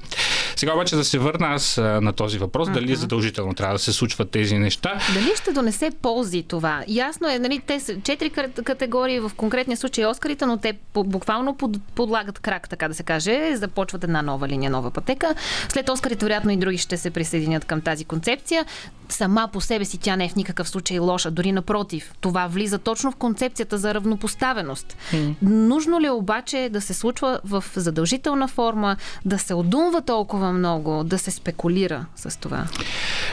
Сега 0.55 0.73
обаче 0.73 0.95
да 0.95 1.03
се 1.03 1.19
върна 1.19 1.47
аз 1.47 1.77
на 1.77 2.13
този 2.13 2.37
въпрос, 2.37 2.67
uh-huh. 2.67 2.73
дали 2.73 2.95
задължително 2.95 3.53
трябва 3.53 3.75
да 3.75 3.79
се 3.79 3.93
случват 3.93 4.31
тези 4.31 4.57
неща. 4.57 4.99
Дали 5.13 5.31
ще 5.35 5.51
донесе 5.51 5.91
ползи 6.01 6.43
това? 6.43 6.83
Ясно 6.87 7.27
е, 7.27 7.39
нали, 7.39 7.61
те 7.67 7.79
са 7.79 8.01
четири 8.03 8.29
категории, 8.63 9.19
в 9.19 9.31
конкретния 9.37 9.77
случай 9.77 10.05
Оскарите, 10.05 10.45
но 10.45 10.57
те 10.57 10.73
буквално 10.95 11.57
под, 11.57 11.71
подлагат 11.95 12.39
крак, 12.39 12.69
така 12.69 12.87
да 12.87 12.93
се 12.93 13.03
каже, 13.03 13.55
започват 13.55 14.03
една 14.03 14.21
нова 14.21 14.47
линия, 14.47 14.71
нова 14.71 14.91
пътека. 14.91 15.35
След 15.69 15.89
Оскарите, 15.89 16.25
вероятно 16.25 16.51
и 16.51 16.57
други 16.57 16.77
ще 16.77 16.97
се 16.97 17.09
присъединят 17.09 17.65
към 17.65 17.81
тази 17.81 18.05
концепция. 18.05 18.65
Сама 19.09 19.49
по 19.53 19.61
себе 19.61 19.85
си 19.85 19.97
тя 19.97 20.15
не 20.15 20.25
е 20.25 20.29
в 20.29 20.35
никакъв 20.35 20.69
случай 20.69 20.99
лоша, 20.99 21.31
дори 21.31 21.51
напротив. 21.51 22.13
Това 22.21 22.47
влиза 22.47 22.77
точно 22.77 23.11
в 23.11 23.15
концепцията 23.15 23.77
за 23.77 23.93
равнопоставеност. 23.93 24.97
Mm. 25.11 25.35
Нужно 25.41 26.01
ли 26.01 26.05
е 26.05 26.11
обаче 26.11 26.69
да 26.71 26.81
се 26.81 26.93
случва 26.93 27.39
в 27.43 27.63
задължителна 27.75 28.47
форма, 28.47 28.97
да 29.25 29.39
се 29.39 29.53
отдумва 29.53 30.01
толкова 30.01 30.53
много 30.53 31.03
да 31.03 31.17
се 31.17 31.31
спекулира 31.31 32.05
с 32.15 32.39
това? 32.39 32.67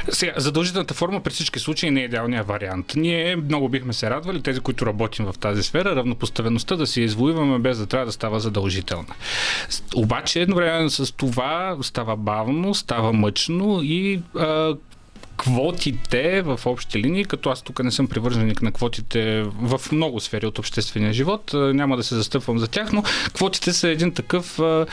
Сега, 0.09 0.33
задължителната 0.37 0.95
форма 0.95 1.20
при 1.20 1.33
всички 1.33 1.59
случаи 1.59 1.91
не 1.91 2.01
е 2.01 2.05
идеалният 2.05 2.47
вариант. 2.47 2.93
Ние 2.97 3.37
много 3.37 3.68
бихме 3.68 3.93
се 3.93 4.11
радвали, 4.11 4.43
тези, 4.43 4.61
които 4.61 4.87
работим 4.87 5.25
в 5.25 5.35
тази 5.41 5.62
сфера, 5.62 5.97
равнопоставеността 5.97 6.77
да 6.77 6.87
си 6.87 7.03
извоюваме 7.03 7.59
без 7.59 7.79
да 7.79 7.87
трябва 7.87 8.07
да 8.07 8.12
става 8.12 8.41
задължителна. 8.41 9.14
Обаче, 9.97 10.41
едновременно 10.41 10.91
с 10.91 11.12
това 11.12 11.77
става 11.83 12.16
бавно, 12.16 12.75
става 12.75 13.12
мъчно 13.12 13.81
и 13.83 14.22
а, 14.39 14.75
квотите 15.37 16.43
в 16.43 16.61
общи 16.66 16.99
линии, 16.99 17.24
като 17.24 17.51
аз 17.51 17.62
тук 17.62 17.85
не 17.85 17.91
съм 17.91 18.09
привърженик 18.09 18.62
на 18.62 18.72
квотите 18.72 19.43
в 19.43 19.80
много 19.93 20.20
сфери 20.20 20.47
от 20.47 20.59
обществения 20.59 21.12
живот, 21.12 21.51
няма 21.55 21.97
да 21.97 22.03
се 22.03 22.14
застъпвам 22.14 22.59
за 22.59 22.68
тях, 22.68 22.93
но 22.93 23.03
квотите 23.35 23.72
са 23.72 23.89
един 23.89 24.14
такъв 24.14 24.59
а, 24.59 24.87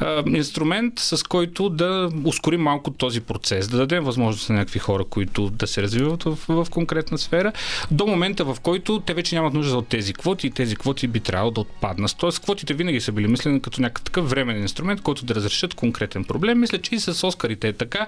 а, 0.00 0.22
инструмент, 0.26 0.98
с 0.98 1.22
който 1.22 1.68
да 1.68 2.10
ускорим 2.24 2.60
малко 2.60 2.90
този 2.90 3.20
процес, 3.20 3.68
да 3.68 3.76
дадем 3.76 4.04
възможност 4.04 4.48
на 4.48 4.54
някакви 4.54 4.78
хора, 4.78 5.04
които 5.04 5.50
да 5.50 5.66
се 5.66 5.82
развиват 5.82 6.22
в, 6.22 6.38
в 6.48 6.66
конкретна 6.70 7.18
сфера, 7.18 7.52
до 7.90 8.06
момента 8.06 8.44
в 8.44 8.56
който 8.62 9.00
те 9.00 9.14
вече 9.14 9.34
нямат 9.34 9.54
нужда 9.54 9.76
от 9.76 9.88
тези 9.88 10.14
квоти 10.14 10.46
и 10.46 10.50
тези 10.50 10.76
квоти 10.76 11.06
би 11.06 11.20
трябвало 11.20 11.50
да 11.50 11.60
отпаднат. 11.60 12.16
Тоест, 12.18 12.42
квотите 12.42 12.74
винаги 12.74 13.00
са 13.00 13.12
били 13.12 13.28
мислени 13.28 13.60
като 13.60 13.82
някакъв 13.82 14.04
такъв 14.04 14.30
временен 14.30 14.62
инструмент, 14.62 15.00
който 15.00 15.24
да 15.24 15.34
разрешат 15.34 15.74
конкретен 15.74 16.24
проблем. 16.24 16.60
Мисля, 16.60 16.78
че 16.78 16.94
и 16.94 17.00
с 17.00 17.26
Оскарите 17.26 17.68
е 17.68 17.72
така. 17.72 18.06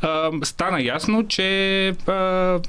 А, 0.00 0.30
стана 0.42 0.82
ясно, 0.82 1.21
че 1.28 1.88
а, 2.06 2.60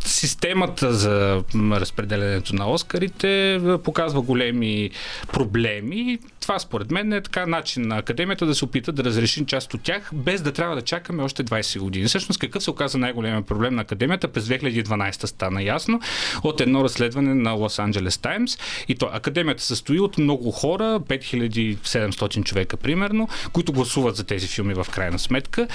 системата 0.00 0.92
за 0.92 1.42
разпределението 1.54 2.54
на 2.54 2.70
Оскарите 2.70 3.60
показва 3.84 4.22
големи 4.22 4.90
проблеми. 5.32 6.18
Това 6.46 6.58
според 6.58 6.90
мен 6.90 7.12
е 7.12 7.20
така 7.20 7.46
начин 7.46 7.88
на 7.88 7.98
академията 7.98 8.46
да 8.46 8.54
се 8.54 8.64
опита 8.64 8.92
да 8.92 9.04
разреши 9.04 9.46
част 9.46 9.74
от 9.74 9.82
тях, 9.82 10.10
без 10.12 10.42
да 10.42 10.52
трябва 10.52 10.76
да 10.76 10.82
чакаме 10.82 11.22
още 11.22 11.44
20 11.44 11.78
години. 11.78 12.06
Всъщност 12.06 12.40
какъв 12.40 12.62
се 12.62 12.70
оказа 12.70 12.98
най-големия 12.98 13.42
проблем 13.42 13.74
на 13.74 13.82
академията 13.82 14.28
през 14.28 14.44
2012 14.44 15.26
стана 15.26 15.62
ясно 15.62 16.00
от 16.42 16.60
едно 16.60 16.84
разследване 16.84 17.34
на 17.34 17.50
Лос 17.50 17.78
Анджелес 17.78 18.18
Таймс. 18.18 18.58
И 18.88 18.94
то 18.94 19.10
академията 19.12 19.62
състои 19.62 20.00
от 20.00 20.18
много 20.18 20.50
хора, 20.50 21.00
5700 21.00 22.44
човека 22.44 22.76
примерно, 22.76 23.28
които 23.52 23.72
гласуват 23.72 24.16
за 24.16 24.24
тези 24.24 24.46
филми 24.46 24.74
в 24.74 24.86
крайна 24.90 25.18
сметка. 25.18 25.68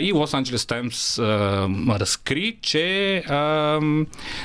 И 0.00 0.12
Лос 0.12 0.34
Анджелес 0.34 0.66
Таймс 0.66 1.18
разкри, 1.18 2.56
че 2.62 3.16
а, 3.16 3.80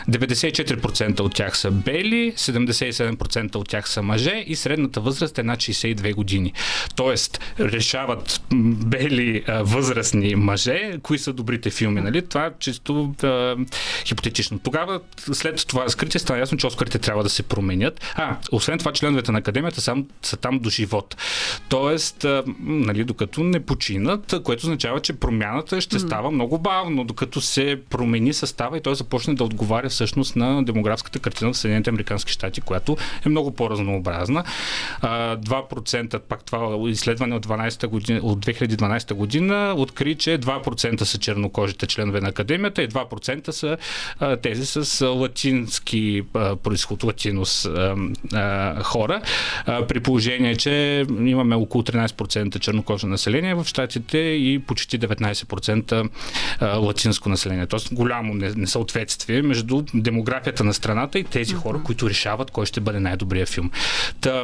94% 0.10 1.20
от 1.20 1.34
тях 1.34 1.58
са 1.58 1.72
бели, 1.72 2.34
77% 2.36 3.56
от 3.56 3.70
тях 3.70 3.90
са 3.90 4.02
мъже 4.02 4.44
и 4.48 4.56
средната 4.56 5.02
възраст 5.02 5.40
е 5.40 5.44
над 5.44 5.67
62 5.74 6.14
години. 6.14 6.54
Тоест, 6.96 7.40
решават 7.60 8.42
бели 8.86 9.44
а, 9.48 9.64
възрастни 9.64 10.36
мъже, 10.36 11.00
кои 11.04 11.20
са 11.20 11.34
добрите 11.34 11.70
филми, 11.70 12.02
нали? 12.02 12.28
Това 12.28 12.46
е 12.46 12.52
чисто 12.60 13.16
а, 13.24 13.56
хипотетично. 14.06 14.60
Тогава, 14.60 15.00
след 15.32 15.68
това 15.68 15.86
разкритие, 15.86 16.20
стана 16.20 16.40
ясно, 16.40 16.58
че 16.58 16.68
Оскарите 16.68 17.00
трябва 17.00 17.24
да 17.24 17.30
се 17.30 17.44
променят. 17.44 18.14
А, 18.16 18.38
освен 18.52 18.80
това, 18.80 18.94
членовете 18.94 19.32
на 19.32 19.40
академията 19.40 19.82
сам, 19.82 20.06
са 20.22 20.38
там 20.38 20.60
до 20.60 20.70
живот. 20.70 21.18
Тоест, 21.70 22.26
а, 22.26 22.44
нали, 22.60 23.04
докато 23.04 23.44
не 23.44 23.60
починат, 23.60 24.36
което 24.44 24.66
означава, 24.66 25.00
че 25.00 25.14
промяната 25.14 25.82
ще 25.82 26.00
става 26.00 26.32
много 26.32 26.58
бавно, 26.58 27.04
докато 27.04 27.42
се 27.42 27.82
промени 27.90 28.34
състава 28.34 28.78
и 28.78 28.82
той 28.82 28.96
започне 28.96 29.34
да 29.34 29.44
отговаря 29.44 29.90
всъщност 29.90 30.36
на 30.36 30.64
демографската 30.64 31.20
картина 31.20 31.54
в 31.54 31.58
Съединените 31.58 31.90
Американски 31.90 32.32
щати, 32.32 32.62
която 32.62 32.98
е 33.26 33.30
много 33.30 33.52
по-разнообразна. 33.52 34.44
2%, 35.64 36.20
пак 36.20 36.44
това 36.44 36.90
изследване 36.90 37.36
от, 37.36 37.48
12 37.48 37.88
година, 37.88 38.20
от 38.24 38.46
2012 38.46 39.14
година 39.14 39.74
откри, 39.78 40.16
че 40.16 40.40
2% 40.40 41.04
са 41.04 41.18
чернокожите 41.18 41.88
членове 41.88 42.22
на 42.22 42.30
академията 42.30 42.84
и 42.84 42.90
2% 42.90 43.52
са 43.52 43.78
тези 44.42 44.66
с 44.66 45.06
латински 45.06 46.24
происход, 46.34 47.04
латинос 47.04 47.70
хора. 48.84 49.22
При 49.66 50.00
положение, 50.00 50.56
че 50.56 51.06
имаме 51.20 51.56
около 51.56 51.84
13% 51.84 52.60
чернокожо 52.60 53.08
население 53.08 53.56
в 53.56 53.66
щатите 53.66 54.18
и 54.18 54.60
почти 54.60 55.00
19% 55.00 56.10
латинско 56.62 57.30
население. 57.30 57.68
Тоест 57.68 57.94
голямо 57.94 58.34
несъответствие 58.34 58.98
съответствие 58.98 59.42
между 59.42 59.84
демографията 59.94 60.64
на 60.64 60.74
страната 60.74 61.20
и 61.20 61.24
тези 61.24 61.54
хора, 61.54 61.82
които 61.84 62.10
решават 62.10 62.52
кой 62.52 62.66
ще 62.66 62.82
бъде 62.82 63.00
най-добрия 63.00 63.46
филм. 63.46 63.72
Та, 64.22 64.44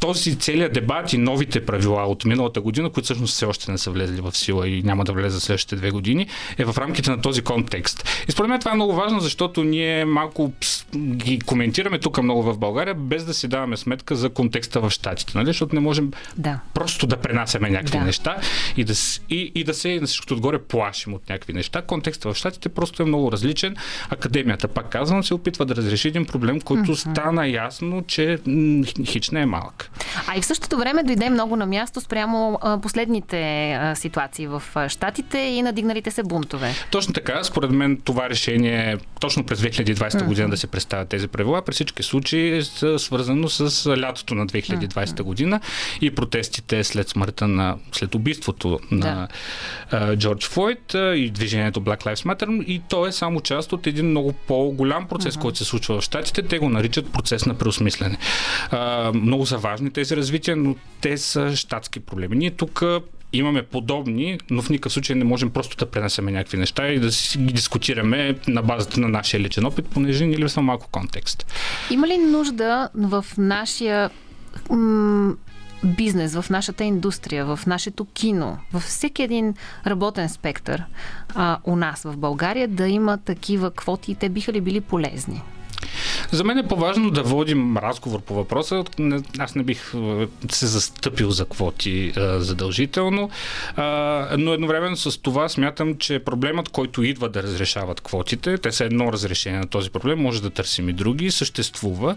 този 0.00 0.38
целият 0.38 0.72
дебат 0.72 1.12
и 1.12 1.18
новите 1.18 1.66
правила 1.66 2.06
от 2.06 2.24
миналата 2.24 2.60
година, 2.60 2.90
които 2.90 3.04
всъщност 3.04 3.34
все 3.34 3.46
още 3.46 3.72
не 3.72 3.78
са 3.78 3.90
влезли 3.90 4.20
в 4.20 4.36
сила 4.36 4.68
и 4.68 4.82
няма 4.82 5.04
да 5.04 5.12
влезе 5.12 5.40
следващите 5.40 5.76
две 5.76 5.90
години, 5.90 6.26
е 6.58 6.64
в 6.64 6.78
рамките 6.78 7.10
на 7.10 7.20
този 7.20 7.42
контекст. 7.42 8.24
И 8.28 8.32
според 8.32 8.48
мен 8.48 8.60
това 8.60 8.70
е 8.72 8.74
много 8.74 8.94
важно, 8.94 9.20
защото 9.20 9.64
ние 9.64 10.04
малко 10.04 10.52
ги 10.96 11.38
коментираме 11.38 11.98
тук 11.98 12.22
много 12.22 12.42
в 12.42 12.58
България, 12.58 12.94
без 12.94 13.24
да 13.24 13.34
си 13.34 13.48
даваме 13.48 13.76
сметка 13.76 14.16
за 14.16 14.30
контекста 14.30 14.80
в 14.80 14.90
Штатите, 14.90 15.32
нали? 15.34 15.46
защото 15.46 15.74
не 15.74 15.80
можем 15.80 16.10
да. 16.36 16.60
просто 16.74 17.06
да 17.06 17.16
пренасяме 17.16 17.70
някакви 17.70 17.98
да. 17.98 18.04
неща 18.04 18.36
и 18.76 18.84
да, 18.84 18.92
и, 19.30 19.52
и 19.54 19.64
да 19.64 19.74
се 19.74 20.00
на 20.00 20.06
всичкото 20.06 20.34
отгоре 20.34 20.58
плашим 20.58 21.14
от 21.14 21.28
някакви 21.28 21.52
неща. 21.52 21.82
Контекста 21.82 22.32
в 22.32 22.36
Штатите 22.36 22.68
просто 22.68 23.02
е 23.02 23.06
много 23.06 23.32
различен. 23.32 23.76
Академията, 24.10 24.68
пак 24.68 24.90
казвам, 24.90 25.24
се 25.24 25.34
опитва 25.34 25.66
да 25.66 25.76
разреши 25.76 26.08
един 26.08 26.26
проблем, 26.26 26.60
който 26.60 26.96
mm-hmm. 26.96 27.10
стана 27.10 27.48
ясно, 27.48 28.04
че 28.06 28.38
хич 29.04 29.30
не 29.30 29.40
е 29.40 29.46
малък. 29.46 29.87
А 30.26 30.36
и 30.36 30.40
в 30.40 30.46
същото 30.46 30.76
време 30.76 31.02
дойде 31.02 31.30
много 31.30 31.56
на 31.56 31.66
място 31.66 32.00
спрямо 32.00 32.58
последните 32.82 33.92
ситуации 33.94 34.46
в 34.46 34.62
Штатите 34.88 35.38
и 35.38 35.62
надигналите 35.62 36.10
се 36.10 36.22
бунтове. 36.22 36.74
Точно 36.90 37.14
така. 37.14 37.44
Според 37.44 37.70
мен 37.70 38.00
това 38.04 38.30
решение 38.30 38.98
точно 39.20 39.44
през 39.44 39.60
2020 39.60 40.24
година 40.24 40.48
да 40.48 40.56
се 40.56 40.66
представят 40.66 41.08
тези 41.08 41.28
правила. 41.28 41.62
При 41.62 41.72
всички 41.72 42.02
случаи 42.02 42.56
е 42.56 42.62
свързано 42.98 43.48
с 43.48 43.86
лятото 44.00 44.34
на 44.34 44.46
2020 44.46 45.22
година 45.22 45.60
и 46.00 46.14
протестите 46.14 46.84
след 46.84 47.08
смъртта 47.08 47.48
на, 47.48 47.76
след 47.92 48.14
убийството 48.14 48.80
на 48.90 49.28
да. 49.90 50.16
Джордж 50.16 50.48
Флойд 50.48 50.94
и 50.94 51.30
движението 51.34 51.80
Black 51.80 52.04
Lives 52.04 52.24
Matter. 52.24 52.64
И 52.64 52.82
то 52.88 53.06
е 53.06 53.12
само 53.12 53.40
част 53.40 53.72
от 53.72 53.86
един 53.86 54.06
много 54.06 54.32
по-голям 54.32 55.08
процес, 55.08 55.36
който 55.36 55.58
се 55.58 55.64
случва 55.64 56.00
в 56.00 56.04
Штатите. 56.04 56.42
Те 56.42 56.58
го 56.58 56.68
наричат 56.68 57.12
процес 57.12 57.46
на 57.46 57.54
преосмислене. 57.54 58.18
А, 58.70 59.12
много 59.14 59.46
са 59.46 59.58
важни 59.58 59.87
тези 59.90 60.16
развития, 60.16 60.56
но 60.56 60.76
те 61.00 61.18
са 61.18 61.56
щатски 61.56 62.00
проблеми. 62.00 62.36
Ние 62.36 62.50
тук 62.50 62.84
имаме 63.32 63.62
подобни, 63.62 64.38
но 64.50 64.62
в 64.62 64.70
никакъв 64.70 64.92
случай 64.92 65.16
не 65.16 65.24
можем 65.24 65.50
просто 65.50 65.76
да 65.76 65.90
пренесеме 65.90 66.32
някакви 66.32 66.58
неща 66.58 66.88
и 66.88 66.98
да 66.98 67.12
си 67.12 67.38
ги 67.38 67.52
дискутираме 67.52 68.38
на 68.48 68.62
базата 68.62 69.00
на 69.00 69.08
нашия 69.08 69.40
личен 69.40 69.64
опит, 69.64 69.86
понеже 69.86 70.26
ни 70.26 70.36
липсва 70.36 70.62
малко 70.62 70.88
контекст. 70.90 71.46
Има 71.90 72.08
ли 72.08 72.18
нужда 72.18 72.88
в 72.94 73.24
нашия 73.38 74.10
м- 74.70 75.34
бизнес, 75.84 76.34
в 76.34 76.50
нашата 76.50 76.84
индустрия, 76.84 77.44
в 77.46 77.60
нашето 77.66 78.04
кино, 78.04 78.58
във 78.72 78.82
всеки 78.82 79.22
един 79.22 79.54
работен 79.86 80.28
спектър 80.28 80.82
а, 81.34 81.58
у 81.64 81.76
нас 81.76 82.02
в 82.02 82.16
България 82.16 82.68
да 82.68 82.88
има 82.88 83.18
такива 83.18 83.70
квоти 83.70 84.12
и 84.12 84.14
те 84.14 84.28
биха 84.28 84.52
ли 84.52 84.60
били 84.60 84.80
полезни? 84.80 85.42
За 86.32 86.44
мен 86.44 86.58
е 86.58 86.68
по-важно 86.68 87.10
да 87.10 87.22
водим 87.22 87.76
разговор 87.76 88.20
по 88.20 88.34
въпроса. 88.34 88.84
Аз 89.38 89.54
не 89.54 89.62
бих 89.62 89.92
се 90.50 90.66
застъпил 90.66 91.30
за 91.30 91.44
квоти 91.44 92.12
задължително, 92.16 93.30
но 94.38 94.52
едновременно 94.52 94.96
с 94.96 95.22
това 95.22 95.48
смятам, 95.48 95.98
че 95.98 96.18
проблемът, 96.18 96.68
който 96.68 97.02
идва 97.02 97.28
да 97.28 97.42
разрешават 97.42 98.00
квотите, 98.00 98.58
те 98.58 98.72
са 98.72 98.84
едно 98.84 99.12
разрешение 99.12 99.58
на 99.58 99.66
този 99.66 99.90
проблем, 99.90 100.22
може 100.22 100.42
да 100.42 100.50
търсим 100.50 100.88
и 100.88 100.92
други, 100.92 101.30
съществува. 101.30 102.16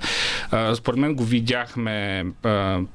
Според 0.76 1.00
мен 1.00 1.16
го 1.16 1.24
видяхме, 1.24 2.26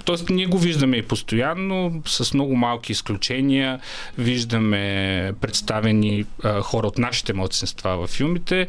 т.е. 0.06 0.32
ние 0.32 0.46
го 0.46 0.58
виждаме 0.58 0.96
и 0.96 1.02
постоянно, 1.02 2.02
с 2.06 2.34
много 2.34 2.56
малки 2.56 2.92
изключения. 2.92 3.80
Виждаме 4.18 5.32
представени 5.40 6.24
хора 6.62 6.86
от 6.86 6.98
нашите 6.98 7.32
младсенства 7.32 7.96
в 7.96 8.06
филмите. 8.06 8.66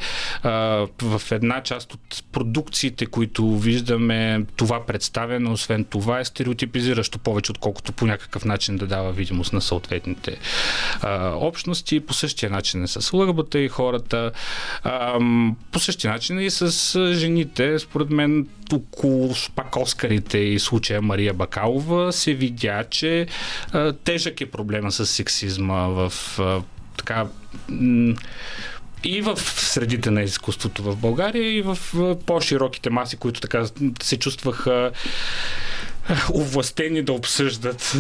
В 1.02 1.22
една 1.32 1.64
част 1.64 1.87
от 1.94 2.24
продукциите, 2.32 3.06
които 3.06 3.58
виждаме, 3.58 4.46
това 4.56 4.86
представяне, 4.86 5.50
освен 5.50 5.86
това 5.86 6.20
е 6.20 6.26
стереотипизиращо 6.26 7.20
повече, 7.20 7.52
отколкото 7.52 7.92
по 7.92 8.06
някакъв 8.06 8.46
начин 8.46 8.78
да 8.78 8.88
дава 8.88 9.12
видимост 9.12 9.54
на 9.54 9.62
съответните 9.62 10.38
а, 11.02 11.34
общности. 11.36 12.00
По 12.00 12.14
същия 12.14 12.50
начин 12.50 12.84
е 12.84 12.88
с 12.88 13.14
лъгбата 13.14 13.60
и 13.60 13.68
хората. 13.68 14.32
А, 14.84 15.20
по 15.72 15.80
същия 15.80 16.12
начин 16.12 16.40
и 16.40 16.50
с 16.50 17.14
жените. 17.14 17.80
Според 17.80 18.10
мен 18.10 18.48
около 18.74 19.34
пак 19.56 19.76
Оскарите 19.76 20.38
и 20.38 20.60
случая 20.60 21.02
Мария 21.02 21.34
Бакалова 21.34 22.14
се 22.14 22.34
видя, 22.34 22.84
че 22.90 23.28
а, 23.72 23.94
тежък 23.94 24.42
е 24.42 24.52
проблема 24.52 24.92
с 24.92 25.06
сексизма 25.06 25.88
в 25.88 26.14
а, 26.40 26.62
така 26.98 27.26
и 29.08 29.22
в 29.22 29.38
средите 29.40 30.12
на 30.12 30.24
изкуството 30.24 30.84
в 30.84 30.96
България, 30.96 31.58
и 31.58 31.62
в 31.62 31.78
по-широките 32.26 32.90
маси, 32.90 33.18
които 33.18 33.42
така 33.42 33.66
се 34.02 34.20
чувстваха 34.20 34.92
овластени 36.34 37.02
да 37.02 37.14
обсъждат 37.14 37.94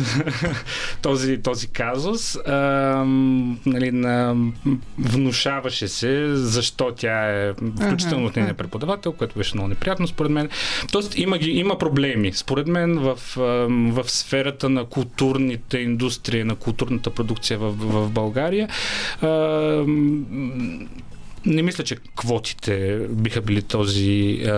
този, 1.01 1.37
този 1.41 1.67
казус. 1.67 2.35
А, 2.35 2.53
нали, 3.65 3.91
на, 3.91 4.35
внушаваше 4.99 5.87
се 5.87 6.35
защо 6.35 6.91
тя 6.95 7.29
е, 7.29 7.53
включително 7.53 8.25
от 8.25 8.35
нейния 8.35 8.53
преподавател, 8.53 9.11
което 9.11 9.37
беше 9.37 9.55
много 9.55 9.69
неприятно 9.69 10.07
според 10.07 10.31
мен. 10.31 10.49
Тоест 10.91 11.17
има, 11.17 11.37
ги, 11.37 11.51
има 11.51 11.77
проблеми. 11.77 12.33
Според 12.33 12.67
мен 12.67 12.99
в, 12.99 13.19
в 13.91 14.09
сферата 14.09 14.69
на 14.69 14.85
културните 14.85 15.77
индустрии, 15.77 16.43
на 16.43 16.55
културната 16.55 17.09
продукция 17.09 17.59
в, 17.59 17.71
в 17.71 18.09
България 18.09 18.69
а, 19.21 19.27
не 21.45 21.61
мисля, 21.61 21.83
че 21.83 21.95
квотите 22.15 22.99
биха 23.09 23.41
били 23.41 23.61
този 23.61 24.41
е, 24.45 24.51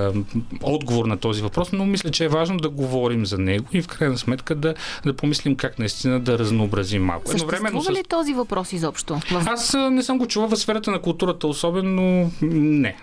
отговор 0.62 1.06
на 1.06 1.18
този 1.18 1.42
въпрос, 1.42 1.72
но 1.72 1.86
мисля, 1.86 2.12
че 2.12 2.26
е 2.26 2.28
важно 2.28 2.58
да 2.58 2.70
говорим 2.70 3.26
за 3.26 3.38
него 3.38 3.66
и 3.74 3.82
в 3.82 3.88
крайна 3.88 4.18
сметка 4.18 4.56
да, 4.56 4.74
да 5.06 5.14
помислим 5.14 5.56
как 5.56 5.80
наистина 5.80 6.20
да 6.20 6.40
разнообразим 6.40 7.04
малко. 7.06 7.32
Съществува 7.32 7.92
ли 7.92 8.04
с... 8.06 8.08
този 8.10 8.34
въпрос 8.34 8.74
изобщо? 8.74 9.20
Аз 9.34 9.74
не 9.92 10.04
съм 10.04 10.18
го 10.18 10.28
чувал 10.28 10.50
в 10.50 10.58
сферата 10.58 10.92
на 10.92 11.02
културата, 11.02 11.48
особено 11.48 12.32
не. 12.42 12.96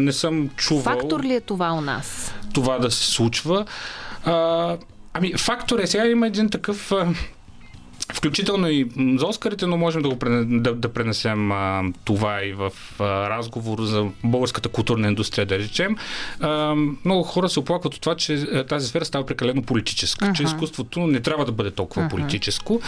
Не 0.00 0.12
съм 0.12 0.48
чувал. 0.56 0.82
Фактор 0.82 1.22
ли 1.22 1.34
е 1.34 1.40
това 1.40 1.72
у 1.72 1.80
нас? 1.80 2.34
Това 2.54 2.78
да 2.78 2.90
се 2.90 3.06
случва. 3.06 3.64
А, 4.24 4.76
ами, 5.12 5.32
фактор 5.32 5.78
е, 5.78 5.86
сега 5.86 6.06
има 6.06 6.26
един 6.26 6.50
такъв 6.50 6.92
Включително 8.14 8.68
и 8.68 8.88
за 9.16 9.26
Оскарите, 9.26 9.66
но 9.66 9.76
можем 9.76 10.02
да, 10.02 10.08
го 10.08 10.16
да, 10.44 10.74
да 10.74 10.88
пренесем 10.88 11.52
а, 11.52 11.82
това 12.04 12.44
и 12.44 12.52
в 12.52 12.72
а, 12.98 13.04
разговор 13.30 13.82
за 13.82 14.06
българската 14.24 14.68
културна 14.68 15.08
индустрия, 15.08 15.46
да 15.46 15.58
речем. 15.58 15.96
А, 16.40 16.74
много 17.04 17.22
хора 17.22 17.48
се 17.48 17.60
оплакват 17.60 17.94
от 17.94 18.00
това, 18.00 18.14
че 18.16 18.64
тази 18.68 18.88
сфера 18.88 19.04
става 19.04 19.26
прекалено 19.26 19.62
политическа, 19.62 20.24
uh-huh. 20.24 20.32
че 20.32 20.42
изкуството 20.42 21.00
не 21.00 21.20
трябва 21.20 21.44
да 21.44 21.52
бъде 21.52 21.70
толкова 21.70 22.02
uh-huh. 22.02 22.10
политическо, 22.10 22.80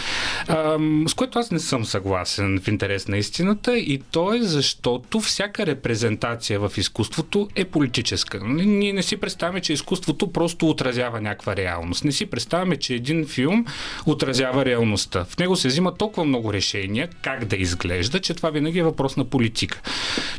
а, 0.47 0.77
с 1.07 1.13
което 1.13 1.39
аз 1.39 1.51
не 1.51 1.59
съм 1.59 1.85
съгласен 1.85 2.59
в 2.63 2.67
интерес 2.67 3.07
на 3.07 3.17
истината 3.17 3.77
и 3.77 4.01
то 4.11 4.33
е 4.33 4.41
защото 4.41 5.19
всяка 5.19 5.65
репрезентация 5.65 6.59
в 6.59 6.71
изкуството 6.77 7.49
е 7.55 7.65
политическа. 7.65 8.39
Ние 8.45 8.93
не 8.93 9.03
си 9.03 9.17
представяме, 9.17 9.61
че 9.61 9.73
изкуството 9.73 10.31
просто 10.31 10.69
отразява 10.69 11.21
някаква 11.21 11.55
реалност. 11.55 12.03
Не 12.03 12.11
си 12.11 12.25
представяме, 12.25 12.77
че 12.77 12.93
един 12.93 13.27
филм 13.27 13.65
отразява 14.05 14.65
реалността 14.65 15.14
реалността. 15.15 15.35
В 15.35 15.39
него 15.39 15.55
се 15.55 15.67
взима 15.67 15.95
толкова 15.95 16.25
много 16.25 16.53
решения 16.53 17.09
как 17.21 17.45
да 17.45 17.55
изглежда, 17.55 18.19
че 18.19 18.33
това 18.33 18.49
винаги 18.49 18.79
е 18.79 18.83
въпрос 18.83 19.17
на 19.17 19.25
политика. 19.25 19.81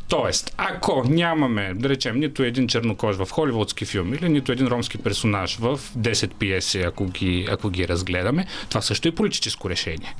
Тоест, 0.08 0.54
ако 0.56 1.04
нямаме, 1.08 1.74
да 1.74 1.88
речем, 1.88 2.20
нито 2.20 2.42
един 2.42 2.68
чернокож 2.68 3.16
в 3.16 3.28
холивудски 3.30 3.84
филм 3.84 4.14
или 4.14 4.28
нито 4.28 4.52
един 4.52 4.66
ромски 4.66 4.98
персонаж 4.98 5.56
в 5.56 5.80
10 5.98 6.34
пиеси, 6.34 6.80
ако 6.80 7.06
ги, 7.06 7.48
ако 7.50 7.70
ги 7.70 7.88
разгледаме, 7.88 8.46
това 8.68 8.80
също 8.80 9.08
е 9.08 9.12
политическо 9.12 9.70
решение. 9.70 10.14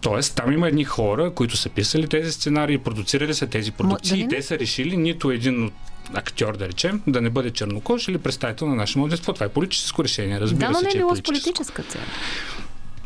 Тоест, 0.00 0.36
там 0.36 0.52
има 0.52 0.68
едни 0.68 0.84
хора, 0.84 1.30
които 1.34 1.56
са 1.56 1.68
писали 1.68 2.08
тези 2.08 2.32
сценарии, 2.32 2.78
продуцирали 2.78 3.34
са 3.34 3.46
тези 3.46 3.72
продукции 3.72 4.20
и 4.20 4.28
те 4.28 4.42
са 4.42 4.58
решили 4.58 4.96
нито 4.96 5.30
един 5.30 5.64
от 5.64 5.72
актьор, 6.14 6.56
да 6.56 6.68
речем, 6.68 7.02
да 7.06 7.20
не 7.20 7.30
бъде 7.30 7.50
чернокож 7.50 8.08
или 8.08 8.18
представител 8.18 8.68
на 8.68 8.74
наше 8.74 8.98
младенство. 8.98 9.32
Това 9.32 9.46
е 9.46 9.48
политическо 9.48 10.04
решение, 10.04 10.40
разбира 10.40 10.66
да, 10.66 10.72
но 10.72 10.80
не 10.80 10.90
е 10.94 10.96
било 10.96 11.16
с 11.16 11.22
политическа 11.22 11.82
цел. 11.82 12.00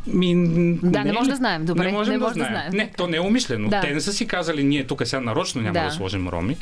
Ми, 0.07 0.35
да, 0.83 0.99
не, 0.99 1.05
не 1.05 1.13
може 1.13 1.31
да 1.31 1.37
знаем. 1.37 1.65
Добре, 1.65 1.85
не 1.85 1.93
можем 1.93 2.13
не 2.13 2.19
да, 2.19 2.25
може 2.25 2.35
знаем. 2.35 2.53
да 2.53 2.59
знаем. 2.59 2.73
Не, 2.73 2.93
то 2.97 3.07
не 3.07 3.17
е 3.17 3.21
умишлено. 3.21 3.69
Да. 3.69 3.81
Те 3.81 3.95
не 3.95 4.01
са 4.01 4.13
си 4.13 4.27
казали, 4.27 4.65
ние 4.65 4.85
тук 4.85 5.03
сега 5.05 5.21
нарочно 5.21 5.63
няма 5.63 5.73
да, 5.73 5.85
да 5.85 5.91
сложим 5.91 6.29
роми 6.29 6.57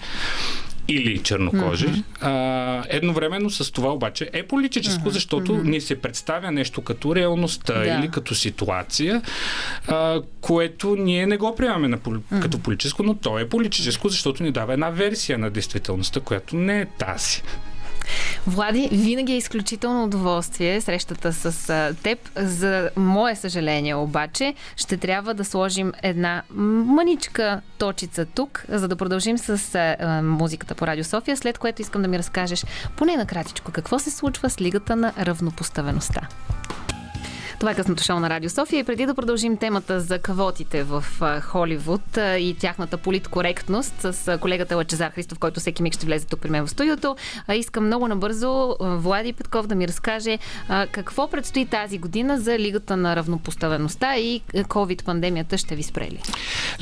или 0.89 1.19
чернокожи. 1.19 1.89
Mm-hmm. 1.89 2.03
А, 2.21 2.85
едновременно 2.89 3.51
с 3.51 3.73
това 3.73 3.93
обаче 3.93 4.31
е 4.33 4.43
политическо, 4.43 5.09
mm-hmm. 5.09 5.13
защото 5.13 5.53
mm-hmm. 5.53 5.69
ни 5.69 5.81
се 5.81 6.01
представя 6.01 6.53
нещо 6.53 6.83
като 6.83 7.15
реалността 7.15 7.79
да. 7.79 7.87
или 7.87 8.09
като 8.09 8.35
ситуация, 8.35 9.23
а, 9.89 10.23
което 10.41 10.97
ние 10.97 11.27
не 11.27 11.37
го 11.37 11.57
приемаме 11.57 11.89
на, 11.89 11.99
mm-hmm. 11.99 12.41
като 12.43 12.59
политическо, 12.59 13.03
но 13.03 13.15
то 13.15 13.39
е 13.39 13.49
политическо, 13.49 14.09
защото 14.09 14.43
ни 14.43 14.53
дава 14.53 14.73
една 14.73 14.91
версия 14.91 15.39
на 15.39 15.51
действителността, 15.51 16.21
която 16.21 16.57
не 16.57 16.81
е 16.81 16.87
тази. 16.87 17.43
Влади, 18.47 18.89
винаги 18.93 19.33
е 19.33 19.37
изключително 19.37 20.05
удоволствие 20.05 20.81
срещата 20.81 21.33
с 21.33 21.95
теб. 22.03 22.19
За 22.37 22.91
мое 22.97 23.37
съжаление 23.37 23.95
обаче, 23.95 24.55
ще 24.77 24.97
трябва 24.97 25.35
да 25.35 25.45
сложим 25.45 25.93
една 26.03 26.43
мъничка 26.51 27.61
точица 27.79 28.27
тук, 28.27 28.65
за 28.69 28.89
да 28.89 28.97
продължим 28.97 29.39
с 29.39 29.79
музиката 30.23 30.75
по 30.75 30.87
Радио 30.87 31.05
София, 31.05 31.37
след 31.37 31.59
което 31.59 31.83
искам 31.83 32.03
да 32.03 32.09
ми 32.09 32.19
разкажеш 32.19 32.65
поне 32.97 33.17
накратичко 33.17 33.73
какво 33.73 33.99
се 33.99 34.11
случва 34.11 34.51
с 34.51 34.61
Лигата 34.61 34.97
на 34.97 35.13
равнопоставеността. 35.19 36.29
Това 37.59 37.71
е 37.71 37.75
късното 37.75 38.03
шоу 38.03 38.21
на 38.21 38.31
Радио 38.31 38.51
София 38.51 38.81
и 38.81 38.85
преди 38.85 39.07
да 39.07 39.15
продължим 39.15 39.57
темата 39.57 40.01
за 40.01 40.19
квотите 40.19 40.83
в 40.83 41.05
Холивуд 41.43 42.17
и 42.17 42.57
тяхната 42.61 42.99
политкоректност 42.99 43.95
с 44.01 44.39
колегата 44.41 44.77
Лачезар 44.77 45.11
Христов, 45.11 45.39
който 45.39 45.61
всеки 45.61 45.83
миг 45.83 45.95
ще 45.95 46.07
влезе 46.07 46.27
тук 46.27 46.41
при 46.41 46.51
мен 46.51 46.67
в 46.67 46.71
студиото, 46.71 47.17
искам 47.55 47.87
много 47.87 48.09
набързо 48.09 48.77
Влади 48.81 49.33
Петков 49.33 49.67
да 49.67 49.75
ми 49.75 49.89
разкаже 49.89 50.39
какво 50.91 51.31
предстои 51.31 51.67
тази 51.67 51.99
година 51.99 52.41
за 52.41 52.59
Лигата 52.59 52.97
на 52.97 53.17
равнопоставеността 53.17 54.17
и 54.17 54.41
COVID-пандемията 54.55 55.57
ще 55.57 55.77
ви 55.77 55.83
спрели. 55.83 56.23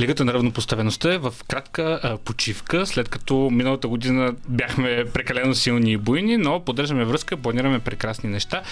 Лигата 0.00 0.24
на 0.24 0.32
равнопоставеността 0.34 1.14
е 1.14 1.18
в 1.18 1.34
кратка 1.48 2.16
почивка, 2.24 2.86
след 2.86 3.08
като 3.08 3.48
миналата 3.52 3.88
година 3.88 4.34
бяхме 4.48 5.04
прекалено 5.14 5.54
силни 5.54 5.92
и 5.92 5.96
буйни, 5.96 6.36
но 6.36 6.60
поддържаме 6.60 7.04
връзка, 7.04 7.36
планираме 7.36 7.78
прекрасни 7.78 8.30
неща. 8.30 8.62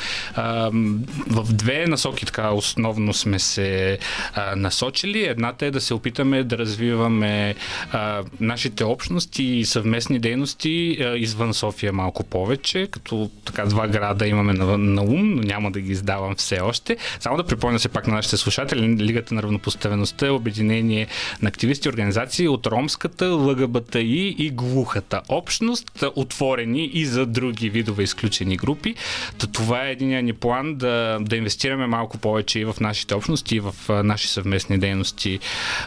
В 1.31 1.53
две 1.53 1.94
насоки 1.95 2.27
така 2.27 2.51
основно 2.51 3.13
сме 3.13 3.39
се 3.39 3.99
а, 4.35 4.57
насочили. 4.57 5.25
Едната 5.25 5.67
е 5.67 5.71
да 5.71 5.81
се 5.81 5.95
опитаме 5.95 6.45
да 6.45 6.59
развиваме 6.59 7.55
а, 7.93 8.23
нашите 8.41 8.85
общности 8.85 9.45
и 9.45 9.65
съвместни 9.65 10.19
дейности 10.19 10.99
а, 11.01 11.17
извън 11.17 11.55
София 11.55 11.93
малко 11.93 12.25
повече, 12.25 12.87
като 12.91 13.31
така 13.45 13.65
два 13.65 13.89
града 13.89 14.27
имаме 14.27 14.53
на, 14.53 14.79
на 14.79 15.03
ум, 15.03 15.35
но 15.35 15.43
няма 15.43 15.71
да 15.71 15.81
ги 15.81 15.93
издавам 15.93 16.35
все 16.35 16.61
още. 16.61 16.97
Само 17.21 17.37
да 17.37 17.47
припомня 17.47 17.79
се 17.79 17.89
пак 17.89 18.07
на 18.07 18.15
нашите 18.15 18.37
слушатели, 18.37 18.97
Лигата 19.05 19.35
на 19.35 19.43
равнопоставеността 19.43 20.27
е 20.27 20.31
обединение 20.31 21.07
на 21.43 21.49
активисти 21.49 21.89
и 21.89 21.91
организации 21.91 22.49
от 22.49 22.67
ромската, 22.67 23.27
ЛГБТИ 23.27 24.35
и 24.39 24.51
глухата 24.51 25.23
общност, 25.29 26.05
отворени 26.17 26.85
и 26.85 27.07
за 27.07 27.27
други 27.27 27.71
видове 27.71 28.03
изключени 28.03 28.57
групи. 28.57 28.95
То 29.39 29.47
това 29.47 29.87
е 29.87 29.93
един 29.93 30.25
ни 30.25 30.33
план 30.33 30.75
да, 30.75 31.19
да 31.21 31.37
инвестираме 31.37 31.84
малко 31.87 32.19
повече 32.19 32.59
и 32.59 32.65
в 32.65 32.77
нашите 32.81 33.15
общности, 33.15 33.57
и 33.57 33.61
в 33.61 33.75
наши 33.89 34.29
съвместни 34.29 34.79
дейности 34.79 35.39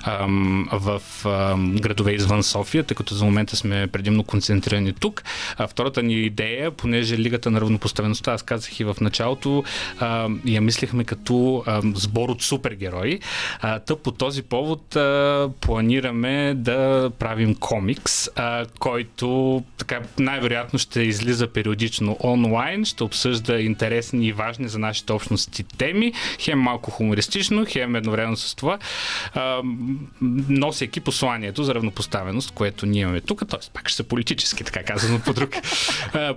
ам, 0.03 0.69
в 0.71 1.01
ам, 1.25 1.75
градове 1.75 2.11
извън 2.11 2.43
София, 2.43 2.83
тъй 2.83 2.95
като 2.95 3.15
за 3.15 3.25
момента 3.25 3.55
сме 3.55 3.87
предимно 3.87 4.23
концентрирани 4.23 4.93
тук. 4.93 5.23
А, 5.57 5.67
втората 5.67 6.03
ни 6.03 6.13
идея, 6.13 6.71
понеже 6.71 7.17
Лигата 7.17 7.51
на 7.51 7.61
равнопоставеността, 7.61 8.33
аз 8.33 8.43
казах 8.43 8.79
и 8.79 8.83
в 8.83 8.95
началото, 9.01 9.63
ам, 9.99 10.41
я 10.45 10.61
мислихме 10.61 11.03
като 11.03 11.63
ам, 11.67 11.95
сбор 11.95 12.29
от 12.29 12.41
супергерои. 12.41 13.19
А, 13.61 13.79
тъп 13.79 13.99
по 13.99 14.11
този 14.11 14.43
повод 14.43 14.95
а, 14.95 15.49
планираме 15.61 16.53
да 16.53 17.11
правим 17.19 17.55
комикс, 17.55 18.29
а, 18.35 18.65
който 18.79 19.63
така 19.77 20.01
най-вероятно 20.19 20.79
ще 20.79 21.01
излиза 21.01 21.47
периодично 21.47 22.17
онлайн, 22.23 22.85
ще 22.85 23.03
обсъжда 23.03 23.59
интересни 23.59 24.27
и 24.27 24.31
важни 24.31 24.67
за 24.67 24.79
нашите 24.79 25.13
общности 25.13 25.63
теми, 25.87 26.13
хем 26.39 26.59
малко 26.59 26.91
хумористично, 26.91 27.65
хем 27.67 27.95
едновременно 27.95 28.37
с 28.37 28.55
това, 28.55 28.77
а, 29.33 29.61
носейки 30.49 30.99
посланието 30.99 31.63
за 31.63 31.75
равнопоставеност, 31.75 32.51
което 32.51 32.85
ние 32.85 33.01
имаме 33.01 33.21
тук, 33.21 33.47
т.е. 33.47 33.59
пак 33.73 33.89
ще 33.89 33.95
са 33.95 34.03
политически, 34.03 34.63
така 34.63 34.83
казано 34.83 35.19
по 35.25 35.33
друг, 35.33 35.49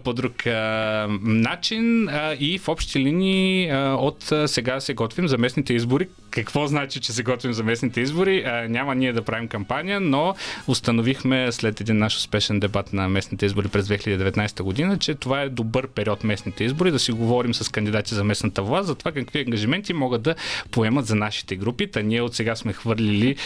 по 0.04 0.12
друг 0.12 0.46
а, 0.46 1.06
начин 1.22 2.08
а, 2.08 2.36
и 2.40 2.58
в 2.58 2.68
общи 2.68 2.98
линии 2.98 3.70
а, 3.70 3.96
от 4.00 4.32
сега 4.46 4.80
се 4.80 4.94
готвим 4.94 5.28
за 5.28 5.38
местните 5.38 5.74
избори. 5.74 6.08
Какво 6.30 6.66
значи, 6.66 7.00
че 7.00 7.12
се 7.12 7.22
готвим 7.22 7.52
за 7.52 7.64
местните 7.64 8.00
избори? 8.00 8.42
А, 8.46 8.68
няма 8.68 8.94
ние 8.94 9.12
да 9.12 9.22
правим 9.22 9.48
кампания, 9.48 10.00
но 10.00 10.34
установихме 10.66 11.52
след 11.52 11.80
един 11.80 11.98
наш 11.98 12.16
успешен 12.16 12.60
дебат 12.60 12.92
на 12.92 13.08
местните 13.08 13.46
избори 13.46 13.68
през 13.68 13.86
2019 13.86 14.62
година, 14.62 14.98
че 14.98 15.14
това 15.14 15.42
е 15.42 15.48
добър 15.48 15.86
период 15.86 16.24
местните 16.24 16.64
избори, 16.64 16.90
да 16.90 16.98
си 16.98 17.12
говорим 17.12 17.54
с 17.54 17.68
кандидати 17.68 18.14
за 18.14 18.24
местната 18.24 18.62
власт 18.62 18.86
за 18.86 18.94
това 18.94 19.12
какви 19.12 19.40
ангажименти 19.40 19.92
могат 19.92 20.22
да 20.22 20.34
поемат 20.70 21.06
за 21.06 21.14
нашите 21.14 21.56
групи. 21.56 21.90
Та 21.90 22.02
ние 22.02 22.22
от 22.22 22.34
сега 22.34 22.56
сме 22.56 22.72
хвърлили 22.72 23.36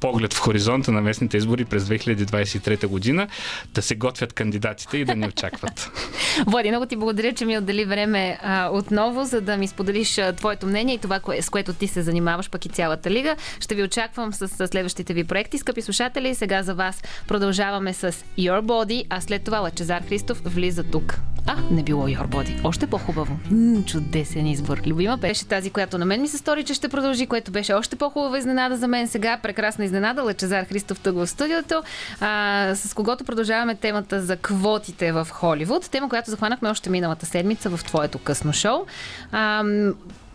поглед 0.00 0.34
в 0.34 0.38
хоризонта 0.38 0.92
на 0.92 1.00
местните 1.00 1.36
избори 1.36 1.64
през 1.64 1.84
2023 1.84 2.86
година, 2.86 3.28
да 3.74 3.82
се 3.82 3.94
готвят 3.94 4.32
кандидатите 4.32 4.98
и 4.98 5.04
да 5.04 5.14
ни 5.14 5.26
очакват. 5.26 5.90
Влади, 6.46 6.70
много 6.70 6.86
ти 6.86 6.96
благодаря, 6.96 7.32
че 7.32 7.44
ми 7.44 7.58
отдели 7.58 7.84
време 7.84 8.38
а, 8.42 8.70
отново, 8.72 9.24
за 9.24 9.40
да 9.40 9.56
ми 9.56 9.68
споделиш 9.68 10.18
а, 10.18 10.32
твоето 10.32 10.66
мнение 10.66 10.94
и 10.94 10.98
това, 10.98 11.20
кое, 11.20 11.42
с 11.42 11.50
което 11.50 11.72
ти 11.72 11.88
се 11.88 12.02
занимаваш, 12.02 12.27
пък 12.50 12.64
и 12.64 12.68
цялата 12.68 13.10
лига. 13.10 13.36
Ще 13.60 13.74
ви 13.74 13.82
очаквам 13.82 14.32
с, 14.32 14.48
с 14.48 14.68
следващите 14.68 15.14
ви 15.14 15.24
проекти, 15.24 15.58
скъпи 15.58 15.82
слушатели. 15.82 16.34
Сега 16.34 16.62
за 16.62 16.74
вас 16.74 17.02
продължаваме 17.28 17.94
с 17.94 18.12
Your 18.38 18.60
Body, 18.60 19.04
а 19.10 19.20
след 19.20 19.44
това 19.44 19.58
Лачезар 19.58 20.02
Христов 20.08 20.40
влиза 20.44 20.84
тук. 20.84 21.18
А, 21.46 21.56
не 21.70 21.82
било 21.82 22.06
Your 22.06 22.26
Body. 22.26 22.60
Още 22.64 22.86
по-хубаво. 22.86 23.38
М- 23.50 23.84
чудесен 23.84 24.46
избор. 24.46 24.80
Любима 24.86 25.16
беше 25.16 25.46
тази, 25.46 25.70
която 25.70 25.98
на 25.98 26.04
мен 26.04 26.20
ми 26.20 26.28
се 26.28 26.38
стори, 26.38 26.64
че 26.64 26.74
ще 26.74 26.88
продължи, 26.88 27.26
което 27.26 27.50
беше 27.50 27.72
още 27.72 27.96
по-хубава 27.96 28.38
изненада 28.38 28.76
за 28.76 28.88
мен 28.88 29.08
сега. 29.08 29.38
Прекрасна 29.42 29.84
изненада. 29.84 30.22
Лачезар 30.22 30.64
Христов 30.64 31.00
тук 31.00 31.14
в 31.16 31.26
студиото, 31.26 31.82
а, 32.20 32.72
с 32.74 32.94
когото 32.94 33.24
продължаваме 33.24 33.74
темата 33.74 34.22
за 34.22 34.36
квотите 34.36 35.12
в 35.12 35.28
Холивуд. 35.30 35.90
Тема, 35.90 36.08
която 36.08 36.30
захванахме 36.30 36.68
още 36.68 36.90
миналата 36.90 37.26
седмица 37.26 37.70
в 37.70 37.84
твоето 37.84 38.18
късно 38.18 38.52
шоу. 38.52 38.86
А, 39.32 39.64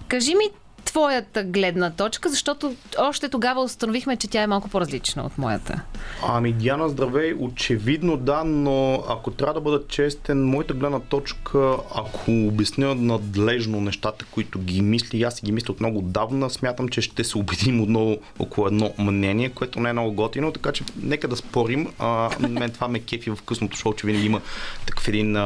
кажи 0.08 0.36
ми 0.36 0.46
твоята 0.86 1.44
гледна 1.44 1.92
точка, 1.92 2.30
защото 2.30 2.76
още 3.00 3.30
тогава 3.30 3.64
установихме, 3.64 4.18
че 4.18 4.28
тя 4.28 4.42
е 4.42 4.48
малко 4.48 4.70
по-различна 4.70 5.24
от 5.24 5.38
моята. 5.38 5.82
Ами, 6.28 6.54
Диана, 6.54 6.90
здравей, 6.90 7.34
очевидно 7.40 8.18
да, 8.18 8.44
но 8.44 9.04
ако 9.10 9.32
трябва 9.32 9.54
да 9.54 9.62
бъда 9.62 9.88
честен, 9.88 10.46
моята 10.46 10.74
гледна 10.74 11.00
точка, 11.00 11.78
ако 11.96 12.32
обясня 12.32 12.96
надлежно 12.96 13.82
нещата, 13.82 14.26
които 14.32 14.60
ги 14.60 14.82
мисли, 14.82 15.24
аз 15.24 15.36
си 15.36 15.46
ги 15.46 15.52
мисля 15.52 15.72
от 15.72 15.80
много 15.80 16.02
давна, 16.02 16.50
смятам, 16.50 16.90
че 16.90 17.02
ще 17.02 17.24
се 17.24 17.38
убедим 17.38 17.82
отново 17.82 18.18
около 18.40 18.68
едно 18.68 18.94
мнение, 18.98 19.50
което 19.50 19.80
не 19.80 19.90
е 19.90 19.94
много 19.94 20.14
готино, 20.14 20.52
така 20.52 20.72
че 20.72 20.84
нека 21.02 21.28
да 21.28 21.36
спорим. 21.36 21.88
А, 22.00 22.30
мен 22.40 22.72
това 22.72 22.88
ме 22.88 23.00
кефи 23.00 23.30
в 23.30 23.38
късното 23.46 23.78
шоу, 23.78 23.94
че 23.94 24.08
винаги 24.08 24.26
има 24.26 24.42
такъв 24.86 25.08
един 25.08 25.36
а, 25.36 25.42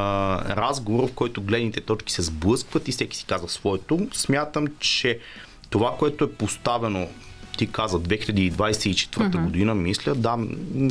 разговор, 0.55 1.09
в 1.09 1.13
който 1.13 1.41
гледните 1.41 1.81
точки 1.81 2.13
се 2.13 2.21
сблъскват 2.21 2.87
и 2.87 2.91
всеки 2.91 3.17
си 3.17 3.25
казва 3.25 3.49
своето. 3.49 4.07
Смятам, 4.13 4.67
че 4.79 5.19
това, 5.69 5.95
което 5.99 6.23
е 6.23 6.31
поставено 6.31 7.07
ти 7.57 7.67
каза 7.67 7.99
2024 7.99 8.51
uh-huh. 8.51 9.43
година, 9.43 9.75
мисля, 9.75 10.15
да, 10.15 10.37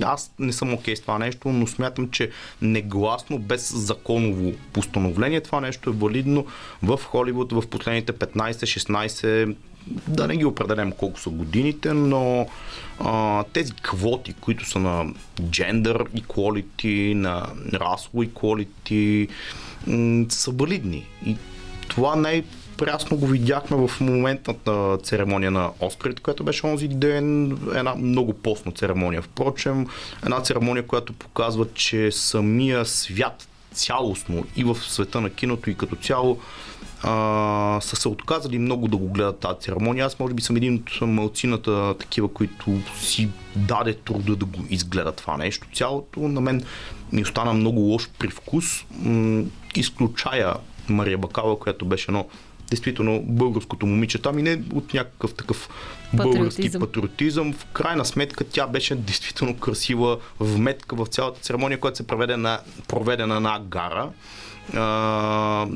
аз 0.03 0.33
не 0.39 0.53
съм 0.53 0.75
окей 0.75 0.95
okay 0.95 0.99
с 0.99 1.01
това 1.01 1.19
нещо, 1.19 1.49
но 1.49 1.67
смятам, 1.67 2.11
че 2.11 2.31
негласно, 2.63 3.39
без 3.39 3.75
законово 3.77 4.53
постановление, 4.73 5.41
това 5.41 5.61
нещо 5.61 5.91
е 5.91 5.93
валидно 5.93 6.47
в 6.83 7.01
Холивуд 7.05 7.53
в 7.53 7.67
последните 7.71 8.13
15-16 8.13 9.55
да 10.09 10.27
не 10.27 10.37
ги 10.37 10.45
определям 10.45 10.93
колко 10.93 11.21
са 11.21 11.31
годините, 11.31 11.93
но 11.93 12.47
а, 13.01 13.45
тези 13.53 13.73
квоти, 13.73 14.33
които 14.33 14.69
са 14.69 14.79
на 14.79 15.07
gender 15.41 16.23
equality, 16.23 17.15
на 17.15 17.47
racial 17.73 18.29
equality, 18.29 19.29
м- 19.87 20.27
са 20.29 20.51
валидни. 20.51 21.07
И 21.27 21.37
това 21.89 22.17
не 22.17 22.37
е 22.37 22.45
прясно 22.77 23.17
го 23.17 23.27
видяхме 23.27 23.89
в 23.89 24.01
моментната 24.01 24.99
церемония 25.03 25.51
на 25.51 25.71
Оскарите, 25.81 26.23
която 26.23 26.45
беше 26.45 26.67
онзи 26.67 26.89
ден. 26.89 27.59
Една 27.75 27.95
много 27.95 28.33
постна 28.33 28.73
церемония. 28.73 29.23
Впрочем, 29.23 29.87
една 30.25 30.41
церемония, 30.41 30.87
която 30.87 31.13
показва, 31.13 31.67
че 31.75 32.11
самия 32.13 32.85
свят 32.85 33.49
цялостно 33.73 34.45
и 34.57 34.65
в 34.65 34.75
света 34.75 35.21
на 35.21 35.31
киното 35.31 35.71
и 35.71 35.75
като 35.75 35.97
цяло 35.97 36.39
а, 37.03 37.79
са 37.81 37.97
се 37.97 38.09
отказали 38.09 38.59
много 38.59 38.89
да 38.89 38.97
го 38.97 39.09
гледат 39.09 39.39
тази 39.39 39.61
церемония. 39.61 40.07
Аз 40.07 40.19
може 40.19 40.35
би 40.35 40.43
съм 40.43 40.57
един 40.57 40.75
от 40.75 41.01
малцината 41.01 41.95
такива, 41.99 42.29
които 42.29 42.79
си 43.01 43.29
даде 43.57 43.95
труда 43.95 44.37
да 44.37 44.45
го 44.45 44.65
изгледат 44.71 45.17
това 45.17 45.37
нещо. 45.37 45.67
Цялото 45.75 46.21
на 46.21 46.41
мен 46.41 46.65
ми 47.13 47.23
остана 47.23 47.53
много 47.53 47.81
лош 47.81 48.09
привкус. 48.19 48.85
М- 48.91 49.45
изключая 49.75 50.55
Мария 50.89 51.19
Бакала, 51.19 51.59
която 51.59 51.85
беше 51.85 52.05
едно 52.09 52.27
действително 52.71 53.23
българското 53.23 53.87
момиче 53.87 54.19
там 54.19 54.39
и 54.39 54.43
не 54.43 54.63
от 54.75 54.95
някакъв 54.95 55.35
такъв 55.35 55.69
патриотизъм. 56.17 56.33
български 56.33 56.79
патриотизъм. 56.79 57.53
В 57.53 57.65
крайна 57.65 58.05
сметка 58.05 58.45
тя 58.45 58.67
беше 58.67 58.95
действително 58.95 59.57
красива 59.57 60.19
вметка 60.41 60.97
в 60.97 61.07
цялата 61.07 61.41
церемония, 61.41 61.81
която 61.81 61.97
се 61.97 62.07
проведе 62.07 62.37
на, 62.37 62.61
проведе 62.89 63.27
на 63.27 63.37
една 63.37 63.61
гара. 63.61 64.11
А, 64.75 65.67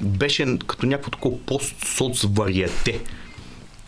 беше 0.00 0.58
като 0.66 0.86
някакво 0.86 1.10
такова 1.10 1.38
пост-соц 1.38 2.24
вариете 2.24 3.00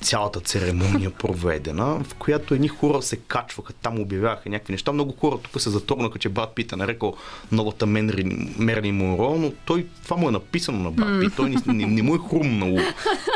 цялата 0.01 0.41
церемония 0.41 1.11
проведена, 1.11 2.05
в 2.05 2.15
която 2.15 2.55
едни 2.55 2.69
хора 2.69 3.03
се 3.03 3.17
качваха, 3.17 3.73
там 3.73 4.01
обявяваха 4.01 4.49
някакви 4.49 4.73
неща. 4.73 4.93
Много 4.93 5.13
хора 5.21 5.39
тук 5.43 5.61
се 5.63 5.71
заторнаха, 5.71 6.19
че 6.19 6.29
Брат 6.29 6.55
Пит 6.55 6.73
е 6.73 6.77
нарекал 6.77 7.17
новата 7.53 7.87
Мерли 7.87 8.93
Монро, 8.93 9.37
но 9.39 9.53
той, 9.65 9.87
това 10.05 10.17
му 10.17 10.29
е 10.29 10.33
написано 10.33 10.79
на 10.79 10.91
Брат 10.91 11.21
Пит. 11.21 11.33
Той 11.37 11.51
не, 11.51 11.57
не, 11.67 11.87
не 11.87 12.03
му 12.03 12.15
е 12.15 12.19
хрумнало 12.31 12.79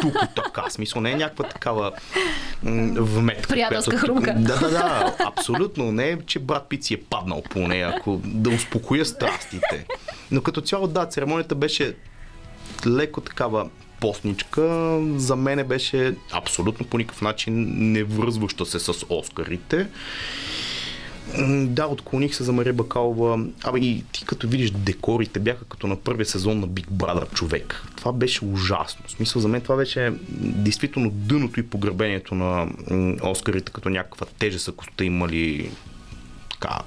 тук 0.01 0.15
така. 0.37 0.71
Смисъл, 0.71 1.03
не 1.03 1.11
е 1.11 1.17
някаква 1.17 1.49
такава 1.49 1.93
м- 2.63 3.01
вметка. 3.01 3.49
Приятелска 3.49 3.97
хрумка. 3.97 4.35
Да, 4.39 4.59
да, 4.59 4.69
да, 4.69 5.17
абсолютно. 5.19 5.93
Не 5.93 6.09
е, 6.09 6.19
че 6.27 6.39
Брат 6.39 6.69
Пит 6.69 6.85
си 6.85 6.95
е 6.95 7.01
паднал 7.03 7.43
по 7.43 7.59
нея, 7.59 7.95
ако 7.97 8.21
да 8.25 8.51
успокоя 8.51 9.07
страстите. 9.07 9.87
Но 10.31 10.43
като 10.43 10.61
цяло, 10.61 10.87
да, 10.87 11.07
церемонията 11.07 11.55
беше 11.55 11.95
леко 12.87 13.21
такава 13.21 13.69
постничка. 14.03 14.99
За 15.17 15.37
мене 15.37 15.65
беше 15.65 16.15
абсолютно 16.33 16.87
по 16.87 16.99
никакъв 16.99 17.23
начин 17.23 17.67
не 17.93 18.05
връзваща 18.05 18.67
се 18.67 18.79
с 18.79 19.07
Оскарите. 19.09 19.87
Да, 21.49 21.87
отклоних 21.87 22.35
се 22.35 22.45
за 22.45 22.53
Мария 22.53 22.73
Бакалова. 22.73 23.45
Абе 23.65 23.79
и 23.79 24.05
ти 24.13 24.25
като 24.25 24.49
видиш 24.49 24.71
декорите 24.71 25.41
бяха 25.41 25.65
като 25.65 25.87
на 25.87 25.97
първия 25.97 26.27
сезон 26.27 26.61
на 26.61 26.69
Big 26.69 26.87
Brother 26.87 27.33
човек. 27.33 27.83
Това 27.97 28.13
беше 28.13 28.45
ужасно. 28.45 29.05
В 29.07 29.11
смисъл 29.11 29.43
за 29.43 29.49
мен 29.49 29.61
това 29.61 29.77
беше 29.77 30.13
действително 30.39 31.11
дъното 31.11 31.61
и 31.61 31.67
погребението 31.67 32.35
на 32.35 32.69
Оскарите 33.23 33.73
като 33.73 33.89
някаква 33.89 34.27
тежест, 34.39 34.69
ако 34.69 34.85
сте 34.85 35.05
имали 35.05 35.71
така, 36.51 36.79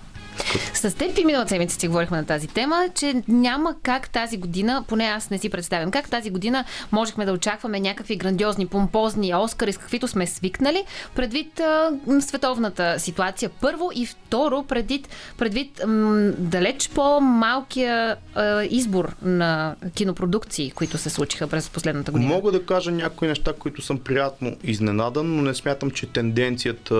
с 0.73 0.95
теб 0.95 1.17
и 1.17 1.25
миналата 1.25 1.49
седмица 1.49 1.79
си 1.79 1.87
говорихме 1.87 2.17
на 2.17 2.25
тази 2.25 2.47
тема, 2.47 2.85
че 2.95 3.23
няма 3.27 3.75
как 3.83 4.09
тази 4.09 4.37
година, 4.37 4.83
поне 4.87 5.03
аз 5.03 5.29
не 5.29 5.37
си 5.37 5.49
представям, 5.49 5.91
как 5.91 6.09
тази 6.09 6.29
година 6.29 6.65
можехме 6.91 7.25
да 7.25 7.31
очакваме 7.31 7.79
някакви 7.79 8.15
грандиозни, 8.15 8.67
помпозни 8.67 9.35
Оскари, 9.35 9.73
с 9.73 9.77
каквито 9.77 10.07
сме 10.07 10.27
свикнали, 10.27 10.83
предвид 11.15 11.59
а, 11.59 11.91
световната 12.19 12.99
ситуация. 12.99 13.49
Първо 13.61 13.89
и 13.95 14.05
второ, 14.05 14.63
предвид, 14.63 15.09
предвид 15.37 15.81
м, 15.87 16.31
далеч 16.37 16.89
по-малкия 16.89 18.15
а, 18.35 18.63
избор 18.63 19.15
на 19.21 19.75
кинопродукции, 19.95 20.71
които 20.71 20.97
се 20.97 21.09
случиха 21.09 21.47
през 21.47 21.69
последната 21.69 22.11
година. 22.11 22.29
Мога 22.29 22.51
да 22.51 22.65
кажа 22.65 22.91
някои 22.91 23.27
неща, 23.27 23.53
които 23.59 23.81
съм 23.81 23.99
приятно 23.99 24.55
изненадан, 24.63 25.35
но 25.35 25.41
не 25.41 25.53
смятам, 25.53 25.91
че 25.91 26.05
тенденцията 26.05 26.95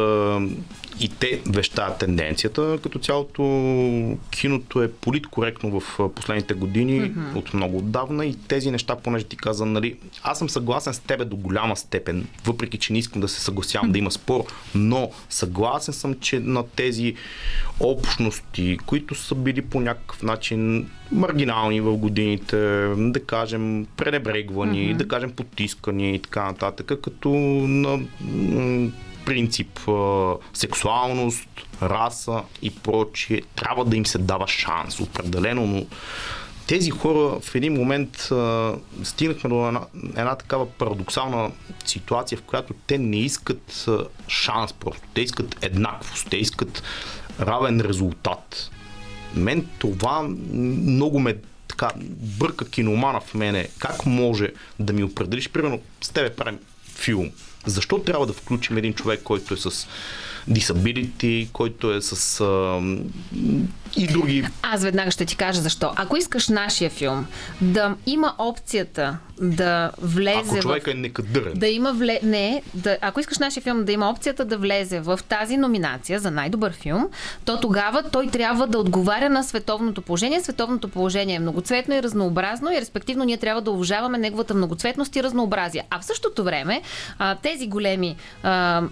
и 0.99 1.10
те 1.10 1.41
вещаят 1.49 1.98
тенденцията. 1.98 2.78
Като 2.84 2.99
цялото 3.26 4.18
киното 4.31 4.84
е 4.84 4.91
политкоректно 4.91 5.80
в 5.80 6.10
последните 6.10 6.53
години, 6.53 7.02
mm-hmm. 7.02 7.35
от 7.35 7.53
много 7.53 7.77
отдавна 7.77 8.26
и 8.26 8.35
тези 8.47 8.72
неща, 8.72 8.95
понеже 8.95 9.26
ти 9.26 9.38
каза, 9.38 9.65
нали, 9.65 9.95
аз 10.23 10.39
съм 10.39 10.49
съгласен 10.49 10.93
с 10.93 10.99
тебе 10.99 11.26
до 11.26 11.35
голяма 11.35 11.76
степен, 11.76 12.27
въпреки, 12.45 12.77
че 12.77 12.93
не 12.93 12.99
искам 12.99 13.22
да 13.22 13.27
се 13.27 13.41
съгласявам 13.41 13.89
mm-hmm. 13.89 13.93
да 13.93 13.99
има 13.99 14.11
спор, 14.11 14.43
но 14.76 15.10
съгласен 15.30 15.93
съм, 15.93 16.15
че 16.19 16.39
на 16.39 16.64
тези 16.76 17.15
общности, 17.80 18.77
които 18.85 19.15
са 19.15 19.35
били 19.35 19.61
по 19.61 19.80
някакъв 19.80 20.23
начин 20.23 20.89
маргинални 21.11 21.81
в 21.81 21.97
годините, 21.97 22.57
да 22.97 23.26
кажем 23.26 23.88
пренебрегвани, 23.97 24.77
mm-hmm. 24.77 24.97
да 24.97 25.07
кажем 25.07 25.31
потискани 25.31 26.15
и 26.15 26.19
така 26.19 26.45
нататък, 26.45 26.91
като 27.03 27.30
на 27.30 27.99
принцип 29.26 29.80
сексуалност, 30.53 31.49
раса 31.81 32.43
и 32.61 32.76
прочие, 32.76 33.41
трябва 33.56 33.85
да 33.85 33.97
им 33.97 34.06
се 34.06 34.18
дава 34.18 34.47
шанс, 34.47 34.99
определено, 34.99 35.68
но 35.68 35.85
тези 36.68 36.89
хора 36.89 37.39
в 37.39 37.56
един 37.56 37.73
момент 37.73 38.18
а, 38.31 38.73
стигнахме 39.03 39.49
до 39.49 39.68
една, 39.68 39.81
една 40.15 40.35
такава 40.35 40.69
парадоксална 40.69 41.52
ситуация, 41.85 42.38
в 42.38 42.41
която 42.41 42.73
те 42.88 42.97
не 42.97 43.18
искат 43.18 43.89
шанс 44.27 44.73
просто. 44.73 45.02
Те 45.14 45.22
искат 45.22 45.56
еднаквост, 45.61 46.30
те 46.30 46.38
искат 46.38 46.84
равен 47.39 47.81
резултат. 47.81 48.72
Мен 49.35 49.68
това 49.80 50.23
много 50.53 51.19
ме 51.19 51.35
така 51.68 51.91
бърка 52.39 52.69
киномана 52.69 53.22
в 53.22 53.34
мене. 53.34 53.68
Как 53.80 54.06
може 54.06 54.53
да 54.80 54.93
ми 54.93 55.03
определиш, 55.03 55.49
примерно 55.49 55.81
с 56.02 56.10
тебе 56.10 56.35
правим 56.35 56.60
филм. 56.85 57.31
Защо 57.66 58.00
трябва 58.00 58.26
да 58.26 58.34
включим 58.34 58.78
един 58.78 58.94
човек, 58.94 59.22
който 59.24 59.54
е 59.54 59.58
с 59.58 59.88
disability, 60.50 61.52
който 61.52 61.94
е 61.94 62.02
с 62.02 62.42
а, 62.42 62.82
и 63.97 64.07
други. 64.07 64.47
Аз 64.61 64.84
веднага 64.84 65.11
ще 65.11 65.26
ти 65.26 65.35
кажа 65.38 65.61
защо. 65.61 65.93
Ако 65.95 66.17
искаш 66.17 66.47
нашия 66.47 66.89
филм 66.89 67.27
да 67.61 67.95
има 68.05 68.34
опцията 68.38 69.17
да 69.41 69.91
влезе. 70.01 70.39
Ако 70.39 70.59
човека 70.59 70.91
в... 70.91 70.93
е 70.93 70.97
некадърен. 70.97 71.53
Да 71.55 71.67
има 71.67 71.93
вле... 71.93 72.19
Не, 72.23 72.61
да... 72.73 72.97
ако 73.01 73.19
искаш 73.19 73.38
нашия 73.38 73.63
филм 73.63 73.85
да 73.85 73.91
има 73.91 74.09
опцията 74.09 74.45
да 74.45 74.57
влезе 74.57 74.99
в 74.99 75.19
тази 75.30 75.57
номинация 75.57 76.19
за 76.19 76.31
най-добър 76.31 76.73
филм, 76.73 77.07
то 77.45 77.59
тогава 77.59 78.03
той 78.11 78.27
трябва 78.27 78.67
да 78.67 78.80
отговаря 78.80 79.30
на 79.30 79.43
световното 79.43 80.01
положение. 80.01 80.41
Световното 80.41 80.88
положение 80.88 81.35
е 81.35 81.39
многоцветно 81.39 81.95
и 81.95 82.03
разнообразно 82.03 82.72
и 82.72 82.81
респективно 82.81 83.23
ние 83.23 83.38
трябва 83.38 83.61
да 83.61 83.72
уважаваме 83.72 84.17
неговата 84.17 84.53
многоцветност 84.53 85.15
и 85.15 85.23
разнообразие. 85.23 85.84
А 85.89 85.99
в 85.99 86.05
същото 86.05 86.43
време 86.43 86.81
тези 87.41 87.67
големи 87.67 88.15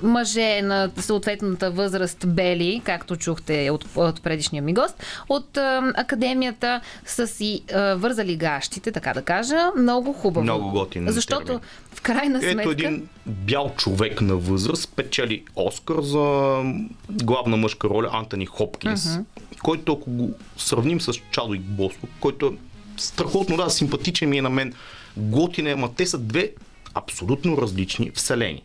мъже 0.04 0.62
на 0.62 0.90
съответната 0.98 1.72
възраст 1.72 2.28
бели, 2.28 2.82
както 2.86 3.16
чухте 3.16 3.70
от, 3.70 3.86
от 3.96 4.22
предишния 4.22 4.64
ми 4.64 4.74
гост, 4.74 4.93
от 5.30 5.58
академията 5.96 6.82
са 7.06 7.28
си 7.28 7.62
вързали 7.96 8.36
гащите, 8.36 8.92
така 8.92 9.14
да 9.14 9.22
кажа, 9.22 9.72
много 9.78 10.14
хубаво. 10.14 10.44
Много 10.44 10.72
готин. 10.72 11.06
Защото 11.10 11.46
термин. 11.46 11.62
в 11.94 12.02
крайна 12.02 12.42
сметка... 12.42 12.62
Ето 12.62 12.72
един 12.72 13.08
бял 13.26 13.74
човек 13.78 14.22
на 14.22 14.36
възраст 14.36 14.94
печели 14.96 15.44
Оскар 15.56 16.02
за 16.02 16.62
главна 17.10 17.58
мъжка 17.58 17.90
роля 17.90 18.10
Антони 18.14 18.46
Хопкинс, 18.46 19.04
uh-huh. 19.04 19.24
който 19.64 19.94
ако 19.94 20.12
го 20.12 20.32
сравним 20.58 21.02
с 21.02 21.14
Чадо 21.32 21.56
Боско, 21.60 22.08
който 22.20 22.46
е 22.46 22.50
страхотно, 22.98 23.58
да, 23.58 23.70
симпатичен 23.70 24.30
ми 24.30 24.38
е 24.38 24.42
на 24.42 24.50
мен, 24.50 24.74
готин 25.18 25.68
е, 25.68 25.72
ама 25.72 25.94
те 25.96 26.06
са 26.06 26.18
две 26.18 26.52
абсолютно 26.94 27.58
различни 27.58 28.12
вселени 28.16 28.64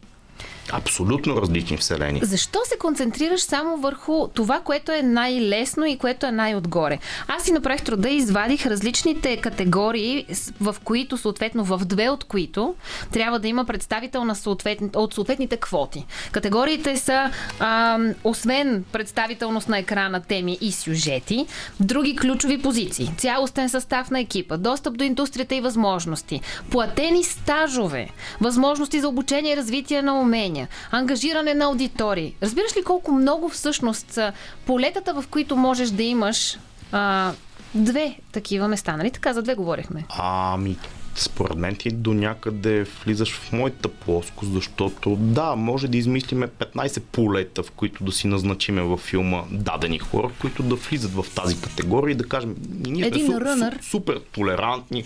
абсолютно 0.72 1.42
различни 1.42 1.76
вселени. 1.76 2.20
Защо 2.22 2.58
се 2.64 2.78
концентрираш 2.78 3.40
само 3.40 3.76
върху 3.76 4.28
това, 4.28 4.60
което 4.60 4.92
е 4.92 5.02
най-лесно 5.02 5.86
и 5.86 5.98
което 5.98 6.26
е 6.26 6.32
най-отгоре? 6.32 6.98
Аз 7.28 7.42
си 7.42 7.52
направих 7.52 7.82
труда 7.82 8.08
и 8.08 8.16
извадих 8.16 8.66
различните 8.66 9.36
категории, 9.36 10.26
в 10.60 10.76
които, 10.84 11.16
съответно, 11.16 11.64
в 11.64 11.80
две 11.84 12.08
от 12.08 12.24
които 12.24 12.74
трябва 13.12 13.38
да 13.38 13.48
има 13.48 13.64
представител 13.64 14.24
на 14.24 14.34
съответни, 14.34 14.90
от 14.96 15.14
съответните 15.14 15.56
квоти. 15.56 16.06
Категориите 16.32 16.96
са, 16.96 17.30
а, 17.60 17.98
освен 18.24 18.84
представителност 18.92 19.68
на 19.68 19.78
екрана, 19.78 20.20
теми 20.20 20.58
и 20.60 20.72
сюжети, 20.72 21.46
други 21.80 22.16
ключови 22.16 22.62
позиции, 22.62 23.10
цялостен 23.16 23.68
състав 23.68 24.10
на 24.10 24.20
екипа, 24.20 24.56
достъп 24.56 24.98
до 24.98 25.04
индустрията 25.04 25.54
и 25.54 25.60
възможности, 25.60 26.40
платени 26.70 27.24
стажове, 27.24 28.08
възможности 28.40 29.00
за 29.00 29.08
обучение 29.08 29.52
и 29.52 29.56
развитие 29.56 30.02
на 30.02 30.20
умения, 30.20 30.57
обучения, 30.58 30.68
ангажиране 30.90 31.54
на 31.54 31.64
аудитории. 31.64 32.34
Разбираш 32.42 32.76
ли 32.76 32.82
колко 32.84 33.12
много 33.12 33.48
всъщност 33.48 34.10
са 34.10 34.32
полетата, 34.66 35.14
в 35.14 35.24
които 35.30 35.56
можеш 35.56 35.90
да 35.90 36.02
имаш 36.02 36.58
а, 36.92 37.32
две 37.74 38.16
такива 38.32 38.68
места, 38.68 38.96
нали? 38.96 39.10
Така 39.10 39.32
за 39.32 39.42
две 39.42 39.54
говорихме. 39.54 40.04
Ами, 40.18 40.76
според 41.20 41.56
мен 41.56 41.76
ти 41.76 41.90
до 41.90 42.14
някъде 42.14 42.86
влизаш 43.04 43.34
в 43.34 43.52
моята 43.52 43.88
плоскост, 43.88 44.52
защото 44.52 45.16
да, 45.16 45.56
може 45.56 45.88
да 45.88 45.98
измислиме 45.98 46.48
15 46.48 47.00
полета, 47.00 47.62
в 47.62 47.70
които 47.70 48.04
да 48.04 48.12
си 48.12 48.26
назначиме 48.26 48.82
във 48.82 49.00
филма 49.00 49.42
дадени 49.50 49.98
хора, 49.98 50.30
които 50.40 50.62
да 50.62 50.74
влизат 50.74 51.12
в 51.12 51.24
тази 51.34 51.60
категория 51.60 52.12
и 52.12 52.16
да 52.16 52.28
кажем, 52.28 52.56
ние 52.86 53.12
сме 53.12 53.20
су, 53.20 53.32
су, 53.32 53.90
супер 53.90 54.20
толерантни, 54.32 55.04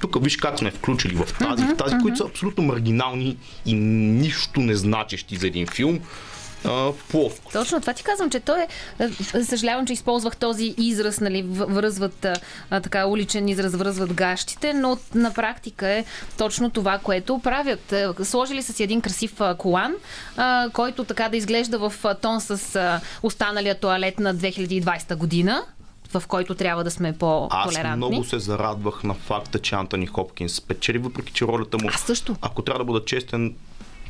тук 0.00 0.24
виж 0.24 0.36
как 0.36 0.58
сме 0.58 0.70
включили 0.70 1.14
в 1.14 1.38
тази, 1.38 1.62
uh-huh, 1.62 1.74
в 1.74 1.76
тази, 1.76 1.94
uh-huh. 1.94 2.02
които 2.02 2.16
са 2.16 2.24
абсолютно 2.24 2.64
маргинални 2.64 3.36
и 3.66 3.74
нищо 3.74 4.60
не 4.60 4.74
значещи 4.74 5.36
за 5.36 5.46
един 5.46 5.66
филм. 5.66 6.00
Плоско. 7.10 7.52
Точно 7.52 7.80
това 7.80 7.92
ти 7.92 8.02
казвам, 8.02 8.30
че 8.30 8.40
той 8.40 8.62
е. 8.62 8.68
Съжалявам, 9.44 9.86
че 9.86 9.92
използвах 9.92 10.36
този 10.36 10.74
израз, 10.78 11.20
нали, 11.20 11.42
връзват 11.48 12.24
а, 12.24 12.80
така 12.80 13.06
уличен 13.06 13.48
израз, 13.48 13.74
връзват 13.74 14.12
гащите, 14.12 14.74
но 14.74 14.98
на 15.14 15.34
практика 15.34 15.88
е 15.88 16.04
точно 16.38 16.70
това, 16.70 16.98
което 16.98 17.38
правят. 17.38 17.92
Е, 17.92 18.08
сложили 18.22 18.62
са 18.62 18.72
си 18.72 18.82
един 18.82 19.00
красив 19.00 19.40
колан, 19.58 19.94
а, 20.36 20.68
който 20.72 21.04
така 21.04 21.28
да 21.28 21.36
изглежда 21.36 21.78
в 21.78 22.14
тон 22.22 22.40
с 22.40 22.76
а, 22.76 23.00
останалия 23.22 23.74
туалет 23.80 24.18
на 24.18 24.34
2020 24.34 25.16
година 25.16 25.62
в 26.18 26.26
който 26.26 26.54
трябва 26.54 26.84
да 26.84 26.90
сме 26.90 27.12
по-толерантни. 27.12 27.90
Аз 27.90 27.96
много 27.96 28.24
се 28.24 28.38
зарадвах 28.38 29.04
на 29.04 29.14
факта, 29.14 29.58
че 29.58 29.74
Антони 29.74 30.06
Хопкинс 30.06 30.54
спечели, 30.54 30.98
въпреки 30.98 31.32
че 31.32 31.44
ролята 31.44 31.78
му... 31.78 31.88
Аз 31.94 32.00
също. 32.00 32.36
Ако 32.40 32.62
трябва 32.62 32.78
да 32.78 32.84
бъда 32.84 33.04
честен, 33.04 33.54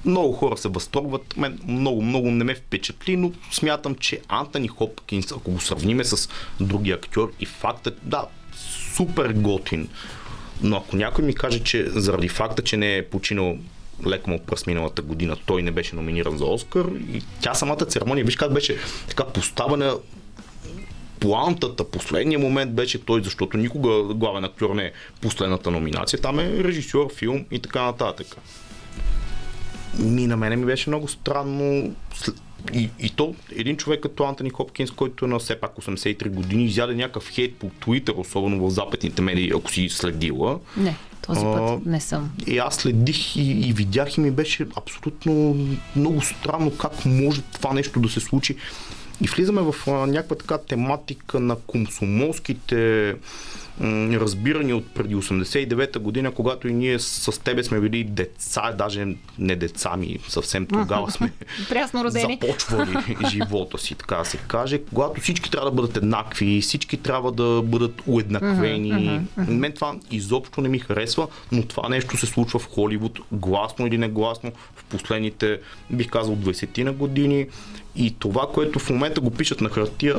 много 0.05 0.33
хора 0.33 0.57
се 0.57 0.69
възторгват. 0.69 1.37
Мен 1.37 1.59
много, 1.67 2.03
много 2.03 2.31
не 2.31 2.45
ме 2.45 2.55
впечатли, 2.55 3.17
но 3.17 3.33
смятам, 3.51 3.95
че 3.95 4.21
Антони 4.29 4.69
Хопкинс, 4.69 5.33
ако 5.33 5.51
го 5.51 5.61
сравниме 5.61 6.05
с 6.05 6.29
други 6.61 6.91
актьор 6.91 7.33
и 7.41 7.47
факта, 7.47 7.93
да, 8.03 8.27
супер 8.95 9.33
готин. 9.33 9.89
Но 10.63 10.77
ако 10.77 10.97
някой 10.97 11.25
ми 11.25 11.35
каже, 11.35 11.59
че 11.59 11.87
заради 11.91 12.29
факта, 12.29 12.63
че 12.63 12.77
не 12.77 12.97
е 12.97 13.09
починал 13.09 13.59
леко 14.07 14.31
му 14.31 14.39
пръст 14.39 14.67
миналата 14.67 15.03
година, 15.03 15.37
той 15.47 15.63
не 15.63 15.71
беше 15.71 15.97
номиниран 15.97 16.39
за 16.39 16.45
Оскар 16.45 16.87
и 17.13 17.23
тя 17.41 17.55
самата 17.55 17.77
церемония, 17.77 18.25
виж 18.25 18.37
как 18.37 18.53
беше 18.53 18.77
така 19.09 19.25
поставена 19.25 19.97
Плантата, 21.21 21.91
последния 21.91 22.39
момент 22.39 22.73
беше 22.73 23.05
той, 23.05 23.23
защото 23.23 23.57
никога 23.57 24.15
главен 24.15 24.45
актьор 24.45 24.75
не 24.75 24.85
е 24.85 24.93
последната 25.21 25.71
номинация. 25.71 26.21
Там 26.21 26.39
е 26.39 26.65
режисьор, 26.65 27.15
филм 27.15 27.45
и 27.51 27.59
така 27.59 27.83
нататък. 27.83 28.37
Ми 29.99 30.27
на 30.27 30.37
мене 30.37 30.57
ми 30.57 30.67
беше 30.67 30.91
много 30.91 31.09
странно. 31.09 31.95
И, 32.73 32.91
и 33.01 33.11
то 33.11 33.35
един 33.57 33.77
човек 33.77 34.01
като 34.01 34.25
Антони 34.25 34.51
Хопкинс, 34.51 34.91
който 34.91 35.25
е 35.25 35.29
на 35.29 35.39
все 35.39 35.61
пак 35.61 35.77
83 35.77 36.29
години, 36.29 36.65
изяде 36.65 36.95
някакъв 36.95 37.31
хейт 37.31 37.55
по 37.55 37.71
Твитър, 37.81 38.15
особено 38.17 38.67
в 38.67 38.71
западните 38.71 39.23
медии, 39.23 39.53
ако 39.55 39.71
си 39.71 39.89
следила. 39.89 40.59
Не. 40.77 40.97
Този 41.27 41.41
път 41.41 41.87
не 41.87 42.01
съм. 42.01 42.31
И 42.47 42.59
аз 42.59 42.75
следих 42.75 43.37
и, 43.37 43.69
и 43.69 43.73
видях 43.73 44.17
и 44.17 44.21
ми 44.21 44.31
беше 44.31 44.67
абсолютно 44.77 45.57
много 45.97 46.23
странно 46.23 46.77
как 46.77 47.07
може 47.07 47.43
това 47.43 47.73
нещо 47.73 48.01
да 48.01 48.09
се 48.09 48.21
случи. 48.21 48.57
И 49.21 49.27
влизаме 49.27 49.63
в 49.63 49.75
а, 49.87 49.91
някаква 49.91 50.37
така 50.37 50.59
тематика 50.59 51.41
на 51.41 51.57
комсомолските 51.57 53.15
разбирани 53.81 54.73
от 54.73 54.95
преди 54.95 55.17
89-та 55.17 56.01
година, 56.01 56.31
когато 56.31 56.69
и 56.69 56.73
ние 56.73 56.99
с 56.99 57.41
тебе 57.45 57.65
сме 57.65 57.81
били 57.81 58.05
деца, 58.05 58.73
даже 58.79 59.07
не 59.39 59.57
деца 59.57 59.97
ми, 59.97 60.19
съвсем 60.29 60.67
тогава 60.67 61.11
сме 61.11 61.33
започвали 62.41 63.17
живота 63.31 63.79
си, 63.79 63.95
така 63.95 64.17
да 64.17 64.25
се 64.25 64.37
каже, 64.37 64.79
когато 64.79 65.21
всички 65.21 65.51
трябва 65.51 65.71
да 65.71 65.77
бъдат 65.77 65.97
еднакви, 65.97 66.61
всички 66.61 66.97
трябва 66.97 67.33
да 67.33 67.63
бъдат 67.65 68.03
уеднаквени. 68.07 69.21
Мен 69.37 69.73
това 69.73 69.95
изобщо 70.11 70.61
не 70.61 70.69
ми 70.69 70.79
харесва, 70.79 71.29
но 71.53 71.63
това 71.63 71.89
нещо 71.89 72.17
се 72.17 72.27
случва 72.27 72.59
в 72.59 72.69
Холивуд, 72.69 73.21
гласно 73.33 73.87
или 73.87 73.99
негласно, 73.99 74.53
в 74.77 74.85
последните, 74.85 75.61
бих 75.91 76.11
казал, 76.11 76.37
20 76.37 76.83
на 76.83 76.93
години. 76.93 77.47
И 77.97 78.15
това, 78.19 78.49
което 78.55 78.79
в 78.79 78.91
момента 78.91 79.21
го 79.21 79.31
пишат 79.31 79.61
на 79.61 79.69
хартия, 79.69 80.17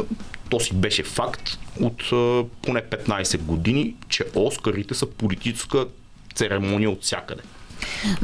то 0.49 0.59
си 0.59 0.73
беше 0.73 1.03
факт 1.03 1.59
от 1.81 1.97
поне 2.61 2.81
15 2.81 3.37
години, 3.37 3.95
че 4.09 4.23
Оскарите 4.35 4.93
са 4.93 5.05
политическа 5.05 5.85
церемония 6.35 6.89
от 6.89 7.03
всякъде. 7.03 7.41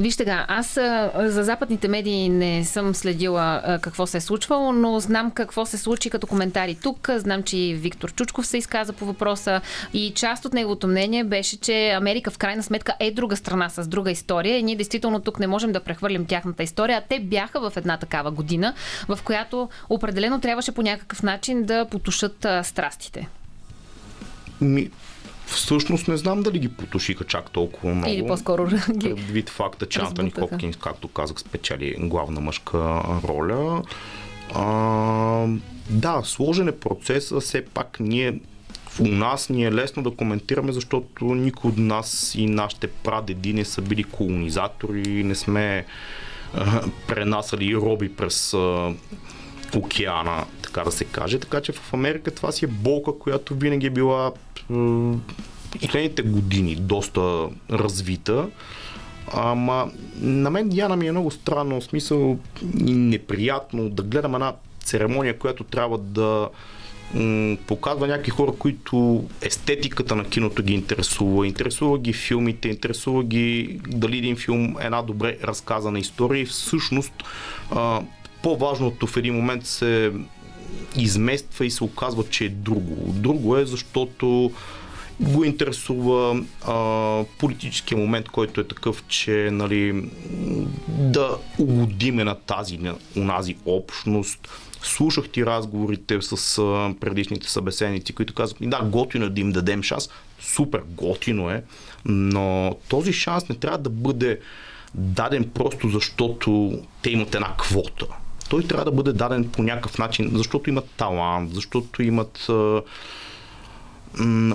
Сега, 0.09 0.45
аз 0.47 0.73
за 1.17 1.43
западните 1.43 1.87
медии 1.87 2.29
не 2.29 2.65
съм 2.65 2.95
следила 2.95 3.79
какво 3.81 4.07
се 4.07 4.17
е 4.17 4.21
случвало, 4.21 4.71
но 4.71 4.99
знам 4.99 5.31
какво 5.31 5.65
се 5.65 5.77
случи 5.77 6.09
като 6.09 6.27
коментари 6.27 6.77
тук. 6.83 7.09
Знам, 7.15 7.43
че 7.43 7.57
и 7.57 7.73
Виктор 7.73 8.13
Чучков 8.13 8.47
се 8.47 8.57
изказа 8.57 8.93
по 8.93 9.05
въпроса 9.05 9.61
и 9.93 10.13
част 10.15 10.45
от 10.45 10.53
неговото 10.53 10.87
мнение 10.87 11.23
беше, 11.23 11.59
че 11.59 11.89
Америка 11.89 12.31
в 12.31 12.37
крайна 12.37 12.63
сметка 12.63 12.93
е 12.99 13.11
друга 13.11 13.35
страна 13.35 13.69
с 13.69 13.87
друга 13.87 14.11
история 14.11 14.57
и 14.57 14.63
ние 14.63 14.75
действително 14.75 15.19
тук 15.19 15.39
не 15.39 15.47
можем 15.47 15.71
да 15.71 15.83
прехвърлим 15.83 16.25
тяхната 16.25 16.63
история, 16.63 17.03
те 17.09 17.19
бяха 17.19 17.69
в 17.69 17.77
една 17.77 17.97
такава 17.97 18.31
година, 18.31 18.73
в 19.07 19.19
която 19.23 19.69
определено 19.89 20.39
трябваше 20.41 20.71
по 20.71 20.81
някакъв 20.81 21.23
начин 21.23 21.63
да 21.63 21.85
потушат 21.85 22.45
страстите. 22.63 23.27
Ми, 24.61 24.89
Всъщност 25.45 26.07
не 26.07 26.17
знам 26.17 26.43
дали 26.43 26.59
ги 26.59 26.69
потушиха 26.69 27.23
чак 27.23 27.49
толкова 27.49 27.93
много. 27.93 28.13
Или 28.13 28.27
по-скоро 28.27 28.67
ги 28.91 29.15
Предвид 29.15 29.49
факта, 29.49 29.85
че 29.85 29.99
Антони 29.99 30.31
Хопкинс, 30.31 30.75
както 30.75 31.07
казах, 31.07 31.39
спечели 31.39 31.95
главна 31.99 32.41
мъжка 32.41 33.01
роля. 33.23 33.83
А, 34.55 35.47
да, 35.89 36.21
сложен 36.23 36.67
е 36.67 36.71
процес, 36.71 37.33
все 37.39 37.65
пак 37.65 37.97
ние 37.99 38.39
у 38.99 39.07
нас 39.07 39.49
ни 39.49 39.65
е 39.65 39.71
лесно 39.71 40.03
да 40.03 40.11
коментираме, 40.11 40.71
защото 40.71 41.25
никой 41.25 41.71
от 41.71 41.77
нас 41.77 42.35
и 42.35 42.45
нашите 42.45 42.87
прадеди 42.87 43.53
не 43.53 43.65
са 43.65 43.81
били 43.81 44.03
колонизатори, 44.03 45.23
не 45.23 45.35
сме 45.35 45.85
а, 46.53 46.83
пренасали 47.07 47.75
роби 47.75 48.15
през 48.15 48.53
а, 48.53 48.93
океана, 49.75 50.45
така 50.71 50.83
да 50.83 50.91
се 50.91 51.05
каже. 51.05 51.39
Така 51.39 51.61
че 51.61 51.71
в 51.71 51.93
Америка 51.93 52.31
това 52.31 52.51
си 52.51 52.65
е 52.65 52.67
болка, 52.67 53.11
която 53.19 53.55
винаги 53.55 53.87
е 53.87 53.89
била 53.89 54.31
последните 55.81 56.21
години 56.21 56.75
доста 56.75 57.49
развита. 57.71 58.47
Ама 59.33 59.91
на 60.15 60.49
мен 60.49 60.69
Диана 60.69 60.95
ми 60.95 61.07
е 61.07 61.11
много 61.11 61.31
странно, 61.31 61.81
в 61.81 61.83
смисъл 61.83 62.37
и 62.85 62.93
неприятно 62.93 63.89
да 63.89 64.03
гледам 64.03 64.35
една 64.35 64.53
церемония, 64.83 65.37
която 65.37 65.63
трябва 65.63 65.97
да 65.97 66.49
м- 67.13 67.57
показва 67.67 68.07
някакви 68.07 68.31
хора, 68.31 68.51
които 68.59 69.25
естетиката 69.41 70.15
на 70.15 70.23
киното 70.23 70.63
ги 70.63 70.73
интересува. 70.73 71.47
Интересува 71.47 71.99
ги 71.99 72.13
филмите, 72.13 72.67
интересува 72.67 73.23
ги 73.23 73.79
дали 73.87 74.17
един 74.17 74.35
филм 74.35 74.75
е 74.81 74.85
една 74.85 75.01
добре 75.01 75.37
разказана 75.43 75.99
история 75.99 76.41
и 76.41 76.45
всъщност 76.45 77.13
а, 77.71 78.01
по-важното 78.43 79.07
в 79.07 79.17
един 79.17 79.35
момент 79.35 79.65
се 79.65 80.11
измества 80.95 81.65
и 81.65 81.71
се 81.71 81.83
оказва, 81.83 82.23
че 82.29 82.45
е 82.45 82.49
друго. 82.49 83.13
Друго 83.13 83.57
е, 83.57 83.65
защото 83.65 84.51
го 85.19 85.43
интересува 85.43 86.43
а, 86.67 87.23
политическия 87.39 87.97
момент, 87.97 88.29
който 88.29 88.61
е 88.61 88.67
такъв, 88.67 89.03
че 89.07 89.49
нали, 89.51 90.09
да 90.87 91.37
угодиме 91.59 92.23
на 92.23 92.35
тази, 92.35 92.77
на 92.77 92.95
унази 93.17 93.55
общност. 93.65 94.49
Слушах 94.83 95.29
ти 95.29 95.45
разговорите 95.45 96.21
с 96.21 96.57
а, 96.57 96.93
предишните 96.99 97.49
събеседници, 97.49 98.13
които 98.13 98.33
казват, 98.33 98.69
да, 98.69 98.81
готино 98.83 99.25
е 99.25 99.29
да 99.29 99.41
им 99.41 99.51
дадем 99.51 99.83
шанс. 99.83 100.09
Супер, 100.39 100.81
готино 100.87 101.49
е, 101.49 101.63
но 102.05 102.75
този 102.89 103.13
шанс 103.13 103.49
не 103.49 103.55
трябва 103.55 103.77
да 103.77 103.89
бъде 103.89 104.39
даден 104.95 105.49
просто 105.53 105.89
защото 105.89 106.79
те 107.01 107.09
имат 107.09 107.35
една 107.35 107.55
квота. 107.57 108.05
Той 108.51 108.63
трябва 108.63 108.85
да 108.85 108.91
бъде 108.91 109.13
даден 109.13 109.49
по 109.49 109.63
някакъв 109.63 109.97
начин, 109.97 110.31
защото 110.33 110.69
имат 110.69 110.89
талант, 110.97 111.53
защото 111.53 112.03
имат 112.03 112.49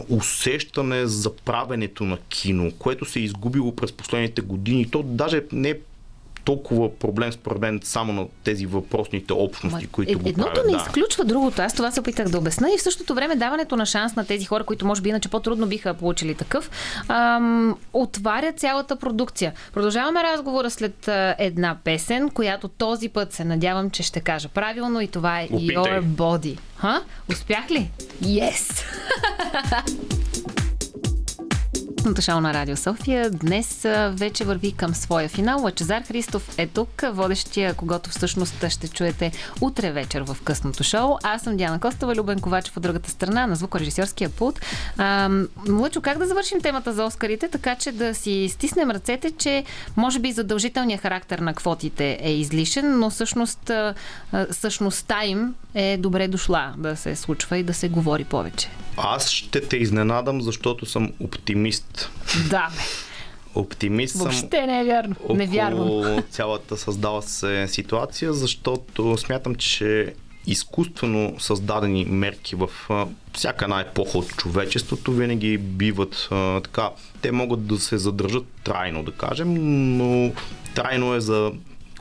усещане 0.09 1.07
за 1.07 1.37
правенето 1.37 2.05
на 2.05 2.19
кино, 2.29 2.73
което 2.79 3.05
се 3.05 3.19
е 3.19 3.23
изгубило 3.23 3.77
през 3.77 3.93
последните 3.93 4.43
години. 4.43 4.91
То 4.91 5.03
даже 5.03 5.43
не 5.53 5.71
е 5.71 5.79
толкова 6.47 6.99
проблем 6.99 7.33
според 7.33 7.61
мен 7.61 7.81
само 7.85 8.13
на 8.13 8.27
тези 8.45 8.67
въпросните 8.67 9.33
общности, 9.33 9.85
Ма, 9.85 9.91
които 9.93 10.13
е, 10.13 10.15
го 10.15 10.29
Едното 10.29 10.53
правят, 10.53 10.67
не 10.67 10.73
да. 10.73 10.79
изключва 10.79 11.25
другото. 11.25 11.63
Аз 11.63 11.75
това 11.75 11.91
се 11.91 12.01
опитах 12.01 12.29
да 12.29 12.39
обясна 12.39 12.69
и 12.75 12.79
в 12.79 12.83
същото 12.83 13.15
време 13.15 13.37
даването 13.37 13.77
на 13.77 13.87
шанс 13.87 14.17
на 14.17 14.25
тези 14.27 14.45
хора, 14.45 14.65
които 14.65 14.87
може 14.87 15.03
би 15.03 15.09
иначе 15.09 15.29
по-трудно 15.29 15.67
биха 15.67 15.95
получили 15.95 16.35
такъв, 16.35 16.71
ам, 17.09 17.77
отваря 17.93 18.53
цялата 18.53 18.97
продукция. 18.97 19.53
Продължаваме 19.73 20.23
разговора 20.23 20.71
след 20.71 21.09
една 21.39 21.77
песен, 21.85 22.31
която 22.31 22.69
този 22.69 23.09
път 23.09 23.33
се 23.33 23.45
надявам, 23.45 23.91
че 23.91 24.03
ще 24.03 24.21
кажа 24.21 24.49
правилно 24.49 25.01
и 25.01 25.09
това 25.09 25.41
е 25.41 25.49
Опитай. 25.53 25.77
Your 25.77 26.03
Body. 26.03 26.59
Ха? 26.77 27.03
Успях 27.31 27.71
ли? 27.71 27.91
Yes! 28.23 28.83
късното 32.07 32.23
шоу 32.23 32.41
на 32.41 32.55
Радио 32.55 32.77
София 32.77 33.31
днес 33.31 33.87
вече 34.11 34.45
върви 34.45 34.73
към 34.73 34.95
своя 34.95 35.29
финал. 35.29 35.63
Лачезар 35.63 36.03
Христов 36.03 36.59
е 36.59 36.67
тук, 36.67 37.03
водещия, 37.13 37.75
когато 37.75 38.11
всъщност 38.11 38.69
ще 38.69 38.89
чуете 38.89 39.33
утре 39.61 39.93
вечер 39.93 40.23
в 40.23 40.37
късното 40.45 40.85
шоу. 40.85 41.17
Аз 41.23 41.43
съм 41.43 41.57
Диана 41.57 41.81
Костова, 41.81 42.15
Любен 42.15 42.41
Ковачев 42.41 42.77
от 42.77 42.83
другата 42.83 43.11
страна 43.11 43.47
на 43.47 43.57
звукорежисьорския 43.57 44.31
пулт. 44.31 44.61
Лъчо, 45.69 46.01
как 46.01 46.19
да 46.19 46.27
завършим 46.27 46.61
темата 46.61 46.93
за 46.93 47.05
Оскарите, 47.05 47.49
така 47.49 47.75
че 47.75 47.93
да 47.93 48.15
си 48.15 48.49
стиснем 48.53 48.91
ръцете, 48.91 49.31
че 49.31 49.65
може 49.97 50.19
би 50.19 50.33
задължителният 50.33 51.03
характер 51.03 51.39
на 51.39 51.55
квотите 51.55 52.19
е 52.21 52.33
излишен, 52.33 52.99
но 52.99 53.11
всъщност 53.11 53.71
същността 54.51 55.25
им 55.25 55.55
е 55.75 55.97
добре 55.97 56.29
дошла 56.29 56.75
да 56.79 56.97
се 56.97 57.17
случва 57.17 57.59
и 57.59 57.63
да 57.63 57.75
се 57.75 57.89
говори 57.89 58.25
повече. 58.25 58.69
Аз 58.97 59.31
ще 59.31 59.61
те 59.61 59.77
изненадам, 59.77 60.43
защото 60.43 60.87
съм 60.87 61.13
оптимист. 61.21 62.11
Да, 62.51 62.69
бе. 62.77 62.83
Оптимист 63.55 64.13
съм. 64.13 64.23
Въобще 64.23 64.67
не 64.67 64.81
е 64.81 64.85
вярно. 64.85 65.17
Не 65.31 65.47
вярвам. 65.47 66.23
цялата 66.31 66.77
създала 66.77 67.23
се 67.23 67.69
ситуация, 67.69 68.33
защото 68.33 69.17
смятам, 69.17 69.55
че 69.55 70.15
изкуствено 70.47 71.35
създадени 71.39 72.05
мерки 72.05 72.57
в 72.57 72.69
всяка 73.33 73.65
една 73.65 73.81
епоха 73.81 74.19
от 74.19 74.37
човечеството 74.37 75.13
винаги 75.13 75.59
биват 75.59 76.29
а, 76.31 76.61
така. 76.61 76.91
Те 77.23 77.33
могат 77.33 77.67
да 77.67 77.79
се 77.79 77.99
задържат 77.99 78.47
трайно, 78.65 79.03
да 79.03 79.13
кажем, 79.13 79.55
но 79.97 80.33
трайно 80.75 81.15
е 81.15 81.21
за 81.21 81.53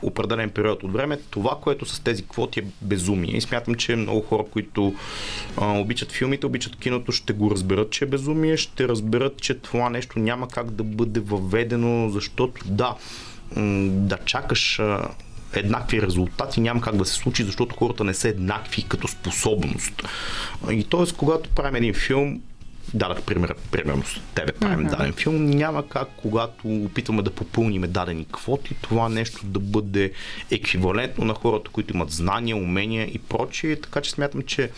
определен 0.02 0.50
период 0.50 0.82
от 0.82 0.92
време. 0.92 1.18
Това, 1.30 1.58
което 1.62 1.86
с 1.86 2.00
тези 2.00 2.26
квоти 2.26 2.60
е 2.60 2.64
безумие. 2.82 3.36
И 3.36 3.40
смятам, 3.40 3.74
че 3.74 3.96
много 3.96 4.20
хора, 4.20 4.44
които 4.50 4.94
а, 5.56 5.78
обичат 5.78 6.12
филмите, 6.12 6.46
обичат 6.46 6.76
киното, 6.76 7.12
ще 7.12 7.32
го 7.32 7.50
разберат, 7.50 7.90
че 7.90 8.04
е 8.04 8.08
безумие, 8.08 8.56
ще 8.56 8.88
разберат, 8.88 9.40
че 9.40 9.54
това 9.54 9.90
нещо 9.90 10.18
няма 10.18 10.48
как 10.48 10.70
да 10.70 10.84
бъде 10.84 11.20
въведено, 11.20 12.10
защото 12.10 12.62
да, 12.64 12.94
да 13.86 14.18
чакаш 14.24 14.78
а, 14.78 15.08
еднакви 15.52 16.02
резултати 16.02 16.60
няма 16.60 16.80
как 16.80 16.96
да 16.96 17.04
се 17.04 17.14
случи, 17.14 17.44
защото 17.44 17.76
хората 17.76 18.04
не 18.04 18.14
са 18.14 18.28
еднакви 18.28 18.82
като 18.82 19.08
способност. 19.08 20.02
И 20.70 20.84
т.е. 20.84 21.12
когато 21.16 21.50
правим 21.50 21.74
един 21.74 21.94
филм, 21.94 22.40
дадах 22.94 23.22
пример, 23.22 23.54
примерно 23.70 24.02
с 24.04 24.20
тебе 24.34 24.52
правим 24.52 24.86
uh-huh. 24.86 24.96
даден 24.96 25.12
филм, 25.12 25.46
няма 25.46 25.88
как, 25.88 26.08
когато 26.16 26.68
опитваме 26.68 27.22
да 27.22 27.30
попълним 27.30 27.84
дадени 27.88 28.26
квоти, 28.32 28.74
това 28.82 29.08
нещо 29.08 29.46
да 29.46 29.60
бъде 29.60 30.12
еквивалентно 30.50 31.24
на 31.24 31.34
хората, 31.34 31.70
които 31.70 31.94
имат 31.94 32.10
знания, 32.10 32.56
умения 32.56 33.06
и 33.06 33.18
прочие, 33.18 33.80
така 33.80 34.00
че 34.00 34.10
смятам, 34.10 34.42
че 34.42 34.70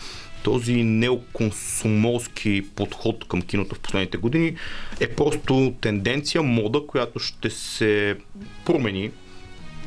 този 0.43 0.83
неоконсумолски 0.83 2.65
подход 2.75 3.27
към 3.27 3.41
киното 3.41 3.75
в 3.75 3.79
последните 3.79 4.17
години 4.17 4.55
е 4.99 5.07
просто 5.07 5.73
тенденция, 5.81 6.43
мода, 6.43 6.87
която 6.87 7.19
ще 7.19 7.49
се 7.49 8.17
промени 8.65 9.11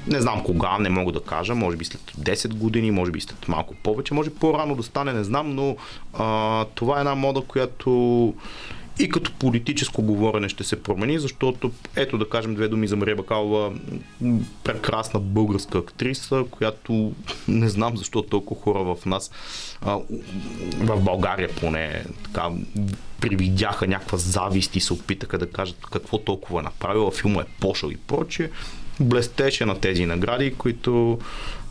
не 0.07 0.21
знам 0.21 0.45
кога, 0.45 0.79
не 0.79 0.89
мога 0.89 1.13
да 1.13 1.21
кажа, 1.21 1.55
може 1.55 1.77
би 1.77 1.85
след 1.85 2.01
10 2.21 2.55
години, 2.55 2.91
може 2.91 3.11
би 3.11 3.21
след 3.21 3.49
малко 3.49 3.75
повече, 3.75 4.15
може 4.15 4.31
по-рано 4.31 4.75
да 4.75 4.83
стане, 4.83 5.13
не 5.13 5.25
знам, 5.25 5.55
но 5.55 5.77
а, 6.15 6.65
това 6.75 6.97
е 6.97 7.01
една 7.01 7.15
мода, 7.15 7.41
която 7.41 8.35
и 8.99 9.09
като 9.09 9.33
политическо 9.33 10.03
говорене 10.03 10.49
ще 10.49 10.65
се 10.65 10.83
промени, 10.83 11.19
защото 11.19 11.73
ето 11.97 12.19
да 12.19 12.29
кажем 12.29 12.55
две 12.55 12.69
думи 12.69 12.87
за 12.87 12.97
Мария 12.97 13.17
Бакалова, 13.17 13.73
прекрасна 14.65 15.21
българска 15.21 15.79
актриса, 15.79 16.45
която 16.51 17.13
не 17.49 17.69
знам 17.69 17.97
защо 17.97 18.23
толкова 18.23 18.61
хора 18.61 18.95
в 18.95 19.07
нас, 19.07 19.31
в 20.79 21.01
България 21.01 21.49
поне, 21.61 22.05
така, 22.25 22.51
привидяха 23.21 23.87
някаква 23.87 24.19
завист 24.19 24.77
и 24.77 24.81
се 24.81 24.93
опитаха 24.93 25.39
да 25.39 25.51
кажат 25.51 25.87
какво 25.93 26.19
толкова 26.19 26.61
е 26.61 26.63
направила, 26.63 27.11
филма 27.11 27.41
е 27.41 27.61
пошъл 27.61 27.91
и 27.91 27.97
прочее. 27.97 28.51
Блестеше 29.01 29.65
на 29.65 29.81
тези 29.81 30.07
награди, 30.07 30.55
които 30.55 31.19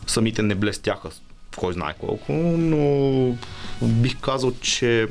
самите 0.06 0.42
не 0.42 0.54
блестяха 0.54 1.10
кой 1.56 1.72
знае 1.72 1.94
колко, 2.00 2.32
но 2.32 3.36
бих 3.82 4.20
казал, 4.20 4.52
че 4.60 5.08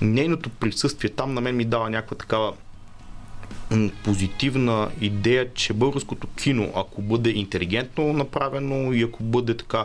нейното 0.00 0.50
присъствие 0.50 1.10
там 1.10 1.34
на 1.34 1.40
мен 1.40 1.56
ми 1.56 1.64
дава 1.64 1.90
някаква 1.90 2.16
такава 2.16 2.52
позитивна 4.04 4.90
идея, 5.00 5.54
че 5.54 5.72
българското 5.72 6.26
кино, 6.26 6.72
ако 6.74 7.02
бъде 7.02 7.30
интелигентно 7.30 8.12
направено 8.12 8.92
и 8.92 9.02
ако 9.02 9.22
бъде 9.22 9.56
така 9.56 9.84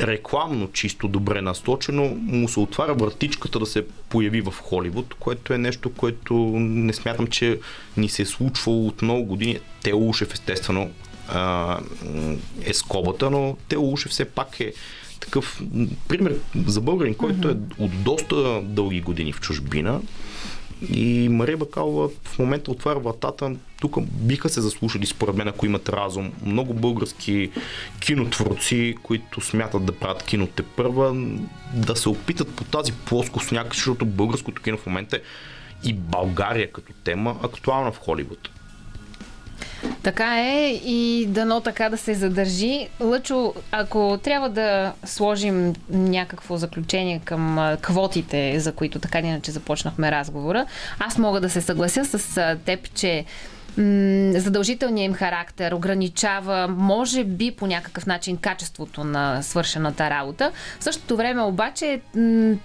рекламно 0.00 0.72
чисто 0.72 1.08
добре 1.08 1.42
насочено, 1.42 2.04
му 2.20 2.48
се 2.48 2.60
отваря 2.60 2.94
вратичката 2.94 3.58
да 3.58 3.66
се 3.66 3.86
появи 4.08 4.40
в 4.40 4.54
Холивуд, 4.62 5.14
което 5.20 5.52
е 5.52 5.58
нещо, 5.58 5.92
което 5.92 6.34
не 6.58 6.92
смятам, 6.92 7.26
че 7.26 7.60
ни 7.96 8.08
се 8.08 8.22
е 8.22 8.26
случвало 8.26 8.86
от 8.86 9.02
много 9.02 9.24
години. 9.24 9.58
Те 9.82 9.94
Ушев 9.94 10.34
естествено 10.34 10.90
е 12.62 12.74
скобата, 12.74 13.30
но 13.30 13.56
Те 13.68 13.78
Ушев 13.78 14.12
все 14.12 14.24
пак 14.24 14.60
е 14.60 14.72
такъв 15.20 15.62
пример 16.08 16.36
за 16.66 16.80
българин, 16.80 17.14
който 17.14 17.48
е 17.48 17.56
от 17.78 18.02
доста 18.02 18.62
дълги 18.62 19.00
години 19.00 19.32
в 19.32 19.40
чужбина. 19.40 20.00
И 20.94 21.28
Мария 21.28 21.56
Бакалова 21.56 22.08
в 22.24 22.38
момента 22.38 22.70
отваря 22.70 22.98
вратата. 22.98 23.56
Тук 23.80 24.00
биха 24.00 24.48
се 24.48 24.60
заслушали, 24.60 25.06
според 25.06 25.34
мен, 25.34 25.48
ако 25.48 25.66
имат 25.66 25.88
разум. 25.88 26.32
Много 26.44 26.74
български 26.74 27.50
кинотворци, 28.00 28.94
които 29.02 29.40
смятат 29.40 29.84
да 29.84 29.92
правят 29.92 30.22
киноте 30.22 30.62
първа, 30.62 31.14
да 31.74 31.96
се 31.96 32.08
опитат 32.08 32.54
по 32.54 32.64
тази 32.64 32.92
плоскост 32.92 33.52
някак, 33.52 33.74
защото 33.74 34.06
българското 34.06 34.62
кино 34.62 34.76
в 34.76 34.86
момента 34.86 35.16
е 35.16 35.20
и 35.84 35.92
България 35.92 36.72
като 36.72 36.92
тема 37.04 37.36
актуална 37.42 37.92
в 37.92 37.98
Холивуд. 37.98 38.50
Така 40.02 40.40
е 40.40 40.80
и 40.84 41.26
дано 41.28 41.60
така 41.60 41.88
да 41.88 41.96
се 41.96 42.14
задържи. 42.14 42.88
Лъчо, 43.00 43.54
ако 43.70 44.18
трябва 44.22 44.48
да 44.48 44.92
сложим 45.04 45.72
някакво 45.90 46.56
заключение 46.56 47.20
към 47.24 47.76
квотите, 47.82 48.60
за 48.60 48.72
които 48.72 48.98
така 48.98 49.18
иначе 49.18 49.50
започнахме 49.50 50.10
разговора, 50.10 50.66
аз 50.98 51.18
мога 51.18 51.40
да 51.40 51.50
се 51.50 51.60
съглася 51.60 52.04
с 52.04 52.56
теб, 52.64 52.94
че 52.94 53.24
задължителният 54.40 55.06
им 55.10 55.14
характер 55.14 55.72
ограничава, 55.72 56.68
може 56.68 57.24
би 57.24 57.50
по 57.50 57.66
някакъв 57.66 58.06
начин, 58.06 58.36
качеството 58.36 59.04
на 59.04 59.42
свършената 59.42 60.10
работа. 60.10 60.52
В 60.80 60.84
същото 60.84 61.16
време 61.16 61.42
обаче 61.42 62.00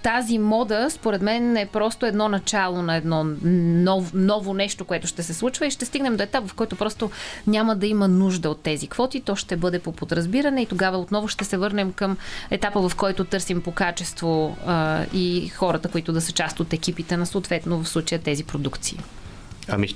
тази 0.02 0.38
мода, 0.38 0.88
според 0.90 1.22
мен, 1.22 1.56
е 1.56 1.66
просто 1.66 2.06
едно 2.06 2.28
начало 2.28 2.82
на 2.82 2.96
едно 2.96 3.24
нов, 3.44 4.12
ново 4.14 4.54
нещо, 4.54 4.84
което 4.84 5.06
ще 5.06 5.22
се 5.22 5.34
случва 5.34 5.66
и 5.66 5.70
ще 5.70 5.84
стигнем 5.84 6.16
до 6.16 6.22
етап, 6.22 6.48
в 6.48 6.54
който 6.54 6.76
просто 6.76 7.10
няма 7.46 7.76
да 7.76 7.86
има 7.86 8.08
нужда 8.08 8.50
от 8.50 8.62
тези 8.62 8.88
квоти, 8.88 9.20
то 9.20 9.36
ще 9.36 9.56
бъде 9.56 9.78
по 9.78 9.92
подразбиране 9.92 10.62
и 10.62 10.66
тогава 10.66 10.98
отново 10.98 11.28
ще 11.28 11.44
се 11.44 11.56
върнем 11.56 11.92
към 11.92 12.16
етапа, 12.50 12.88
в 12.88 12.96
който 12.96 13.24
търсим 13.24 13.62
по 13.62 13.72
качество 13.72 14.56
а, 14.66 15.04
и 15.12 15.48
хората, 15.48 15.88
които 15.88 16.12
да 16.12 16.20
са 16.20 16.32
част 16.32 16.60
от 16.60 16.72
екипите 16.72 17.16
на 17.16 17.26
съответно 17.26 17.82
в 17.82 17.88
случая 17.88 18.20
тези 18.20 18.44
продукции. 18.44 18.98
Ами, 19.68 19.88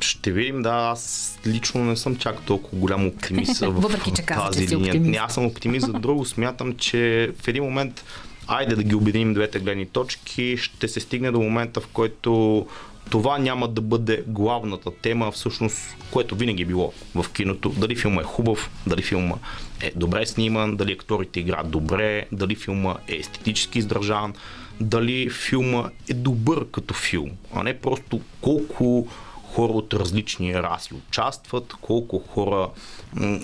ще 0.00 0.32
видим, 0.32 0.62
да, 0.62 0.70
аз 0.70 1.38
лично 1.46 1.84
не 1.84 1.96
съм 1.96 2.16
чак 2.16 2.40
толкова 2.40 2.78
голям 2.78 3.06
оптимист 3.06 3.58
в 3.60 3.70
Въпреки, 3.70 4.12
че 4.16 4.26
тази 4.26 4.68
линия. 4.68 5.00
Не, 5.00 5.16
аз 5.16 5.34
съм 5.34 5.46
оптимист, 5.46 5.86
за 5.86 5.92
друго 5.92 6.24
смятам, 6.24 6.76
че 6.76 7.32
в 7.42 7.48
един 7.48 7.64
момент, 7.64 8.04
айде 8.46 8.76
да 8.76 8.82
ги 8.82 8.94
обединим 8.94 9.34
двете 9.34 9.58
гледни 9.58 9.86
точки, 9.86 10.56
ще 10.56 10.88
се 10.88 11.00
стигне 11.00 11.30
до 11.30 11.40
момента, 11.40 11.80
в 11.80 11.86
който 11.86 12.66
това 13.10 13.38
няма 13.38 13.68
да 13.68 13.80
бъде 13.80 14.24
главната 14.26 14.90
тема, 15.02 15.30
всъщност, 15.30 15.96
което 16.10 16.36
винаги 16.36 16.62
е 16.62 16.66
било 16.66 16.92
в 17.14 17.26
киното. 17.32 17.68
Дали 17.68 17.96
филма 17.96 18.20
е 18.20 18.24
хубав, 18.24 18.70
дали 18.86 19.02
филма 19.02 19.34
е 19.80 19.92
добре 19.96 20.26
сниман, 20.26 20.76
дали 20.76 20.92
акторите 20.92 21.40
играят 21.40 21.70
добре, 21.70 22.26
дали 22.32 22.54
филма 22.54 22.94
е 23.08 23.16
естетически 23.16 23.78
издържан, 23.78 24.34
дали 24.80 25.30
филма 25.30 25.90
е 26.08 26.14
добър 26.14 26.66
като 26.72 26.94
филм, 26.94 27.30
а 27.54 27.62
не 27.62 27.78
просто 27.78 28.20
колко 28.40 29.08
хора 29.56 29.72
от 29.72 29.94
различни 29.94 30.54
раси 30.54 30.94
участват, 30.94 31.74
колко 31.80 32.18
хора 32.18 32.68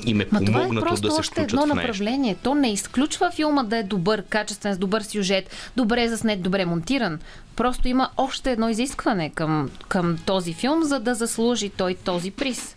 им 0.07 0.21
е 0.21 0.29
помогнато 0.29 0.95
е 0.95 1.01
да 1.01 1.11
се 1.11 1.21
още 1.21 1.43
едно 1.43 1.67
направление. 1.67 2.37
То 2.43 2.55
не 2.55 2.73
изключва 2.73 3.31
филма 3.31 3.63
да 3.63 3.77
е 3.77 3.83
добър, 3.83 4.23
качествен, 4.23 4.75
с 4.75 4.79
добър 4.79 5.03
сюжет, 5.03 5.51
добре 5.77 6.09
заснет, 6.09 6.43
добре 6.43 6.65
монтиран. 6.65 7.19
Просто 7.57 7.89
има 7.89 8.11
още 8.17 8.53
едно 8.53 8.69
изискване 8.69 9.31
към, 9.31 9.71
към 9.89 10.19
този 10.27 10.53
филм, 10.53 10.83
за 10.83 11.01
да 11.01 11.15
заслужи 11.15 11.69
той 11.69 11.95
този 11.95 12.31
приз. 12.31 12.77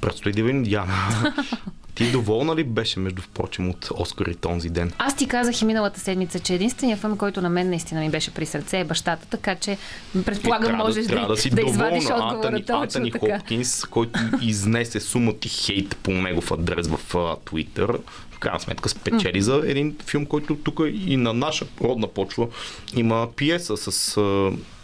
Предстои 0.00 0.32
да 0.32 0.42
видим 0.42 0.62
Диана. 0.62 0.94
Ти 2.00 2.12
доволна 2.12 2.56
ли 2.56 2.64
беше, 2.64 3.00
между 3.00 3.22
впрочем, 3.22 3.70
от 3.70 3.88
Оскар 3.94 4.26
и 4.26 4.34
този 4.34 4.70
ден? 4.70 4.92
Аз 4.98 5.16
ти 5.16 5.28
казах 5.28 5.62
и 5.62 5.64
миналата 5.64 6.00
седмица, 6.00 6.38
че 6.40 6.54
единственият 6.54 7.00
филм, 7.00 7.16
който 7.16 7.42
на 7.42 7.48
мен 7.48 7.68
наистина 7.68 8.00
ми 8.00 8.10
беше 8.10 8.30
при 8.30 8.46
сърце 8.46 8.78
е 8.78 8.84
бащата, 8.84 9.26
така 9.26 9.54
че 9.54 9.78
предполагам 10.24 10.76
можеш 10.76 11.06
да, 11.06 11.14
да, 11.14 11.26
да, 11.26 11.50
да 11.50 11.62
извадиш 11.62 12.04
отговора 12.04 12.34
Антони, 12.34 12.64
точно 12.64 12.82
Антони 12.82 13.10
така. 13.10 13.38
Хопкинс, 13.38 13.84
който 13.84 14.20
изнесе 14.42 15.00
сумата 15.00 15.34
и 15.44 15.48
хейт 15.48 15.96
по 16.02 16.10
негов 16.10 16.52
адрес 16.52 16.88
в 16.88 17.14
Twitter, 17.44 17.98
крайна 18.40 18.60
сметка 18.60 18.88
спечели 18.88 19.42
за 19.42 19.62
един 19.66 19.96
филм, 20.06 20.26
който 20.26 20.56
тук 20.56 20.80
и 20.92 21.16
на 21.16 21.32
наша 21.32 21.66
родна 21.80 22.06
почва 22.06 22.48
има 22.96 23.28
пиеса 23.36 23.76
с 23.76 24.20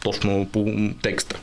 точно 0.03 0.49
по 0.53 0.67
текста. 1.03 1.41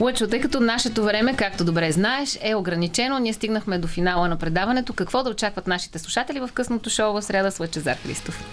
Лъчо, 0.00 0.28
тъй 0.28 0.40
като 0.40 0.60
нашето 0.60 1.04
време, 1.04 1.36
както 1.36 1.64
добре 1.64 1.92
знаеш, 1.92 2.38
е 2.42 2.54
ограничено, 2.54 3.18
ние 3.18 3.32
стигнахме 3.32 3.78
до 3.78 3.88
финала 3.88 4.28
на 4.28 4.38
предаването. 4.38 4.92
Какво 4.92 5.22
да 5.22 5.30
очакват 5.30 5.66
нашите 5.66 5.98
слушатели 5.98 6.40
в 6.40 6.50
късното 6.54 6.90
шоу 6.90 7.12
в 7.12 7.22
среда 7.22 7.50
с 7.50 7.60
Лъчезар 7.60 7.96
Христов? 8.06 8.44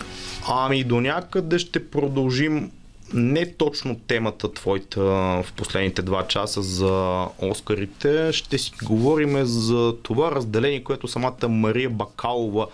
Ами 0.47 0.83
до 0.83 1.01
някъде 1.01 1.59
ще 1.59 1.89
продължим 1.89 2.71
не 3.13 3.53
точно 3.53 3.99
темата 4.07 4.53
твоята 4.53 5.01
в 5.01 5.45
последните 5.57 6.01
два 6.01 6.27
часа 6.27 6.61
за 6.61 7.25
Оскарите. 7.39 8.33
Ще 8.33 8.57
си 8.57 8.71
говорим 8.83 9.45
за 9.45 9.95
това 10.03 10.31
разделение, 10.31 10.83
което 10.83 11.07
самата 11.07 11.47
Мария 11.49 11.89
Бакалова 11.89 12.67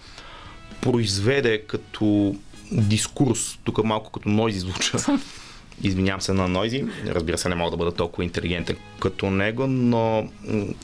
произведе 0.82 1.62
като 1.62 2.36
дискурс, 2.72 3.60
тук 3.64 3.84
малко 3.84 4.12
като 4.12 4.30
нойзи 4.30 4.60
звуча, 4.60 4.98
Извинявам 5.84 6.22
се 6.22 6.34
на 6.34 6.48
Нойзи, 6.48 6.86
разбира 7.08 7.38
се 7.38 7.50
не 7.50 7.56
мога 7.56 7.72
да 7.72 7.78
бъда 7.78 7.92
толкова 7.92 8.24
интелигентен 8.24 8.78
като 9.00 9.30
него, 9.30 9.68
но 9.68 10.30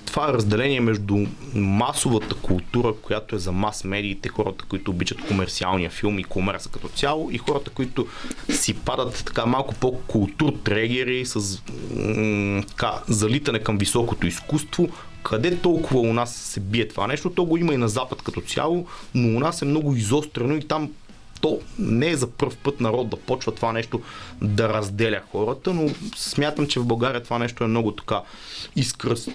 това 0.06 0.30
е 0.30 0.34
разделение 0.34 0.80
между 0.80 1.18
масовата 1.56 2.36
култура, 2.36 2.94
която 3.02 3.36
е 3.36 3.40
за 3.40 3.52
мас 3.52 3.84
медиите, 3.84 4.30
хората, 4.30 4.66
които 4.70 4.92
обичат 4.92 5.28
комерциалния 5.28 5.90
филм 5.90 6.20
и 6.20 6.24
комерса 6.24 6.70
като 6.70 6.88
цяло 6.88 7.32
и 7.32 7.38
хората, 7.38 7.70
които 7.70 8.08
си 8.50 8.74
падат 8.74 9.24
така 9.26 9.46
малко 9.46 9.76
по-култур 9.76 10.54
трегери 10.64 11.26
с 11.26 11.62
м- 11.96 12.64
така, 12.68 12.94
залитане 13.08 13.60
към 13.60 13.78
високото 13.78 14.28
изкуство, 14.28 14.90
къде 15.24 15.58
толкова 15.58 16.00
у 16.00 16.14
нас 16.14 16.36
се 16.36 16.60
бие 16.60 16.88
това 16.88 17.08
нещо, 17.08 17.30
то 17.30 17.46
го 17.46 17.58
има 17.58 17.74
и 17.74 17.78
на 17.78 17.90
Запад 17.90 18.22
като 18.22 18.42
цяло, 18.42 18.88
но 19.16 19.38
у 19.38 19.40
нас 19.40 19.62
е 19.62 19.66
много 19.66 19.96
изострено 19.96 20.56
и 20.56 20.68
там 20.68 20.92
то 21.42 21.60
не 21.80 22.10
е 22.10 22.16
за 22.16 22.28
първ 22.28 22.56
път 22.64 22.82
народ 22.82 23.10
да 23.10 23.18
почва 23.18 23.52
това 23.52 23.72
нещо 23.72 24.02
да 24.42 24.70
разделя 24.70 25.22
хората, 25.32 25.74
но 25.74 25.90
смятам, 26.16 26.68
че 26.68 26.80
в 26.80 26.86
България 26.86 27.24
това 27.24 27.40
нещо 27.40 27.64
е 27.64 27.68
много 27.68 27.92
така 27.92 28.22
изкръс, 28.76 29.28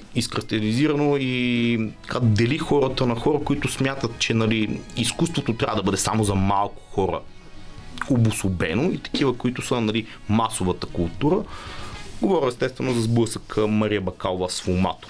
и 1.18 1.90
така 2.02 2.20
дели 2.20 2.58
хората 2.58 3.06
на 3.06 3.14
хора, 3.14 3.44
които 3.44 3.68
смятат, 3.68 4.18
че 4.18 4.34
нали, 4.34 4.80
изкуството 4.96 5.52
трябва 5.52 5.76
да 5.76 5.82
бъде 5.82 5.96
само 5.96 6.24
за 6.24 6.34
малко 6.34 6.82
хора 6.90 7.20
обособено 8.10 8.92
и 8.92 8.98
такива, 8.98 9.36
които 9.36 9.62
са 9.62 9.80
нали, 9.80 10.06
масовата 10.28 10.86
култура. 10.86 11.44
Говоря 12.22 12.48
естествено 12.48 12.92
за 12.92 13.00
сблъсък 13.00 13.56
Мария 13.68 14.00
Бакалова 14.00 14.50
с 14.50 14.60
Фумато 14.60 15.08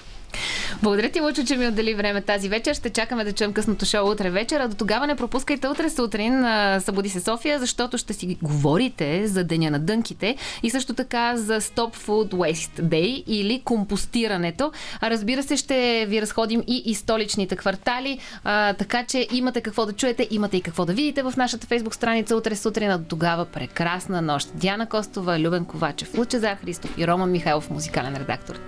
Благодаря 0.83 1.09
ти, 1.09 1.21
Лучо, 1.21 1.43
че 1.45 1.57
ми 1.57 1.67
отдели 1.67 1.93
време 1.93 2.21
тази 2.21 2.49
вечер. 2.49 2.73
Ще 2.73 2.89
чакаме 2.89 3.23
да 3.23 3.33
чуем 3.33 3.53
късното 3.53 3.85
шоу 3.85 4.11
утре 4.11 4.29
вечер. 4.29 4.59
А 4.59 4.67
до 4.67 4.75
тогава 4.75 5.07
не 5.07 5.15
пропускайте 5.15 5.67
утре 5.67 5.89
сутрин 5.89 6.45
Събуди 6.79 7.09
се 7.09 7.19
София, 7.19 7.59
защото 7.59 7.97
ще 7.97 8.13
си 8.13 8.37
говорите 8.41 9.27
за 9.27 9.43
Деня 9.43 9.71
на 9.71 9.79
дънките 9.79 10.35
и 10.63 10.69
също 10.69 10.93
така 10.93 11.37
за 11.37 11.61
Stop 11.61 11.95
Food 11.95 12.29
Waste 12.29 12.81
Day 12.81 13.23
или 13.27 13.61
компостирането. 13.65 14.71
А 15.01 15.09
разбира 15.09 15.43
се, 15.43 15.57
ще 15.57 16.05
ви 16.09 16.21
разходим 16.21 16.63
и, 16.67 16.83
и 16.85 16.95
столичните 16.95 17.55
квартали, 17.55 18.19
а, 18.43 18.73
така 18.73 19.03
че 19.05 19.27
имате 19.33 19.61
какво 19.61 19.85
да 19.85 19.93
чуете, 19.93 20.27
имате 20.31 20.57
и 20.57 20.61
какво 20.61 20.85
да 20.85 20.93
видите 20.93 21.23
в 21.23 21.33
нашата 21.37 21.67
фейсбук 21.67 21.95
страница 21.95 22.35
утре 22.35 22.55
сутрин. 22.55 22.91
А 22.91 22.97
до 22.97 23.05
тогава 23.05 23.45
прекрасна 23.45 24.21
нощ. 24.21 24.49
Диана 24.55 24.85
Костова, 24.85 25.39
Любен 25.39 25.65
Ковачев, 25.65 26.17
Лучезар 26.17 26.55
Христов 26.55 26.97
и 26.97 27.07
Роман 27.07 27.31
Михайлов, 27.31 27.69
музикален 27.69 28.15
редактор. 28.15 28.59